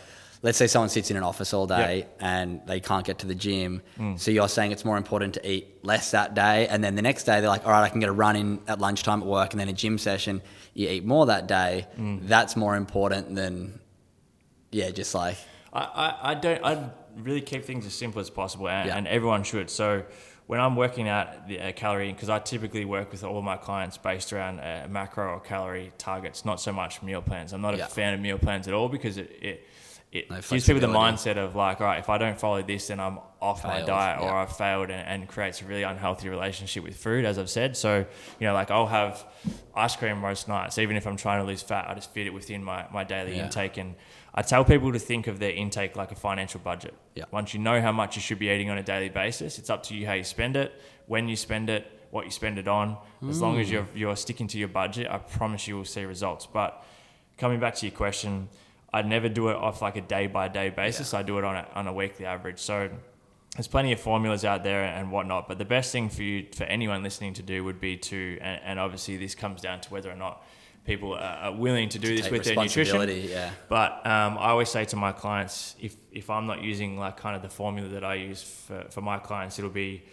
let's 0.42 0.58
say 0.58 0.66
someone 0.66 0.88
sits 0.88 1.10
in 1.10 1.16
an 1.16 1.22
office 1.22 1.52
all 1.54 1.66
day 1.66 2.06
and 2.20 2.60
they 2.66 2.80
can't 2.80 3.04
get 3.04 3.18
to 3.20 3.26
the 3.26 3.34
gym, 3.34 3.82
so 4.16 4.30
you're 4.30 4.48
saying 4.48 4.72
it's 4.72 4.84
more 4.84 4.96
important 4.96 5.34
to 5.34 5.50
eat 5.50 5.84
less 5.84 6.10
that 6.12 6.34
day, 6.34 6.68
and 6.68 6.82
then 6.84 6.94
the 6.94 7.02
next 7.02 7.24
day 7.24 7.40
they're 7.40 7.48
like, 7.48 7.64
all 7.64 7.72
right, 7.72 7.82
I 7.82 7.88
can 7.88 8.00
get 8.00 8.08
a 8.08 8.12
run 8.12 8.36
in 8.36 8.60
at 8.68 8.78
lunchtime 8.78 9.22
at 9.22 9.26
work, 9.26 9.52
and 9.52 9.60
then 9.60 9.68
a 9.68 9.72
gym 9.72 9.98
session, 9.98 10.42
you 10.74 10.88
eat 10.88 11.04
more 11.04 11.26
that 11.26 11.46
day. 11.46 11.86
That's 11.96 12.56
more 12.56 12.76
important 12.76 13.34
than, 13.34 13.80
yeah, 14.70 14.90
just 14.90 15.14
like 15.14 15.36
I, 15.72 15.80
I, 15.80 16.30
I 16.30 16.34
don't 16.34 16.64
I 16.64 16.90
really 17.16 17.40
keep 17.40 17.64
things 17.64 17.86
as 17.86 17.94
simple 17.94 18.20
as 18.20 18.30
possible 18.30 18.68
and, 18.68 18.88
Yeah. 18.88 18.96
and 18.96 19.08
everyone 19.08 19.42
should 19.42 19.70
so 19.70 20.04
when 20.46 20.60
I'm 20.60 20.76
working 20.76 21.08
out 21.08 21.48
the 21.48 21.60
uh, 21.60 21.72
calorie 21.72 22.12
because 22.12 22.28
I 22.28 22.38
typically 22.38 22.84
work 22.84 23.10
with 23.10 23.24
all 23.24 23.40
my 23.42 23.56
clients 23.56 23.96
based 23.96 24.32
around 24.34 24.60
uh, 24.60 24.86
macro 24.88 25.32
or 25.34 25.40
calorie 25.40 25.92
targets 25.98 26.44
not 26.44 26.60
so 26.60 26.72
much 26.72 27.02
meal 27.02 27.22
plans 27.22 27.52
I'm 27.54 27.62
not 27.62 27.76
Yeah. 27.76 27.86
a 27.86 27.88
fan 27.88 28.12
of 28.14 28.20
meal 28.20 28.38
plans 28.38 28.68
at 28.68 28.74
all 28.74 28.88
because 28.90 29.16
it, 29.16 29.30
it 29.42 29.66
it 30.12 30.30
No 30.30 30.36
gives 30.40 30.66
people 30.66 30.80
the 30.80 30.86
mindset 30.86 31.36
of 31.36 31.54
like, 31.56 31.80
all 31.80 31.86
right, 31.86 31.98
if 31.98 32.08
I 32.08 32.16
don't 32.16 32.38
follow 32.38 32.62
this, 32.62 32.88
then 32.88 33.00
I'm 33.00 33.18
off 33.40 33.64
my 33.64 33.76
Failed, 33.76 33.86
diet 33.86 34.20
or 34.20 34.26
yeah. 34.26 34.34
I've 34.36 34.56
failed, 34.56 34.88
and, 34.90 35.06
and 35.06 35.28
creates 35.28 35.60
a 35.60 35.66
really 35.66 35.82
unhealthy 35.82 36.28
relationship 36.28 36.84
with 36.84 36.96
food, 36.96 37.24
as 37.24 37.38
I've 37.38 37.50
said. 37.50 37.76
So, 37.76 38.06
you 38.40 38.46
know, 38.46 38.54
like 38.54 38.70
I'll 38.70 38.86
have 38.86 39.26
ice 39.74 39.94
cream 39.96 40.18
most 40.18 40.48
nights, 40.48 40.78
even 40.78 40.96
if 40.96 41.06
I'm 41.06 41.16
trying 41.16 41.40
to 41.40 41.46
lose 41.46 41.60
fat, 41.60 41.86
I 41.88 41.94
just 41.94 42.12
fit 42.12 42.26
it 42.26 42.30
within 42.32 42.64
my, 42.64 42.86
my 42.92 43.04
daily 43.04 43.36
Yeah. 43.36 43.44
intake. 43.44 43.76
And 43.76 43.94
I 44.34 44.42
tell 44.42 44.64
people 44.64 44.92
to 44.92 44.98
think 44.98 45.26
of 45.26 45.38
their 45.38 45.50
intake 45.52 45.96
like 45.96 46.12
a 46.12 46.16
financial 46.16 46.60
budget. 46.60 46.94
Yeah. 47.14 47.24
Once 47.30 47.52
you 47.52 47.60
know 47.60 47.80
how 47.82 47.92
much 47.92 48.16
you 48.16 48.22
should 48.22 48.38
be 48.38 48.48
eating 48.48 48.70
on 48.70 48.78
a 48.78 48.82
daily 48.82 49.08
basis, 49.10 49.58
it's 49.58 49.68
up 49.70 49.82
to 49.84 49.94
you 49.94 50.06
how 50.06 50.14
you 50.14 50.24
spend 50.24 50.56
it, 50.56 50.80
when 51.06 51.28
you 51.28 51.36
spend 51.36 51.68
it, 51.68 51.90
what 52.10 52.24
you 52.24 52.30
spend 52.30 52.58
it 52.58 52.68
on. 52.68 52.96
As 53.28 53.42
long 53.42 53.56
Mm. 53.56 53.60
as 53.60 53.70
you're, 53.70 53.86
you're 53.94 54.16
sticking 54.16 54.46
to 54.48 54.58
your 54.58 54.68
budget, 54.68 55.08
I 55.10 55.18
promise 55.18 55.66
you 55.68 55.76
will 55.76 55.84
see 55.84 56.04
results. 56.04 56.46
But 56.46 56.82
coming 57.36 57.60
back 57.60 57.74
to 57.76 57.86
your 57.86 57.94
question, 57.94 58.48
I'd 58.92 59.06
never 59.06 59.28
do 59.28 59.48
it 59.48 59.56
off 59.56 59.82
like 59.82 59.96
a 59.96 60.00
day 60.00 60.26
by 60.26 60.48
day 60.48 60.70
basis. 60.70 61.12
I 61.14 61.22
do 61.22 61.38
it 61.38 61.44
on 61.44 61.56
a, 61.56 61.68
on 61.74 61.86
a 61.86 61.92
weekly 61.92 62.24
average. 62.24 62.58
So 62.58 62.90
there's 63.54 63.68
plenty 63.68 63.92
of 63.92 64.00
formulas 64.00 64.44
out 64.44 64.64
there 64.64 64.84
and 64.84 65.10
whatnot. 65.10 65.48
But 65.48 65.58
the 65.58 65.64
best 65.64 65.92
thing 65.92 66.08
for 66.08 66.22
you, 66.22 66.46
for 66.54 66.64
anyone 66.64 67.02
listening 67.02 67.34
to 67.34 67.42
do, 67.42 67.64
would 67.64 67.80
be 67.80 67.96
to, 67.96 68.38
and, 68.40 68.60
and 68.64 68.80
obviously 68.80 69.16
this 69.16 69.34
comes 69.34 69.60
down 69.60 69.80
to 69.82 69.90
whether 69.90 70.10
or 70.10 70.16
not 70.16 70.44
people 70.84 71.14
are, 71.14 71.52
willing 71.52 71.88
to 71.88 71.98
do 71.98 72.16
this 72.16 72.30
with 72.30 72.44
their 72.44 72.54
nutrition. 72.54 73.08
yeah. 73.08 73.50
But 73.68 74.06
um, 74.06 74.38
I 74.38 74.50
always 74.50 74.68
say 74.68 74.84
to 74.86 74.96
my 74.96 75.12
clients, 75.12 75.74
if 75.80 75.96
if 76.12 76.30
I'm 76.30 76.46
not 76.46 76.62
using 76.62 76.96
like 76.98 77.16
kind 77.16 77.34
of 77.34 77.42
the 77.42 77.48
formula 77.48 77.88
that 77.88 78.04
I 78.04 78.14
use 78.14 78.42
for, 78.42 78.86
for 78.90 79.00
my 79.00 79.18
clients, 79.18 79.58
it'll 79.58 79.70
be 79.70 80.04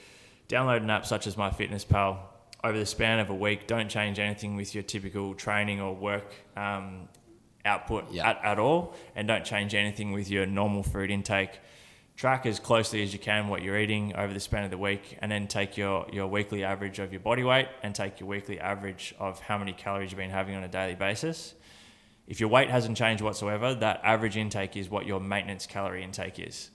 download 0.50 0.78
an 0.78 0.90
app 0.90 1.06
such 1.06 1.28
as 1.28 1.36
MyFitnessPal. 1.36 2.18
Over 2.64 2.80
the 2.80 2.86
span 2.86 3.20
of 3.20 3.30
a 3.30 3.36
week, 3.36 3.68
don't 3.68 3.90
change 3.90 4.20
anything 4.20 4.56
with 4.56 4.74
your 4.74 4.84
typical 4.84 5.34
training 5.34 5.82
or 5.82 5.94
work 5.94 6.34
um, 6.56 7.10
output 7.66 8.12
Yeah. 8.12 8.30
at, 8.30 8.44
at 8.44 8.60
all, 8.60 8.94
and 9.16 9.28
don't 9.28 9.46
change 9.46 9.74
anything 9.74 10.12
with 10.12 10.30
your 10.30 10.46
normal 10.46 10.84
food 10.84 11.10
intake. 11.12 11.60
Track 12.16 12.46
as 12.46 12.60
closely 12.60 13.02
as 13.02 13.12
you 13.12 13.18
can 13.20 13.48
what 13.48 13.64
you're 13.64 13.78
eating 13.78 14.16
over 14.16 14.34
the 14.34 14.40
span 14.40 14.64
of 14.64 14.70
the 14.72 14.78
week, 14.78 15.18
and 15.22 15.32
then 15.32 15.48
take 15.48 15.78
your, 15.78 16.06
your 16.12 16.28
weekly 16.28 16.64
average 16.64 17.00
of 17.00 17.12
your 17.12 17.20
body 17.22 17.44
weight 17.44 17.68
and 17.82 17.96
take 17.96 18.20
your 18.20 18.30
weekly 18.30 18.60
average 18.60 19.16
of 19.20 19.40
how 19.40 19.58
many 19.58 19.74
calories 19.74 20.12
you've 20.12 20.20
been 20.20 20.30
having 20.30 20.56
on 20.56 20.64
a 20.64 20.68
daily 20.68 20.96
basis. 20.96 21.56
If 22.28 22.40
your 22.40 22.50
weight 22.50 22.70
hasn't 22.70 22.98
changed 22.98 23.24
whatsoever, 23.24 23.74
that 23.76 24.00
average 24.04 24.38
intake 24.38 24.78
is 24.78 24.90
what 24.90 25.06
your 25.06 25.20
maintenance 25.20 25.66
calorie 25.66 26.04
intake 26.04 26.40
is. 26.40 26.70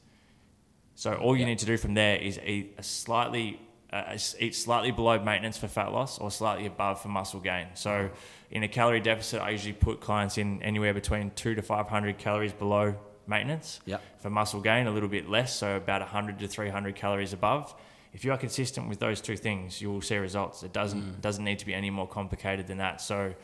So 0.95 1.15
all 1.15 1.37
you 1.37 1.43
Yeah. 1.43 1.47
need 1.51 1.59
to 1.61 1.67
do 1.67 1.77
from 1.77 1.95
there 1.95 2.17
is 2.17 2.41
eat 2.45 2.75
a 2.79 2.83
slightly 2.83 3.61
uh, 3.91 4.19
eat 4.39 4.55
slightly 4.55 4.91
below 4.91 5.19
maintenance 5.19 5.57
for 5.57 5.67
fat 5.67 5.91
loss 5.93 6.19
or 6.19 6.31
slightly 6.31 6.67
above 6.67 7.01
for 7.01 7.09
muscle 7.09 7.41
gain. 7.41 7.69
So 7.73 8.11
in 8.51 8.63
a 8.63 8.69
calorie 8.69 9.01
deficit, 9.01 9.41
I 9.41 9.51
usually 9.51 9.75
put 9.75 10.01
clients 10.01 10.39
in 10.39 10.63
anywhere 10.63 10.95
between 10.95 11.31
two 11.33 11.55
to 11.55 11.63
five 11.63 11.89
hundred 11.89 12.19
calories 12.19 12.53
below 12.53 12.95
maintenance. 13.27 13.81
Yep. 13.85 14.03
For 14.21 14.31
muscle 14.31 14.61
gain, 14.61 14.87
a 14.87 14.91
little 14.91 15.09
bit 15.09 15.29
less, 15.29 15.55
so 15.55 15.77
about 15.77 16.03
hundred 16.03 16.39
to 16.39 16.49
three 16.49 16.71
hundred 16.71 16.97
calories 16.97 17.33
above. 17.33 17.75
If 18.15 18.25
you 18.25 18.33
are 18.33 18.39
consistent 18.39 18.89
with 18.89 18.99
those 18.99 19.21
two 19.21 19.37
things, 19.37 19.83
you 19.83 19.91
will 19.93 20.01
see 20.01 20.17
results. 20.17 20.63
It 20.63 20.73
doesn't 20.73 21.03
mm. 21.03 21.21
doesn't 21.21 21.45
need 21.45 21.59
to 21.59 21.67
be 21.67 21.75
any 21.75 21.91
more 21.91 22.09
complicated 22.09 22.67
than 22.67 22.79
that. 22.79 23.01
So, 23.01 23.35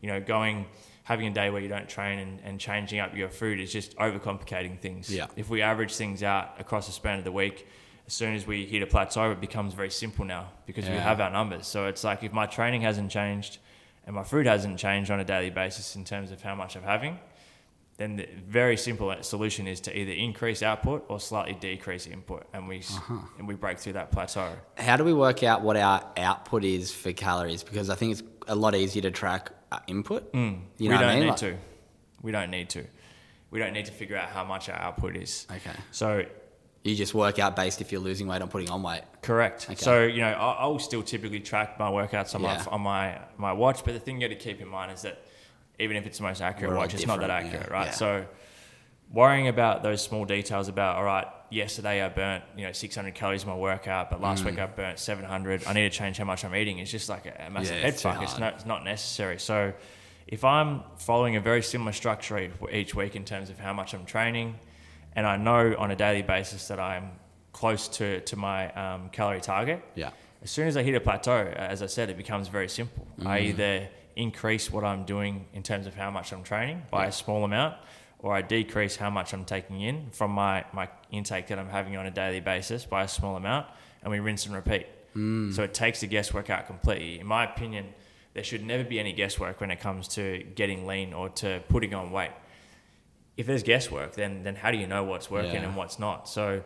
you 0.00 0.08
know, 0.08 0.20
going 0.20 0.66
having 1.04 1.26
a 1.26 1.32
day 1.32 1.50
where 1.50 1.60
you 1.60 1.68
don't 1.68 1.88
train 1.88 2.20
and, 2.20 2.38
and 2.44 2.60
changing 2.60 3.00
up 3.00 3.16
your 3.16 3.28
food 3.28 3.58
is 3.58 3.72
just 3.72 3.96
overcomplicating 3.96 4.78
things. 4.78 5.12
Yeah. 5.12 5.26
If 5.34 5.50
we 5.50 5.60
average 5.60 5.96
things 5.96 6.22
out 6.22 6.54
across 6.60 6.86
the 6.86 6.92
span 6.92 7.18
of 7.18 7.24
the 7.24 7.32
week, 7.32 7.66
as 8.06 8.14
soon 8.14 8.36
as 8.36 8.46
we 8.46 8.64
hit 8.64 8.82
a 8.82 8.86
plateau, 8.86 9.32
it 9.32 9.40
becomes 9.40 9.74
very 9.74 9.90
simple 9.90 10.24
now 10.24 10.50
because 10.64 10.88
we 10.88 10.94
have 10.94 11.20
our 11.20 11.30
numbers. 11.30 11.66
So 11.66 11.86
it's 11.86 12.04
like 12.04 12.22
if 12.22 12.32
my 12.32 12.46
training 12.46 12.82
hasn't 12.82 13.10
changed 13.10 13.58
and 14.06 14.14
my 14.14 14.24
food 14.24 14.46
hasn't 14.46 14.78
changed 14.78 15.10
on 15.10 15.20
a 15.20 15.24
daily 15.24 15.50
basis 15.50 15.96
in 15.96 16.04
terms 16.04 16.30
of 16.30 16.42
how 16.42 16.54
much 16.54 16.76
I'm 16.76 16.82
having, 16.82 17.18
then 17.98 18.16
the 18.16 18.26
very 18.48 18.76
simple 18.76 19.14
solution 19.20 19.66
is 19.68 19.80
to 19.82 19.96
either 19.96 20.12
increase 20.12 20.62
output 20.62 21.04
or 21.08 21.20
slightly 21.20 21.54
decrease 21.54 22.06
input, 22.06 22.46
and 22.52 22.66
we 22.66 22.78
Uh-huh. 22.80 23.18
and 23.38 23.46
we 23.46 23.54
break 23.54 23.78
through 23.78 23.92
that 23.94 24.10
plateau. 24.10 24.50
How 24.78 24.96
do 24.96 25.04
we 25.04 25.12
work 25.12 25.42
out 25.42 25.62
what 25.62 25.76
our 25.76 26.02
output 26.16 26.64
is 26.64 26.90
for 26.92 27.12
calories? 27.12 27.62
Because 27.62 27.90
I 27.90 27.94
think 27.94 28.12
it's 28.12 28.22
a 28.48 28.54
lot 28.54 28.74
easier 28.74 29.02
to 29.02 29.10
track 29.10 29.50
uh, 29.70 29.78
input. 29.86 30.28
You 30.34 30.40
know 30.40 30.46
Mm. 30.48 30.60
we 30.80 30.88
don't 30.88 31.02
I 31.04 31.14
mean? 31.14 31.20
need 31.20 31.28
Like- 31.28 31.36
to. 31.38 31.56
We 32.22 32.32
don't 32.32 32.50
need 32.50 32.68
to. 32.70 32.84
We 33.50 33.58
don't 33.58 33.72
need 33.72 33.86
to 33.86 33.92
figure 33.92 34.16
out 34.16 34.30
how 34.30 34.44
much 34.44 34.68
our 34.68 34.76
output 34.76 35.16
is. 35.16 35.46
Okay. 35.50 35.76
So 35.90 36.24
You 36.84 36.96
just 36.96 37.14
work 37.14 37.38
out 37.38 37.54
based 37.54 37.80
if 37.80 37.92
you're 37.92 38.00
losing 38.00 38.26
weight 38.26 38.42
or 38.42 38.48
putting 38.48 38.68
on 38.70 38.82
weight. 38.82 39.02
Correct. 39.22 39.66
Okay. 39.70 39.74
So 39.76 40.02
you 40.02 40.20
know, 40.20 40.32
I- 40.32 40.56
I'll 40.60 40.78
still 40.80 41.02
typically 41.02 41.38
track 41.40 41.78
my 41.78 41.88
workouts 41.90 42.34
on 42.34 42.42
Yeah. 42.42 42.58
my 42.66 42.72
on 42.72 42.80
my 42.80 43.18
my 43.36 43.52
watch, 43.52 43.84
but 43.84 43.94
the 43.94 44.00
thing 44.00 44.20
you 44.20 44.28
got 44.28 44.34
to 44.36 44.40
keep 44.40 44.60
in 44.60 44.68
mind 44.68 44.90
is 44.92 45.02
that 45.02 45.22
even 45.78 45.96
if 45.96 46.06
it's 46.06 46.18
the 46.18 46.24
most 46.24 46.40
accurate 46.40 46.72
We're 46.72 46.78
watch, 46.78 46.94
it's 46.94 47.06
not 47.06 47.20
that 47.20 47.30
accurate, 47.30 47.68
yeah, 47.68 47.72
right? 47.72 47.86
yeah. 47.86 47.92
So 47.92 48.26
worrying 49.12 49.48
about 49.48 49.82
those 49.82 50.02
small 50.02 50.24
details 50.24 50.68
about 50.68 50.96
all 50.96 51.04
right, 51.04 51.26
yesterday 51.50 52.02
I 52.02 52.08
burnt 52.08 52.42
you 52.56 52.66
know 52.66 52.72
600 52.72 53.14
calories 53.14 53.42
in 53.44 53.48
my 53.48 53.56
workout, 53.56 54.10
but 54.10 54.20
last 54.20 54.44
week 54.44 54.58
I 54.58 54.66
burnt 54.66 54.98
700. 54.98 55.64
I 55.66 55.72
need 55.74 55.90
to 55.90 55.96
change 55.96 56.18
how 56.18 56.24
much 56.24 56.44
I'm 56.44 56.54
eating. 56.54 56.78
It's 56.78 56.90
just 56.90 57.08
like 57.08 57.26
a, 57.26 57.48
massive 57.50 57.76
Mm. 57.76 57.80
Head 57.82 57.92
it's 57.94 58.02
fuck. 58.02 58.22
It's 58.22 58.38
not 58.38 58.54
it's 58.54 58.66
not 58.66 58.84
necessary. 58.84 59.38
So 59.38 59.72
if 60.26 60.44
I'm 60.44 60.82
following 60.96 61.36
a 61.36 61.40
very 61.40 61.62
similar 61.62 61.92
structure 61.92 62.50
each 62.72 62.94
week 62.94 63.14
in 63.14 63.24
terms 63.24 63.50
of 63.50 63.58
how 63.60 63.72
much 63.72 63.92
I'm 63.94 64.04
training, 64.04 64.58
and 65.16 65.26
I 65.26 65.36
know 65.36 65.74
on 65.78 65.90
a 65.90 65.96
daily 65.96 66.22
basis 66.22 66.68
that 66.68 66.80
I'm 66.80 67.10
close 67.52 67.88
to 67.98 68.20
to 68.20 68.36
my 68.36 68.72
um, 68.72 69.10
calorie 69.10 69.40
target, 69.40 69.82
Yeah. 69.94 70.10
as 70.42 70.50
soon 70.50 70.66
as 70.68 70.76
I 70.76 70.82
hit 70.82 70.94
a 70.94 71.00
plateau, 71.00 71.52
as 71.56 71.82
I 71.82 71.86
said, 71.86 72.10
it 72.10 72.16
becomes 72.16 72.48
very 72.48 72.68
simple. 72.68 73.06
I 73.24 73.40
either 73.40 73.88
increase 74.16 74.70
what 74.70 74.84
I'm 74.84 75.04
doing 75.04 75.46
in 75.54 75.62
terms 75.62 75.86
of 75.86 75.94
how 75.94 76.10
much 76.10 76.32
I'm 76.32 76.42
training 76.42 76.82
by 76.90 77.06
a 77.06 77.12
small 77.12 77.44
amount, 77.44 77.76
or 78.18 78.34
I 78.34 78.42
decrease 78.42 78.96
how 78.96 79.10
much 79.10 79.32
I'm 79.34 79.44
taking 79.44 79.80
in 79.80 80.10
from 80.12 80.30
my, 80.30 80.64
my 80.72 80.88
intake 81.10 81.46
that 81.48 81.58
I'm 81.58 81.68
having 81.68 81.96
on 81.96 82.06
a 82.06 82.10
daily 82.10 82.40
basis 82.40 82.84
by 82.84 83.02
a 83.04 83.08
small 83.08 83.36
amount, 83.36 83.66
and 84.02 84.10
we 84.10 84.20
rinse 84.20 84.46
and 84.46 84.54
repeat. 84.54 84.86
So 85.14 85.62
it 85.62 85.74
takes 85.74 86.00
the 86.00 86.06
guesswork 86.06 86.48
out 86.48 86.66
completely. 86.66 87.20
In 87.20 87.26
my 87.26 87.44
opinion, 87.44 87.84
there 88.32 88.42
should 88.42 88.64
never 88.64 88.82
be 88.82 88.98
any 88.98 89.12
guesswork 89.12 89.60
when 89.60 89.70
it 89.70 89.78
comes 89.78 90.08
to 90.08 90.42
getting 90.54 90.86
lean 90.86 91.12
or 91.12 91.28
to 91.42 91.62
putting 91.68 91.92
on 91.92 92.10
weight. 92.12 92.30
If 93.36 93.46
there's 93.46 93.62
guesswork, 93.62 94.14
then 94.14 94.42
then 94.42 94.56
how 94.56 94.70
do 94.70 94.78
you 94.78 94.86
know 94.86 95.04
what's 95.04 95.30
working 95.30 95.54
Yeah. 95.54 95.62
and 95.68 95.76
what's 95.76 95.98
not? 95.98 96.28
So 96.28 96.62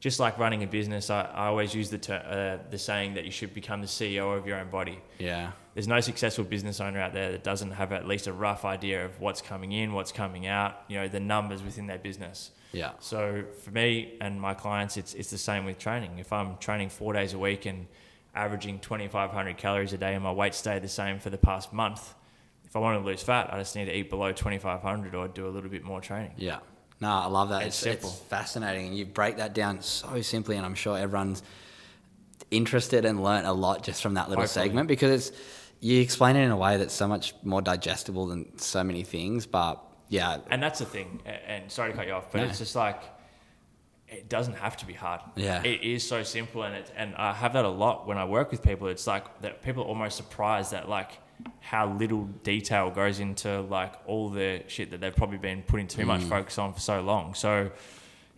just 0.00 0.18
like 0.20 0.38
running 0.38 0.62
a 0.62 0.66
business, 0.66 1.10
I, 1.10 1.22
I 1.22 1.46
always 1.46 1.74
use 1.74 1.90
the 1.90 1.98
ter- 1.98 2.58
uh, 2.62 2.70
the 2.70 2.78
saying 2.78 3.14
that 3.14 3.24
you 3.24 3.30
should 3.30 3.52
become 3.54 3.80
the 3.82 3.86
CEO 3.86 4.36
of 4.36 4.46
your 4.46 4.58
own 4.58 4.70
body. 4.70 4.98
Yeah. 5.18 5.52
There's 5.74 5.88
no 5.88 6.00
successful 6.00 6.44
business 6.44 6.80
owner 6.80 7.00
out 7.00 7.12
there 7.12 7.30
that 7.32 7.44
doesn't 7.44 7.72
have 7.72 7.92
at 7.92 8.06
least 8.08 8.26
a 8.26 8.32
rough 8.32 8.64
idea 8.64 9.04
of 9.04 9.20
what's 9.20 9.40
coming 9.42 9.72
in, 9.72 9.92
what's 9.92 10.10
coming 10.12 10.46
out, 10.46 10.82
you 10.88 10.96
know, 10.98 11.06
the 11.08 11.20
numbers 11.20 11.62
within 11.62 11.86
their 11.86 11.98
business. 11.98 12.50
Yeah. 12.72 12.92
So 12.98 13.44
for 13.62 13.70
me 13.70 14.16
and 14.20 14.40
my 14.40 14.54
clients, 14.54 14.96
it's 14.96 15.14
it's 15.14 15.30
the 15.30 15.38
same 15.38 15.64
with 15.64 15.78
training. 15.78 16.18
If 16.18 16.32
I'm 16.32 16.56
training 16.58 16.88
four 16.90 17.12
days 17.12 17.32
a 17.34 17.38
week 17.38 17.66
and 17.66 17.86
averaging 18.34 18.78
2,500 18.78 19.56
calories 19.56 19.92
a 19.92 19.98
day, 19.98 20.14
and 20.14 20.22
my 20.22 20.32
weight 20.32 20.54
stayed 20.54 20.82
the 20.82 20.88
same 20.88 21.18
for 21.18 21.30
the 21.30 21.38
past 21.38 21.72
month, 21.72 22.14
if 22.70 22.76
I 22.76 22.78
want 22.78 23.02
to 23.02 23.04
lose 23.04 23.20
fat, 23.22 23.52
I 23.52 23.58
just 23.58 23.74
need 23.76 23.86
to 23.86 23.92
eat 23.96 24.08
below 24.10 24.30
2,500 24.32 25.14
or 25.14 25.26
do 25.28 25.46
a 25.46 25.50
little 25.50 25.68
bit 25.68 25.82
more 25.82 26.00
training. 26.00 26.32
Yeah. 26.36 26.60
No, 27.00 27.08
I 27.10 27.26
love 27.26 27.48
that. 27.48 27.62
It's 27.62 27.78
It's, 27.78 27.86
it's, 27.86 28.02
simple. 28.06 28.10
fascinating. 28.28 28.86
And 28.88 28.96
you 28.96 29.04
break 29.06 29.38
that 29.38 29.54
down 29.54 29.82
so 29.82 30.20
simply, 30.22 30.56
and 30.56 30.64
I'm 30.64 30.76
sure 30.76 30.96
everyone's 30.96 31.42
interested 32.50 33.04
and 33.04 33.22
learnt 33.22 33.46
a 33.46 33.52
lot 33.52 33.82
just 33.82 34.02
from 34.02 34.14
that 34.14 34.28
little 34.28 34.42
Hopefully. 34.44 34.66
segment 34.66 34.88
because 34.88 35.28
it's, 35.28 35.38
you 35.80 36.00
explain 36.00 36.36
it 36.36 36.44
in 36.44 36.50
a 36.50 36.56
way 36.56 36.76
that's 36.76 36.94
so 36.94 37.08
much 37.08 37.34
more 37.42 37.62
digestible 37.62 38.26
than 38.26 38.56
so 38.58 38.84
many 38.84 39.02
things. 39.02 39.46
But 39.46 39.82
yeah, 40.08 40.38
And 40.50 40.62
that's 40.62 40.78
the 40.78 40.84
thing. 40.84 41.20
And 41.24 41.70
sorry 41.70 41.90
to 41.92 41.96
cut 41.96 42.06
you 42.06 42.12
off, 42.12 42.30
but 42.30 42.38
No. 42.38 42.44
it's 42.44 42.58
just 42.58 42.76
like 42.76 43.02
it 44.08 44.28
doesn't 44.28 44.54
have 44.54 44.76
to 44.78 44.86
be 44.86 44.92
hard. 44.92 45.20
Yeah. 45.36 45.62
it 45.62 45.82
is 45.82 46.06
so 46.06 46.22
simple, 46.22 46.64
and 46.64 46.74
it, 46.74 46.92
and 46.96 47.14
I 47.16 47.32
have 47.32 47.52
that 47.54 47.64
a 47.64 47.68
lot 47.68 48.06
when 48.08 48.18
I 48.18 48.24
work 48.24 48.50
with 48.50 48.62
people. 48.62 48.88
It's 48.88 49.06
like 49.06 49.40
that 49.42 49.62
people 49.62 49.84
are 49.84 49.86
almost 49.86 50.16
surprised 50.16 50.72
that 50.72 50.88
like 50.88 51.12
how 51.60 51.92
little 51.92 52.24
detail 52.42 52.90
goes 52.90 53.20
into 53.20 53.60
like 53.62 53.94
all 54.06 54.28
the 54.30 54.62
shit 54.68 54.90
that 54.90 55.00
they've 55.00 55.14
probably 55.16 55.38
been 55.38 55.62
putting 55.62 55.86
too 55.86 56.02
Mm. 56.02 56.06
much 56.06 56.22
focus 56.22 56.58
on 56.58 56.72
for 56.74 56.80
so 56.80 57.00
long. 57.00 57.34
So. 57.34 57.70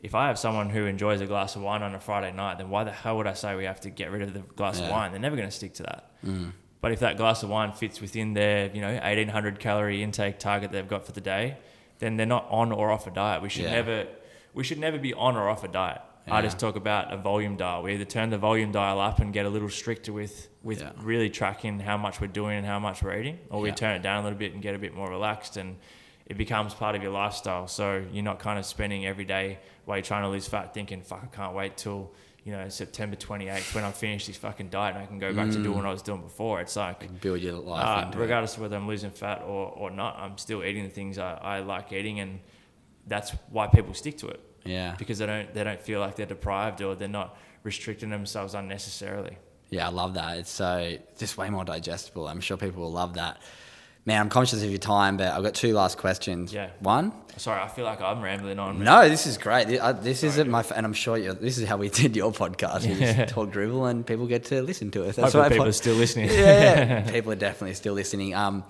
If 0.04 0.16
I 0.16 0.26
have 0.26 0.36
someone 0.36 0.68
who 0.68 0.86
enjoys 0.86 1.20
a 1.20 1.26
glass 1.26 1.54
of 1.54 1.62
wine 1.62 1.80
on 1.80 1.94
a 1.94 2.00
Friday 2.00 2.32
night, 2.32 2.58
then 2.58 2.70
why 2.70 2.82
the 2.82 2.90
hell 2.90 3.18
would 3.18 3.28
I 3.28 3.34
say 3.34 3.54
we 3.54 3.66
have 3.66 3.78
to 3.82 3.88
get 3.88 4.10
rid 4.10 4.22
of 4.22 4.34
the 4.34 4.40
glass 4.40 4.80
of 4.80 4.88
wine? 4.88 5.12
They're 5.12 5.20
never 5.20 5.36
going 5.36 5.48
to 5.48 5.54
stick 5.54 5.74
to 5.74 5.84
that. 5.84 6.10
But 6.80 6.90
if 6.90 6.98
that 6.98 7.16
glass 7.16 7.44
of 7.44 7.50
wine 7.50 7.70
fits 7.70 8.00
within 8.00 8.32
their, 8.34 8.68
you 8.74 8.80
know, 8.80 8.92
1800 9.00 9.60
calorie 9.60 10.02
intake 10.02 10.40
target 10.40 10.72
they've 10.72 10.88
got 10.88 11.06
for 11.06 11.12
the 11.12 11.20
day, 11.20 11.56
then 12.00 12.16
they're 12.16 12.26
not 12.26 12.48
on 12.50 12.72
or 12.72 12.90
off 12.90 13.06
a 13.06 13.12
diet. 13.12 13.42
We 13.42 13.48
should 13.48 13.62
Yeah. 13.66 13.70
never, 13.76 14.06
we 14.54 14.64
should 14.64 14.80
never 14.80 14.98
be 14.98 15.14
on 15.14 15.36
or 15.36 15.48
off 15.48 15.62
a 15.62 15.68
diet. 15.68 16.00
I 16.28 16.36
Yeah. 16.38 16.42
just 16.42 16.58
talk 16.60 16.76
about 16.76 17.12
a 17.12 17.16
volume 17.16 17.56
dial. 17.56 17.82
We 17.82 17.94
either 17.94 18.04
turn 18.04 18.30
the 18.30 18.38
volume 18.38 18.70
dial 18.72 19.00
up 19.00 19.18
and 19.18 19.32
get 19.32 19.44
a 19.44 19.48
little 19.48 19.68
stricter 19.68 20.12
with, 20.12 20.48
with 20.62 20.80
Yeah. 20.80 20.90
really 20.98 21.28
tracking 21.30 21.80
how 21.80 21.96
much 21.96 22.20
we're 22.20 22.28
doing 22.28 22.58
and 22.58 22.66
how 22.66 22.78
much 22.78 23.02
we're 23.02 23.16
eating, 23.18 23.38
or 23.50 23.60
we 23.60 23.70
Yeah. 23.70 23.74
turn 23.74 23.96
it 23.96 24.02
down 24.02 24.20
a 24.20 24.22
little 24.22 24.38
bit 24.38 24.52
and 24.52 24.62
get 24.62 24.74
a 24.74 24.78
bit 24.78 24.94
more 24.94 25.10
relaxed 25.10 25.56
and 25.56 25.78
it 26.26 26.36
becomes 26.38 26.74
part 26.74 26.94
of 26.94 27.02
your 27.02 27.10
lifestyle. 27.12 27.66
So 27.66 28.04
you're 28.12 28.22
not 28.22 28.38
kind 28.38 28.58
of 28.58 28.64
spending 28.64 29.04
every 29.04 29.24
day 29.24 29.58
while 29.84 29.96
you're 29.98 30.04
trying 30.04 30.22
to 30.22 30.28
lose 30.28 30.46
fat 30.46 30.72
thinking, 30.72 31.02
fuck, 31.02 31.24
I 31.24 31.36
can't 31.36 31.54
wait 31.54 31.76
till, 31.76 32.12
you 32.44 32.52
know, 32.52 32.68
September 32.68 33.16
28th 33.16 33.74
when 33.74 33.82
I 33.82 33.90
finish 33.90 34.26
this 34.28 34.36
fucking 34.36 34.68
diet 34.68 34.94
and 34.94 35.02
I 35.02 35.06
can 35.06 35.18
go 35.18 35.34
back 35.34 35.50
to 35.50 35.60
doing 35.62 35.76
what 35.78 35.86
I 35.86 35.90
was 35.90 36.02
doing 36.02 36.22
before. 36.22 36.60
It's 36.60 36.76
like, 36.76 37.20
build 37.20 37.40
your 37.40 37.54
life 37.54 37.84
uh, 37.84 38.02
into 38.06 38.18
it. 38.18 38.20
regardless 38.22 38.54
of 38.54 38.62
whether 38.62 38.76
I'm 38.76 38.86
losing 38.86 39.10
fat 39.10 39.42
or, 39.42 39.70
or 39.72 39.90
not, 39.90 40.16
I'm 40.20 40.38
still 40.38 40.62
eating 40.64 40.84
the 40.84 40.90
things 40.90 41.18
I, 41.18 41.34
I 41.34 41.58
like 41.60 41.92
eating, 41.92 42.20
and 42.20 42.38
that's 43.08 43.30
why 43.50 43.66
people 43.66 43.92
stick 43.92 44.16
to 44.18 44.28
it 44.28 44.40
Yeah. 44.64 44.94
because 44.98 45.18
they 45.18 45.26
don't 45.26 45.52
they 45.54 45.64
don't 45.64 45.80
feel 45.80 46.00
like 46.00 46.16
they're 46.16 46.26
deprived 46.26 46.80
or 46.82 46.94
they're 46.94 47.08
not 47.08 47.36
restricting 47.64 48.10
themselves 48.10 48.54
unnecessarily. 48.54 49.36
Yeah, 49.70 49.86
I 49.86 49.90
love 49.90 50.14
that. 50.14 50.38
It's 50.38 50.50
so 50.50 50.96
just 51.18 51.38
way 51.38 51.48
more 51.50 51.64
digestible. 51.64 52.28
I'm 52.28 52.40
sure 52.40 52.56
people 52.56 52.82
will 52.82 52.92
love 52.92 53.14
that. 53.14 53.40
Man, 54.04 54.20
I'm 54.20 54.28
conscious 54.30 54.64
of 54.64 54.68
your 54.68 54.78
time, 54.80 55.16
but 55.16 55.32
I've 55.32 55.44
got 55.44 55.54
two 55.54 55.72
last 55.74 55.96
questions. 55.96 56.52
Yeah. 56.52 56.70
One. 56.80 57.12
Sorry, 57.36 57.60
I 57.62 57.68
feel 57.68 57.84
like 57.84 58.00
I'm 58.02 58.20
rambling 58.20 58.58
on. 58.58 58.78
man. 58.78 58.84
No, 58.84 59.08
this 59.08 59.28
is 59.28 59.38
great. 59.38 59.68
This, 59.68 59.80
uh, 59.80 59.92
this 59.92 60.24
isn't 60.24 60.50
my, 60.50 60.64
and 60.74 60.84
I'm 60.84 60.92
sure 60.92 61.16
you 61.16 61.32
this 61.34 61.56
is 61.56 61.68
how 61.68 61.76
we 61.76 61.88
did 62.00 62.16
your 62.16 62.32
podcast. 62.32 62.82
We 62.84 62.94
Yeah. 62.94 63.12
just 63.24 63.34
talk 63.34 63.52
dribble, 63.52 63.86
and 63.86 64.04
people 64.04 64.26
get 64.26 64.44
to 64.46 64.60
listen 64.60 64.90
to 64.90 65.02
it. 65.04 65.14
That's 65.14 65.18
Hopefully 65.32 65.42
why 65.42 65.48
people 65.50 65.66
are 65.68 65.72
still 65.72 65.94
listening. 65.94 66.30
yeah, 66.30 66.34
yeah. 67.04 67.10
people 67.16 67.30
are 67.32 67.36
definitely 67.36 67.74
still 67.74 67.94
listening. 67.94 68.34
Um, 68.34 68.64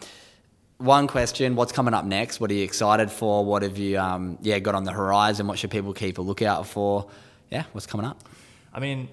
one 0.82 1.06
question: 1.06 1.54
What's 1.56 1.72
coming 1.72 1.94
up 1.94 2.04
next? 2.04 2.40
What 2.40 2.50
are 2.50 2.54
you 2.54 2.64
excited 2.64 3.10
for? 3.10 3.44
What 3.44 3.62
have 3.62 3.78
you, 3.78 3.98
um, 3.98 4.38
yeah, 4.42 4.58
got 4.58 4.74
on 4.74 4.84
the 4.84 4.92
horizon? 4.92 5.46
What 5.46 5.58
should 5.58 5.70
people 5.70 5.92
keep 5.94 6.18
a 6.18 6.22
lookout 6.22 6.66
for? 6.66 7.08
Yeah, 7.50 7.64
what's 7.72 7.86
coming 7.86 8.06
up? 8.06 8.22
I 8.72 8.80
mean, 8.80 9.08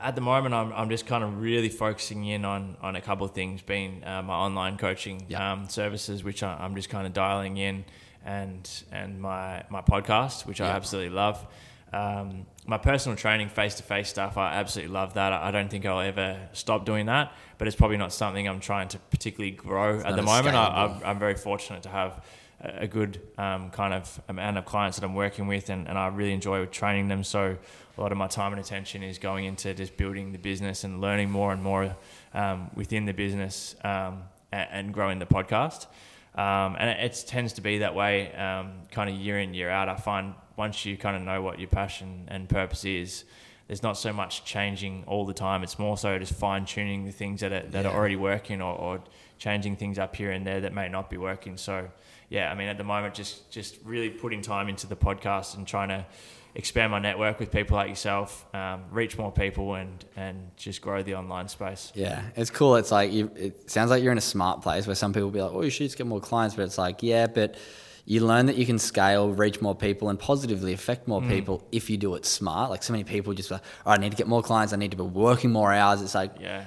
at 0.00 0.14
the 0.14 0.20
moment, 0.20 0.54
I'm, 0.54 0.72
I'm 0.72 0.88
just 0.88 1.06
kind 1.06 1.24
of 1.24 1.40
really 1.40 1.68
focusing 1.68 2.24
in 2.24 2.44
on, 2.44 2.76
on 2.80 2.94
a 2.94 3.00
couple 3.00 3.26
of 3.26 3.32
things, 3.34 3.62
being 3.62 4.04
uh, 4.04 4.22
my 4.22 4.34
online 4.34 4.76
coaching 4.78 5.26
Yeah. 5.28 5.52
um, 5.52 5.68
services, 5.68 6.22
which 6.22 6.42
I, 6.42 6.56
I'm 6.60 6.74
just 6.76 6.88
kind 6.88 7.06
of 7.06 7.12
dialing 7.12 7.56
in, 7.56 7.84
and 8.24 8.68
and 8.92 9.20
my 9.20 9.64
my 9.70 9.80
podcast, 9.82 10.46
which 10.46 10.60
I 10.60 10.68
absolutely 10.68 11.10
love. 11.14 11.44
Um, 11.92 12.46
my 12.66 12.78
personal 12.78 13.16
training, 13.16 13.48
face 13.48 13.74
to 13.76 13.82
face 13.82 14.08
stuff, 14.08 14.36
I 14.36 14.54
absolutely 14.54 14.92
love 14.94 15.14
that. 15.14 15.32
I 15.32 15.50
don't 15.50 15.68
think 15.68 15.84
I'll 15.84 16.00
ever 16.00 16.38
stop 16.52 16.84
doing 16.84 17.06
that, 17.06 17.32
but 17.58 17.66
it's 17.66 17.76
probably 17.76 17.96
not 17.96 18.12
something 18.12 18.46
I'm 18.48 18.60
trying 18.60 18.88
to 18.88 18.98
particularly 18.98 19.50
grow 19.50 20.00
at 20.00 20.14
the 20.14 20.22
moment. 20.22 20.54
I, 20.54 21.00
I'm 21.04 21.18
very 21.18 21.34
fortunate 21.34 21.82
to 21.82 21.88
have 21.88 22.24
a 22.60 22.86
good 22.86 23.20
um, 23.38 23.70
kind 23.70 23.92
of 23.92 24.20
amount 24.28 24.56
of 24.56 24.64
clients 24.64 24.98
that 24.98 25.04
I'm 25.04 25.14
working 25.14 25.48
with, 25.48 25.70
and, 25.70 25.88
and 25.88 25.98
I 25.98 26.06
really 26.08 26.32
enjoy 26.32 26.64
training 26.66 27.08
them. 27.08 27.24
So 27.24 27.56
a 27.98 28.00
lot 28.00 28.12
of 28.12 28.18
my 28.18 28.28
time 28.28 28.52
and 28.52 28.60
attention 28.60 29.02
is 29.02 29.18
going 29.18 29.44
into 29.44 29.74
just 29.74 29.96
building 29.96 30.30
the 30.30 30.38
business 30.38 30.84
and 30.84 31.00
learning 31.00 31.30
more 31.30 31.52
and 31.52 31.62
more 31.62 31.96
um, 32.32 32.70
within 32.74 33.04
the 33.04 33.12
business 33.12 33.74
um, 33.82 34.22
and, 34.52 34.68
and 34.70 34.94
growing 34.94 35.18
the 35.18 35.26
podcast. 35.26 35.86
Um, 36.34 36.76
and 36.78 36.88
it, 36.88 37.00
it 37.00 37.24
tends 37.26 37.54
to 37.54 37.60
be 37.60 37.78
that 37.78 37.94
way, 37.94 38.32
um, 38.34 38.72
kind 38.90 39.10
of 39.10 39.16
year 39.16 39.40
in 39.40 39.52
year 39.52 39.68
out. 39.68 39.88
I 39.88 39.96
find 39.96 40.34
once 40.56 40.84
you 40.84 40.96
kind 40.96 41.16
of 41.16 41.22
know 41.22 41.42
what 41.42 41.58
your 41.58 41.68
passion 41.68 42.28
and 42.28 42.48
purpose 42.48 42.84
is, 42.84 43.24
there's 43.66 43.82
not 43.82 43.96
so 43.96 44.12
much 44.12 44.44
changing 44.44 45.04
all 45.06 45.24
the 45.24 45.34
time. 45.34 45.62
It's 45.62 45.78
more 45.78 45.96
so 45.96 46.18
just 46.18 46.34
fine 46.34 46.66
tuning 46.66 47.04
the 47.04 47.12
things 47.12 47.40
that 47.40 47.52
are, 47.52 47.66
that 47.68 47.86
are 47.86 47.94
already 47.94 48.16
working 48.16 48.60
or, 48.60 48.74
or 48.74 49.02
changing 49.38 49.76
things 49.76 49.98
up 49.98 50.14
here 50.14 50.30
and 50.30 50.46
there 50.46 50.60
that 50.60 50.72
may 50.72 50.88
not 50.88 51.08
be 51.08 51.16
working. 51.16 51.56
So 51.56 51.88
yeah, 52.28 52.50
I 52.50 52.54
mean 52.54 52.68
at 52.68 52.78
the 52.78 52.84
moment 52.84 53.14
just 53.14 53.50
just 53.50 53.78
really 53.84 54.10
putting 54.10 54.42
time 54.42 54.68
into 54.68 54.86
the 54.86 54.96
podcast 54.96 55.56
and 55.56 55.66
trying 55.66 55.88
to 55.88 56.04
expand 56.54 56.90
my 56.90 56.98
network 56.98 57.40
with 57.40 57.50
people 57.50 57.76
like 57.76 57.88
yourself, 57.88 58.46
um, 58.54 58.84
reach 58.90 59.16
more 59.16 59.32
people, 59.32 59.74
and 59.74 60.04
and 60.16 60.50
just 60.56 60.80
grow 60.80 61.02
the 61.02 61.14
online 61.14 61.48
space. 61.48 61.92
Yeah, 61.94 62.22
it's 62.36 62.50
cool. 62.50 62.76
It's 62.76 62.90
like 62.90 63.12
you, 63.12 63.30
it 63.36 63.70
sounds 63.70 63.90
like 63.90 64.02
you're 64.02 64.12
in 64.12 64.18
a 64.18 64.20
smart 64.20 64.62
place 64.62 64.86
where 64.86 64.96
some 64.96 65.12
people 65.12 65.30
be 65.30 65.40
like, 65.40 65.52
"Oh, 65.52 65.62
you 65.62 65.70
should 65.70 65.86
just 65.86 65.98
get 65.98 66.06
more 66.06 66.20
clients," 66.20 66.54
but 66.54 66.62
it's 66.62 66.78
like, 66.78 67.02
yeah, 67.02 67.26
but 67.26 67.56
you 68.04 68.24
learn 68.26 68.46
that 68.46 68.56
you 68.56 68.66
can 68.66 68.78
scale, 68.78 69.30
reach 69.32 69.60
more 69.60 69.74
people, 69.74 70.08
and 70.08 70.18
positively 70.18 70.72
affect 70.72 71.06
more 71.06 71.20
mm. 71.20 71.28
people 71.28 71.66
if 71.70 71.88
you 71.88 71.96
do 71.96 72.14
it 72.14 72.26
smart. 72.26 72.70
Like 72.70 72.82
so 72.82 72.92
many 72.92 73.04
people 73.04 73.32
just 73.32 73.50
like, 73.50 73.62
oh, 73.86 73.92
I 73.92 73.96
need 73.96 74.10
to 74.10 74.16
get 74.16 74.26
more 74.26 74.42
clients. 74.42 74.72
I 74.72 74.76
need 74.76 74.90
to 74.90 74.96
be 74.96 75.04
working 75.04 75.52
more 75.52 75.72
hours. 75.72 76.02
It's 76.02 76.14
like, 76.14 76.32
yeah, 76.40 76.64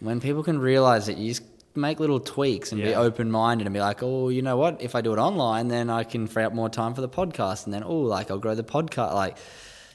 when 0.00 0.20
people 0.20 0.42
can 0.42 0.58
realize 0.58 1.06
that 1.06 1.16
you 1.16 1.28
just 1.28 1.42
make 1.74 1.98
little 2.00 2.20
tweaks 2.20 2.72
and 2.72 2.80
yeah. 2.80 2.88
be 2.88 2.94
open 2.94 3.30
minded 3.30 3.66
and 3.66 3.74
be 3.74 3.80
like, 3.80 4.02
oh, 4.02 4.28
you 4.28 4.42
know 4.42 4.56
what? 4.56 4.80
If 4.80 4.94
I 4.94 5.00
do 5.00 5.12
it 5.12 5.18
online, 5.18 5.68
then 5.68 5.90
I 5.90 6.04
can 6.04 6.26
free 6.26 6.44
up 6.44 6.52
more 6.52 6.68
time 6.68 6.94
for 6.94 7.00
the 7.00 7.08
podcast, 7.08 7.64
and 7.64 7.74
then 7.74 7.82
oh, 7.82 8.00
like 8.00 8.30
I'll 8.30 8.38
grow 8.38 8.54
the 8.54 8.64
podcast, 8.64 9.14
like. 9.14 9.36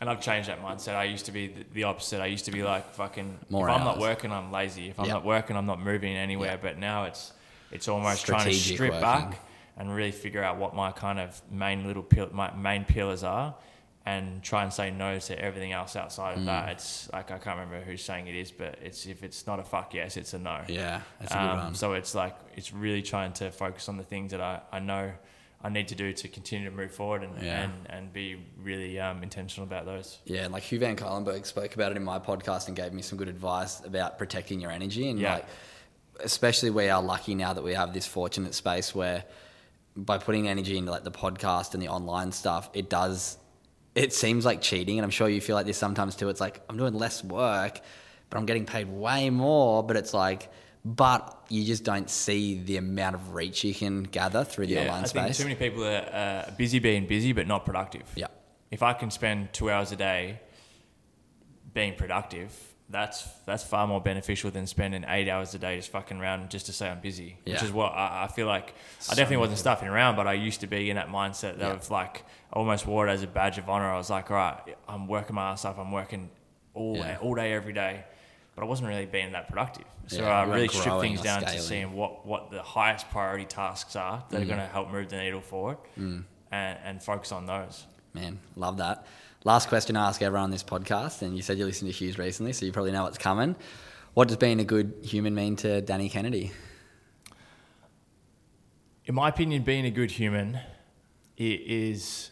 And 0.02 0.10
I've 0.10 0.20
changed 0.20 0.50
that 0.50 0.64
mindset. 0.64 0.96
I 0.96 1.04
used 1.04 1.28
to 1.28 1.32
be 1.32 1.54
the 1.74 1.84
opposite. 1.84 2.22
I 2.22 2.26
used 2.26 2.46
to 2.46 2.52
be 2.52 2.64
like 2.64 2.92
fucking. 2.96 3.38
More 3.50 3.70
if 3.70 3.72
hours. 3.72 3.80
I'm 3.80 3.86
not 3.86 4.00
working, 4.00 4.32
I'm 4.32 4.52
lazy. 4.52 4.90
If 4.90 5.00
I'm 5.00 5.06
yep. 5.06 5.14
not 5.14 5.26
working, 5.26 5.56
I'm 5.56 5.68
not 5.68 5.80
moving 5.80 6.18
anywhere. 6.18 6.52
Yep. 6.52 6.62
But 6.64 6.78
now 6.80 7.06
it's 7.06 7.32
it's 7.72 7.88
almost 7.88 8.22
Strategic 8.22 8.44
trying 8.44 8.54
to 8.54 8.60
strip 8.60 8.92
working. 8.92 9.02
back 9.02 9.40
and 9.78 9.94
really 9.94 10.12
figure 10.12 10.44
out 10.44 10.58
what 10.58 10.76
my 10.76 10.92
kind 10.92 11.20
of 11.20 11.42
main 11.52 11.86
little 11.86 12.04
pill, 12.04 12.30
my 12.32 12.54
main 12.56 12.86
pillars 12.86 13.24
are, 13.24 13.56
and 14.06 14.42
try 14.42 14.64
and 14.64 14.74
say 14.74 14.90
no 14.90 15.20
to 15.20 15.40
everything 15.40 15.72
else 15.72 15.96
outside 15.96 16.38
of 16.38 16.44
mm. 16.44 16.46
that. 16.48 16.70
It's 16.70 17.10
like 17.14 17.32
I 17.32 17.38
can't 17.38 17.60
remember 17.60 17.82
who's 17.82 18.04
saying 18.04 18.28
it 18.28 18.36
is, 18.36 18.52
but 18.52 18.80
it's 18.82 19.06
if 19.06 19.24
it's 19.24 19.46
not 19.46 19.60
a 19.60 19.64
fuck 19.64 19.94
yes, 19.94 20.18
it's 20.18 20.34
a 20.34 20.40
no. 20.40 20.62
Yeah, 20.68 21.02
that's 21.20 21.32
a 21.32 21.36
good 21.36 21.44
um, 21.44 21.58
one. 21.58 21.76
So 21.76 21.94
it's 21.94 22.16
like 22.16 22.36
it's 22.56 22.74
really 22.74 23.02
trying 23.02 23.34
to 23.34 23.52
focus 23.52 23.90
on 23.90 23.98
the 23.98 24.04
things 24.04 24.32
that 24.32 24.42
I, 24.42 24.62
I 24.72 24.80
know 24.80 25.12
I 25.64 25.70
need 25.70 25.88
to 25.90 25.96
do 25.96 26.12
to 26.12 26.28
continue 26.28 26.70
to 26.70 26.76
move 26.76 26.92
forward 26.92 27.24
and 27.24 27.42
yeah. 27.42 27.64
and, 27.64 27.74
and 27.90 28.14
be 28.14 28.44
really 28.62 29.00
um, 29.00 29.22
intentional 29.22 29.68
about 29.68 29.86
those. 29.86 30.18
Yeah, 30.26 30.46
and 30.46 30.54
like 30.54 30.64
Hugh 30.64 30.80
Van 30.80 30.96
Cuylenburg 30.96 31.46
spoke 31.46 31.76
about 31.76 31.92
it 31.92 31.98
in 31.98 32.04
my 32.04 32.18
podcast 32.18 32.68
and 32.68 32.76
gave 32.76 32.94
me 32.94 33.04
some 33.04 33.18
good 33.18 33.30
advice 33.30 33.80
about 33.86 34.18
protecting 34.18 34.60
your 34.60 34.72
energy 34.72 35.10
and 35.10 35.20
yeah. 35.20 35.36
like 35.36 35.46
especially 36.24 36.70
we 36.70 36.90
are 36.90 37.02
lucky 37.02 37.36
now 37.36 37.54
that 37.54 37.64
we 37.64 37.74
have 37.74 37.94
this 37.94 38.06
fortunate 38.06 38.54
space 38.54 38.94
where 38.94 39.24
by 39.96 40.18
putting 40.18 40.48
energy 40.48 40.78
into 40.78 40.92
like 40.92 41.04
the 41.04 41.12
podcast 41.12 41.74
and 41.74 41.82
the 41.82 41.90
online 41.90 42.32
stuff, 42.32 42.70
it 42.74 42.90
does 42.90 43.38
it 43.96 44.14
seems 44.14 44.46
like 44.46 44.62
cheating, 44.62 44.98
and 44.98 45.04
I'm 45.04 45.12
sure 45.12 45.28
you 45.28 45.42
feel 45.42 45.56
like 45.56 45.66
this 45.66 45.78
sometimes 45.78 46.16
too. 46.16 46.30
It's 46.30 46.42
like 46.42 46.62
I'm 46.70 46.78
doing 46.78 46.94
less 46.94 47.24
work, 47.24 47.80
but 48.30 48.38
I'm 48.38 48.46
getting 48.46 48.66
paid 48.66 48.88
way 48.88 49.30
more. 49.30 49.84
But 49.84 49.98
it's 49.98 50.14
like, 50.14 50.50
but 50.86 51.46
you 51.50 51.66
just 51.66 51.84
don't 51.84 52.10
see 52.10 52.62
the 52.62 52.78
amount 52.78 53.16
of 53.16 53.34
reach 53.34 53.64
you 53.64 53.74
can 53.74 54.04
gather 54.04 54.44
through 54.44 54.68
the 54.68 54.76
yeah, 54.76 54.82
online 54.82 55.04
I 55.04 55.08
space. 55.08 55.24
Think 55.24 55.38
too 55.38 55.44
many 55.44 55.56
people 55.56 55.86
are 55.86 56.46
uh, 56.48 56.52
busy 56.58 56.80
being 56.80 57.06
busy, 57.06 57.34
but 57.34 57.48
not 57.48 57.66
productive. 57.66 58.04
Yeah. 58.16 58.28
If 58.70 58.82
I 58.82 58.94
can 58.94 59.12
spend 59.12 59.52
two 59.52 59.70
hours 59.70 59.92
a 59.92 59.98
day 59.98 60.40
being 61.74 61.96
productive, 61.96 62.71
that's 62.92 63.28
that's 63.46 63.64
far 63.64 63.88
more 63.88 64.02
beneficial 64.02 64.52
than 64.52 64.68
spending 64.68 65.06
eight 65.08 65.30
hours 65.30 65.54
a 65.56 65.60
day 65.60 65.78
just 65.78 65.92
fucking 65.92 66.20
around 66.20 66.50
just 66.50 66.66
to 66.68 66.74
say 66.74 66.90
I'm 66.90 67.00
busy. 67.00 67.38
Yeah. 67.46 67.54
Which 67.54 67.64
is 67.64 67.72
what 67.72 67.94
I, 67.94 68.26
I 68.26 68.28
feel 68.28 68.48
like 68.48 68.74
so 69.00 69.14
I 69.14 69.16
definitely 69.16 69.38
wasn't 69.38 69.60
stuffing 69.60 69.88
around, 69.88 70.16
but 70.16 70.28
I 70.28 70.34
used 70.34 70.62
to 70.62 70.68
be 70.68 70.90
in 70.90 70.96
that 70.98 71.10
mindset 71.10 71.58
that 71.58 71.60
yeah. 71.60 71.74
of 71.74 71.90
like 71.90 72.24
I 72.54 72.60
almost 72.60 72.86
wore 72.86 73.08
it 73.08 73.12
as 73.12 73.24
a 73.24 73.28
badge 73.28 73.58
of 73.58 73.70
honor. 73.70 73.90
I 73.90 73.98
was 73.98 74.10
like, 74.10 74.30
all 74.30 74.38
right, 74.38 74.76
I'm 74.88 75.08
working 75.08 75.36
my 75.36 75.52
ass 75.52 75.66
off. 75.66 75.80
I'm 75.80 75.92
working 75.92 76.30
all 76.74 76.98
yeah. 76.98 77.18
all 77.22 77.36
day 77.36 77.54
every 77.54 77.74
day, 77.74 78.04
but 78.56 78.64
I 78.64 78.66
wasn't 78.66 78.90
really 78.90 79.06
being 79.06 79.32
that 79.32 79.48
productive. 79.48 79.86
So 80.08 80.26
I 80.26 80.44
really 80.44 80.68
stripped 80.68 81.00
things 81.00 81.22
down 81.22 81.42
scaling. 81.42 81.58
to 81.58 81.64
seeing 81.64 81.94
what 81.94 82.26
what 82.26 82.52
the 82.52 82.62
highest 82.62 83.10
priority 83.10 83.46
tasks 83.46 83.96
are 83.96 84.24
that 84.30 84.38
mm. 84.38 84.44
are 84.44 84.46
going 84.46 84.60
to 84.60 84.68
help 84.68 84.92
move 84.92 85.10
the 85.10 85.18
needle 85.18 85.42
forward, 85.42 85.78
mm. 85.98 86.24
and, 86.52 86.80
and 86.84 87.02
focus 87.02 87.32
on 87.32 87.46
those. 87.46 87.86
Man, 88.14 88.40
love 88.56 88.78
that. 88.78 89.06
Last 89.44 89.70
question 89.70 89.98
I 89.98 90.08
ask 90.08 90.22
everyone 90.22 90.44
on 90.44 90.52
this 90.52 90.62
podcast, 90.62 91.24
and 91.24 91.36
you 91.36 91.42
said 91.42 91.58
you 91.58 91.66
listened 91.66 91.92
to 91.92 91.98
Hugh's 91.98 92.20
recently, 92.20 92.54
so 92.54 92.64
you 92.64 92.72
probably 92.72 92.92
know 92.92 93.02
what's 93.02 93.18
coming. 93.18 93.56
What 94.14 94.28
does 94.28 94.38
being 94.38 94.60
a 94.60 94.64
good 94.64 94.94
human 95.02 95.34
mean 95.34 95.56
to 95.58 95.82
Danny 95.82 96.10
Kennedy? 96.10 96.52
In 99.06 99.16
my 99.16 99.30
opinion, 99.30 99.64
being 99.64 99.84
a 99.86 99.90
good 99.90 100.12
human 100.12 100.60
is 101.38 102.30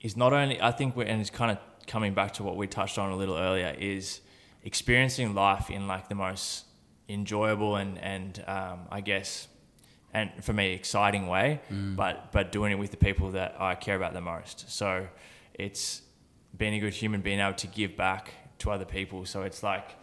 is 0.00 0.16
not 0.16 0.32
only 0.32 0.60
I 0.60 0.72
think 0.72 0.96
we're 0.96 1.04
and 1.04 1.20
it's 1.20 1.30
kind 1.30 1.52
of 1.52 1.58
coming 1.86 2.12
back 2.12 2.32
to 2.34 2.42
what 2.42 2.56
we 2.56 2.66
touched 2.66 2.98
on 2.98 3.12
a 3.12 3.16
little 3.16 3.36
earlier 3.36 3.72
is 3.78 4.20
experiencing 4.64 5.32
life 5.32 5.70
in 5.70 5.86
like 5.86 6.08
the 6.08 6.16
most 6.16 6.64
enjoyable 7.08 7.76
and 7.76 7.98
and 7.98 8.42
um, 8.48 8.80
I 8.90 9.00
guess 9.00 9.46
and 10.18 10.44
for 10.44 10.52
me 10.52 10.72
exciting 10.72 11.26
way 11.26 11.60
mm. 11.70 11.94
but 11.96 12.32
but 12.32 12.52
doing 12.52 12.72
it 12.72 12.78
with 12.78 12.90
the 12.90 12.96
people 12.96 13.30
that 13.32 13.56
I 13.58 13.74
care 13.74 13.96
about 13.96 14.12
the 14.14 14.20
most. 14.20 14.70
So 14.70 15.06
it's 15.54 16.02
being 16.56 16.74
a 16.74 16.80
good 16.80 16.94
human 16.94 17.20
being 17.20 17.40
able 17.40 17.54
to 17.54 17.66
give 17.66 17.96
back 17.96 18.32
to 18.58 18.70
other 18.70 18.84
people. 18.84 19.24
So 19.24 19.42
it's 19.42 19.62
like 19.62 19.96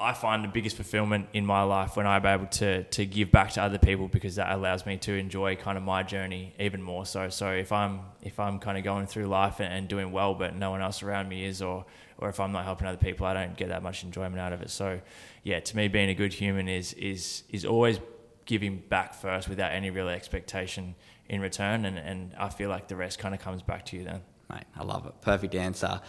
I 0.00 0.12
find 0.14 0.42
the 0.42 0.48
biggest 0.48 0.74
fulfillment 0.74 1.28
in 1.32 1.46
my 1.46 1.62
life 1.62 1.96
when 1.96 2.06
I'm 2.06 2.26
able 2.26 2.46
to 2.46 2.82
to 2.82 3.06
give 3.06 3.30
back 3.30 3.52
to 3.52 3.62
other 3.62 3.78
people 3.78 4.08
because 4.08 4.34
that 4.36 4.50
allows 4.52 4.84
me 4.84 4.96
to 4.98 5.12
enjoy 5.12 5.54
kind 5.54 5.78
of 5.78 5.84
my 5.84 6.02
journey 6.02 6.54
even 6.58 6.82
more 6.82 7.06
so. 7.06 7.28
So 7.28 7.52
if 7.52 7.70
I'm 7.70 8.00
if 8.22 8.40
I'm 8.40 8.58
kind 8.58 8.76
of 8.76 8.84
going 8.84 9.06
through 9.06 9.26
life 9.26 9.60
and, 9.60 9.72
and 9.72 9.88
doing 9.88 10.10
well 10.10 10.34
but 10.34 10.56
no 10.56 10.70
one 10.70 10.82
else 10.82 11.02
around 11.02 11.28
me 11.28 11.44
is 11.44 11.62
or 11.62 11.84
or 12.18 12.28
if 12.28 12.40
I'm 12.40 12.52
not 12.52 12.64
helping 12.64 12.86
other 12.88 12.96
people 12.96 13.26
I 13.26 13.34
don't 13.34 13.56
get 13.56 13.68
that 13.68 13.82
much 13.82 14.02
enjoyment 14.02 14.40
out 14.40 14.52
of 14.52 14.60
it. 14.62 14.70
So 14.70 15.00
yeah 15.44 15.60
to 15.60 15.76
me 15.76 15.86
being 15.88 16.10
a 16.10 16.14
good 16.14 16.32
human 16.32 16.68
is 16.68 16.94
is 16.94 17.44
is 17.50 17.64
always 17.64 18.00
giving 18.46 18.78
back 18.88 19.14
first 19.14 19.48
without 19.48 19.72
any 19.72 19.90
real 19.90 20.08
expectation 20.08 20.94
in 21.28 21.40
return. 21.40 21.84
And, 21.84 21.98
and 21.98 22.34
I 22.38 22.48
feel 22.48 22.68
like 22.68 22.88
the 22.88 22.96
rest 22.96 23.18
kind 23.18 23.34
of 23.34 23.40
comes 23.40 23.62
back 23.62 23.86
to 23.86 23.96
you 23.96 24.04
then. 24.04 24.22
Mate, 24.50 24.64
I 24.76 24.84
love 24.84 25.06
it. 25.06 25.20
Perfect 25.20 25.54
answer. 25.54 26.00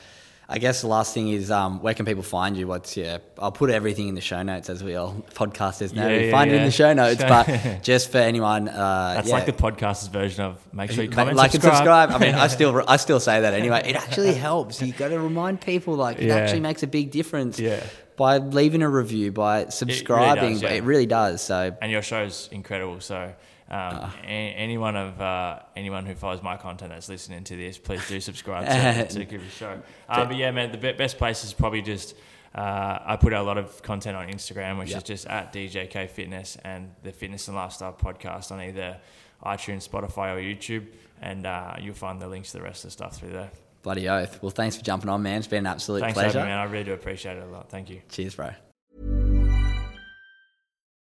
I 0.49 0.57
guess 0.57 0.81
the 0.81 0.87
last 0.87 1.13
thing 1.13 1.29
is 1.29 1.49
um, 1.49 1.81
where 1.81 1.93
can 1.93 2.05
people 2.05 2.21
find 2.21 2.57
you? 2.57 2.67
What's 2.67 2.97
yeah? 2.97 3.19
I'll 3.39 3.53
put 3.53 3.69
everything 3.69 4.09
in 4.09 4.15
the 4.15 4.21
show 4.21 4.43
notes 4.43 4.69
as 4.69 4.83
we 4.83 4.95
all 4.95 5.13
podcasters 5.33 5.93
now. 5.93 6.07
Yeah, 6.07 6.17
we 6.17 6.25
yeah, 6.25 6.31
find 6.31 6.51
yeah. 6.51 6.57
it 6.57 6.59
in 6.59 6.65
the 6.65 6.71
show 6.71 6.93
notes, 6.93 7.23
but 7.23 7.79
just 7.81 8.11
for 8.11 8.17
anyone, 8.17 8.67
uh, 8.67 9.13
that's 9.15 9.29
like 9.29 9.45
the 9.45 9.53
podcast's 9.53 10.07
version 10.07 10.43
of 10.43 10.73
make 10.73 10.91
sure 10.91 11.05
you 11.05 11.09
comment, 11.09 11.37
like 11.37 11.51
subscribe. 11.51 11.71
and 11.71 11.77
subscribe. 11.77 12.11
I 12.11 12.17
mean, 12.17 12.35
I 12.35 12.47
still 12.55 12.83
I 12.87 12.97
still 12.97 13.21
say 13.21 13.39
that 13.39 13.53
anyway. 13.53 13.83
It 13.85 13.95
actually 13.95 14.33
helps. 14.33 14.81
You 14.81 14.91
got 14.91 15.07
to 15.07 15.19
remind 15.19 15.61
people 15.61 15.95
like 15.95 16.19
it 16.19 16.29
actually 16.29 16.59
makes 16.59 16.83
a 16.83 16.87
big 16.87 17.11
difference. 17.11 17.57
Yeah 17.57 17.81
by 18.15 18.37
leaving 18.37 18.81
a 18.81 18.89
review, 18.89 19.31
by 19.31 19.69
subscribing. 19.69 20.43
It 20.43 20.45
really 20.45 20.53
does, 20.53 20.61
yeah. 20.61 20.69
It 20.69 20.83
really 20.83 21.05
does. 21.05 21.41
So, 21.41 21.77
and 21.81 21.91
your 21.91 22.01
show's 22.01 22.49
incredible. 22.51 22.99
So, 22.99 23.33
um, 23.69 23.95
uh, 23.95 24.11
anyone 24.23 24.95
of 24.95 25.19
uh, 25.21 25.59
anyone 25.75 26.05
who 26.05 26.15
follows 26.15 26.43
my 26.43 26.57
content 26.57 26.91
that's 26.91 27.09
listening 27.09 27.43
to 27.45 27.55
this, 27.55 27.77
please 27.77 28.07
do 28.07 28.19
subscribe 28.19 28.67
to, 28.67 29.07
to 29.19 29.25
Give 29.25 29.41
Show. 29.57 29.81
Uh, 30.07 30.25
but 30.25 30.35
yeah, 30.35 30.51
man, 30.51 30.71
the 30.71 30.93
best 30.93 31.17
place 31.17 31.43
is 31.43 31.53
probably 31.53 31.81
just. 31.81 32.15
Uh, 32.53 32.99
I 33.03 33.15
put 33.15 33.33
out 33.33 33.41
a 33.41 33.47
lot 33.47 33.57
of 33.57 33.81
content 33.81 34.15
on 34.15 34.27
Instagram, 34.27 34.77
which 34.77 34.89
yep. 34.89 34.99
is 34.99 35.03
just 35.03 35.25
at 35.25 35.51
DJK 35.51 36.07
Fitness 36.07 36.55
and 36.63 36.91
the 37.01 37.11
Fitness 37.11 37.47
and 37.47 37.57
Lifestyle 37.57 37.93
Podcast 37.93 38.51
on 38.51 38.61
either 38.61 38.99
iTunes, 39.43 39.89
Spotify, 39.89 40.35
or 40.35 40.39
YouTube, 40.39 40.85
and 41.19 41.47
uh, 41.47 41.73
you'll 41.81 41.95
find 41.95 42.21
the 42.21 42.27
links 42.27 42.51
to 42.51 42.57
the 42.57 42.63
rest 42.63 42.83
of 42.83 42.89
the 42.89 42.91
stuff 42.91 43.17
through 43.17 43.31
there. 43.31 43.49
Bloody 43.83 44.07
oath. 44.09 44.41
Well, 44.41 44.49
thanks 44.49 44.77
for 44.77 44.83
jumping 44.83 45.09
on, 45.09 45.21
man. 45.21 45.39
It's 45.39 45.47
been 45.47 45.59
an 45.59 45.67
absolute 45.67 45.99
thanks 45.99 46.13
pleasure. 46.13 46.39
Thanks, 46.39 46.47
man. 46.47 46.57
I 46.57 46.63
really 46.63 46.85
do 46.85 46.93
appreciate 46.93 47.37
it 47.37 47.43
a 47.43 47.47
lot. 47.47 47.69
Thank 47.69 47.89
you. 47.89 48.01
Cheers, 48.09 48.35
bro. 48.35 48.51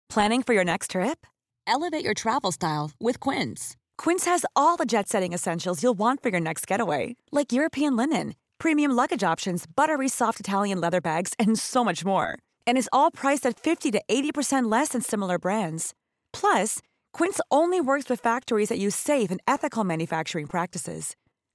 Planning 0.09 0.43
for 0.43 0.53
your 0.53 0.65
next 0.65 0.91
trip? 0.91 1.25
Elevate 1.67 2.03
your 2.03 2.13
travel 2.15 2.51
style 2.51 2.91
with 2.99 3.19
Quince. 3.19 3.77
Quince 3.97 4.25
has 4.25 4.45
all 4.55 4.77
the 4.77 4.85
jet 4.85 5.07
setting 5.07 5.31
essentials 5.31 5.81
you'll 5.81 5.97
want 5.97 6.21
for 6.21 6.29
your 6.29 6.39
next 6.39 6.67
getaway, 6.67 7.15
like 7.31 7.53
European 7.53 7.95
linen, 7.95 8.35
premium 8.57 8.91
luggage 8.91 9.23
options, 9.23 9.65
buttery 9.75 10.09
soft 10.09 10.39
Italian 10.39 10.81
leather 10.81 10.99
bags, 10.99 11.33
and 11.39 11.57
so 11.57 11.83
much 11.83 12.03
more. 12.03 12.37
And 12.65 12.77
is 12.77 12.89
all 12.91 13.11
priced 13.11 13.45
at 13.45 13.59
50 13.59 13.91
to 13.91 14.01
80% 14.09 14.71
less 14.71 14.89
than 14.89 15.01
similar 15.01 15.37
brands. 15.37 15.93
Plus, 16.33 16.79
Quince 17.13 17.39
only 17.51 17.79
works 17.79 18.09
with 18.09 18.19
factories 18.19 18.69
that 18.69 18.79
use 18.79 18.95
safe 18.95 19.29
and 19.29 19.39
ethical 19.47 19.83
manufacturing 19.83 20.47
practices. 20.47 21.15